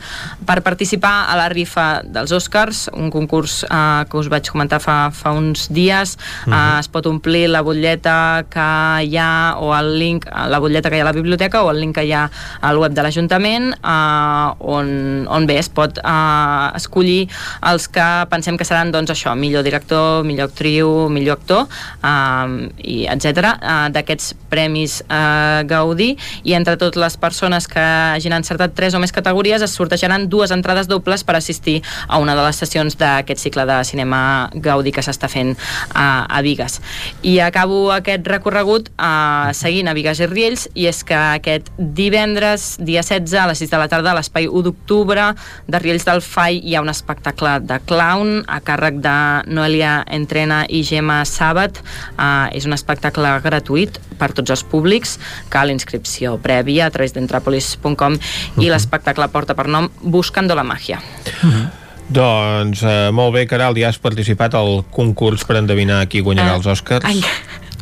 [0.47, 5.11] per participar a la rifa dels Oscars, un concurs eh, que us vaig comentar fa,
[5.11, 6.55] fa uns dies uh -huh.
[6.55, 8.69] eh, es pot omplir la butlleta que
[9.03, 11.79] hi ha o el link, la butlleta que hi ha a la biblioteca o el
[11.81, 12.29] link que hi ha
[12.61, 17.27] al web de l'Ajuntament eh, on, on bé es pot eh, escollir
[17.61, 21.67] els que pensem que seran doncs això, millor director, millor actriu, millor actor
[22.03, 23.57] eh, i etc.
[23.61, 26.11] Eh, d'aquests premis Premis eh, Gaudí
[26.45, 30.53] i entre totes les persones que hagin encertat tres o més categories es sortejaran dues
[30.53, 35.01] entrades dobles per assistir a una de les sessions d'aquest cicle de cinema Gaudí que
[35.01, 35.55] s'està fent
[35.95, 36.77] a, a Vigues.
[37.25, 42.75] I acabo aquest recorregut eh, seguint a Vigues i Riells i és que aquest divendres,
[42.77, 45.31] dia 16, a les 6 de la tarda, a l'espai 1 d'octubre
[45.65, 49.17] de Riells del Fai hi ha un espectacle de clown a càrrec de
[49.49, 51.81] Noelia Entrena i Gemma Sàbat.
[52.13, 55.17] Eh, és un espectacle gratuït per tots els públics,
[55.49, 58.63] cal inscripció prèvia a través d'entrapolis.com uh -huh.
[58.63, 60.99] i l'espectacle porta per nom Buscando la màgia.
[61.43, 61.69] Uh -huh.
[62.11, 66.55] Doncs eh, molt bé, Caral, ja has participat al concurs per endevinar qui guanyarà uh,
[66.55, 67.05] els Oscars?
[67.05, 67.23] Ai,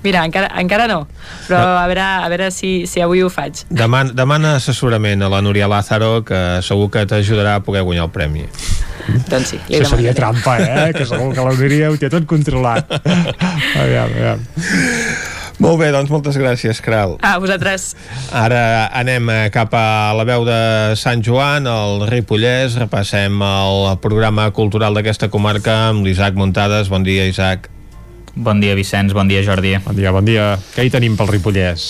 [0.04, 1.02] Mira, encara, encara no,
[1.48, 3.66] però a veure, a veure si, si avui ho faig.
[3.70, 8.14] Demana, demana assessorament a la Núria Lázaro, que segur que t'ajudarà a poder guanyar el
[8.16, 8.46] premi.
[9.28, 10.94] Doncs sí, li Això seria trampa, eh?
[10.96, 12.96] Que segur que la Núria ho té tot controlat.
[13.84, 14.48] aviam, aviam.
[15.60, 17.18] Molt bé, doncs moltes gràcies, Kral.
[17.20, 17.92] A vosaltres.
[18.32, 20.60] Ara anem eh, cap a la veu de
[21.00, 22.78] Sant Joan, al Ripollès.
[22.80, 26.88] Repassem el programa cultural d'aquesta comarca amb l'Isaac Muntades.
[26.88, 27.68] Bon dia, Isaac.
[28.40, 29.12] Bon dia, Vicenç.
[29.12, 29.76] Bon dia, Jordi.
[29.84, 30.54] Bon dia, bon dia.
[30.78, 31.90] Què hi tenim pel Ripollès?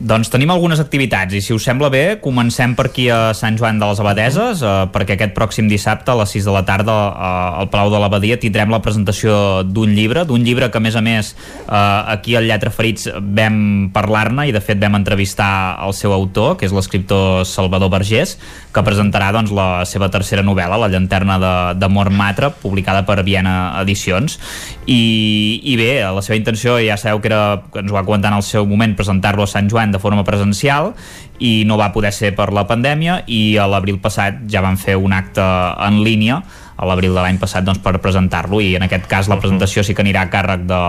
[0.00, 3.76] Doncs tenim algunes activitats i si us sembla bé comencem per aquí a Sant Joan
[3.76, 7.60] de les Abadeses eh, perquè aquest pròxim dissabte a les 6 de la tarda eh,
[7.60, 11.02] al Palau de l'Abadia tindrem la presentació d'un llibre, d'un llibre que a més a
[11.04, 11.74] més eh,
[12.14, 16.64] aquí al Lletra Ferits vam parlar-ne i de fet vam entrevistar el seu autor, que
[16.64, 18.38] és l'escriptor Salvador Vergés,
[18.72, 23.76] que presentarà doncs, la seva tercera novel·la, La llanterna de, de Matra, publicada per Viena
[23.82, 24.38] Edicions.
[24.86, 28.40] I, i bé, la seva intenció ja sabeu que era, ens ho va comentar en
[28.40, 30.94] el seu moment presentar-lo a Sant Joan de forma presencial
[31.40, 34.96] i no va poder ser per la pandèmia i a l'abril passat ja van fer
[35.00, 36.42] un acte en línia
[36.80, 39.92] a l'abril de l'any passat doncs, per presentar-lo i en aquest cas la presentació sí
[39.96, 40.80] que anirà a càrrec de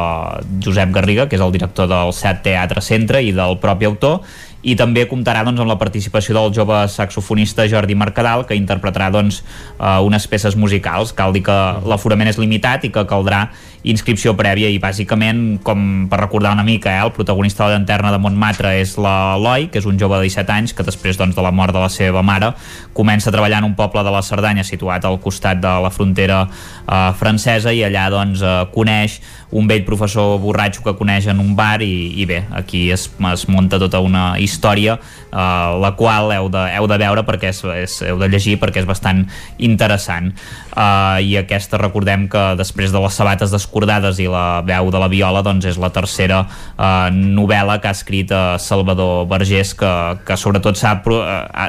[0.64, 4.24] Josep Garriga, que és el director del SET Teatre Centre i del propi autor
[4.62, 9.42] i també comptarà doncs, amb la participació del jove saxofonista Jordi Mercadal que interpretarà doncs,
[9.80, 11.16] uh, unes peces musicals.
[11.18, 11.58] Cal dir que
[11.88, 13.48] l'aforament és limitat i que caldrà
[13.84, 18.11] inscripció prèvia i bàsicament, com per recordar una mica eh, el protagonista de la llanterna
[18.14, 21.42] de Montmartre és l'Eloi, que és un jove de 17 anys que després doncs, de
[21.45, 22.51] la mort de la seva mare
[22.93, 26.43] comença a treballar en un poble de la Cerdanya situat al costat de la frontera
[26.45, 29.19] eh, francesa i allà doncs, eh, coneix
[29.51, 33.48] un vell professor borratxo que coneix en un bar i, i bé, aquí es, es
[33.51, 34.98] munta tota una història
[35.32, 38.84] eh, la qual heu de, heu de veure perquè és, és, heu de llegir perquè
[38.84, 39.26] és bastant
[39.58, 40.32] interessant.
[40.72, 45.08] Eh, i aquesta recordem que després de les sabates descordades i la veu de la
[45.08, 49.91] viola doncs és la tercera eh, novel·la que ha escrit eh, Salvador Vergés que,
[50.27, 51.00] que sobretot s'ha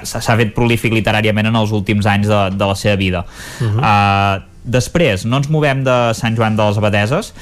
[0.03, 3.81] s'ha fet prolífic literàriament en els últims anys de, de la seva vida uh -huh.
[3.81, 7.35] eh, després, no ens movem de Sant Joan de les Abadeses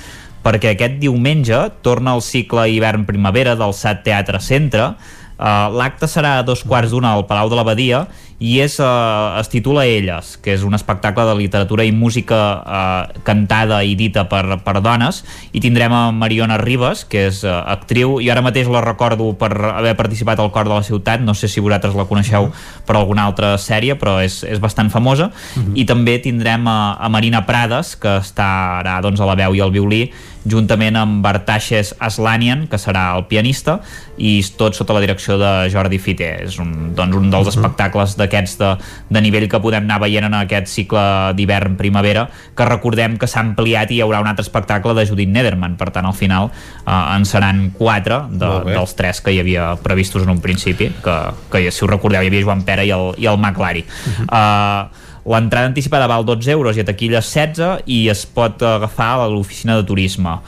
[0.44, 4.94] perquè aquest diumenge torna el cicle hivern-primavera del SAT Teatre Centre
[5.40, 8.04] Uh, L'acte serà a dos quarts d'una al Palau de l'Abadia
[8.40, 13.20] i és, uh, es titula Elles, que és un espectacle de literatura i música uh,
[13.24, 15.22] cantada i dita per, per dones.
[15.52, 19.52] I tindrem a Mariona Ribas, que és uh, actriu, i ara mateix la recordo per
[19.70, 21.24] haver participat al Cor de la Ciutat.
[21.24, 22.48] No sé si vosaltres la coneixeu
[22.88, 25.30] per alguna altra sèrie, però és, és bastant famosa.
[25.56, 25.72] Uh -huh.
[25.76, 29.70] i també tindrem a, a Marina Prades que estarà doncs, a la veu i al
[29.70, 30.10] violí
[30.48, 33.80] juntament amb Bartashes Aslanian, que serà el pianista,
[34.20, 36.30] i tot sota la direcció de Jordi Fité.
[36.46, 37.56] És un, doncs, un dels uh -huh.
[37.56, 38.76] espectacles d'aquests de,
[39.08, 43.90] de nivell que podem anar veient en aquest cicle d'hivern-primavera, que recordem que s'ha ampliat
[43.90, 46.50] i hi haurà un altre espectacle de Judith Nederman, per tant al final
[46.86, 51.16] eh, en seran quatre de, dels tres que hi havia previstos en un principi, que,
[51.50, 53.84] que si us recordeu hi havia Joan Pera i el, i el Maclari.
[53.84, 54.84] Uh -huh.
[54.84, 59.28] uh, L'entrada anticipada val 12 euros i a taquilles 16 i es pot agafar a
[59.28, 60.38] l'oficina de turisme.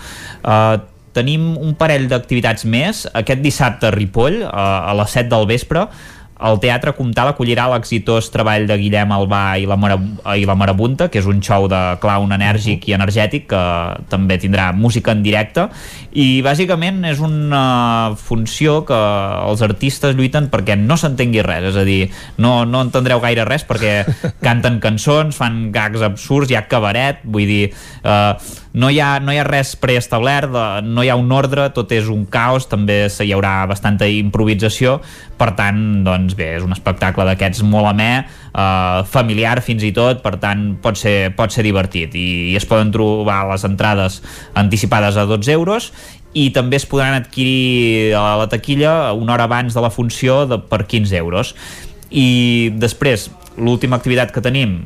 [0.41, 0.81] Uh,
[1.13, 3.05] tenim un parell d'activitats més.
[3.13, 5.87] Aquest dissabte a Ripoll, uh, a les 7 del vespre,
[6.43, 9.99] el Teatre Comtal acollirà l'exitós treball de Guillem Albà i la, Mara,
[10.39, 13.63] i la Marabunta, que és un show de clown enèrgic i energètic que
[14.13, 15.69] també tindrà música en directe.
[16.13, 21.87] I bàsicament és una funció que els artistes lluiten perquè no s'entengui res, és a
[21.89, 22.01] dir,
[22.43, 24.03] no, no entendreu gaire res perquè
[24.47, 27.65] canten cançons, fan gags absurds, hi ha cabaret, vull dir,
[28.03, 30.55] eh, no, hi ha, no hi ha res preestablert,
[30.87, 34.99] no hi ha un ordre, tot és un caos, també hi haurà bastanta improvisació,
[35.37, 40.23] per tant, doncs bé, és un espectacle d'aquests molt amè, eh, familiar fins i tot,
[40.25, 42.17] per tant pot ser, pot ser divertit.
[42.17, 44.23] I, i es poden trobar les entrades
[44.59, 45.93] anticipades a 12 euros
[46.33, 50.63] i també es podran adquirir a la taquilla una hora abans de la funció de,
[50.65, 51.53] per 15 euros
[52.13, 54.79] i després l'última activitat que tenim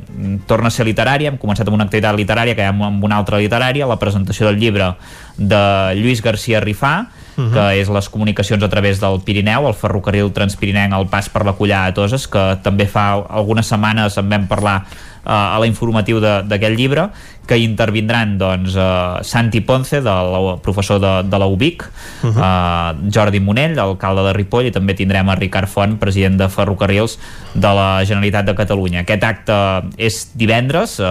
[0.46, 3.86] torna a ser literària, hem començat amb una activitat literària que amb una altra literària,
[3.86, 4.94] la presentació del llibre
[5.36, 5.62] de
[5.98, 6.96] Lluís García Rifà
[7.36, 7.52] uh -huh.
[7.52, 11.52] que és les comunicacions a través del Pirineu, el ferrocarril Transpirinenc, el pas per la
[11.52, 14.84] Collada a Toses, que també fa algunes setmanes en vam parlar
[15.26, 17.10] uh, a la informatiu d'aquest llibre,
[17.46, 22.38] que intervindran doncs, uh, Santi Ponce, de la, professor de, de la UBIC, uh -huh.
[22.38, 27.18] uh, Jordi Monell, alcalde de Ripoll, i també tindrem a Ricard Font, president de Ferrocarrils
[27.54, 29.00] de la Generalitat de Catalunya.
[29.00, 31.06] Aquest acte és divendres uh,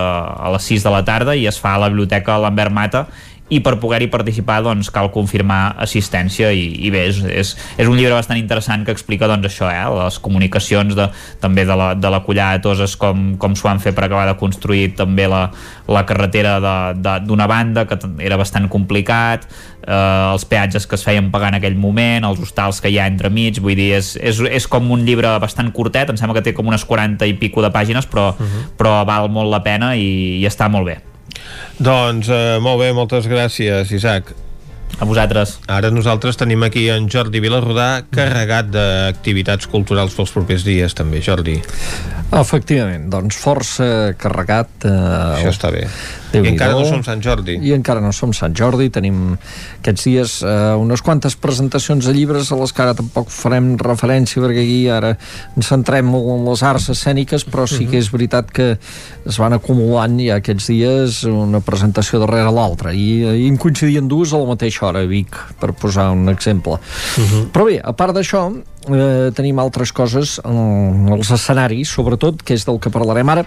[0.46, 3.08] a les 6 de la tarda i es fa a la Biblioteca Lambert Mata
[3.54, 7.94] i per poder-hi participar doncs, cal confirmar assistència i, i bé, és, és, és un
[7.98, 11.06] llibre bastant interessant que explica doncs, això, eh, les comunicacions de,
[11.44, 14.26] també de la, de la Collada de Toses com, com s'ho han fet per acabar
[14.32, 15.44] de construir també la,
[15.86, 16.58] la carretera
[16.98, 21.78] d'una banda que era bastant complicat eh, els peatges que es feien pagar en aquell
[21.78, 25.06] moment els hostals que hi ha entre mig vull dir, és, és, és com un
[25.06, 28.32] llibre bastant curtet em sembla que té com unes 40 i pico de pàgines però,
[28.34, 28.70] uh -huh.
[28.74, 31.15] però val molt la pena i, i està molt bé
[31.80, 34.34] doncs eh, molt bé, moltes gràcies, Isaac.
[34.96, 35.58] A vosaltres.
[35.68, 41.58] Ara nosaltres tenim aquí en Jordi Vilarrodà carregat d'activitats culturals pels propers dies també, Jordi.
[42.32, 44.72] Efectivament, doncs força carregat.
[44.88, 44.94] Eh,
[45.42, 45.84] Això està bé.
[46.34, 47.58] I encara no som Sant Jordi.
[47.62, 48.90] I encara no som Sant Jordi.
[48.94, 49.36] Tenim
[49.80, 54.44] aquests dies eh, unes quantes presentacions de llibres a les que ara tampoc farem referència
[54.44, 55.14] perquè aquí ara
[55.56, 58.76] ens centrem molt en les arts escèniques, però sí que és veritat que
[59.26, 63.08] es van acumulant ja aquests dies una presentació darrere l'altra i,
[63.46, 66.80] i en coincidien dues a la mateixa hora a Vic, per posar un exemple.
[67.18, 67.44] Uh -huh.
[67.52, 68.52] Però bé, a part d'això,
[68.90, 73.46] eh, tenim altres coses en els escenaris, sobretot, que és del que parlarem ara,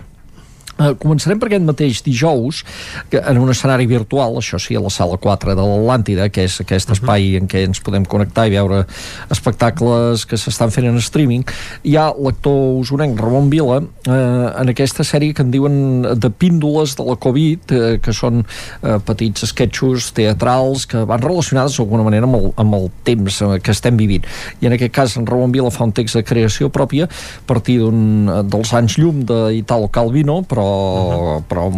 [1.03, 2.63] començarem per aquest mateix dijous
[3.11, 6.61] que en un escenari virtual, això sí, a la sala 4 de l'Atlàntida, que és
[6.63, 7.41] aquest espai uh -huh.
[7.43, 8.87] en què ens podem connectar i veure
[9.31, 11.45] espectacles que s'estan fent en streaming,
[11.83, 16.95] hi ha l'actor usonenc Ramon Vila uh, en aquesta sèrie que en diuen de píndoles
[16.97, 22.27] de la Covid, uh, que són uh, petits sketchos teatrals que van relacionades d'alguna manera
[22.27, 24.25] amb el, amb el temps que estem vivint.
[24.61, 27.79] I en aquest cas en Ramon Vila fa un text de creació pròpia a partir
[27.81, 31.43] d'un dels anys llum d'Italo Calvino, però uh -huh.
[31.47, 31.71] però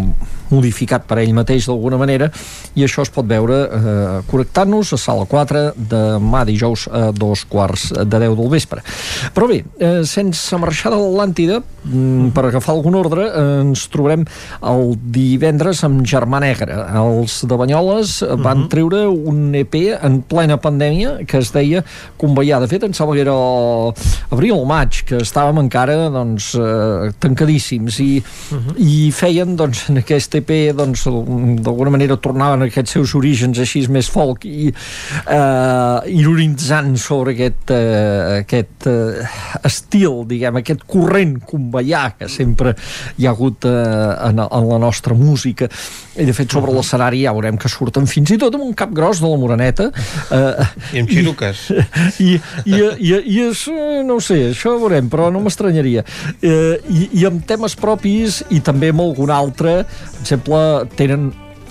[0.50, 2.30] modificat per ell mateix d'alguna manera
[2.74, 7.90] i això es pot veure eh, connectant-nos a sala 4 demà dijous a dos quarts
[7.94, 8.82] de 10 del vespre.
[9.34, 14.26] Però bé, eh, sense marxar de l'Atlàntida, mm, per agafar algun ordre, eh, ens trobarem
[14.62, 16.74] el divendres amb Germà Negre.
[17.00, 18.68] Els de Banyoles van uh -huh.
[18.68, 21.84] treure un EP en plena pandèmia que es deia
[22.16, 22.60] Conveiar.
[22.60, 23.32] De fet, em sembla que era
[24.30, 28.22] abril o maig, que estàvem encara doncs, eh, tancadíssims i,
[28.52, 31.06] uh -huh i feien doncs, en aquest EP doncs,
[31.62, 37.72] d'alguna manera tornaven a aquests seus orígens així més folk i eh, ironitzant sobre aquest,
[37.74, 39.24] eh, aquest eh,
[39.66, 42.74] estil, diguem, aquest corrent conveià que sempre
[43.18, 43.74] hi ha hagut eh,
[44.30, 45.68] en, en la nostra música.
[46.20, 48.92] I de fet sobre l'escenari ja veurem que surten fins i tot amb un cap
[48.94, 51.62] gros de la Moraneta eh, i amb xiruques
[52.20, 52.34] i,
[52.66, 53.64] i, i, i és,
[54.06, 56.04] no ho sé, això ho veurem però no m'estranyaria.
[56.40, 59.80] Eh, i, i amb temes propis i també amb algun altre,
[60.20, 60.64] per exemple,
[60.96, 61.30] tenen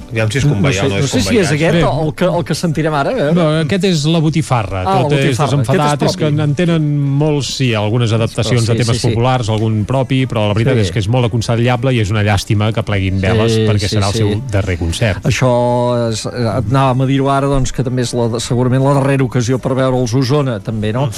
[0.10, 1.82] Aviam si és conveiar no o no sé, és no sé si és aquest Bé.
[1.86, 3.12] el que, el que sentirem ara.
[3.14, 3.28] Eh?
[3.38, 4.80] No, aquest és la botifarra.
[4.82, 5.50] Ah, la Tot és botifarra.
[5.52, 6.88] desenfadat, Aquest és és que en tenen
[7.20, 9.10] molts, sí, algunes adaptacions Sí, de temes sí, sí.
[9.12, 10.82] populars, algun propi, però la veritat Sí.
[10.88, 13.96] és que és molt aconsellable i és una llàstima que pleguin veles Sí, perquè sí,
[13.98, 14.18] serà el sí.
[14.24, 15.24] seu darrer concert.
[15.30, 19.24] Això és, eh, anàvem a dir-ho ara doncs, que també és la, segurament la darrera
[19.24, 21.10] ocasió per veure'ls a Osona també, no?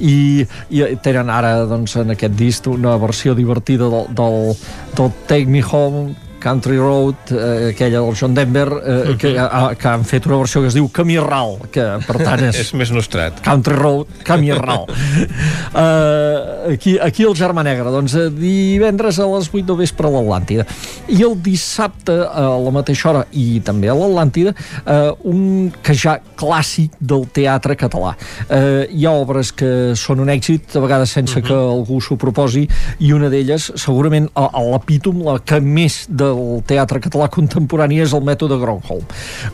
[0.00, 4.56] I, i tenen ara doncs, en aquest disc una versió divertida del, del,
[4.96, 9.88] del Take Me Home Country Road, eh, aquella del John Denver, eh, que, eh, que
[9.88, 12.58] han fet una versió que es diu Camí Ral, que per tant és...
[12.64, 13.38] És més nostrat.
[13.44, 14.86] Country Road, Camí Ral.
[14.88, 20.12] uh, aquí, aquí el Germà Negre, doncs eh, divendres a les 8 del vespre a
[20.14, 20.66] l'Atlàntida.
[21.12, 26.18] I el dissabte a la mateixa hora i també a l'Atlàntida uh, un que ja
[26.40, 28.14] clàssic del teatre català.
[28.48, 32.66] Uh, hi ha obres que són un èxit, a vegades sense que algú s'ho proposi,
[33.00, 38.14] i una d'elles, segurament a, a l'epítom, la que més del teatre català contemporani és
[38.16, 39.04] el mètode Gronholm.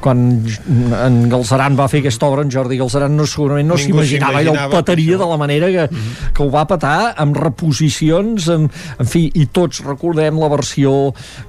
[0.05, 0.22] Quan
[1.06, 4.56] en Galzeran va fer aquesta obra, en Jordi Galzeran no, segurament no s'imaginava i el
[4.76, 5.86] petaria de la manera que,
[6.36, 10.92] que ho va petar amb reposicions amb, en fi, i tots recordem la versió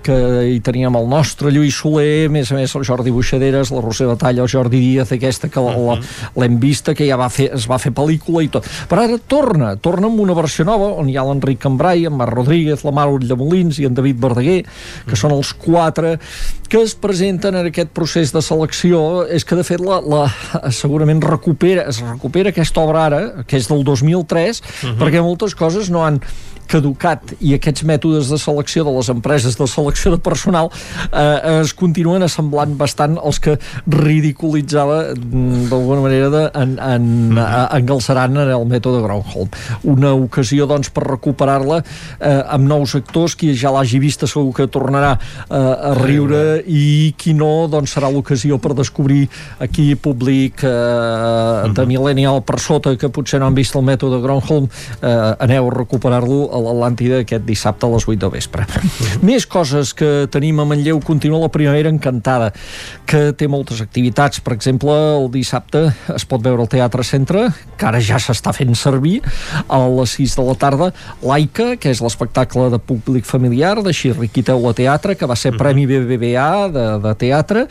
[0.06, 0.16] que
[0.54, 4.08] hi teníem el nostre Lluís Soler, a més a més el Jordi Buixaderes, la Roser
[4.10, 5.98] Batalla, el Jordi Díaz aquesta que la-
[6.38, 8.66] l'hem vista que ja va fer, es va fer pel·lícula i tot.
[8.90, 12.34] Però ara torna, torna amb una versió nova on hi ha l'Enric Cambrai, en Marc
[12.34, 13.08] Rodríguez la Mar
[13.38, 14.60] Molins i en David Verdaguer
[15.08, 16.18] que són els quatre
[16.68, 20.26] que es presenten en aquest procés de selecció és que de fet la, la,
[20.76, 24.62] segurament recupera, es recupera aquesta obra ara, que és del 2003
[25.00, 26.22] perquè moltes coses no han
[26.68, 30.70] caducat i aquests mètodes de selecció de les empreses de selecció de personal
[31.12, 37.38] eh, es continuen assemblant bastant als que ridiculitzava mm, d'alguna manera de, en, en, mm
[37.38, 37.78] -hmm.
[37.78, 39.50] en Galceran en el mètode Gronholm
[39.84, 41.84] una ocasió doncs per recuperar-la
[42.20, 45.18] eh, amb nous actors qui ja l'hagi vista segur que tornarà
[45.50, 49.30] eh, a riure i qui no doncs serà l'ocasió per descobrir
[49.60, 54.68] aquí públic eh, de Millennial per sota que potser no han vist el mètode Gronholm
[55.02, 58.66] eh, aneu a recuperar-lo a l'Atlàntida aquest dissabte a les 8 del vespre.
[59.28, 62.52] Més coses que tenim a Manlleu, continua la Primavera Encantada,
[63.08, 64.42] que té moltes activitats.
[64.44, 68.76] Per exemple, el dissabte es pot veure al Teatre Centre, que ara ja s'està fent
[68.78, 69.20] servir,
[69.68, 70.92] a les 6 de la tarda,
[71.24, 75.88] Laica, que és l'espectacle de públic familiar de Xirriquiteu la Teatre, que va ser Premi
[75.90, 77.68] BBVA de, de teatre,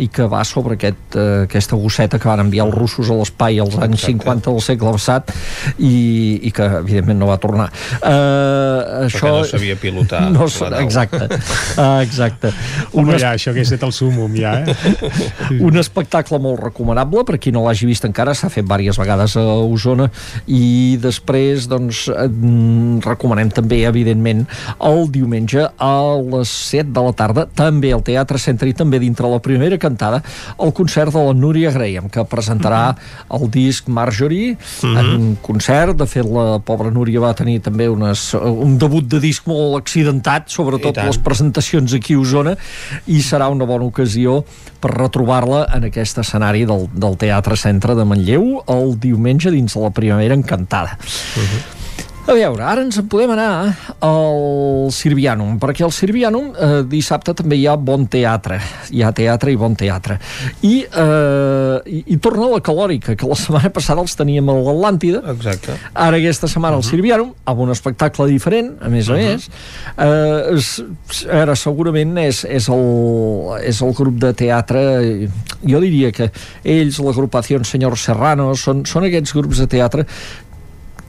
[0.00, 3.60] i que va sobre aquest, eh, aquesta gosseta que van enviar els russos a l'espai
[3.60, 5.32] als anys 50 del segle passat
[5.78, 7.68] i, i que evidentment no va tornar
[8.30, 10.46] uh, Perquè no sabia pilotar no,
[10.80, 12.52] exacte, uh, exacte.
[12.92, 15.10] Home, un, ja, això hagués estat el súmum, ja, eh?
[15.68, 19.44] un espectacle molt recomanable per qui no l'hagi vist encara, s'ha fet diverses vegades a
[19.64, 20.08] Osona
[20.46, 22.28] i després doncs eh,
[23.04, 24.46] recomanem també evidentment
[24.86, 29.28] el diumenge a les 7 de la tarda també al Teatre Centre i també dintre
[29.30, 30.22] la primera cantada
[30.60, 32.82] el concert de la Núria Graham que presentarà
[33.36, 38.19] el disc Marjorie en un concert, de fet la pobra Núria va tenir també unes,
[38.38, 42.54] un debut de disc molt accidentat, sobretot les presentacions aquí a Osona
[43.10, 44.40] i serà una bona ocasió
[44.80, 49.84] per retrobar-la en aquest escenari del, del Teatre Centre de Manlleu el diumenge dins de
[49.84, 50.98] la Primavera Encantada.
[52.30, 53.72] A veure, ara ens en podem anar
[54.06, 58.60] al Sirvianum, perquè al Sirvianum eh, dissabte també hi ha bon teatre.
[58.94, 60.14] Hi ha teatre i bon teatre.
[60.62, 65.24] I, eh, i, i torna la calòrica, que la setmana passada els teníem a l'Atlàntida.
[65.32, 65.74] Exacte.
[65.90, 69.48] Ara aquesta setmana al Sirvianum, amb un espectacle diferent, a més a més.
[69.96, 70.68] Eh, és,
[71.40, 72.86] ara, segurament és, és, el,
[73.72, 74.84] és el grup de teatre,
[75.66, 76.30] jo diria que
[76.62, 80.06] ells, l'agrupació Senyor Serrano, són, són aquests grups de teatre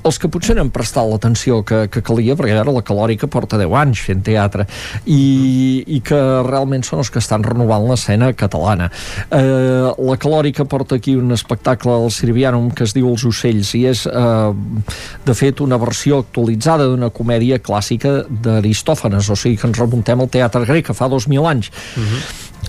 [0.04, 3.60] els que potser no han prestat l'atenció que, que calia, perquè ara la calòrica porta
[3.62, 4.66] 10 anys fent teatre
[5.06, 8.90] i, i que realment són els que estan renovant l'escena catalana.
[9.30, 13.86] Eh, la calòrica porta aquí un espectacle al Sirvianum que es diu Els ocells i
[13.92, 14.52] és eh,
[15.26, 20.32] de fet una versió actualitzada d'una comèdia clàssica d'Aristòfanes, o sigui que ens remuntem al
[20.32, 21.72] teatre grec que fa 2.000 anys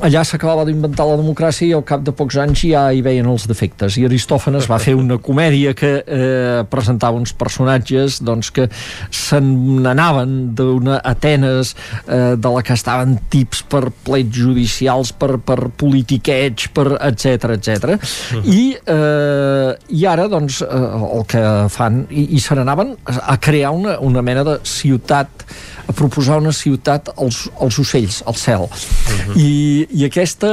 [0.00, 3.44] allà s'acabava d'inventar la democràcia i al cap de pocs anys ja hi veien els
[3.50, 3.98] defectes.
[4.00, 8.68] I Aristòfanes va fer una comèdia que eh, presentava uns personatges doncs, que
[9.10, 11.74] se n'anaven d'una Atenes
[12.06, 17.96] eh, de la que estaven tips per plets judicials per, per politiqueig per etc etc
[18.44, 20.82] i, eh, i ara doncs eh,
[21.18, 25.46] el que fan i, i se n'anaven a crear una, una mena de ciutat
[25.86, 28.62] a proposar una ciutat als, als ocells, al cel.
[28.62, 29.38] Uh -huh.
[29.38, 30.48] I i aquesta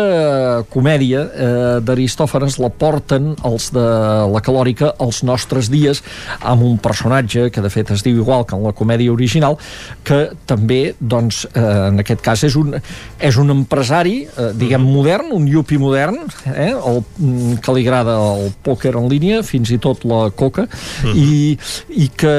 [0.72, 3.86] comèdia eh, d'Aristòfanes la porten els de
[4.34, 6.02] la calòrica als nostres dies
[6.40, 9.58] amb un personatge que de fet es diu igual que en la comèdia original
[10.04, 12.76] que també doncs eh, en aquest cas és un,
[13.20, 16.20] és un empresari eh, diguem modern, un yupi modern
[16.52, 20.68] eh, el, mm, que li agrada el pòquer en línia, fins i tot la coca
[20.68, 21.16] uh -huh.
[21.16, 21.58] i,
[21.90, 22.36] i que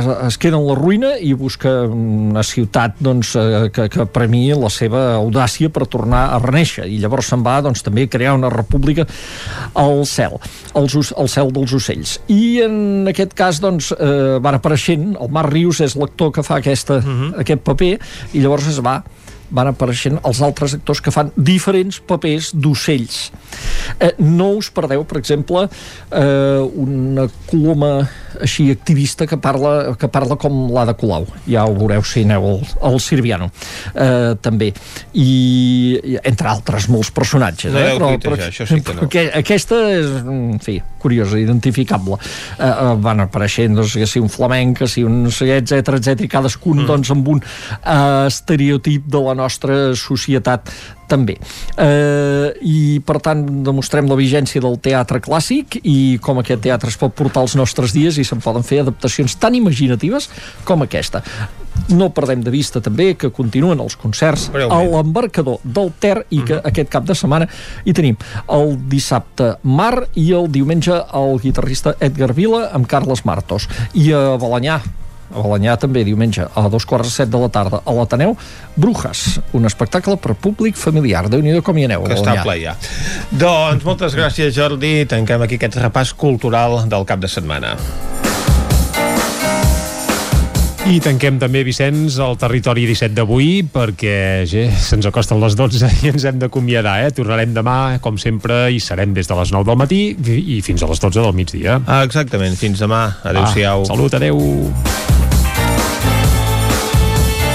[0.00, 4.48] es, es queda en la ruïna i busca una ciutat doncs, eh, que, que premi
[4.56, 8.50] la seva audàcia per tornar a reneixer i llavors se'n va doncs, també crear una
[8.52, 9.06] república
[9.78, 10.38] al cel
[10.78, 15.52] els, al cel dels ocells i en aquest cas doncs, eh, van apareixent el Marc
[15.52, 17.32] Rius és l'actor que fa aquesta, uh -huh.
[17.44, 17.98] aquest paper
[18.32, 19.00] i llavors es va
[19.50, 23.20] van apareixent els altres actors que fan diferents papers d'ocells.
[23.98, 25.66] Eh, no us perdeu, per exemple,
[26.10, 27.92] eh, una coloma
[28.40, 31.26] així activista que parla, que parla com l'Ada Colau.
[31.50, 33.50] Ja ho veureu si aneu al, al Sirviano.
[33.94, 34.70] Eh, també.
[35.12, 35.26] I,
[35.98, 37.72] I, entre altres, molts personatges.
[37.74, 37.94] No eh?
[37.98, 39.04] però, però, això sí que no.
[39.04, 42.20] Perquè aquesta és, en fi, curiosa, identificable.
[42.58, 46.30] Eh, eh, van apareixent, doncs, que si un flamenc, que si un etc etc i
[46.30, 46.90] cadascun, mm.
[46.90, 50.70] doncs, amb un eh, estereotip de la nostra societat
[51.10, 51.36] també.
[51.74, 56.98] Eh, I, per tant, demostrem la vigència del teatre clàssic i com aquest teatre es
[57.00, 60.30] pot portar als nostres dies i se'n poden fer adaptacions tan imaginatives
[60.68, 61.24] com aquesta.
[61.90, 66.54] No perdem de vista també que continuen els concerts a l'embarcador del Ter i que
[66.54, 66.68] mm -hmm.
[66.68, 67.48] aquest cap de setmana
[67.84, 68.16] hi tenim
[68.48, 74.36] el dissabte Mar i el diumenge el guitarrista Edgar Vila amb Carles Martos i a
[74.36, 74.80] Balanyà
[75.30, 78.36] a Balanyà també diumenge a dos quarts de set de la tarda a l'Ateneu
[78.76, 82.76] Brujas, un espectacle per públic familiar déu nhi com hi aneu que està ple ja
[83.30, 87.76] doncs moltes gràcies Jordi tanquem aquí aquest repàs cultural del cap de setmana
[90.90, 94.14] i tanquem també, Vicenç, el territori 17 d'avui, perquè
[94.48, 97.12] ja, se'ns acosten les 12 i ens hem d'acomiadar, eh?
[97.14, 100.00] Tornarem demà, com sempre, i serem des de les 9 del matí
[100.56, 101.78] i fins a les 12 del migdia.
[101.86, 103.04] Ah, exactament, fins demà.
[103.22, 103.86] Adéu-siau.
[103.86, 105.09] Ah, salut, adéu.